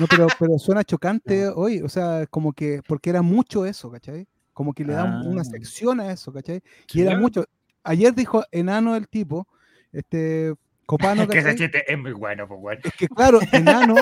no, 0.00 0.06
pero, 0.08 0.26
pero 0.38 0.58
suena 0.58 0.82
chocante 0.82 1.46
hoy, 1.48 1.80
o 1.80 1.88
sea, 1.88 2.26
como 2.26 2.52
que, 2.52 2.80
porque 2.88 3.10
era 3.10 3.22
mucho 3.22 3.64
eso, 3.64 3.90
¿cachai? 3.90 4.26
Como 4.52 4.72
que 4.74 4.84
le 4.84 4.94
dan 4.94 5.24
una 5.26 5.42
Ah. 5.42 5.44
sección 5.44 6.00
a 6.00 6.10
eso, 6.10 6.32
¿cachai? 6.32 6.60
Y 6.92 7.02
era 7.02 7.16
mucho. 7.16 7.44
Ayer 7.86 8.14
dijo 8.14 8.44
enano 8.50 8.96
el 8.96 9.08
tipo, 9.08 9.46
este, 9.92 10.54
Copano, 10.84 11.26
que 11.28 11.38
ese 11.38 11.48
¿cachai? 11.50 11.56
chiste 11.68 11.92
es 11.92 11.98
muy 11.98 12.12
bueno, 12.12 12.46
pues, 12.48 12.60
weón. 12.60 12.80
Es 12.84 12.92
que 12.94 13.08
claro, 13.08 13.38
enano, 13.52 13.94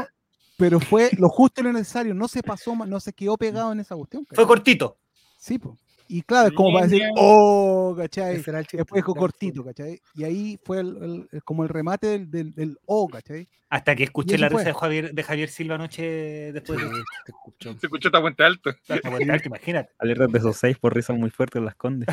pero 0.57 0.81
fue 0.81 1.11
lo 1.19 1.29
justo 1.29 1.61
y 1.61 1.65
lo 1.65 1.73
necesario, 1.73 2.15
no 2.15 2.27
se 2.29 2.43
pasó, 2.43 2.75
no 2.75 2.99
se 3.01 3.13
quedó 3.13 3.37
pegado 3.37 3.73
en 3.73 3.81
esa 3.81 3.95
cuestión. 3.95 4.27
Fue 4.33 4.47
cortito. 4.47 4.97
Sí, 5.39 5.59
pues. 5.59 5.75
Y 6.07 6.21
claro, 6.23 6.49
es 6.49 6.55
como 6.55 6.73
para 6.75 6.87
decir, 6.87 7.03
oh, 7.17 7.95
¿cachai? 7.97 8.37
Después 8.37 8.87
dijo 8.93 9.15
cortito, 9.15 9.65
¿cachai? 9.65 10.01
Y 10.15 10.25
ahí 10.25 10.61
fue 10.63 10.81
el, 10.81 10.89
el- 11.03 11.29
el- 11.33 11.43
como 11.45 11.63
el 11.63 11.71
remate 11.71 12.07
del, 12.09 12.31
del, 12.31 12.55
del 12.55 12.79
oh, 12.85 13.09
¿cachai? 13.09 13.49
Hasta 13.71 13.97
que 13.97 14.05
escuché 14.05 14.37
la 14.37 14.51
risa 14.51 14.65
de 14.65 14.75
Javier, 14.75 15.15
de 15.15 15.23
Javier 15.23 15.49
Silva 15.49 15.77
anoche 15.77 16.53
después 16.53 16.79
de 16.79 16.85
te 17.25 17.33
escuchó. 17.33 17.73
Se 17.81 17.87
escuchó 17.87 18.09
esta 18.09 18.21
puente 18.21 18.45
alto. 18.45 18.71
esta 18.87 19.09
vuelta 19.11 19.33
alta, 19.33 19.49
imagínate. 19.49 19.93
Alertas 19.99 20.31
de 20.31 20.39
esos 20.39 20.57
seis 20.59 20.79
por 20.79 20.95
risas 20.95 21.17
muy 21.17 21.31
fuertes 21.31 21.63
las 21.63 21.75
condes. 21.75 22.07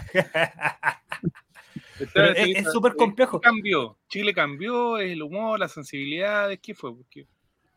Pero 2.13 2.31
es- 2.31 2.71
súper 2.71 2.93
eh, 2.93 2.95
complejo. 2.97 3.39
¿qué 3.39 3.45
cambió? 3.45 3.97
Chile 4.09 4.33
cambió, 4.33 4.97
el 4.97 5.21
humor, 5.21 5.59
las 5.59 5.71
sensibilidades, 5.71 6.59
¿qué 6.61 6.73
fue? 6.73 6.95
Porque 6.95 7.27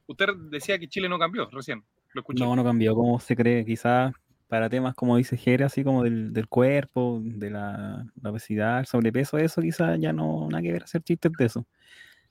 usted 0.07 0.28
decía 0.51 0.78
que 0.78 0.88
Chile 0.88 1.09
no 1.09 1.18
cambió 1.18 1.49
recién. 1.51 1.84
Lo 2.12 2.20
escuché. 2.20 2.45
No, 2.45 2.55
no 2.57 2.64
cambió 2.64 2.95
como 2.95 3.18
se 3.20 3.34
cree. 3.36 3.64
Quizás 3.64 4.12
para 4.49 4.68
temas 4.68 4.95
como 4.95 5.16
dice 5.16 5.36
Jere, 5.36 5.64
así 5.64 5.82
como 5.82 6.05
del, 6.05 6.32
del 6.32 6.47
cuerpo, 6.49 7.20
de 7.22 7.51
la, 7.51 8.07
la 8.22 8.30
obesidad, 8.30 8.80
el 8.80 8.86
sobrepeso, 8.86 9.36
eso 9.38 9.61
quizás 9.61 9.99
ya 9.99 10.12
no 10.12 10.49
nada 10.49 10.62
que 10.62 10.72
ver 10.72 10.84
hacer 10.84 11.03
chistes 11.03 11.32
de 11.38 11.45
eso. 11.47 11.66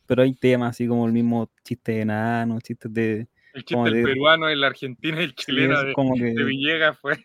Pero 0.06 0.22
hay 0.24 0.34
temas 0.34 0.72
así 0.72 0.88
como 0.88 1.06
el 1.06 1.14
mismo 1.14 1.50
chiste 1.64 1.94
de 1.94 2.02
enano, 2.02 2.60
chistes 2.62 2.94
de. 2.94 3.28
el 3.54 3.66
chiste 3.66 3.84
del 3.84 3.94
de- 3.96 4.04
peruano, 4.04 4.48
el 4.50 4.64
argentino 4.64 5.20
y 5.22 5.24
el 5.26 5.30
sí, 5.32 5.36
chileno 5.38 5.74
eso 5.76 5.86
de, 5.88 5.94
como 5.94 6.16
que- 6.16 6.24
de 6.34 6.44
Villegas 6.44 6.98
fue. 7.00 7.18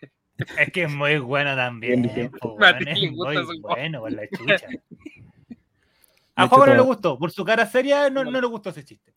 Es 0.59 0.72
que 0.72 0.84
es 0.84 0.91
muy 0.91 1.18
bueno 1.18 1.55
también. 1.57 2.03
Bien, 2.03 2.30
po, 2.30 2.57
es 2.61 2.97
muy 3.16 3.59
bueno 3.61 4.01
con 4.01 4.14
la 4.16 4.22
chucha. 4.28 4.66
A 6.36 6.47
Juan 6.47 6.70
no 6.70 6.76
le 6.76 6.82
gustó, 6.82 7.18
por 7.18 7.32
su 7.32 7.45
cara 7.45 7.66
seria 7.66 8.09
no, 8.11 8.22
no 8.24 8.41
le 8.41 8.47
gustó 8.47 8.70
ese 8.70 8.84
chiste. 8.84 9.12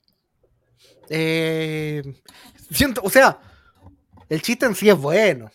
Eh, 1.07 2.01
siento, 2.71 3.01
o 3.03 3.09
sea, 3.11 3.37
el 4.27 4.41
chiste 4.41 4.65
en 4.65 4.73
sí 4.73 4.89
es 4.89 4.97
bueno. 4.97 5.51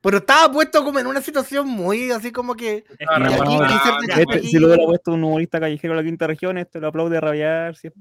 Pero 0.00 0.18
estaba 0.18 0.52
puesto 0.52 0.84
como 0.84 0.98
en 1.00 1.06
una 1.06 1.20
situación 1.22 1.66
muy 1.66 2.10
así 2.10 2.30
como 2.30 2.54
que. 2.54 2.84
Ah, 3.08 3.18
no, 3.18 3.30
no, 3.30 3.58
no, 3.60 4.14
Este, 4.16 4.42
si 4.42 4.58
lo 4.58 4.68
hubiera 4.68 4.84
puesto 4.84 5.12
un 5.12 5.24
humorista 5.24 5.58
callejero 5.58 5.94
de 5.96 6.02
la 6.02 6.06
quinta 6.06 6.26
región, 6.26 6.56
este 6.58 6.78
lo 6.78 6.88
aplaude 6.88 7.16
a 7.16 7.20
rabiar. 7.20 7.74
si 7.74 7.88
es- 7.88 7.94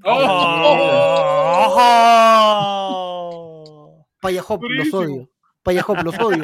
¡Oh! 3.09 4.05
Payajop, 4.21 4.61
los 4.63 4.93
odio. 4.93 5.29
Payajop, 5.67 6.01
los 6.01 6.17
odio. 6.19 6.43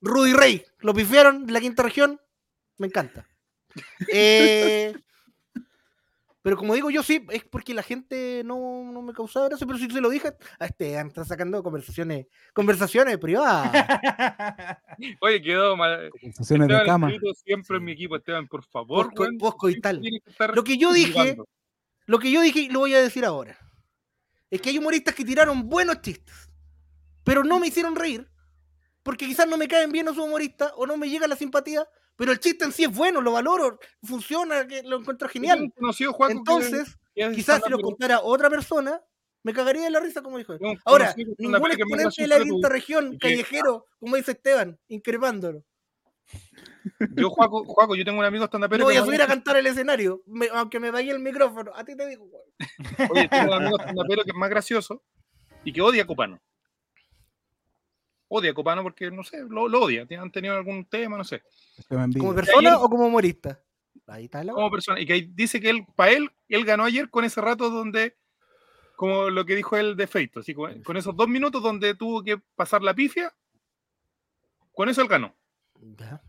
Rudy 0.00 0.32
Rey, 0.32 0.64
lo 0.80 0.92
pifiaron 0.92 1.46
de 1.46 1.52
la 1.52 1.60
quinta 1.60 1.84
región. 1.84 2.20
Me 2.78 2.88
encanta. 2.88 3.24
Eh, 4.12 4.92
pero 6.42 6.56
como 6.56 6.74
digo 6.74 6.90
yo, 6.90 7.02
sí, 7.04 7.24
es 7.30 7.44
porque 7.44 7.74
la 7.74 7.82
gente 7.84 8.42
no, 8.44 8.90
no 8.92 9.02
me 9.02 9.12
causaba 9.12 9.48
gracia, 9.48 9.66
pero 9.66 9.78
si 9.78 9.88
se 9.88 10.00
lo 10.00 10.08
dije, 10.08 10.32
a 10.58 10.66
este 10.66 10.98
está 10.98 11.24
sacando 11.24 11.62
conversaciones, 11.62 12.26
conversaciones 12.52 13.18
privadas. 13.18 13.70
Oye, 15.20 15.42
quedó 15.42 15.76
mal. 15.76 16.10
Conversaciones 16.10 16.68
de 16.68 16.74
Esteban 16.74 16.86
cama. 16.86 17.08
Espíritu 17.12 17.34
siempre 17.44 17.76
en 17.76 17.84
mi 17.84 17.92
equipo, 17.92 18.16
Esteban, 18.16 18.48
por 18.48 18.64
favor. 18.64 19.12
Posco- 19.14 19.68
que 19.70 19.76
estar 20.28 20.54
Lo 20.54 20.64
que 20.64 20.76
yo 20.76 20.92
dije, 20.92 21.12
jugando. 21.12 21.48
lo 22.06 22.18
que 22.18 22.30
yo 22.32 22.40
dije 22.40 22.60
y 22.60 22.68
lo 22.68 22.80
voy 22.80 22.94
a 22.94 23.00
decir 23.02 23.24
ahora, 23.24 23.56
es 24.50 24.60
que 24.60 24.70
hay 24.70 24.78
humoristas 24.78 25.14
que 25.14 25.24
tiraron 25.24 25.68
buenos 25.68 26.00
chistes, 26.00 26.48
pero 27.24 27.44
no 27.44 27.58
me 27.60 27.66
hicieron 27.68 27.96
reír, 27.96 28.28
porque 29.06 29.24
quizás 29.26 29.46
no 29.46 29.56
me 29.56 29.68
caen 29.68 29.92
bien 29.92 30.04
los 30.04 30.18
humoristas 30.18 30.72
o 30.74 30.84
no 30.84 30.96
me 30.96 31.08
llega 31.08 31.28
la 31.28 31.36
simpatía, 31.36 31.88
pero 32.16 32.32
el 32.32 32.40
chiste 32.40 32.64
en 32.64 32.72
sí 32.72 32.82
es 32.82 32.92
bueno, 32.92 33.20
lo 33.20 33.30
valoro, 33.30 33.78
funciona, 34.02 34.66
lo 34.84 34.96
encuentro 34.98 35.28
genial. 35.28 35.72
conocido, 35.76 36.12
que- 36.12 36.32
Entonces, 36.32 36.98
que 37.14 37.30
quizás 37.30 37.62
si 37.62 37.70
lo 37.70 37.78
contara 37.78 38.20
otra 38.20 38.50
persona, 38.50 39.00
me 39.44 39.52
cagaría 39.52 39.84
de 39.84 39.90
la 39.90 40.00
risa, 40.00 40.22
como 40.22 40.38
dijo. 40.38 40.54
un 40.54 40.76
Ahora, 40.84 41.14
ningún 41.16 41.54
exponente 41.70 42.22
de 42.22 42.26
la 42.26 42.42
quinta 42.42 42.68
región, 42.68 43.16
callejero, 43.20 43.86
como 44.00 44.16
dice 44.16 44.32
Esteban, 44.32 44.76
increpándolo. 44.88 45.62
Yo, 47.14 47.30
Juaco, 47.30 47.64
Juaco, 47.64 47.94
yo 47.94 48.04
tengo 48.04 48.18
un 48.18 48.24
amigo 48.24 48.44
stand 48.46 48.68
No 48.76 48.84
voy 48.86 48.96
a 48.96 49.04
subir 49.04 49.22
a 49.22 49.28
cantar 49.28 49.56
el 49.56 49.68
escenario, 49.68 50.24
me- 50.26 50.48
aunque 50.52 50.80
me 50.80 50.90
vaya 50.90 51.12
el 51.12 51.20
micrófono. 51.20 51.70
A 51.76 51.84
ti 51.84 51.96
te 51.96 52.08
digo. 52.08 52.28
Oye, 53.08 53.28
tengo 53.28 53.52
un 53.52 53.62
amigo 53.62 53.78
stand 53.78 54.24
que 54.24 54.30
es 54.30 54.36
más 54.36 54.50
gracioso 54.50 55.04
y 55.62 55.72
que 55.72 55.80
odia 55.80 56.02
a 56.02 56.06
Copano. 56.08 56.42
Odia 58.28 58.50
a 58.50 58.54
Copano 58.54 58.82
porque, 58.82 59.10
no 59.10 59.22
sé, 59.22 59.44
lo, 59.48 59.68
lo 59.68 59.82
odia. 59.82 60.06
Han 60.18 60.32
tenido 60.32 60.54
algún 60.56 60.84
tema, 60.86 61.16
no 61.16 61.24
sé. 61.24 61.42
¿Como 61.88 62.34
persona 62.34 62.70
ayer- 62.70 62.78
o 62.80 62.88
como 62.88 63.06
humorista? 63.06 63.60
Ahí 64.08 64.24
está 64.24 64.42
la 64.44 64.52
Como 64.52 64.70
persona. 64.70 65.00
Y 65.00 65.06
que 65.06 65.28
dice 65.32 65.60
que 65.60 65.70
él, 65.70 65.86
para 65.96 66.12
él, 66.12 66.30
él 66.48 66.64
ganó 66.64 66.84
ayer 66.84 67.08
con 67.10 67.24
ese 67.24 67.40
rato 67.40 67.70
donde, 67.70 68.16
como 68.96 69.30
lo 69.30 69.44
que 69.44 69.56
dijo 69.56 69.76
él 69.76 69.96
de 69.96 70.06
Feito, 70.06 70.40
así, 70.40 70.54
con, 70.54 70.82
con 70.82 70.96
esos 70.96 71.16
dos 71.16 71.28
minutos 71.28 71.62
donde 71.62 71.94
tuvo 71.94 72.22
que 72.22 72.38
pasar 72.54 72.82
la 72.82 72.94
pifia, 72.94 73.32
con 74.72 74.88
eso 74.88 75.02
él 75.02 75.08
ganó. 75.08 75.34
Ya. 75.98 76.22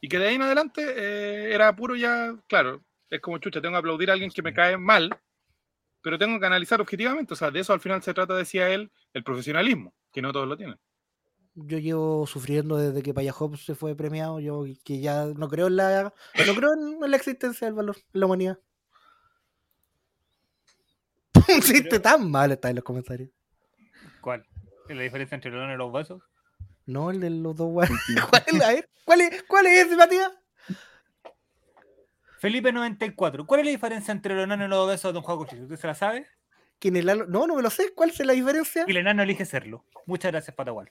Y 0.00 0.08
que 0.08 0.18
de 0.18 0.28
ahí 0.28 0.34
en 0.36 0.42
adelante 0.42 0.82
eh, 0.96 1.54
era 1.54 1.74
puro 1.74 1.96
ya, 1.96 2.34
claro, 2.46 2.82
es 3.10 3.20
como 3.20 3.38
chucha, 3.38 3.60
tengo 3.60 3.74
que 3.74 3.78
aplaudir 3.78 4.10
a 4.10 4.12
alguien 4.14 4.30
que 4.30 4.42
me 4.42 4.54
cae 4.54 4.76
mal, 4.76 5.10
pero 6.02 6.18
tengo 6.18 6.38
que 6.38 6.46
analizar 6.46 6.80
objetivamente. 6.80 7.34
O 7.34 7.36
sea, 7.36 7.50
de 7.50 7.60
eso 7.60 7.72
al 7.72 7.80
final 7.80 8.02
se 8.02 8.14
trata, 8.14 8.34
decía 8.34 8.68
él, 8.70 8.90
el 9.12 9.24
profesionalismo, 9.24 9.94
que 10.12 10.22
no 10.22 10.32
todos 10.32 10.48
lo 10.48 10.56
tienen. 10.56 10.78
Yo 11.54 11.78
llevo 11.78 12.26
sufriendo 12.26 12.76
desde 12.76 13.02
que 13.02 13.12
Payajop 13.12 13.56
se 13.56 13.74
fue 13.74 13.96
premiado, 13.96 14.38
yo 14.38 14.64
que 14.84 15.00
ya 15.00 15.24
no 15.26 15.48
creo 15.48 15.66
en 15.66 15.76
la 15.76 16.14
no 16.46 16.54
creo 16.54 16.72
en, 16.74 17.10
la 17.10 17.16
existencia 17.16 17.66
del 17.66 17.74
valor 17.74 17.96
en 17.96 18.20
la 18.20 18.26
humanidad. 18.26 18.58
Un 21.48 21.60
chiste 21.60 21.98
tan 21.98 22.30
mal 22.30 22.52
está 22.52 22.70
en 22.70 22.76
los 22.76 22.84
comentarios. 22.84 23.30
¿Cuál? 24.20 24.46
¿Es 24.88 24.96
la 24.96 25.02
diferencia 25.02 25.34
entre 25.34 25.50
los 25.50 25.60
dones 25.60 25.74
y 25.74 25.78
los 25.78 25.92
vasos? 25.92 26.22
No, 26.86 27.10
el 27.10 27.20
de 27.20 27.30
los 27.30 27.56
dos 27.56 27.68
guay- 27.68 27.88
¿Cuál 28.30 28.44
es? 28.46 28.62
A 28.62 28.68
ver, 28.68 28.88
¿cuál 29.04 29.20
es, 29.20 29.42
cuál 29.42 29.66
es 29.66 29.86
ese, 29.86 29.96
Matías? 29.96 30.32
Felipe 32.38 32.72
94. 32.72 33.46
¿Cuál 33.46 33.60
es 33.60 33.66
la 33.66 33.72
diferencia 33.72 34.12
entre 34.12 34.34
los 34.34 34.44
enanos 34.44 34.66
y 34.66 34.70
los 34.70 34.78
obesos 34.86 35.12
de 35.12 35.18
un 35.18 35.24
juego 35.24 35.44
cuchillo? 35.44 35.64
¿Usted 35.64 35.76
se 35.76 35.86
la 35.88 35.94
sabe? 35.94 36.26
¿Quién 36.78 36.96
el 36.96 37.08
alo- 37.08 37.26
No, 37.26 37.46
no 37.46 37.56
me 37.56 37.62
lo 37.62 37.70
sé. 37.70 37.92
¿Cuál 37.94 38.10
es 38.10 38.18
la 38.24 38.32
diferencia? 38.32 38.84
Y 38.86 38.90
el 38.90 38.98
enano 38.98 39.22
elige 39.22 39.44
serlo. 39.44 39.84
Muchas 40.06 40.30
gracias, 40.32 40.54
Patagual. 40.54 40.90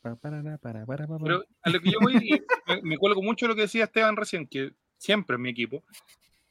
Pa, 0.00 0.16
para, 0.16 0.42
para, 0.42 0.86
para, 0.86 0.86
para, 0.86 1.06
Pero 1.22 1.44
a 1.62 1.70
lo 1.70 1.80
que 1.80 1.90
yo 1.90 1.98
voy, 2.00 2.14
me, 2.66 2.82
me 2.82 2.96
cuelgo 2.98 3.22
mucho 3.22 3.46
de 3.46 3.50
lo 3.50 3.54
que 3.56 3.62
decía 3.62 3.84
Esteban 3.84 4.16
recién, 4.16 4.46
que 4.46 4.72
siempre 4.96 5.36
en 5.36 5.42
mi 5.42 5.50
equipo, 5.50 5.84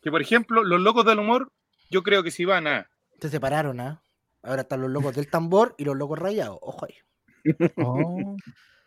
que 0.02 0.12
por 0.12 0.22
ejemplo, 0.22 0.64
los 0.64 0.80
locos 0.82 1.06
del 1.06 1.20
humor, 1.20 1.52
yo 1.90 2.04
creo 2.04 2.24
que 2.24 2.32
si 2.32 2.46
van 2.46 2.68
a. 2.68 2.90
Se 3.20 3.30
separaron, 3.30 3.80
¿ah? 3.80 4.02
Ahora 4.44 4.62
están 4.62 4.82
los 4.82 4.92
locos 4.92 5.16
del 5.16 5.30
tambor 5.30 5.76
y 5.78 5.86
los 5.86 5.96
locos 5.98 6.20
rayados. 6.20 6.58
Ojo 6.62 6.86
ahí. 6.86 6.96
Oh, 7.78 8.36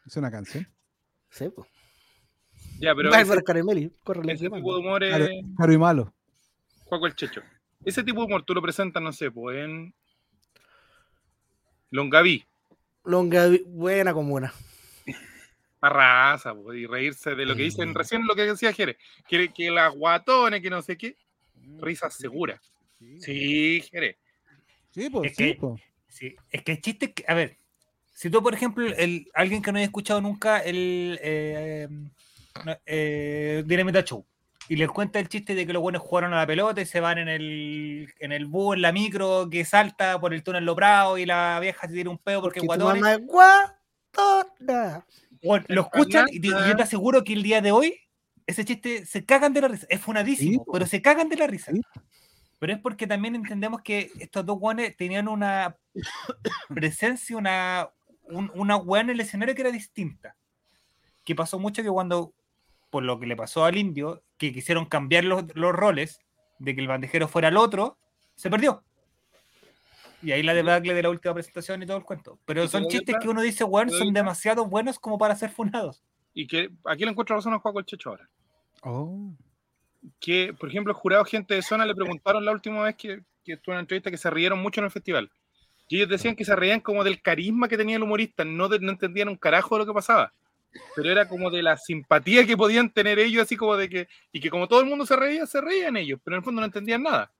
es 0.06 0.16
una 0.16 0.30
canción. 0.30 0.66
Sí, 1.30 1.48
pues. 1.48 1.68
Ya, 2.78 2.94
pero 2.94 3.10
Vai 3.10 3.22
ese, 3.22 3.30
tipo 4.48 4.74
de 4.74 4.78
humor 4.80 5.04
es 5.04 5.12
caro 5.56 5.72
y 5.72 5.78
malo. 5.78 6.14
Juaco 6.84 7.06
el 7.06 7.14
Checho. 7.14 7.42
Ese 7.84 8.02
tipo 8.04 8.20
de 8.20 8.26
humor 8.26 8.42
tú 8.44 8.54
lo 8.54 8.62
presentas, 8.62 9.02
no 9.02 9.12
sé, 9.12 9.30
pues 9.30 9.58
en 9.58 9.94
Longaví, 11.90 12.44
Longaví- 13.04 13.64
buena 13.66 14.12
comuna. 14.12 14.52
arrasa, 15.80 16.54
pues, 16.54 16.78
y 16.78 16.86
reírse 16.86 17.34
de 17.34 17.46
lo 17.46 17.56
que 17.56 17.62
dicen 17.62 17.94
recién, 17.94 18.26
lo 18.26 18.34
que 18.36 18.42
decía 18.42 18.72
Jerez, 18.72 18.98
que, 19.26 19.50
que 19.50 19.70
las 19.70 19.94
guatones, 19.94 20.60
que 20.60 20.68
no 20.68 20.82
sé 20.82 20.98
qué, 20.98 21.16
risas 21.80 22.14
seguras. 22.14 22.60
Sí, 23.18 23.80
Jerez. 23.90 24.16
Sí, 24.90 25.08
pues, 25.08 25.30
Es 25.30 25.36
sí, 25.36 25.44
que- 25.54 25.54
pues. 25.58 25.80
Sí, 26.08 26.34
es 26.50 26.62
que 26.64 26.72
el 26.72 26.80
chiste 26.80 27.06
es 27.06 27.12
que, 27.14 27.24
a 27.28 27.34
ver, 27.34 27.56
si 28.12 28.28
tú, 28.28 28.42
por 28.42 28.52
ejemplo, 28.52 28.84
el, 28.84 29.30
alguien 29.32 29.62
que 29.62 29.70
no 29.72 29.78
haya 29.78 29.86
escuchado 29.86 30.20
nunca 30.20 30.58
el 30.58 31.18
eh, 31.22 31.88
eh, 32.84 33.62
Dinamita 33.64 34.02
Show 34.04 34.26
y 34.72 34.76
les 34.76 34.88
cuenta 34.88 35.18
el 35.18 35.28
chiste 35.28 35.56
de 35.56 35.66
que 35.66 35.72
los 35.72 35.82
buenos 35.82 36.00
jugaron 36.00 36.32
a 36.32 36.36
la 36.36 36.46
pelota 36.46 36.80
y 36.80 36.86
se 36.86 37.00
van 37.00 37.18
en 37.18 37.28
el, 37.28 38.14
en 38.20 38.30
el 38.30 38.46
bus, 38.46 38.76
en 38.76 38.82
la 38.82 38.92
micro, 38.92 39.48
que 39.50 39.64
salta 39.64 40.20
por 40.20 40.32
el 40.32 40.44
túnel 40.44 40.64
Loprado 40.64 41.18
y 41.18 41.26
la 41.26 41.58
vieja 41.60 41.88
se 41.88 41.94
tira 41.94 42.08
un 42.08 42.18
pedo 42.18 42.40
porque 42.40 42.60
Que 42.60 42.66
tu 42.66 42.66
guatones. 42.66 43.02
mamá 43.02 43.14
es 43.14 43.26
guatona. 43.26 45.06
Bueno, 45.42 45.64
lo 45.68 45.82
escuchan 45.82 46.26
y, 46.30 46.40
te- 46.40 46.48
y 46.48 46.50
yo 46.50 46.76
te 46.76 46.82
aseguro 46.84 47.24
que 47.24 47.32
el 47.32 47.42
día 47.42 47.60
de 47.60 47.72
hoy 47.72 47.98
ese 48.46 48.64
chiste 48.64 49.06
se 49.06 49.24
cagan 49.24 49.52
de 49.52 49.60
la 49.60 49.68
risa. 49.68 49.86
Es 49.88 50.00
funadísimo, 50.00 50.64
Sí, 50.64 50.70
pero 50.72 50.86
se 50.86 51.02
cagan 51.02 51.28
de 51.28 51.36
la 51.36 51.46
risa. 51.46 51.72
Sí. 51.72 51.80
Pero 52.58 52.72
es 52.74 52.78
porque 52.78 53.06
también 53.06 53.34
entendemos 53.34 53.80
que 53.82 54.10
estos 54.20 54.44
dos 54.46 54.58
guanes 54.58 54.96
tenían 54.96 55.28
una 55.28 55.76
presencia, 56.68 57.36
una, 57.36 57.88
un- 58.24 58.50
una 58.54 58.76
weá 58.76 59.02
en 59.02 59.10
el 59.10 59.20
escenario 59.20 59.54
que 59.54 59.62
era 59.62 59.70
distinta. 59.70 60.36
Que 61.24 61.34
pasó 61.34 61.58
mucho 61.58 61.82
que 61.82 61.88
cuando, 61.88 62.32
por 62.90 63.02
lo 63.04 63.18
que 63.18 63.26
le 63.26 63.36
pasó 63.36 63.64
al 63.64 63.78
indio, 63.78 64.22
que 64.36 64.52
quisieron 64.52 64.84
cambiar 64.86 65.24
los, 65.24 65.44
los 65.54 65.72
roles, 65.72 66.20
de 66.58 66.74
que 66.74 66.80
el 66.80 66.88
bandejero 66.88 67.28
fuera 67.28 67.48
el 67.48 67.56
otro, 67.56 67.96
se 68.34 68.50
perdió. 68.50 68.82
Y 70.22 70.32
ahí 70.32 70.42
la 70.42 70.52
debacle 70.52 70.92
de 70.92 71.02
la 71.02 71.08
última 71.10 71.32
presentación 71.32 71.82
y 71.82 71.86
todo 71.86 71.96
el 71.96 72.04
cuento. 72.04 72.38
Pero 72.44 72.64
¿Y 72.64 72.68
son 72.68 72.86
chistes 72.88 73.16
que 73.22 73.28
uno 73.28 73.40
dice, 73.40 73.64
weón, 73.64 73.88
¿Te 73.88 73.92
doy 73.94 74.04
son 74.04 74.12
demasiado 74.12 74.66
buenos 74.66 74.98
como 74.98 75.16
para 75.16 75.34
ser 75.34 75.50
funados. 75.50 76.02
Y 76.34 76.46
que 76.46 76.70
aquí 76.84 77.04
le 77.04 77.10
encuentro 77.10 77.36
razón 77.36 77.54
a 77.54 77.58
Juaco 77.58 77.78
el 77.78 77.86
Checho 77.86 78.10
ahora. 78.10 78.28
Oh. 78.82 79.32
Que, 80.18 80.52
por 80.58 80.68
ejemplo, 80.68 80.92
el 80.92 80.96
jurado 80.98 81.24
gente 81.24 81.54
de 81.54 81.62
zona 81.62 81.86
le 81.86 81.94
preguntaron 81.94 82.44
la 82.44 82.52
última 82.52 82.82
vez 82.82 82.96
que, 82.96 83.22
que 83.44 83.54
estuvo 83.54 83.72
en 83.72 83.76
una 83.76 83.80
entrevista 83.80 84.10
que 84.10 84.18
se 84.18 84.28
rieron 84.30 84.58
mucho 84.60 84.80
en 84.80 84.86
el 84.86 84.90
festival. 84.90 85.30
Y 85.88 85.96
ellos 85.96 86.08
decían 86.08 86.36
que 86.36 86.44
se 86.44 86.54
reían 86.54 86.80
como 86.80 87.02
del 87.02 87.20
carisma 87.22 87.68
que 87.68 87.76
tenía 87.78 87.96
el 87.96 88.02
humorista, 88.02 88.44
no, 88.44 88.68
de- 88.68 88.78
no 88.78 88.92
entendían 88.92 89.28
un 89.28 89.36
carajo 89.36 89.74
de 89.74 89.80
lo 89.80 89.86
que 89.86 89.94
pasaba. 89.94 90.32
Pero 90.94 91.10
era 91.10 91.28
como 91.28 91.50
de 91.50 91.62
la 91.62 91.76
simpatía 91.76 92.46
que 92.46 92.56
podían 92.56 92.92
tener 92.92 93.18
ellos, 93.18 93.42
así 93.42 93.56
como 93.56 93.76
de 93.76 93.88
que. 93.88 94.08
Y 94.32 94.40
que 94.40 94.50
como 94.50 94.68
todo 94.68 94.80
el 94.80 94.86
mundo 94.86 95.06
se 95.06 95.16
reía, 95.16 95.46
se 95.46 95.60
reían 95.60 95.96
ellos, 95.96 96.20
pero 96.22 96.36
en 96.36 96.40
el 96.40 96.44
fondo 96.44 96.60
no 96.60 96.66
entendían 96.66 97.02
nada. 97.02 97.32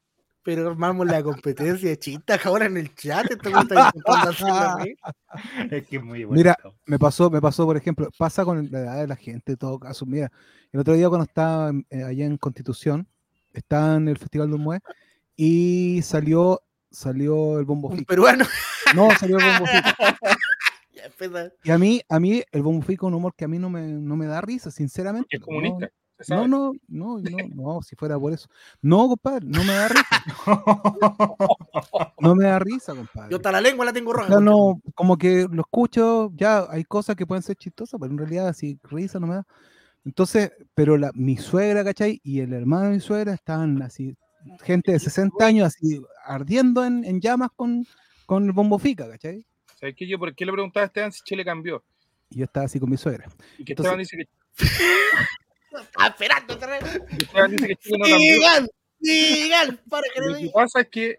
Pero 0.42 0.70
armamos 0.70 1.06
la 1.06 1.22
competencia 1.22 1.88
de 1.90 1.98
chistes 1.98 2.40
ahora 2.46 2.66
en 2.66 2.76
el 2.76 2.94
chat. 2.94 3.30
Esto 3.30 3.50
me 3.50 3.60
está. 3.60 3.92
Es 5.70 5.86
que 5.86 5.96
es 5.96 6.02
muy 6.02 6.24
bueno. 6.24 6.38
Mira, 6.38 6.56
me 6.86 6.98
pasó, 6.98 7.30
me 7.30 7.40
pasó, 7.40 7.64
por 7.66 7.76
ejemplo, 7.76 8.08
pasa 8.18 8.44
con 8.44 8.68
la 8.70 8.80
edad 8.80 9.00
de 9.00 9.06
la 9.06 9.16
gente, 9.16 9.52
en 9.52 9.58
todo 9.58 9.78
caso. 9.78 10.06
Mira, 10.06 10.32
el 10.72 10.80
otro 10.80 10.94
día 10.94 11.08
cuando 11.08 11.24
estaba 11.24 11.70
eh, 11.90 12.02
allá 12.02 12.24
en 12.24 12.36
Constitución, 12.36 13.06
estaba 13.52 13.96
en 13.96 14.08
el 14.08 14.18
Festival 14.18 14.48
de 14.48 14.54
Humue 14.54 14.80
y 15.36 16.00
salió, 16.02 16.62
salió 16.90 17.58
el 17.58 17.64
bombo 17.64 17.88
Un 17.88 17.98
fico. 17.98 18.08
peruano. 18.08 18.44
No, 18.94 19.10
salió 19.18 19.38
el 19.38 19.44
bombo 19.44 19.66
fico. 19.66 19.88
Y 21.64 21.70
a 21.70 21.78
mí, 21.78 22.00
a 22.08 22.20
mí, 22.20 22.42
el 22.52 22.62
bombo 22.62 22.82
fico 22.82 23.06
es 23.06 23.08
un 23.08 23.14
humor 23.14 23.34
que 23.36 23.44
a 23.44 23.48
mí 23.48 23.58
no 23.58 23.70
me, 23.70 23.82
no 23.86 24.16
me 24.16 24.26
da 24.26 24.40
risa, 24.40 24.70
sinceramente. 24.70 25.36
Es 25.36 25.40
no, 25.40 25.46
comunista. 25.46 25.90
No, 26.28 26.46
no, 26.46 26.72
no, 26.88 27.18
no, 27.18 27.38
no, 27.54 27.82
si 27.82 27.96
fuera 27.96 28.18
por 28.18 28.32
eso. 28.32 28.48
No, 28.82 29.08
compadre, 29.08 29.46
no 29.46 29.64
me 29.64 29.72
da 29.72 29.88
risa. 29.88 30.24
No 32.20 32.34
me 32.34 32.44
da 32.44 32.58
risa, 32.58 32.94
compadre. 32.94 33.30
Yo 33.30 33.36
hasta 33.36 33.50
la 33.50 33.60
lengua 33.60 33.86
la 33.86 33.92
tengo 33.92 34.12
roja. 34.12 34.28
Ya 34.28 34.40
no, 34.40 34.82
como 34.94 35.16
que 35.16 35.46
lo 35.50 35.62
escucho, 35.62 36.30
ya 36.34 36.66
hay 36.70 36.84
cosas 36.84 37.16
que 37.16 37.26
pueden 37.26 37.42
ser 37.42 37.56
chistosas, 37.56 37.98
pero 37.98 38.12
en 38.12 38.18
realidad 38.18 38.48
así 38.48 38.78
risa 38.82 39.18
no 39.18 39.26
me 39.26 39.36
da. 39.36 39.46
Entonces, 40.04 40.52
pero 40.74 40.96
la, 40.98 41.10
mi 41.14 41.36
suegra, 41.36 41.84
¿cachai? 41.84 42.20
Y 42.22 42.40
el 42.40 42.52
hermano 42.52 42.86
de 42.86 42.90
mi 42.96 43.00
suegra 43.00 43.32
estaban 43.32 43.80
así, 43.82 44.14
gente 44.62 44.92
de 44.92 44.98
60 44.98 45.44
años 45.44 45.68
así, 45.68 46.00
ardiendo 46.24 46.84
en, 46.84 47.04
en 47.04 47.20
llamas 47.20 47.50
con, 47.56 47.86
con 48.26 48.44
el 48.44 48.52
bombo 48.52 48.78
fica, 48.78 49.08
¿cachai? 49.08 49.46
¿Sabes 49.80 49.94
qué? 49.96 50.06
Yo, 50.06 50.18
¿por 50.18 50.34
qué 50.34 50.44
le 50.44 50.52
preguntaba 50.52 50.84
a 50.84 50.86
Esteban 50.86 51.10
si 51.12 51.22
Chile 51.24 51.44
cambió? 51.44 51.82
Y 52.28 52.38
yo 52.40 52.44
estaba 52.44 52.66
así 52.66 52.78
con 52.78 52.90
mi 52.90 52.96
suegra. 52.96 53.26
Y 53.58 53.64
que 53.64 53.72
Entonces- 53.72 53.98
Esteban 53.98 53.98
dice 53.98 54.16
que, 54.16 56.04
esperando. 56.06 56.54
otra 56.54 56.78
vez. 56.78 56.98
que 57.08 57.24
Esteban 57.24 57.50
dice 57.50 57.68
que 57.68 57.76
Chile 57.76 57.98
no 57.98 58.04
cambió. 58.08 58.18
Digan, 58.34 58.68
digan, 59.00 59.80
para 59.88 60.06
que 60.14 60.20
Lo 60.20 60.36
que 60.38 60.50
pasa 60.52 60.80
es 60.80 60.88
que, 60.88 61.18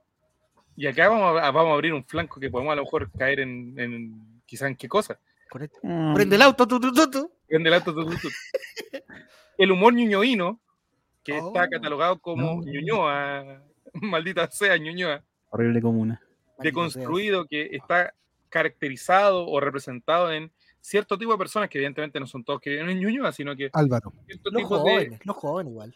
y 0.76 0.88
acá 0.88 1.10
vamos 1.10 1.42
a, 1.42 1.52
vamos 1.52 1.72
a 1.72 1.74
abrir 1.74 1.94
un 1.94 2.04
flanco 2.06 2.40
que 2.40 2.50
podemos 2.50 2.72
a 2.74 2.76
lo 2.76 2.84
mejor 2.84 3.12
caer 3.12 3.40
en, 3.42 3.80
en 3.80 4.42
quizá 4.46 4.68
en 4.68 4.76
qué 4.76 4.88
cosa. 4.88 5.20
Mm, 5.84 6.14
Prende 6.14 6.36
el 6.38 6.42
auto, 6.44 6.66
tu, 6.68 6.80
tu, 6.80 6.94
tu, 6.94 7.10
tu. 7.12 7.32
Prende 7.48 7.68
el 7.70 7.74
auto, 7.76 7.94
tu, 7.94 8.06
tu, 8.06 8.16
tu. 8.18 8.30
El 9.58 9.72
humor 9.72 9.94
ñuñoíno, 9.94 10.62
que 11.24 11.34
Oh. 11.34 11.48
está 11.48 11.68
catalogado 11.68 12.20
como 12.20 12.62
No. 12.62 12.72
ñuñoa, 12.72 13.62
maldita 13.94 14.50
sea 14.50 14.78
ñuñoa, 14.78 15.24
horrible 15.50 15.82
comuna. 15.82 16.22
deconstruido, 16.60 17.46
que 17.48 17.70
está 17.74 18.14
caracterizado 18.52 19.48
o 19.48 19.60
representado 19.60 20.32
en 20.32 20.52
cierto 20.80 21.18
tipo 21.18 21.32
de 21.32 21.38
personas, 21.40 21.70
que 21.70 21.80
evidentemente 21.80 22.20
no 22.20 22.28
son 22.28 22.44
todos 22.44 22.62
que 22.62 22.70
viven 22.72 22.90
en 22.90 23.00
ñuñoa, 23.00 23.32
sino 23.32 23.56
que 23.56 23.70
Álvaro. 23.74 24.14
Los 24.28 24.54
de... 24.54 24.64
jóvenes, 24.64 25.20
los 25.26 25.36
jóvenes 25.36 25.72
igual. 25.72 25.96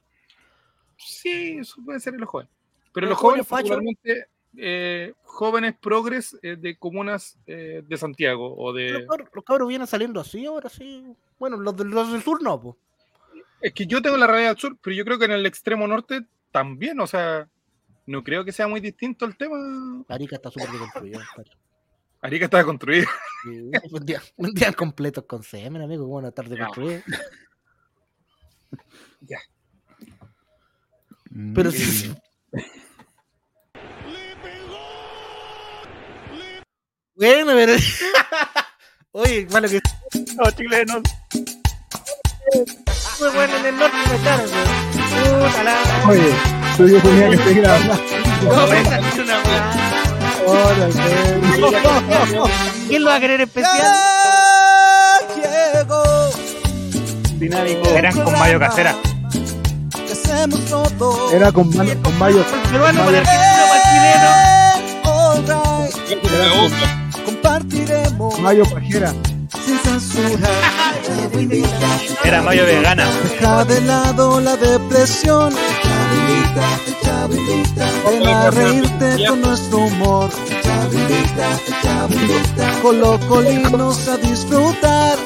Sí, 0.97 1.57
eso 1.59 1.75
puede 1.85 1.99
ser 1.99 2.13
en 2.15 2.21
los 2.21 2.29
jóvenes. 2.29 2.51
Pero 2.93 3.07
Los 3.07 3.11
los 3.11 3.19
jóvenes, 3.19 3.45
particularmente 3.47 4.27
eh, 4.57 5.13
jóvenes 5.23 5.75
progres 5.81 6.37
eh, 6.41 6.55
de 6.55 6.77
comunas 6.77 7.37
eh, 7.45 7.83
de 7.85 7.97
Santiago 7.97 8.55
o 8.55 8.71
de... 8.71 8.91
Los 8.91 9.07
cabros, 9.07 9.29
los 9.33 9.43
cabros 9.43 9.67
vienen 9.67 9.87
saliendo 9.87 10.21
así 10.21 10.45
ahora 10.45 10.69
sí. 10.69 11.05
Bueno, 11.37 11.57
los, 11.57 11.75
del- 11.75 11.89
los 11.89 12.11
del 12.11 12.21
sur 12.23 12.41
no, 12.41 12.61
pues. 12.61 12.75
Es 13.61 13.73
que 13.73 13.85
yo 13.85 14.01
tengo 14.01 14.15
la 14.17 14.27
realidad 14.27 14.51
del 14.51 14.59
sur, 14.59 14.77
pero 14.81 14.95
yo 14.95 15.03
creo 15.03 15.19
que 15.19 15.25
en 15.25 15.31
el 15.31 15.45
extremo 15.45 15.87
norte 15.87 16.25
también, 16.51 16.99
o 17.01 17.07
sea, 17.07 17.49
no 18.05 18.23
creo 18.23 18.45
que 18.45 18.51
sea 18.53 18.67
muy 18.67 18.79
distinto 18.79 19.25
el 19.25 19.35
tema. 19.35 19.57
Arica 20.07 20.35
está 20.37 20.49
súper 20.51 20.69
deconstruido. 20.69 21.19
Arica 22.25 22.45
estaba 22.45 22.63
construida. 22.63 23.07
Sí, 23.45 23.69
vendían, 23.91 24.23
vendían 24.37 24.73
completos 24.73 25.23
con 25.27 25.43
semen, 25.43 25.79
amigo. 25.79 26.05
¿Cómo 26.05 26.15
van 26.15 26.25
a 26.25 26.29
estar 26.29 26.49
deconstruidos? 26.49 27.03
Pero 31.53 31.69
sí, 31.69 31.85
sí. 31.85 32.15
Bueno, 37.15 37.51
pero. 37.53 37.73
Oye, 39.11 39.47
malo 39.51 39.69
que 39.69 39.79
No, 40.35 40.49
chilenos. 40.57 41.03
fue 43.19 43.31
bueno 43.31 43.57
en 43.57 43.65
el 43.67 43.77
norte 43.77 43.97
me 44.09 44.15
echaron, 44.15 44.49
weón. 44.51 45.49
Puta 45.51 45.63
la. 45.63 46.07
Oye, 46.09 46.33
yo 46.79 47.01
tenía 47.01 47.29
que 47.29 47.37
seguir 47.37 47.67
hablando. 47.67 48.03
No, 48.43 48.67
me 48.67 48.81
una 49.21 50.04
¿Quién 52.87 53.03
lo 53.03 53.09
va 53.09 53.15
a 53.15 53.19
querer 53.19 53.41
especial? 53.41 53.93
Dinámico. 57.37 57.87
Eran 57.89 58.13
con 58.23 58.33
mayo 58.39 58.59
casera. 58.59 58.95
que 60.05 60.13
hacemos 60.13 60.59
todo 60.65 61.31
Era 61.31 61.51
con, 61.51 61.75
man- 61.75 61.99
con 62.01 62.17
mayo. 62.19 62.39
El 62.39 62.45
peruano 62.71 63.05
para 63.05 63.19
el 63.19 63.27
argentino, 63.27 64.29
compartiremos 67.25 68.39
Mayo 68.39 68.63
pajera. 68.65 69.13
sin 69.65 69.77
censura. 69.79 70.49
Era 72.23 72.41
mayo 72.41 72.65
vegana. 72.65 73.05
Deja 73.23 73.65
de 73.65 73.81
lado 73.81 74.39
la 74.39 74.55
depresión. 74.57 75.53
Ven 78.03 78.27
a 78.27 78.51
reírte 78.51 79.25
con 79.27 79.41
nuestro 79.41 79.77
humor. 79.79 80.29
Colocolinos 82.81 84.07
a 84.07 84.17
disfrutar. 84.17 85.17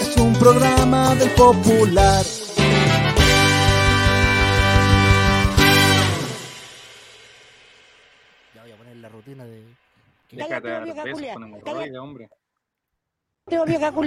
Es 0.00 0.16
un 0.16 0.32
programa 0.34 1.14
del 1.16 1.30
popular. 1.30 2.24
Ya 8.54 8.62
voy 8.62 8.72
a 8.72 8.76
poner 8.76 8.96
la 8.96 9.08
rutina 9.08 9.44
de. 9.44 9.64
Déjate 10.30 10.68
dar 10.68 10.84
vieja 10.84 11.02
besos 11.02 11.18
culia, 11.18 11.34
con. 11.34 11.60
Tengo 13.46 13.64
vieja 13.64 13.92
culia. 13.92 14.06